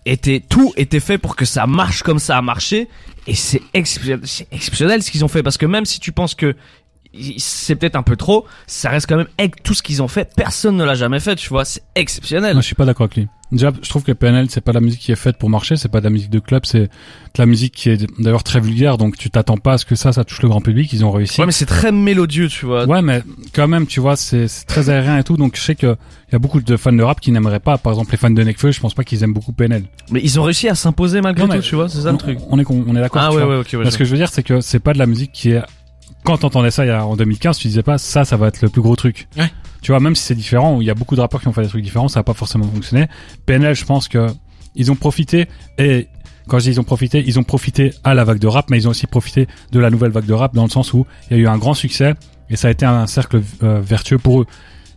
Était 0.05 0.39
tout 0.39 0.72
était 0.78 1.01
fait 1.01 1.18
pour 1.18 1.36
que 1.36 1.43
ça 1.43 1.68
marche 1.68 2.01
comme 2.03 2.20
ça 2.20 2.38
a 2.38 2.41
marché. 2.41 2.88
Et 3.28 3.36
c'est 3.36 3.61
exceptionnel, 3.74 4.22
c'est 4.24 4.47
exceptionnel 4.53 5.03
ce 5.03 5.11
qu'ils 5.11 5.26
ont 5.26 5.28
fait 5.28 5.43
parce 5.43 5.57
que 5.57 5.65
même 5.65 5.84
si 5.86 5.99
tu 5.99 6.13
penses 6.13 6.34
que 6.34 6.55
c'est 7.38 7.76
peut-être 7.76 7.95
un 7.95 8.03
peu 8.03 8.16
trop, 8.16 8.45
ça 8.68 8.89
reste 8.89 9.08
quand 9.08 9.18
même 9.18 9.28
avec 9.38 9.64
tout 9.64 9.74
ce 9.74 9.82
qu'ils 9.84 10.01
ont 10.01 10.08
fait. 10.08 10.34
Personne 10.36 10.78
ne 10.78 10.84
l'a 10.84 10.95
jamais 10.95 11.20
fait, 11.20 11.36
tu 11.36 11.49
vois. 11.49 11.66
C'est 11.66 11.84
exceptionnel. 11.95 12.53
Moi, 12.53 12.62
je 12.62 12.68
suis 12.68 12.76
pas 12.76 12.86
d'accord 12.86 13.05
avec 13.05 13.16
lui. 13.16 13.28
Déjà, 13.51 13.72
je 13.82 13.89
trouve 13.89 14.03
que 14.03 14.12
PNL, 14.12 14.47
c'est 14.49 14.60
pas 14.60 14.74
la 14.74 14.82
musique 14.82 14.99
qui 14.99 15.12
est 15.14 15.16
faite 15.18 15.38
pour 15.38 15.49
marcher, 15.49 15.78
c'est 15.78 15.88
pas 15.88 15.99
de 15.99 16.03
la 16.03 16.10
musique 16.10 16.30
de 16.30 16.39
club, 16.39 16.66
c'est 16.66 16.80
de 16.82 16.89
la 17.38 17.45
musique 17.45 17.74
qui 17.74 17.89
est 17.89 18.05
d'ailleurs 18.22 18.43
très 18.43 18.60
vulgaire, 18.60 18.97
donc 18.97 19.16
tu 19.16 19.30
t'attends 19.30 19.55
pas 19.55 19.74
à 19.74 19.78
ce 19.78 19.86
que 19.86 19.95
ça, 19.95 20.12
ça 20.12 20.26
touche 20.26 20.41
le 20.41 20.49
grand 20.49 20.60
public, 20.60 20.91
ils 20.91 21.05
ont 21.05 21.12
réussi. 21.12 21.39
Ouais, 21.39 21.45
mais 21.45 21.53
c'est 21.53 21.66
très 21.66 21.93
mélodieux, 21.93 22.49
tu 22.49 22.66
vois. 22.66 22.86
Ouais, 22.86 23.01
mais 23.01 23.24
quand 23.53 23.70
même, 23.70 23.88
tu 23.88 24.01
vois, 24.01 24.18
c'est 24.18 24.47
très 24.68 24.89
aérien 24.89 25.18
et 25.18 25.24
tout, 25.24 25.38
donc 25.38 25.55
je 25.55 25.62
sais 25.62 25.76
que 25.76 25.95
il 26.30 26.34
y 26.34 26.36
a 26.36 26.39
beaucoup 26.39 26.60
de 26.60 26.76
fans 26.76 26.91
de 26.91 27.01
rap 27.01 27.22
qui 27.22 27.32
n'aimeraient 27.32 27.62
pas. 27.62 27.78
Par 27.78 27.93
exemple, 27.93 28.12
les 28.12 28.18
fans 28.18 28.30
de 28.30 28.43
Nekfeu, 28.43 28.72
je 28.72 28.82
pense 28.82 28.93
pas 28.93 29.05
qu'ils 29.05 29.24
aiment 29.24 29.34
beaucoup 29.34 29.53
PNL. 29.53 29.86
Mais 30.12 30.20
ils 30.22 30.38
ont 30.41 30.43
réussi 30.43 30.68
à 30.68 30.76
s'imposer 30.76 31.22
malgré 31.22 31.47
Non, 31.47 31.55
tout, 31.55 31.62
tu 31.62 31.76
vois. 31.76 31.88
C'est 31.88 32.01
ça 32.01 32.12
le 32.12 32.18
truc. 32.18 32.39
On 32.49 32.60
est 32.60 32.66
on 32.70 32.95
est 32.97 32.99
d'accord. 32.99 33.22
Ah 33.22 33.34
ouais, 33.34 33.43
ouais, 33.43 33.55
ok. 33.60 33.70
ouais, 33.74 33.86
Mais 33.86 33.91
ce 33.91 33.97
que 33.97 34.03
je 34.03 34.12
veux 34.12 34.18
dire, 34.18 34.30
c'est 34.30 34.43
que 34.43 34.60
c'est 34.60 34.80
pas 34.80 34.91
de 34.91 34.99
la 34.99 35.05
musique 35.05 35.32
qui 35.32 35.51
est. 35.51 35.62
Quand 36.28 36.39
t'entendais 36.39 36.71
ça 36.71 36.84
il 36.84 36.89
y 36.89 36.91
a, 36.91 37.05
en 37.05 37.15
2015, 37.15 37.57
tu 37.57 37.69
disais 37.69 37.84
pas 37.84 37.97
ça, 37.97 38.25
ça 38.25 38.36
va 38.36 38.49
être 38.49 38.61
le 38.61 38.67
plus 38.67 38.82
gros 38.82 38.97
truc. 38.97 39.30
Ouais. 39.38 39.49
Tu 39.82 39.93
vois, 39.93 40.01
même 40.01 40.13
si 40.13 40.23
c'est 40.23 40.36
différent, 40.36 40.82
il 40.82 40.86
y 40.86 40.89
a 40.89 40.93
beaucoup 40.93 41.15
de 41.15 41.21
rappeurs 41.21 41.39
qui 41.39 41.47
ont 41.47 41.53
fait 41.53 41.61
des 41.61 41.69
trucs 41.69 41.86
différents, 41.86 42.09
ça 42.09 42.19
a 42.19 42.23
pas 42.23 42.34
forcément 42.34 42.65
fonctionné. 42.65 43.07
PNL, 43.45 43.73
je 43.73 43.86
pense 43.86 44.09
que 44.09 44.28
ils 44.75 44.91
ont 44.91 44.97
profité 44.97 45.47
et 45.78 46.09
quand 46.49 46.59
je 46.59 46.65
dis 46.65 46.71
ils 46.71 46.80
ont 46.82 46.84
profité, 46.84 47.23
ils 47.25 47.39
ont 47.39 47.43
profité 47.43 47.93
à 48.03 48.13
la 48.13 48.25
vague 48.25 48.39
de 48.39 48.47
rap, 48.47 48.69
mais 48.69 48.78
ils 48.78 48.89
ont 48.89 48.91
aussi 48.91 49.07
profité 49.07 49.47
de 49.71 49.80
la 49.80 49.89
nouvelle 49.89 50.11
vague 50.11 50.25
de 50.25 50.34
rap 50.34 50.53
dans 50.53 50.65
le 50.65 50.69
sens 50.69 50.91
où 50.91 51.05
il 51.32 51.38
y 51.38 51.39
a 51.39 51.43
eu 51.43 51.47
un 51.47 51.57
grand 51.57 51.73
succès 51.73 52.13
et 52.49 52.57
ça 52.57 52.67
a 52.67 52.71
été 52.71 52.86
un 52.86 53.07
cercle 53.07 53.41
euh, 53.63 53.80
vertueux 53.80 54.17
pour 54.17 54.41
eux. 54.41 54.47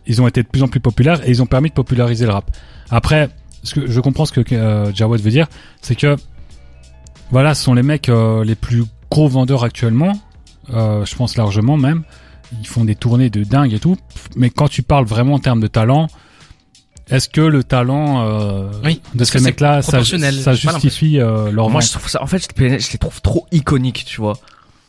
Ils 0.07 0.21
ont 0.21 0.27
été 0.27 0.43
de 0.43 0.49
plus 0.49 0.63
en 0.63 0.67
plus 0.67 0.81
populaires 0.81 1.25
et 1.25 1.29
ils 1.29 1.41
ont 1.41 1.45
permis 1.45 1.69
de 1.69 1.75
populariser 1.75 2.25
le 2.25 2.33
rap. 2.33 2.51
Après, 2.89 3.29
ce 3.63 3.75
que 3.75 3.87
je 3.89 4.01
comprends 4.01 4.25
ce 4.25 4.33
que 4.33 4.53
euh, 4.53 4.93
Jawad 4.93 5.21
veut 5.21 5.31
dire, 5.31 5.47
c'est 5.81 5.95
que 5.95 6.17
voilà, 7.29 7.55
ce 7.55 7.63
sont 7.63 7.73
les 7.73 7.83
mecs 7.83 8.09
euh, 8.09 8.43
les 8.43 8.55
plus 8.55 8.83
gros 9.09 9.29
vendeurs 9.29 9.63
actuellement, 9.63 10.11
euh, 10.73 11.05
je 11.05 11.15
pense 11.15 11.35
largement 11.37 11.77
même. 11.77 12.03
ils 12.59 12.67
font 12.67 12.85
des 12.85 12.95
tournées 12.95 13.29
de 13.29 13.43
dingue 13.43 13.73
et 13.73 13.79
tout. 13.79 13.97
Mais 14.35 14.49
quand 14.49 14.67
tu 14.67 14.83
parles 14.83 15.05
vraiment 15.05 15.35
en 15.35 15.39
termes 15.39 15.61
de 15.61 15.67
talent, 15.67 16.07
est-ce 17.09 17.27
que 17.27 17.41
le 17.41 17.63
talent 17.63 18.25
euh, 18.25 18.71
Oui, 18.85 19.01
de 19.13 19.23
ces 19.25 19.41
mecs-là, 19.41 19.81
ça, 19.81 20.03
ça 20.03 20.53
justifie 20.53 21.19
euh, 21.19 21.51
leur 21.51 21.69
Moi, 21.69 21.81
vente? 21.81 21.89
je 21.89 21.91
trouve 21.91 22.09
ça, 22.09 22.23
en 22.23 22.27
fait, 22.27 22.47
je 22.57 22.91
les 22.91 22.97
trouve 22.97 23.21
trop 23.21 23.47
iconiques, 23.51 24.05
tu 24.05 24.21
vois. 24.21 24.37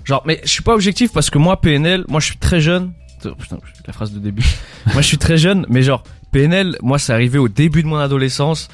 Genre, 0.05 0.23
mais 0.27 0.41
je 0.45 0.49
suis 0.49 0.63
pas 0.63 0.75
objectif 0.75 1.13
parce 1.13 1.31
que 1.31 1.39
moi, 1.39 1.61
PNL, 1.61 2.05
moi, 2.09 2.21
je 2.21 2.27
suis 2.27 2.37
très 2.37 2.61
jeune. 2.61 2.93
Oh, 3.25 3.35
putain, 3.39 3.59
la 3.87 3.93
phrase 3.93 4.13
de 4.13 4.19
début. 4.19 4.45
moi, 4.93 5.03
je 5.03 5.07
suis 5.07 5.19
très 5.19 5.37
jeune, 5.37 5.67
mais 5.69 5.83
genre, 5.83 6.05
PNL, 6.31 6.77
moi, 6.81 6.99
c'est 6.99 7.13
arrivé 7.13 7.39
au 7.39 7.49
début 7.49 7.83
de 7.83 7.89
mon 7.89 7.99
adolescence. 7.99 8.69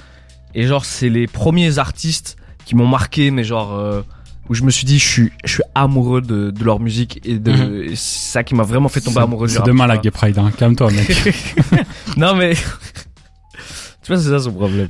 Et 0.55 0.67
genre, 0.67 0.85
c'est 0.85 1.11
les 1.11 1.27
premiers 1.27 1.79
artistes 1.79 2.37
qui 2.65 2.75
m'ont 2.75 2.87
marqué, 2.87 3.31
mais 3.31 3.45
genre, 3.45 3.75
euh, 3.75 4.03
où 4.49 4.55
je 4.55 4.63
me 4.63 4.71
suis 4.71 4.85
dit, 4.87 4.99
je 4.99 5.07
suis, 5.07 5.33
je 5.45 5.53
suis 5.55 5.63
amoureux 5.75 6.21
de, 6.21 6.51
de 6.51 6.65
leur 6.65 6.81
musique 6.81 7.21
et 7.25 7.39
de, 7.39 7.53
Mhm. 7.53 7.89
c'est 7.91 8.31
ça 8.33 8.45
qui 8.45 8.55
m'a 8.55 8.63
vraiment 8.63 8.89
fait 8.89 9.01
tomber 9.01 9.15
C'est- 9.17 9.21
amoureux 9.23 9.47
du 9.47 9.53
C'est 9.53 9.59
rap. 9.59 9.67
demain 9.69 9.85
tu 9.85 9.89
la. 9.89 9.97
Gay 9.99 10.11
Pride, 10.11 10.39
hein. 10.39 10.51
calme-toi 10.57 10.91
mec. 10.91 11.35
non 12.17 12.35
mais 12.35 12.55
tu 14.03 14.13
vois 14.13 14.17
c'est 14.23 14.29
ça 14.31 14.39
son 14.39 14.53
problème 14.53 14.89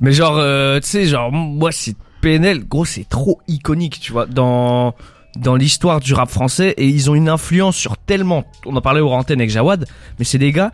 mais 0.00 0.12
genre 0.12 0.36
euh, 0.38 0.80
tu 0.80 0.88
sais 0.88 1.06
genre 1.06 1.32
moi 1.32 1.72
c'est 1.72 1.96
PNL 2.20 2.64
gros 2.66 2.84
c'est 2.84 3.08
trop 3.08 3.40
iconique 3.48 4.00
tu 4.00 4.12
vois 4.12 4.26
dans 4.26 4.94
dans 5.36 5.56
l'histoire 5.56 6.00
du 6.00 6.14
rap 6.14 6.30
français 6.30 6.74
et 6.76 6.86
ils 6.86 7.10
ont 7.10 7.14
une 7.14 7.28
influence 7.28 7.76
sur 7.76 7.96
tellement 7.96 8.44
on 8.66 8.76
en 8.76 8.80
parlait 8.80 9.00
au 9.00 9.10
antenne 9.10 9.40
avec 9.40 9.50
Jawad 9.50 9.86
mais 10.18 10.24
c'est 10.24 10.38
des 10.38 10.52
gars 10.52 10.70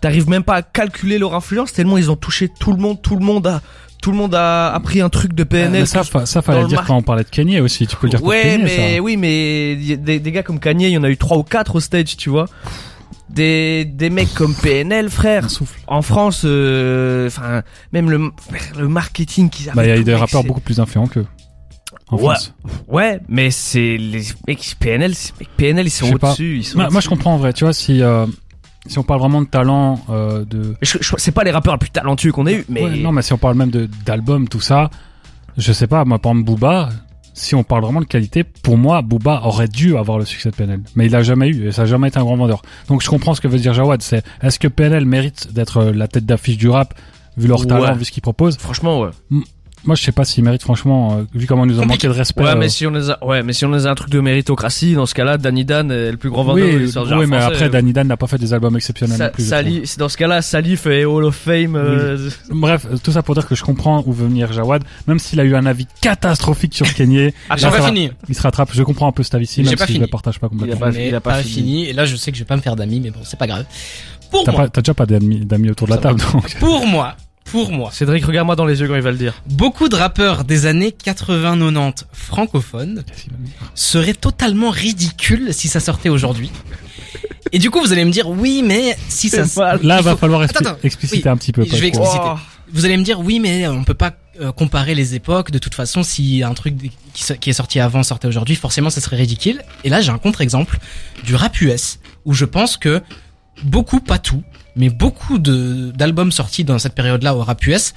t'arrives 0.00 0.28
même 0.28 0.44
pas 0.44 0.54
à 0.56 0.62
calculer 0.62 1.18
leur 1.18 1.34
influence 1.34 1.72
tellement 1.72 1.98
ils 1.98 2.10
ont 2.10 2.16
touché 2.16 2.48
tout 2.48 2.72
le 2.72 2.78
monde 2.78 3.02
tout 3.02 3.16
le 3.16 3.24
monde 3.24 3.46
a 3.46 3.60
tout 4.00 4.10
le 4.12 4.16
monde 4.16 4.34
a 4.34 4.72
appris 4.72 5.00
un 5.00 5.08
truc 5.08 5.32
de 5.34 5.44
PNL 5.44 5.72
Mais 5.80 5.86
ça, 5.86 6.04
fa- 6.04 6.24
ça 6.26 6.40
fallait 6.42 6.66
dire 6.66 6.78
mar- 6.78 6.86
quand 6.86 6.96
on 6.96 7.02
parlait 7.02 7.24
de 7.24 7.28
Kanye 7.28 7.60
aussi. 7.60 7.86
Tu 7.86 7.96
peux 7.96 8.06
le 8.06 8.10
dire 8.10 8.20
pour 8.20 8.28
Ouais, 8.28 8.42
Kanye, 8.42 8.62
mais 8.64 8.96
ça. 8.96 9.02
oui, 9.02 9.16
mais 9.16 9.76
des, 9.96 10.18
des 10.20 10.32
gars 10.32 10.42
comme 10.42 10.60
Kanye, 10.60 10.86
il 10.86 10.92
y 10.92 10.98
en 10.98 11.04
a 11.04 11.10
eu 11.10 11.16
trois 11.16 11.36
ou 11.38 11.42
quatre 11.42 11.76
au 11.76 11.80
stage, 11.80 12.16
tu 12.16 12.30
vois. 12.30 12.46
Des 13.30 13.84
des 13.84 14.08
mecs 14.08 14.32
comme 14.34 14.54
PNL, 14.54 15.10
frère. 15.10 15.50
Souffle. 15.50 15.78
En 15.86 16.00
France, 16.00 16.42
euh, 16.46 17.26
enfin, 17.26 17.62
même 17.92 18.08
le 18.10 18.30
le 18.78 18.88
marketing 18.88 19.50
qu'ils 19.50 19.66
Bah, 19.74 19.84
il 19.84 19.88
y 19.88 19.90
a 19.90 19.92
avaient, 19.92 20.00
eu 20.00 20.04
des 20.04 20.12
mec, 20.12 20.20
rappeurs 20.20 20.44
beaucoup 20.44 20.60
plus 20.62 20.80
influents 20.80 21.06
qu'eux. 21.06 21.26
En 22.08 22.16
Ouais. 22.16 22.22
France. 22.22 22.54
Ouais, 22.88 23.20
mais 23.28 23.50
c'est 23.50 23.98
les 23.98 24.22
mecs 24.46 24.76
PNL, 24.80 25.14
c'est- 25.14 25.34
PNL, 25.58 25.86
ils 25.86 25.90
sont 25.90 26.10
au-dessus. 26.14 26.56
Ils 26.58 26.64
sont 26.64 26.78
Moi, 26.78 26.88
moi, 26.90 27.00
je 27.02 27.08
comprends 27.10 27.34
en 27.34 27.36
vrai. 27.36 27.52
Tu 27.52 27.64
vois, 27.64 27.74
si 27.74 28.00
euh, 28.02 28.24
si 28.88 28.98
on 28.98 29.02
parle 29.04 29.20
vraiment 29.20 29.42
de 29.42 29.46
talent, 29.46 30.00
euh, 30.10 30.44
de 30.44 30.74
Je, 30.82 30.98
je- 31.00 31.14
c'est 31.18 31.32
pas 31.32 31.44
les 31.44 31.50
rappeurs 31.50 31.74
les 31.74 31.78
plus 31.78 31.90
talentueux 31.90 32.32
qu'on 32.32 32.46
ait 32.46 32.54
eu, 32.56 32.64
mais 32.68 32.82
Ouais, 32.82 32.96
non, 32.98 33.12
mais 33.12 33.22
si 33.22 33.32
on 33.32 33.38
parle 33.38 33.56
même 33.56 33.70
de 33.70 33.88
d'albums, 34.04 34.48
tout 34.48 34.60
ça, 34.60 34.90
je 35.56 35.72
sais 35.72 35.86
pas. 35.86 36.04
Moi, 36.04 36.18
par 36.18 36.32
exemple, 36.32 36.46
Booba. 36.46 36.88
Si 37.34 37.54
on 37.54 37.62
parle 37.62 37.82
vraiment 37.82 38.00
de 38.00 38.04
qualité, 38.06 38.42
pour 38.42 38.76
moi, 38.76 39.00
Booba 39.00 39.42
aurait 39.44 39.68
dû 39.68 39.96
avoir 39.96 40.18
le 40.18 40.24
succès 40.24 40.50
de 40.50 40.56
PNL, 40.56 40.80
mais 40.96 41.06
il 41.06 41.12
l'a 41.12 41.22
jamais 41.22 41.46
eu 41.48 41.68
et 41.68 41.70
ça 41.72 41.82
a 41.82 41.86
jamais 41.86 42.08
été 42.08 42.18
un 42.18 42.24
grand 42.24 42.36
vendeur. 42.36 42.62
Donc 42.88 43.00
je 43.00 43.08
comprends 43.08 43.32
ce 43.32 43.40
que 43.40 43.46
veut 43.46 43.60
dire 43.60 43.72
Jawad. 43.74 44.02
C'est 44.02 44.24
est-ce 44.42 44.58
que 44.58 44.66
PNL 44.66 45.04
mérite 45.04 45.52
d'être 45.52 45.76
euh, 45.76 45.92
la 45.92 46.08
tête 46.08 46.26
d'affiche 46.26 46.56
du 46.56 46.68
rap 46.68 46.94
vu 47.36 47.46
leur 47.46 47.60
Ouais. 47.60 47.66
talent, 47.66 47.94
vu 47.94 48.04
ce 48.04 48.10
qu'ils 48.10 48.24
proposent 48.24 48.56
franchement, 48.58 48.98
ouais. 49.02 49.10
Moi, 49.84 49.94
je 49.96 50.02
sais 50.02 50.12
pas 50.12 50.24
s'ils 50.24 50.44
méritent 50.44 50.62
franchement, 50.62 51.18
euh, 51.18 51.24
vu 51.34 51.46
comment 51.46 51.64
ils 51.64 51.68
nous 51.72 51.80
ont 51.80 51.86
manqué 51.86 52.06
de 52.08 52.12
respect. 52.12 52.42
Ouais, 52.42 52.50
euh, 52.50 52.56
mais 52.56 52.68
si 52.68 52.86
on 52.86 52.90
les 52.90 53.10
a, 53.10 53.24
ouais, 53.24 53.42
mais 53.42 53.52
si 53.52 53.64
on 53.64 53.70
les 53.70 53.86
a 53.86 53.90
un 53.90 53.94
truc 53.94 54.10
de 54.10 54.20
méritocratie, 54.20 54.94
dans 54.94 55.06
ce 55.06 55.14
cas-là, 55.14 55.38
Danny 55.38 55.64
Dan 55.64 55.90
est 55.90 56.10
le 56.10 56.16
plus 56.16 56.30
grand 56.30 56.42
vendeur 56.44 56.66
de 56.66 56.72
oui, 56.72 56.78
l'histoire 56.80 57.06
du 57.06 57.14
oui, 57.14 57.26
mais 57.26 57.38
français. 57.38 57.54
après, 57.54 57.68
Danny 57.70 57.92
Dan 57.92 58.06
n'a 58.08 58.16
pas 58.16 58.26
fait 58.26 58.38
des 58.38 58.52
albums 58.52 58.76
exceptionnels 58.76 59.16
Sa- 59.16 59.26
non 59.26 59.30
plus. 59.32 59.44
je 59.44 59.48
Sali- 59.48 59.82
dans 59.98 60.08
ce 60.08 60.16
cas-là, 60.16 60.42
Salif 60.42 60.86
est 60.86 61.04
Hall 61.04 61.24
of 61.24 61.34
Fame. 61.36 61.76
euh. 61.76 62.28
Bref, 62.50 62.86
euh, 62.92 62.96
tout 63.02 63.12
ça 63.12 63.22
pour 63.22 63.34
dire 63.34 63.46
que 63.46 63.54
je 63.54 63.62
comprends 63.64 64.02
où 64.06 64.12
veut 64.12 64.26
venir 64.26 64.52
Jawad, 64.52 64.82
même 65.06 65.18
s'il 65.18 65.40
a 65.40 65.44
eu 65.44 65.54
un 65.54 65.64
avis 65.66 65.86
catastrophique 66.00 66.74
sur 66.74 66.92
Kanye. 66.94 67.32
Ah, 67.50 67.56
J'ai 67.56 67.68
pas 67.70 67.82
fini. 67.82 68.10
Il 68.28 68.34
se 68.34 68.42
rattrape. 68.42 68.70
Je 68.74 68.82
comprends 68.82 69.08
un 69.08 69.12
peu 69.12 69.22
cet 69.22 69.34
avis-ci, 69.34 69.62
même 69.62 69.74
pas 69.76 69.86
si 69.86 69.92
je 69.92 69.96
fini. 69.98 70.04
le 70.04 70.10
partage 70.10 70.38
pas 70.38 70.48
complètement. 70.48 70.76
pas- 70.78 70.90
Mais 70.90 71.08
il 71.08 71.14
a 71.14 71.20
pas 71.20 71.42
fini. 71.42 71.86
Et 71.88 71.92
là, 71.92 72.04
je 72.04 72.16
sais 72.16 72.30
que 72.30 72.36
je 72.36 72.42
vais 72.42 72.46
pas 72.46 72.56
me 72.56 72.60
faire 72.62 72.76
d'amis, 72.76 73.00
mais 73.00 73.10
bon, 73.10 73.20
c'est 73.24 73.38
pas 73.38 73.46
grave. 73.46 73.64
Pour 74.30 74.44
T'as 74.44 74.52
moi, 74.52 74.62
pas- 74.64 74.68
t'as 74.68 74.80
déjà 74.82 74.92
pas 74.94 75.06
d'amis 75.06 75.70
autour 75.70 75.86
de 75.86 75.92
la 75.92 75.98
table, 75.98 76.20
donc. 76.32 76.54
pour 76.58 76.86
moi, 76.86 77.16
pour 77.50 77.70
moi, 77.72 77.90
Cédric, 77.92 78.24
regarde-moi 78.24 78.56
dans 78.56 78.64
les 78.66 78.80
yeux 78.80 78.88
quand 78.88 78.94
il 78.96 79.02
va 79.02 79.10
le 79.10 79.16
dire. 79.18 79.34
beaucoup 79.46 79.88
de 79.88 79.96
rappeurs 79.96 80.44
des 80.44 80.66
années 80.66 80.94
80-90 81.04 82.04
francophones 82.12 83.04
seraient 83.74 84.14
totalement 84.14 84.70
ridicules 84.70 85.52
si 85.54 85.68
ça 85.68 85.80
sortait 85.80 86.08
aujourd'hui. 86.08 86.50
Et 87.52 87.58
du 87.58 87.70
coup, 87.70 87.80
vous 87.80 87.92
allez 87.92 88.04
me 88.04 88.10
dire, 88.10 88.28
oui, 88.28 88.62
mais 88.64 88.96
si 89.08 89.28
ça... 89.30 89.42
Là, 89.82 89.98
il 89.98 90.04
va 90.04 90.10
faut- 90.12 90.16
falloir 90.18 90.42
expli- 90.44 90.66
attends. 90.66 90.76
expliciter 90.82 91.22
Oui, 91.24 91.28
un 91.32 91.36
petit 91.36 91.52
peu. 91.52 91.64
je 91.64 91.76
vais 91.76 91.88
expliciter. 91.88 92.20
Vous 92.70 92.84
allez 92.84 92.98
me 92.98 93.02
dire, 93.02 93.20
oui, 93.20 93.40
mais 93.40 93.66
on 93.66 93.82
peut 93.84 93.94
pas 93.94 94.12
euh, 94.42 94.52
comparer 94.52 94.94
les 94.94 95.14
époques. 95.14 95.50
De 95.50 95.58
toute 95.58 95.74
façon, 95.74 96.02
si 96.02 96.42
un 96.42 96.52
truc 96.52 96.74
qui 97.14 97.48
est 97.50 97.54
sorti 97.54 97.80
avant 97.80 98.02
sortait 98.02 98.28
aujourd'hui, 98.28 98.54
forcément, 98.56 98.90
ça 98.90 99.00
serait 99.00 99.16
ridicule. 99.16 99.62
Et 99.84 99.88
là, 99.88 100.02
j'ai 100.02 100.10
un 100.10 100.18
contre-exemple 100.18 100.78
du 101.24 101.34
rap 101.34 101.58
US, 101.62 101.98
où 102.26 102.34
je 102.34 102.44
pense 102.44 102.76
que 102.76 103.00
beaucoup, 103.62 104.00
pas 104.00 104.18
tout, 104.18 104.42
mais 104.78 104.88
beaucoup 104.88 105.38
d'albums 105.38 106.32
sortis 106.32 106.64
dans 106.64 106.78
cette 106.78 106.94
période-là 106.94 107.34
au 107.34 107.42
rap 107.42 107.66
US 107.66 107.94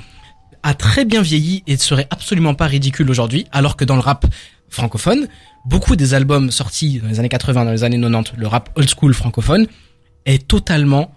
a 0.63 0.73
très 0.73 1.05
bien 1.05 1.21
vieilli 1.21 1.63
et 1.67 1.77
serait 1.77 2.07
absolument 2.09 2.53
pas 2.53 2.65
ridicule 2.65 3.09
aujourd'hui, 3.09 3.45
alors 3.51 3.77
que 3.77 3.85
dans 3.85 3.95
le 3.95 4.01
rap 4.01 4.25
francophone, 4.69 5.27
beaucoup 5.65 5.95
des 5.95 6.13
albums 6.13 6.51
sortis 6.51 6.99
dans 6.99 7.07
les 7.07 7.19
années 7.19 7.29
80, 7.29 7.65
dans 7.65 7.71
les 7.71 7.83
années 7.83 7.99
90, 7.99 8.33
le 8.37 8.47
rap 8.47 8.69
old 8.75 8.89
school 8.89 9.13
francophone, 9.13 9.67
est 10.25 10.47
totalement 10.47 11.11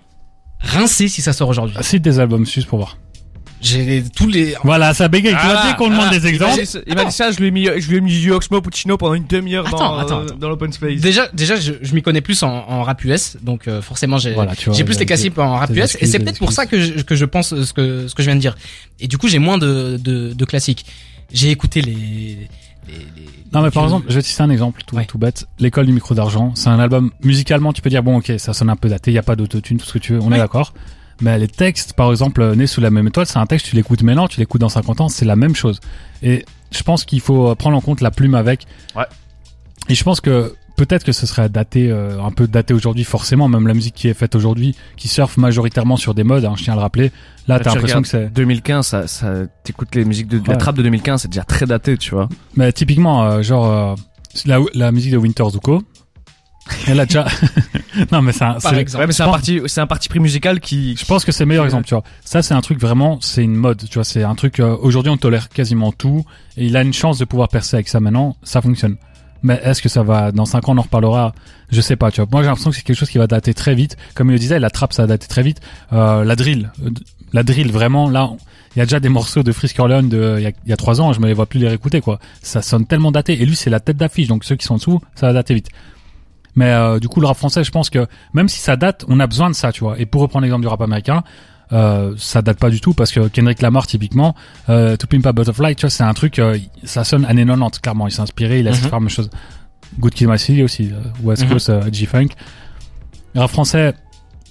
rincé 0.60 1.08
si 1.08 1.22
ça 1.22 1.32
sort 1.32 1.48
aujourd'hui. 1.48 1.76
Cite 1.82 2.02
des 2.02 2.20
albums 2.20 2.46
juste 2.46 2.68
pour 2.68 2.78
voir. 2.78 2.96
J'ai 3.64 4.04
tous 4.14 4.28
les... 4.28 4.54
Voilà, 4.62 4.92
ça 4.92 5.08
bégaye. 5.08 5.32
Tu 5.34 5.38
vois, 5.46 5.54
Ah, 5.56 5.68
dès 5.70 5.76
qu'on 5.76 5.88
demande 5.90 6.10
des 6.10 6.26
exemples. 6.26 6.60
Il 6.86 6.94
m'a 6.94 7.06
dit, 7.06 7.12
ça, 7.12 7.30
je 7.30 7.38
lui 7.38 7.48
ai 7.48 7.50
mis, 7.50 7.64
je 7.64 7.88
lui 7.88 7.96
ai 7.96 8.00
mis 8.02 8.20
du 8.20 8.30
Oxmo 8.30 8.60
Puccino 8.60 8.96
pendant 8.98 9.14
une 9.14 9.26
demi-heure 9.26 9.66
Attends, 9.66 9.78
dans, 9.78 9.98
attends, 9.98 10.20
attends. 10.22 10.34
dans 10.36 10.48
l'open 10.50 10.70
space. 10.72 11.00
Déjà, 11.00 11.28
déjà, 11.32 11.56
je, 11.56 11.72
je 11.80 11.94
m'y 11.94 12.02
connais 12.02 12.20
plus 12.20 12.42
en, 12.42 12.48
en 12.50 12.82
rap 12.82 13.02
US, 13.04 13.36
donc 13.42 13.66
euh, 13.66 13.80
forcément 13.80 14.18
j'ai 14.18 14.32
Voilà, 14.34 14.52
plus 14.54 14.98
les 14.98 15.06
cassipes 15.06 15.38
en 15.38 15.54
rap 15.56 15.70
US, 15.70 15.96
et 16.00 16.06
c'est 16.06 16.18
peut-être 16.18 16.38
pour 16.38 16.52
ça 16.52 16.66
que 16.66 16.78
je, 16.80 17.02
que 17.02 17.14
je 17.16 17.24
pense 17.24 17.54
ce 17.62 17.72
que 17.72 18.06
ce 18.06 18.14
que 18.14 18.22
je 18.22 18.28
viens 18.28 18.36
de 18.36 18.40
dire. 18.40 18.54
Et 19.00 19.08
du 19.08 19.16
coup, 19.18 19.28
j'ai 19.28 19.38
moins 19.38 19.56
de 19.58 19.96
de, 19.96 20.32
de 20.34 20.44
classiques. 20.44 20.84
J'ai 21.32 21.50
écouté 21.50 21.80
les, 21.80 21.92
les, 21.92 22.38
les- 22.86 22.98
Non 23.52 23.62
mais 23.62 23.70
par 23.70 23.84
exemple, 23.84 24.06
je 24.10 24.14
vais 24.16 24.22
te 24.22 24.26
citer 24.26 24.42
un 24.42 24.50
exemple 24.50 24.82
tout, 24.86 24.94
Ouais. 24.96 25.06
tout 25.06 25.16
bête. 25.18 25.46
L'école 25.58 25.86
du 25.86 25.92
micro 25.92 26.14
d'argent, 26.14 26.52
c'est 26.54 26.68
un 26.68 26.78
album 26.78 27.12
musicalement, 27.22 27.72
tu 27.72 27.80
peux 27.80 27.88
dire 27.90 28.02
bon 28.02 28.18
ok, 28.18 28.32
ça 28.36 28.52
sonne 28.52 28.68
un 28.68 28.76
peu 28.76 28.88
daté, 28.90 29.10
il 29.10 29.14
y 29.14 29.18
a 29.18 29.22
pas 29.22 29.36
d'autotune, 29.36 29.78
tout 29.78 29.86
ce 29.86 29.94
que 29.94 29.98
tu 29.98 30.12
veux, 30.12 30.20
on 30.20 30.28
Ouais. 30.28 30.36
est 30.36 30.40
d'accord. 30.40 30.74
Mais 31.20 31.38
les 31.38 31.48
textes, 31.48 31.92
par 31.92 32.10
exemple, 32.10 32.42
euh, 32.42 32.54
Né 32.54 32.66
sous 32.66 32.80
la 32.80 32.90
même 32.90 33.06
étoile, 33.06 33.26
c'est 33.26 33.38
un 33.38 33.46
texte, 33.46 33.66
tu 33.66 33.76
l'écoutes 33.76 34.02
maintenant, 34.02 34.28
tu 34.28 34.40
l'écoutes 34.40 34.60
dans 34.60 34.68
50 34.68 35.00
ans, 35.00 35.08
c'est 35.08 35.24
la 35.24 35.36
même 35.36 35.54
chose. 35.54 35.80
Et 36.22 36.44
je 36.70 36.82
pense 36.82 37.04
qu'il 37.04 37.20
faut 37.20 37.48
euh, 37.50 37.54
prendre 37.54 37.76
en 37.76 37.80
compte 37.80 38.00
la 38.00 38.10
plume 38.10 38.34
avec. 38.34 38.66
Ouais. 38.96 39.04
Et 39.88 39.94
je 39.94 40.02
pense 40.02 40.20
que 40.20 40.54
peut-être 40.76 41.04
que 41.04 41.12
ce 41.12 41.24
serait 41.26 41.48
daté, 41.48 41.90
euh, 41.90 42.20
un 42.20 42.30
peu 42.32 42.48
daté 42.48 42.74
aujourd'hui, 42.74 43.04
forcément, 43.04 43.48
même 43.48 43.66
la 43.68 43.74
musique 43.74 43.94
qui 43.94 44.08
est 44.08 44.14
faite 44.14 44.34
aujourd'hui, 44.34 44.74
qui 44.96 45.06
surfe 45.08 45.36
majoritairement 45.36 45.96
sur 45.96 46.14
des 46.14 46.24
modes, 46.24 46.44
hein, 46.44 46.54
je 46.56 46.64
tiens 46.64 46.72
à 46.72 46.76
le 46.76 46.82
rappeler. 46.82 47.12
Là, 47.46 47.58
t'as 47.58 47.70
Tu 47.70 47.76
l'impression 47.76 47.98
regardes 47.98 48.02
que 48.04 48.08
c'est... 48.08 48.34
2015, 48.34 48.86
ça, 48.86 49.06
ça, 49.06 49.32
t'écoutes 49.62 49.94
les 49.94 50.04
musiques 50.04 50.26
de, 50.26 50.38
la 50.38 50.54
Ouais. 50.54 50.56
trappe 50.56 50.76
de 50.76 50.82
2015, 50.82 51.22
c'est 51.22 51.28
déjà 51.28 51.44
très 51.44 51.66
daté, 51.66 51.96
tu 51.96 52.10
vois. 52.10 52.28
Mais 52.56 52.72
typiquement, 52.72 53.24
euh, 53.24 53.42
genre, 53.42 53.66
euh, 53.70 53.94
la, 54.46 54.58
la 54.74 54.90
musique 54.90 55.12
de 55.12 55.16
Winter 55.18 55.44
Zuko, 55.50 55.82
elle 56.88 56.98
a 56.98 57.06
déjà... 57.06 57.26
non 58.12 58.22
mais 58.22 58.32
c'est 58.32 58.45
un- 58.45 58.55
Par 58.55 58.72
c'est- 58.72 58.80
exemple. 58.80 59.03
Ouais, 59.03 59.07
mais 59.07 59.12
c'est 59.12 59.22
un 59.22 59.26
pense- 59.26 59.34
parti, 59.36 59.61
c'est 59.66 59.80
un 59.80 59.86
parti 59.86 60.09
pris 60.09 60.20
musical 60.20 60.61
qui, 60.61 60.97
Je 60.97 61.05
pense 61.05 61.24
que 61.24 61.32
c'est 61.32 61.45
le 61.45 61.49
meilleur 61.49 61.64
exemple, 61.64 61.84
tu 61.86 61.95
vois. 61.95 62.05
Ça, 62.24 62.42
c'est 62.42 62.55
un 62.55 62.61
truc 62.61 62.80
vraiment, 62.80 63.18
c'est 63.20 63.42
une 63.42 63.55
mode, 63.55 63.82
tu 63.88 63.95
vois. 63.95 64.05
C'est 64.05 64.22
un 64.22 64.34
truc, 64.34 64.61
euh, 64.61 64.76
aujourd'hui, 64.80 65.11
on 65.11 65.16
tolère 65.16 65.49
quasiment 65.49 65.92
tout. 65.92 66.24
Et 66.57 66.66
il 66.66 66.76
a 66.76 66.82
une 66.82 66.92
chance 66.92 67.18
de 67.18 67.24
pouvoir 67.24 67.49
percer 67.49 67.76
avec 67.76 67.88
ça 67.88 68.01
maintenant. 68.01 68.36
Ça 68.42 68.61
fonctionne. 68.62 68.97
Mais 69.42 69.61
est-ce 69.62 69.82
que 69.82 69.88
ça 69.90 70.03
va, 70.03 70.32
dans 70.32 70.47
5 70.47 70.68
ans, 70.68 70.72
on 70.74 70.78
en 70.78 70.82
reparlera? 70.82 71.34
Je 71.70 71.80
sais 71.82 71.97
pas, 71.97 72.11
tu 72.11 72.20
vois. 72.22 72.28
Moi, 72.32 72.42
j'ai 72.42 72.49
l'impression 72.49 72.70
que 72.70 72.76
c'est 72.76 72.82
quelque 72.82 72.97
chose 72.97 73.11
qui 73.11 73.18
va 73.18 73.26
dater 73.26 73.53
très 73.53 73.74
vite. 73.74 73.97
Comme 74.14 74.30
il 74.30 74.32
le 74.32 74.38
disait, 74.38 74.59
la 74.59 74.70
trappe, 74.70 74.92
ça 74.95 75.03
a 75.03 75.07
daté 75.07 75.26
très 75.26 75.42
vite. 75.42 75.61
Euh, 75.92 76.24
la 76.24 76.34
drill. 76.36 76.70
euh, 76.84 76.90
La 77.34 77.42
drill, 77.42 77.70
vraiment, 77.72 78.09
là, 78.09 78.26
on- 78.26 78.38
il 78.76 78.78
y 78.78 78.82
a 78.82 78.86
déjà 78.86 79.01
des 79.01 79.09
morceaux 79.09 79.42
de 79.42 79.51
Frisk 79.53 79.78
Orleans 79.80 80.03
de, 80.05 80.36
il 80.38 80.42
y 80.45 80.47
a, 80.47 80.51
il 80.64 80.70
y 80.70 80.72
a 80.72 80.76
3 80.76 81.01
ans, 81.01 81.12
je 81.12 81.20
me 81.20 81.26
les 81.26 81.34
vois 81.34 81.47
plus 81.47 81.59
les 81.61 81.66
réécouter, 81.68 82.01
quoi. 82.01 82.18
Ça 82.42 82.62
sonne 82.62 82.86
tellement 82.86 83.11
daté. 83.12 83.40
Et 83.40 83.45
lui, 83.45 83.55
c'est 83.57 83.70
la 83.70 83.80
tête 83.80 83.97
d'affiche. 83.97 84.28
Donc, 84.28 84.45
ceux 84.45 84.55
qui 84.57 84.64
sont 84.64 84.74
en 84.74 84.76
dessous, 84.78 85.01
ça 85.16 85.26
va 85.26 85.32
dater 85.32 85.55
vite. 85.55 85.68
Mais 86.57 86.70
euh, 86.70 86.98
du 87.00 87.09
coup, 87.09 87.20
le 87.20 87.26
rap 87.26 87.36
français, 87.36 87.64
je 87.64 87.70
pense 87.70 87.90
que 87.90 88.07
même 88.32 88.48
si 88.48 88.61
ça 88.61 88.76
date, 88.76 89.05
on 89.09 89.18
a 89.20 89.26
besoin 89.26 89.50
de 89.50 89.55
ça, 89.55 89.72
tu 89.72 89.80
vois. 89.82 89.98
Et 89.98 90.07
pour 90.07 90.20
reprendre 90.22 90.42
l'exemple 90.44 90.62
du 90.62 90.68
rap 90.68 90.80
américain, 90.80 91.22
euh, 91.72 92.14
ça 92.18 92.42
date 92.42 92.59
pas 92.59 92.70
du 92.70 92.80
tout 92.80 92.94
parce 92.94 93.11
que 93.11 93.26
Kendrick 93.28 93.61
Lamar, 93.62 93.86
typiquement, 93.86 94.34
euh, 94.68 94.96
To 94.96 95.07
Pimp 95.07 95.26
a 95.26 95.32
Butterfly, 95.32 95.74
tu 95.76 95.82
vois, 95.82 95.90
c'est 95.90 96.05
un 96.05 96.14
truc, 96.14 96.38
euh, 96.38 96.57
ça 96.84 97.02
sonne 97.05 97.24
années 97.24 97.44
90, 97.44 97.78
clairement. 97.80 98.07
Il 98.07 98.12
s'est 98.12 98.20
inspiré, 98.20 98.61
il 98.61 98.68
a 98.68 98.72
de 98.72 98.76
Mhm. 98.76 98.90
même 99.00 99.09
chose. 99.09 99.30
Good 99.98 100.14
Kid, 100.14 100.28
Mad 100.28 100.38
City 100.38 100.62
aussi, 100.62 100.90
West 101.22 101.42
Mhm. 101.44 101.48
Coast, 101.50 101.72
G-Funk. 101.92 102.28
Le 103.34 103.40
rap 103.40 103.50
français, 103.50 103.94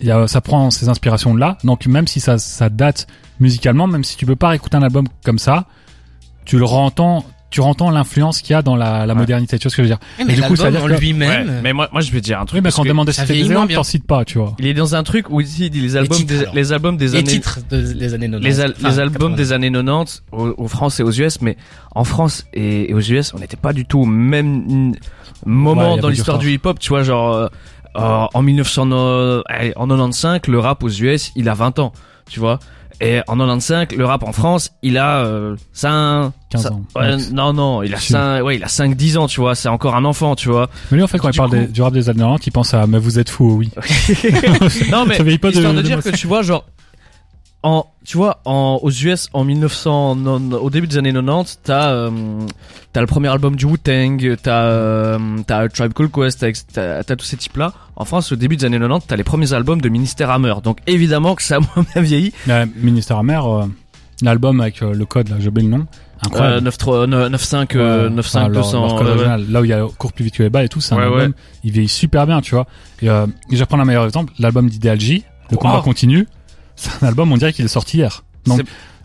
y 0.02 0.12
a, 0.12 0.28
ça 0.28 0.42
prend 0.42 0.70
ses 0.72 0.90
inspirations 0.90 1.36
là. 1.36 1.58
Donc 1.64 1.86
même 1.86 2.08
si 2.08 2.20
ça, 2.20 2.38
ça 2.38 2.70
date 2.70 3.08
musicalement, 3.40 3.88
même 3.88 4.04
si 4.04 4.18
tu 4.18 4.26
peux 4.26 4.36
pas 4.36 4.56
écouter 4.56 4.76
un 4.78 4.84
album 4.84 5.06
comme 5.24 5.40
ça, 5.40 5.66
tu 6.46 6.58
le 6.58 6.66
rentends, 6.66 7.24
tu 7.54 7.62
rentends 7.62 7.92
l'influence 7.92 8.42
qu'il 8.42 8.54
y 8.54 8.56
a 8.56 8.64
dans 8.64 8.76
la, 8.76 9.06
la 9.06 9.14
Ouais. 9.14 9.20
modernité. 9.20 9.60
Tu 9.60 9.64
vois 9.68 9.70
ce 9.72 9.78
que 9.78 9.84
je 9.84 9.88
veux 9.90 9.96
dire 9.96 10.00
mais 10.26 10.34
du 10.34 10.42
coup, 10.42 10.56
ça 10.56 10.72
veut 10.72 10.72
dire 10.72 10.84
que- 10.88 11.00
lui-même. 11.00 11.48
Ouais, 11.48 11.54
mais 11.62 11.72
moi, 11.72 11.88
moi, 11.92 12.02
je 12.02 12.12
vais 12.12 12.20
te 12.20 12.26
dire 12.26 12.40
un 12.40 12.46
truc. 12.46 12.58
Oui, 12.58 12.62
mais 12.64 12.72
quand 12.72 12.82
on 12.82 13.06
ça 13.06 13.12
si 13.14 13.20
c'était 13.22 13.34
des 13.44 13.48
bien. 13.48 13.68
t'en 13.68 13.84
cites 13.84 14.08
pas, 14.08 14.26
tu 14.26 14.40
vois. 14.40 14.56
il 14.58 14.66
est 14.66 14.74
dans 14.74 14.96
un 14.96 15.04
truc 15.04 15.30
où 15.30 15.40
il 15.40 15.46
dit 15.48 15.70
les 15.70 15.96
albums, 15.96 16.18
titres, 16.18 16.34
des, 16.34 16.46
les 16.54 16.74
albums 16.74 16.98
des 16.98 17.06
les 17.10 17.16
années, 17.16 17.24
titres 17.24 17.60
de- 17.70 17.94
des 17.94 18.14
années 18.16 18.26
90. 18.30 18.44
les, 18.48 18.60
al- 18.62 18.74
Enfin, 18.76 18.90
les 18.90 19.00
albums 19.00 19.34
80. 19.34 19.36
des 19.36 19.52
années 19.54 19.72
90 19.72 20.24
au, 20.32 20.54
au 20.58 20.68
France 20.68 21.00
et 21.00 21.04
aux 21.04 21.12
US, 21.12 21.42
mais 21.42 21.56
en 21.94 22.04
France 22.04 22.46
et, 22.54 22.90
et 22.90 22.94
aux 22.96 23.00
US, 23.02 23.34
on 23.36 23.40
n'était 23.40 23.56
pas 23.58 23.72
du 23.74 23.86
tout 23.86 24.00
au 24.00 24.06
même 24.06 24.94
moment 25.46 25.98
dans 25.98 26.10
l'histoire 26.10 26.38
du 26.40 26.52
hip-hop, 26.52 26.80
tu 26.80 26.90
vois, 26.90 27.04
genre, 27.04 27.34
euh, 27.34 27.48
euh, 27.98 28.26
en 28.34 28.42
1900, 28.42 28.90
euh, 28.92 29.42
allez, 29.46 29.74
en 29.76 29.88
95, 29.88 30.40
le 30.48 30.60
rap 30.60 30.84
aux 30.84 30.90
US, 30.90 31.32
il 31.36 31.48
a 31.50 31.54
20 31.54 31.78
ans, 31.80 31.94
tu 32.30 32.40
vois. 32.40 32.58
Et 33.02 33.20
en 33.28 33.36
95, 33.38 33.88
le 33.98 34.06
rap 34.06 34.24
en 34.24 34.32
France, 34.32 34.72
il 34.82 34.98
a 34.98 35.20
euh, 35.26 35.56
5 35.74 36.32
15 36.50 36.68
ans. 36.68 36.82
Ouais, 36.96 37.18
non 37.32 37.52
non, 37.54 37.84
il 37.84 37.94
a 37.94 37.98
Si. 38.00 38.14
5 38.14 38.44
ouais, 38.44 38.56
il 38.58 38.64
a 38.64 38.68
5 38.68 38.96
10 38.96 39.18
ans, 39.18 39.28
tu 39.28 39.40
vois, 39.42 39.56
c'est 39.56 39.70
encore 39.70 39.96
un 39.96 40.06
enfant, 40.06 40.36
tu 40.36 40.50
vois. 40.50 40.70
Mais 40.92 40.98
lui, 40.98 41.04
en 41.04 41.08
fait, 41.08 41.18
quand 41.18 41.30
il 41.30 41.38
parle 41.38 41.50
coup- 41.50 41.56
des- 41.58 41.68
du 41.68 41.82
rap 41.82 41.94
des 41.94 42.10
années 42.10 42.20
90, 42.20 42.48
il 42.48 42.52
pense 42.52 42.74
à, 42.74 42.86
mais 42.88 43.00
vous 43.00 43.20
êtes 43.20 43.30
fou, 43.30 43.56
oui. 43.58 43.72
non 44.92 45.06
mais 45.08 45.16
Ça 45.18 45.24
pas 45.40 45.50
de- 45.50 45.54
histoire 45.56 45.74
de, 45.74 45.78
de 45.78 45.82
dire 45.84 45.96
moitié. 45.98 46.12
que 46.12 46.18
tu 46.18 46.28
vois 46.28 46.42
genre 46.42 46.66
en 47.64 47.86
tu 48.06 48.18
vois 48.18 48.42
en 48.46 48.80
aux 48.82 48.92
US 48.92 49.30
en 49.34 49.44
1900 49.46 50.16
non- 50.18 50.52
au 50.58 50.70
début 50.70 50.88
des 50.88 50.98
années 50.98 51.14
90 51.14 51.60
t'as 51.64 51.92
euh, 51.92 52.10
t'as 52.92 53.00
le 53.02 53.08
premier 53.08 53.30
album 53.30 53.56
du 53.56 53.66
Wu-Tang 53.66 54.36
t'as 54.42 54.64
euh, 54.64 55.18
t'as 55.48 55.70
Tribe 55.70 55.94
Called 55.94 56.12
Quest 56.12 56.46
t'as 56.74 57.04
t'as 57.04 57.16
tous 57.16 57.26
ces 57.26 57.38
types 57.38 57.56
là 57.58 57.74
en 57.96 58.04
France 58.06 58.32
au 58.32 58.36
début 58.36 58.58
des 58.58 58.66
années 58.66 58.78
90 58.80 59.08
t'as 59.08 59.16
les 59.16 59.24
premiers 59.24 59.54
albums 59.54 59.80
de 59.82 59.88
Ministère 59.90 60.30
Hammer 60.30 60.56
donc 60.64 60.80
évidemment 60.88 61.36
que 61.36 61.42
ça 61.42 61.56
a 61.56 61.60
moins 61.60 61.86
bien 61.94 62.02
vieilli 62.02 62.34
Euh, 62.50 62.66
Ministère 62.76 63.18
amer, 63.18 63.46
euh, 63.46 63.66
l'album 64.22 64.60
avec 64.62 64.82
euh, 64.82 64.94
le 64.94 65.06
code, 65.06 65.30
là, 65.30 65.36
j'ai 65.40 65.48
oublié 65.48 65.68
le 65.70 65.78
nom. 65.78 65.84
euh, 65.86 66.26
Incroyable. 66.28 66.70
93 66.72 67.08
95 67.10 67.68
euh, 67.76 68.10
Ouais, 68.10 68.16
95 68.16 68.20
enfin, 68.20 68.48
leur- 68.50 68.64
200 68.64 68.82
leur 68.82 68.96
code 68.96 69.00
ouais, 69.00 69.04
ouais. 69.06 69.12
original, 69.18 69.46
là 69.50 69.62
où 69.62 69.64
il 69.66 69.70
y 69.70 69.74
a 69.74 69.86
court 69.98 70.14
plus 70.14 70.24
vite 70.26 70.36
que 70.36 70.44
les 70.44 70.50
balles 70.50 70.66
et 70.66 70.70
tout, 70.70 70.82
c'est 70.82 70.94
un 70.94 70.98
Ouais, 70.98 71.04
album, 71.04 71.20
ouais. 71.20 71.30
il 71.64 71.72
vieillit 71.72 71.88
super 71.90 72.26
bien, 72.28 72.42
tu 72.42 72.56
vois. 72.56 72.66
Et 73.02 73.10
euh, 73.10 73.26
je 73.52 73.58
vais 73.58 73.66
prendre 73.66 73.84
un 73.84 73.86
meilleur 73.86 74.06
exemple, 74.06 74.34
l'album 74.40 74.70
d'Ideal 74.70 75.00
J, 75.00 75.24
le 75.52 75.58
combat 75.58 75.82
continue. 75.84 76.28
C'est 76.76 76.92
un 77.04 77.08
album, 77.08 77.32
on 77.32 77.38
dirait 77.38 77.54
qu'il 77.54 77.66
est 77.66 77.70
sorti 77.70 77.98
hier. 77.98 78.24
Donc, 78.46 78.62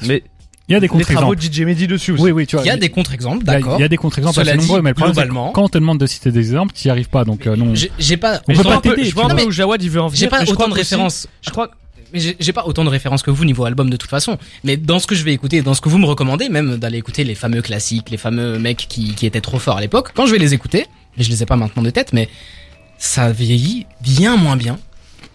mais 0.07 0.23
il 0.69 0.73
y 0.73 0.75
a 0.77 0.81
des 0.81 0.85
les 0.85 0.89
travaux 0.89 0.99
contre-exemples. 1.31 1.37
de 1.37 1.43
DJ 1.55 1.61
Mehdi 1.61 1.87
dessus 1.87 2.13
aussi 2.13 2.23
Oui, 2.23 2.31
oui, 2.31 2.47
tu 2.47 2.57
vois. 2.57 2.65
Il 2.65 2.69
y 2.69 2.71
a 2.71 2.77
des 2.77 2.89
contre-exemples, 2.91 3.45
il 3.45 3.47
y 3.47 3.51
a- 3.51 3.55
d'accord. 3.55 3.79
Il 3.79 3.81
y 3.83 3.85
a 3.85 3.89
des 3.89 3.97
contre-exemples 3.97 4.41
assez 4.41 4.57
nombreux, 4.57 4.83
mais 4.83 4.91
le 4.91 4.95
problème, 4.95 5.15
c'est 5.15 5.21
que 5.23 5.27
globalement- 5.27 5.53
quand 5.53 5.63
on 5.65 5.69
te 5.69 5.79
demande 5.79 5.99
de 5.99 6.07
citer 6.07 6.31
des 6.31 6.41
exemples, 6.41 6.75
tu 6.75 6.87
n'y 6.87 6.91
arrives 6.91 7.09
pas. 7.09 7.25
Donc, 7.25 7.47
euh, 7.47 7.57
non. 7.57 7.73
J'ai 7.99 8.17
pas, 8.17 8.41
On 8.49 8.53
je 8.53 8.57
peut 8.59 8.63
vois 8.65 8.73
pas 8.73 8.79
un 8.79 8.81
peu- 8.81 8.91
t'aider, 8.91 9.05
je 9.05 9.09
tu 9.09 9.15
vois 9.15 9.25
un 9.25 9.29
vois. 9.29 9.37
peu 9.37 9.45
où 9.47 9.51
Jawad 9.51 9.83
il 9.83 9.91
veut 9.91 10.01
en 10.01 10.09
venir 10.09 10.21
j'ai 10.21 10.29
pas 10.29 10.43
autant 10.43 10.69
de 10.69 10.75
références. 10.75 11.27
je 11.43 11.51
crois 11.51 11.71
Mais 12.13 12.21
j'ai 12.21 12.37
j'ai 12.41 12.53
pas 12.55 12.65
autant 12.65 12.85
de 12.85 12.89
références 12.89 13.23
que 13.23 13.31
vous 13.31 13.45
niveau 13.45 13.65
album 13.67 13.91
de 13.91 13.97
toute 13.99 14.09
façon. 14.11 14.39
Mais 14.65 14.77
dans 14.79 14.99
ce 14.99 15.07
que 15.07 15.15
je 15.15 15.23
vais 15.25 15.33
écouter, 15.35 15.61
dans 15.61 15.75
ce 15.75 15.83
que 15.83 15.91
vous 15.91 15.99
me 15.99 16.07
recommandez, 16.07 16.49
même 16.49 16.77
d'aller 16.79 16.97
écouter 16.99 17.23
les 17.23 17.35
fameux 17.35 17.61
classiques, 17.61 18.09
les 18.11 18.17
fameux 18.17 18.59
mecs 18.59 18.87
qui, 18.89 19.15
qui 19.15 19.27
étaient 19.27 19.43
trop 19.43 19.59
forts 19.59 19.77
à 19.77 19.81
l'époque, 19.83 20.13
quand 20.15 20.25
je 20.27 20.33
vais 20.33 20.39
les 20.39 20.55
écouter, 20.55 20.87
et 21.19 21.23
je 21.23 21.29
les 21.29 21.43
ai 21.43 21.47
pas 21.47 21.57
maintenant 21.57 21.83
de 21.83 21.91
tête, 21.91 22.15
mais 22.15 22.29
ça 22.97 23.31
vieillit 23.31 23.87
bien 24.03 24.37
moins 24.39 24.57
bien 24.57 24.79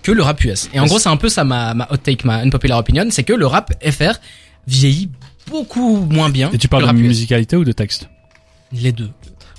que 0.04 0.12
le 0.12 0.22
rap 0.22 0.43
US. 0.43 0.70
Et 0.74 0.80
en 0.80 0.86
gros, 0.86 0.99
c'est 0.99 1.10
un 1.10 1.18
peu 1.18 1.30
ça 1.30 1.43
ma, 1.43 1.74
ma 1.74 1.88
hot 1.91 1.97
take, 1.97 2.26
ma 2.28 2.38
unpopular 2.38 2.78
opinion, 2.78 3.06
c'est 3.10 3.24
que 3.24 3.34
le 3.34 3.47
rap 3.47 3.74
FR 3.84 4.14
vieillit 4.68 5.10
beaucoup 5.49 5.97
moins 6.10 6.30
bien 6.30 6.49
Et 6.54 6.58
tu 6.58 6.68
que 6.68 6.72
parles 6.72 6.84
le 6.86 6.89
de 6.93 6.97
musicalité 7.08 7.56
ou 7.56 7.64
de 7.64 7.72
texte 7.72 8.08
Les 8.72 8.91
deux. 8.91 9.10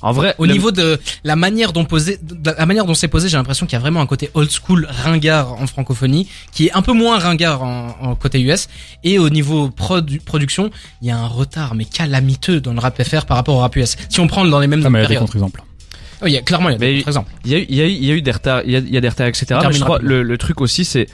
en 0.02 0.12
vrai 0.12 0.34
Au 0.38 0.44
le- 0.46 0.52
niveau 0.52 0.70
de 0.70 0.98
la 1.24 1.36
manière 1.36 1.72
dont 1.72 1.84
posé, 1.84 2.18
de 2.22 2.50
la 2.50 2.64
manière 2.66 2.84
dont 2.86 2.94
c'est 2.94 3.08
posé, 3.08 3.28
j'ai 3.28 3.36
l'impression 3.36 3.66
qu'il 3.66 3.74
y 3.74 3.76
a 3.76 3.80
vraiment 3.80 4.00
un 4.00 4.06
côté 4.06 4.30
old 4.34 4.50
school 4.50 4.86
ringard 4.90 5.52
en 5.60 5.66
francophonie, 5.66 6.28
qui 6.52 6.66
est 6.68 6.72
un 6.72 6.82
peu 6.82 6.92
moins 6.92 7.18
ringard 7.18 7.62
en, 7.62 7.96
en 8.00 8.14
côté 8.14 8.40
US. 8.40 8.68
Et 9.02 9.18
au 9.18 9.28
niveau 9.30 9.68
produ- 9.68 10.20
production, 10.20 10.70
il 11.02 11.08
y 11.08 11.10
a 11.10 11.18
un 11.18 11.26
retard 11.26 11.74
mais 11.74 11.84
calamiteux 11.84 12.60
dans 12.60 12.72
le 12.72 12.80
rap 12.80 13.02
FR 13.02 13.24
par 13.26 13.36
rapport 13.36 13.56
au 13.56 13.60
rap 13.60 13.76
US. 13.76 13.96
Si 14.08 14.20
on 14.20 14.26
prend 14.26 14.44
dans 14.44 14.60
les 14.60 14.66
mêmes 14.66 14.82
Ah, 14.86 14.90
mais 14.90 15.00
il 15.00 15.02
y 15.02 15.06
a 15.06 15.08
des 15.08 15.16
contre-exemples. 15.16 15.62
Oui, 16.24 16.30
il 16.30 16.34
y 16.34 16.38
a 16.38 16.42
clairement 16.42 16.70
il 16.70 16.72
y 16.72 16.76
a 16.76 16.78
des. 16.78 17.04
Il 17.44 17.50
y 17.50 17.54
a 17.54 17.58
eu, 17.58 17.66
il 17.68 17.76
y 17.76 17.80
a 17.82 17.86
eu, 17.86 17.90
il 17.90 18.04
y 18.04 18.10
a 18.10 18.14
eu 18.14 18.22
des 18.22 18.30
retards, 18.32 18.62
il 18.64 18.72
y 18.72 18.76
a, 18.76 18.78
il 18.80 18.92
y 18.92 18.96
a 18.96 19.00
des 19.00 19.08
retards, 19.08 19.28
etc. 19.28 19.46
Mais 19.66 19.72
je 19.72 19.80
crois 19.84 19.98
le, 20.02 20.22
le 20.22 20.38
truc 20.38 20.60
aussi, 20.60 20.84
c'est 20.84 21.06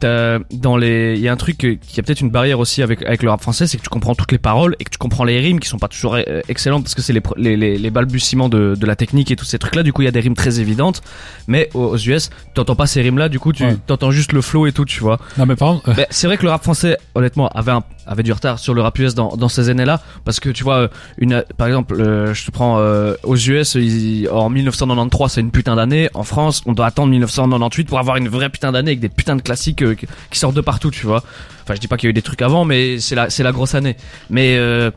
t'as- 0.00 0.38
dans 0.52 0.76
les, 0.76 1.14
il 1.16 1.20
y 1.20 1.28
a 1.28 1.32
un 1.32 1.36
truc 1.36 1.56
qui 1.58 1.98
a 1.98 2.02
peut-être 2.04 2.20
une 2.20 2.30
barrière 2.30 2.60
aussi 2.60 2.82
avec 2.82 3.02
avec 3.02 3.22
le 3.24 3.30
rap 3.30 3.40
français, 3.40 3.66
c'est 3.66 3.78
que 3.78 3.82
tu 3.82 3.88
comprends 3.88 4.14
toutes 4.14 4.30
les 4.30 4.38
paroles 4.38 4.76
et 4.78 4.84
que 4.84 4.90
tu 4.90 4.98
comprends 4.98 5.24
les 5.24 5.40
rimes 5.40 5.58
qui 5.58 5.68
sont 5.68 5.78
pas 5.78 5.88
toujours 5.88 6.14
euh, 6.14 6.40
excellentes 6.48 6.84
parce 6.84 6.94
que 6.94 7.02
c'est 7.02 7.12
les, 7.12 7.22
les, 7.36 7.56
les, 7.56 7.78
les 7.78 7.90
balbutiements 7.90 8.48
de, 8.48 8.76
de 8.78 8.86
la 8.86 8.94
technique 8.94 9.30
et 9.32 9.36
tous 9.36 9.44
ces 9.44 9.58
trucs-là. 9.58 9.82
Du 9.82 9.92
coup, 9.92 10.02
il 10.02 10.04
y 10.04 10.08
a 10.08 10.12
des 10.12 10.20
rimes 10.20 10.36
très 10.36 10.60
évidentes, 10.60 11.02
mais 11.48 11.68
aux, 11.74 11.96
US, 11.96 12.30
t'entends 12.54 12.76
pas 12.76 12.86
ces 12.86 13.00
rimes-là. 13.02 13.28
Du 13.28 13.40
coup, 13.40 13.52
tu 13.52 13.64
Ouais. 13.64 13.76
t'entends 13.88 14.12
juste 14.12 14.32
le 14.32 14.40
flow 14.40 14.66
et 14.68 14.72
tout, 14.72 14.84
tu 14.84 15.00
vois. 15.00 15.18
Non, 15.36 15.46
mais 15.46 15.56
par 15.56 15.70
exemple, 15.70 15.90
euh, 15.90 15.94
Mais 15.96 16.06
c'est 16.10 16.26
vrai 16.28 16.36
que 16.36 16.44
le 16.44 16.50
rap 16.50 16.62
français, 16.62 16.96
honnêtement, 17.16 17.48
avait 17.48 17.72
un, 17.72 17.82
avait 18.08 18.24
du 18.24 18.32
retard 18.32 18.58
sur 18.58 18.74
le 18.74 18.80
rap 18.82 18.98
US 18.98 19.14
dans, 19.14 19.36
dans 19.36 19.48
ces 19.48 19.68
années-là, 19.68 20.00
parce 20.24 20.40
que 20.40 20.48
tu 20.48 20.64
vois, 20.64 20.76
euh, 20.78 20.88
une, 21.18 21.44
par 21.56 21.66
exemple, 21.68 22.00
euh, 22.00 22.34
je 22.34 22.44
te 22.46 22.50
prends 22.50 22.78
euh, 22.80 23.14
aux 23.22 23.36
US, 23.36 23.74
ils- 23.76 24.28
en 24.30 24.48
1993, 24.50 25.28
c'est 25.30 25.40
une 25.40 25.50
putain 25.52 25.76
d'année. 25.76 26.08
En 26.14 26.24
France, 26.24 26.62
on 26.66 26.72
doit 26.72 26.86
attendre 26.86 27.10
1998 27.10 27.86
pour 27.88 27.98
avoir 27.98 28.16
une 28.16 28.28
vraie 28.28 28.48
putain 28.48 28.72
d'année 28.72 28.90
avec 28.92 29.00
des 29.00 29.08
putains 29.08 29.36
de 29.36 29.42
classiques 29.42 29.82
euh, 29.82 29.94
qui 30.30 30.38
sortent 30.38 30.56
de 30.56 30.60
partout, 30.60 30.90
tu 30.90 31.06
vois. 31.06 31.22
Enfin, 31.62 31.74
je 31.74 31.80
dis 31.80 31.86
pas 31.88 31.96
qu'il 31.98 32.06
y 32.06 32.08
a 32.08 32.10
eu 32.10 32.14
des 32.14 32.22
trucs 32.22 32.42
avant, 32.42 32.64
mais 32.64 32.98
c'est 32.98 33.14
la, 33.14 33.28
c'est 33.30 33.42
la 33.42 33.52
grosse 33.52 33.74
année. 33.74 33.96
Mais 34.30 34.56
euh, 34.56 34.90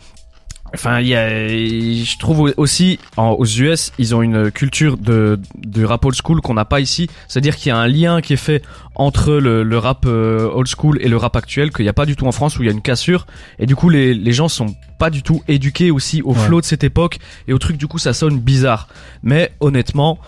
Enfin, 0.74 1.02
il 1.02 1.08
y 1.08 1.16
a, 1.16 1.28
je 1.50 2.18
trouve 2.18 2.54
aussi 2.56 2.98
en, 3.18 3.32
aux 3.32 3.46
US, 3.46 3.92
ils 3.98 4.16
ont 4.16 4.22
une 4.22 4.52
culture 4.52 4.98
de, 4.98 5.38
de 5.58 5.84
rap 5.84 6.06
old 6.06 6.16
school 6.16 6.40
qu'on 6.40 6.54
n'a 6.54 6.64
pas 6.64 6.80
ici. 6.80 7.10
C'est-à-dire 7.28 7.58
qu'il 7.58 7.68
y 7.70 7.72
a 7.74 7.78
un 7.78 7.88
lien 7.88 8.22
qui 8.22 8.34
est 8.34 8.38
fait 8.38 8.64
entre 8.96 9.34
le, 9.34 9.64
le 9.64 9.78
rap 9.78 10.06
euh, 10.06 10.50
old 10.54 10.68
school 10.68 10.98
et 11.02 11.10
le 11.10 11.18
rap 11.18 11.36
actuel 11.36 11.72
qu'il 11.72 11.84
n'y 11.84 11.90
a 11.90 11.94
pas 11.94 12.06
du 12.06 12.16
tout 12.16 12.26
en 12.26 12.32
France 12.32 12.58
où 12.58 12.64
il 12.64 12.68
y 12.68 12.70
a 12.70 12.72
une 12.72 12.82
cassure. 12.82 13.26
Et 13.60 13.66
du 13.66 13.76
coup, 13.76 13.90
les, 13.90 14.14
les 14.14 14.32
gens 14.32 14.48
sont 14.48 14.74
pas 14.98 15.10
du 15.10 15.24
tout 15.24 15.44
éduqués 15.50 15.92
aussi 15.92 16.22
au 16.22 16.32
Ouais. 16.34 16.40
flow 16.46 16.62
de 16.62 16.66
cette 16.66 16.86
époque 16.86 17.20
et 17.50 17.54
au 17.54 17.58
truc. 17.58 17.76
Du 17.76 17.88
coup, 17.88 17.98
ça 18.00 18.14
sonne 18.14 18.40
bizarre. 18.40 18.88
Mais 19.24 19.52
honnêtement, 19.60 20.20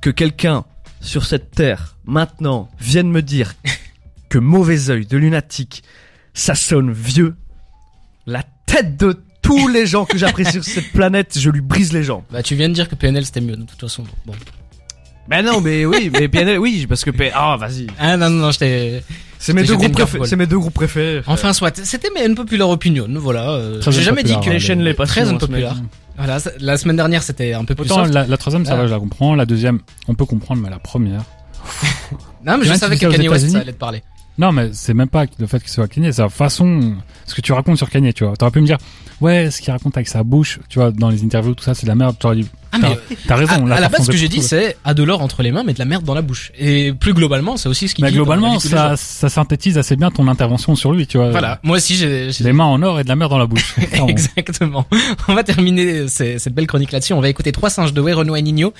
que 0.00 0.10
quelqu'un 0.10 0.64
sur 1.00 1.24
cette 1.26 1.50
terre 1.50 1.96
maintenant 2.04 2.68
vienne 2.78 3.10
me 3.10 3.20
dire 3.22 3.54
que 4.28 4.38
mauvais 4.38 4.90
œil 4.90 5.06
de 5.06 5.16
lunatique, 5.16 5.82
ça 6.34 6.54
sonne 6.54 6.92
vieux, 6.92 7.34
la 8.26 8.44
tête 8.66 8.96
de 8.96 9.20
tous 9.48 9.68
les 9.68 9.86
gens 9.86 10.04
que 10.04 10.16
j'apprécie 10.18 10.52
sur 10.52 10.64
cette 10.64 10.92
planète, 10.92 11.36
je 11.38 11.50
lui 11.50 11.60
brise 11.60 11.92
les 11.92 12.02
jambes. 12.02 12.22
Bah 12.30 12.42
tu 12.42 12.54
viens 12.54 12.68
de 12.68 12.74
dire 12.74 12.88
que 12.88 12.94
PNL 12.94 13.24
c'était 13.24 13.40
mieux 13.40 13.56
de 13.56 13.64
toute 13.64 13.80
façon. 13.80 14.04
Bon. 14.26 14.34
Ben 15.28 15.42
non, 15.44 15.60
mais 15.60 15.84
oui, 15.84 16.10
mais 16.12 16.26
PNL, 16.28 16.58
oui, 16.58 16.86
parce 16.88 17.04
que 17.04 17.10
P... 17.10 17.30
ah, 17.34 17.56
vas-y. 17.58 17.86
Ah 17.98 18.16
non 18.16 18.30
non 18.30 18.40
non, 18.46 18.50
je 18.50 18.58
t'ai 18.60 19.02
C'est 19.38 19.52
mes 19.52 19.62
deux 19.62 19.76
groupes 19.76 19.92
préférés. 19.92 20.26
C'est 20.26 20.36
mes 20.36 20.46
deux 20.46 20.58
groupes 20.58 20.72
préférés. 20.74 21.22
Enfin 21.26 21.52
soit, 21.52 21.76
c'était 21.84 22.08
mais 22.14 22.24
une 22.26 22.34
populaire 22.34 22.68
opinion, 22.70 23.06
voilà. 23.16 23.50
euh, 23.50 23.80
Très 23.80 23.92
J'ai 23.92 24.02
jamais 24.02 24.22
dit 24.22 24.32
unpopular, 24.32 24.52
que 24.54 24.56
hein, 24.56 24.66
chaîne 24.66 24.82
les 24.82 24.94
très 24.94 25.28
unpopular. 25.28 25.76
ce 25.76 25.80
Voilà, 26.16 26.38
la 26.60 26.76
semaine 26.78 26.96
dernière 26.96 27.22
c'était 27.22 27.52
un 27.52 27.64
peu 27.64 27.74
plus 27.74 27.84
autant 27.84 28.04
soft. 28.04 28.14
la, 28.14 28.26
la 28.26 28.36
troisième, 28.38 28.64
ça 28.64 28.72
Ah. 28.72 28.76
va, 28.76 28.86
je 28.86 28.92
la 28.92 28.98
comprends. 28.98 29.34
La 29.34 29.44
deuxième, 29.46 29.80
on 30.08 30.14
peut 30.14 30.24
comprendre, 30.24 30.62
mais 30.62 30.70
la 30.70 30.78
première. 30.78 31.22
Non 32.44 32.56
mais 32.56 32.64
je 32.66 32.72
savais 32.74 32.96
que 32.96 33.06
Kanye 33.06 33.28
West 33.28 33.48
ça 33.50 33.58
allait 33.58 33.72
te 33.72 33.78
parler. 33.78 34.02
Non, 34.38 34.52
mais 34.52 34.70
c'est 34.72 34.94
même 34.94 35.08
pas 35.08 35.24
le 35.38 35.46
fait 35.46 35.58
qu'il 35.60 35.68
soit 35.70 35.88
Kanye, 35.88 36.12
c'est 36.12 36.22
la 36.22 36.28
façon, 36.28 36.94
ce 37.26 37.34
que 37.34 37.40
tu 37.40 37.52
racontes 37.52 37.76
sur 37.76 37.90
Kanye, 37.90 38.12
tu 38.12 38.24
vois. 38.24 38.36
T'aurais 38.36 38.52
pu 38.52 38.60
me 38.60 38.66
dire, 38.66 38.78
ouais, 39.20 39.50
ce 39.50 39.60
qu'il 39.60 39.72
raconte 39.72 39.96
avec 39.96 40.06
sa 40.08 40.22
bouche, 40.22 40.60
tu 40.68 40.78
vois, 40.78 40.92
dans 40.92 41.08
les 41.10 41.24
interviews, 41.24 41.54
tout 41.54 41.64
ça, 41.64 41.74
c'est 41.74 41.84
de 41.86 41.88
la 41.88 41.96
merde. 41.96 42.16
T'aurais 42.18 42.36
dit, 42.36 42.46
Ah 42.70 42.76
mais 42.80 42.88
T'as- 42.90 43.14
t'as 43.28 43.36
raison. 43.36 43.64
à, 43.66 43.68
là, 43.68 43.76
à 43.76 43.80
la 43.80 43.88
base, 43.88 44.04
ce 44.06 44.10
que 44.10 44.16
j'ai 44.16 44.28
dit, 44.28 44.42
c'est 44.42 44.76
a 44.84 44.92
de 44.94 45.02
l'or 45.02 45.22
entre 45.22 45.42
les 45.42 45.50
mains, 45.52 45.64
mais 45.64 45.72
de 45.72 45.78
la 45.78 45.86
merde 45.86 46.04
dans 46.04 46.14
la 46.14 46.20
bouche. 46.22 46.52
Et 46.58 46.92
plus 46.92 47.14
globalement, 47.14 47.56
c'est 47.56 47.68
aussi 47.68 47.88
ce 47.88 47.94
qu'il 47.94 48.04
Mais 48.04 48.10
dit. 48.10 48.16
globalement, 48.16 48.52
les 48.54 48.60
ça, 48.60 48.94
synthétise 48.96 49.76
assez 49.78 49.96
bien 49.96 50.10
ton 50.10 50.28
intervention 50.28 50.76
sur 50.76 50.92
lui, 50.92 51.06
tu 51.06 51.16
vois. 51.18 51.30
Voilà. 51.30 51.58
Moi 51.62 51.78
aussi, 51.78 51.96
j'ai. 51.96 52.30
j'ai- 52.30 52.44
Des 52.44 52.52
mains 52.52 52.64
en 52.64 52.80
or 52.82 53.00
et 53.00 53.04
de 53.04 53.08
la 53.08 53.16
merde 53.16 53.30
dans 53.30 53.38
la 53.38 53.46
bouche. 53.46 53.74
Exactement. 54.08 54.86
On 55.28 55.34
va 55.34 55.42
terminer 55.44 56.06
cette 56.08 56.54
belle 56.54 56.66
chronique 56.66 56.92
là-dessus. 56.92 57.14
On 57.14 57.20
va 57.20 57.28
écouter 57.30 57.52
trois 57.52 57.70
singes 57.70 57.92
de 57.94 58.00
Way 58.02 58.12
Renaud 58.12 58.36
et 58.36 58.42
Nino 58.42 58.72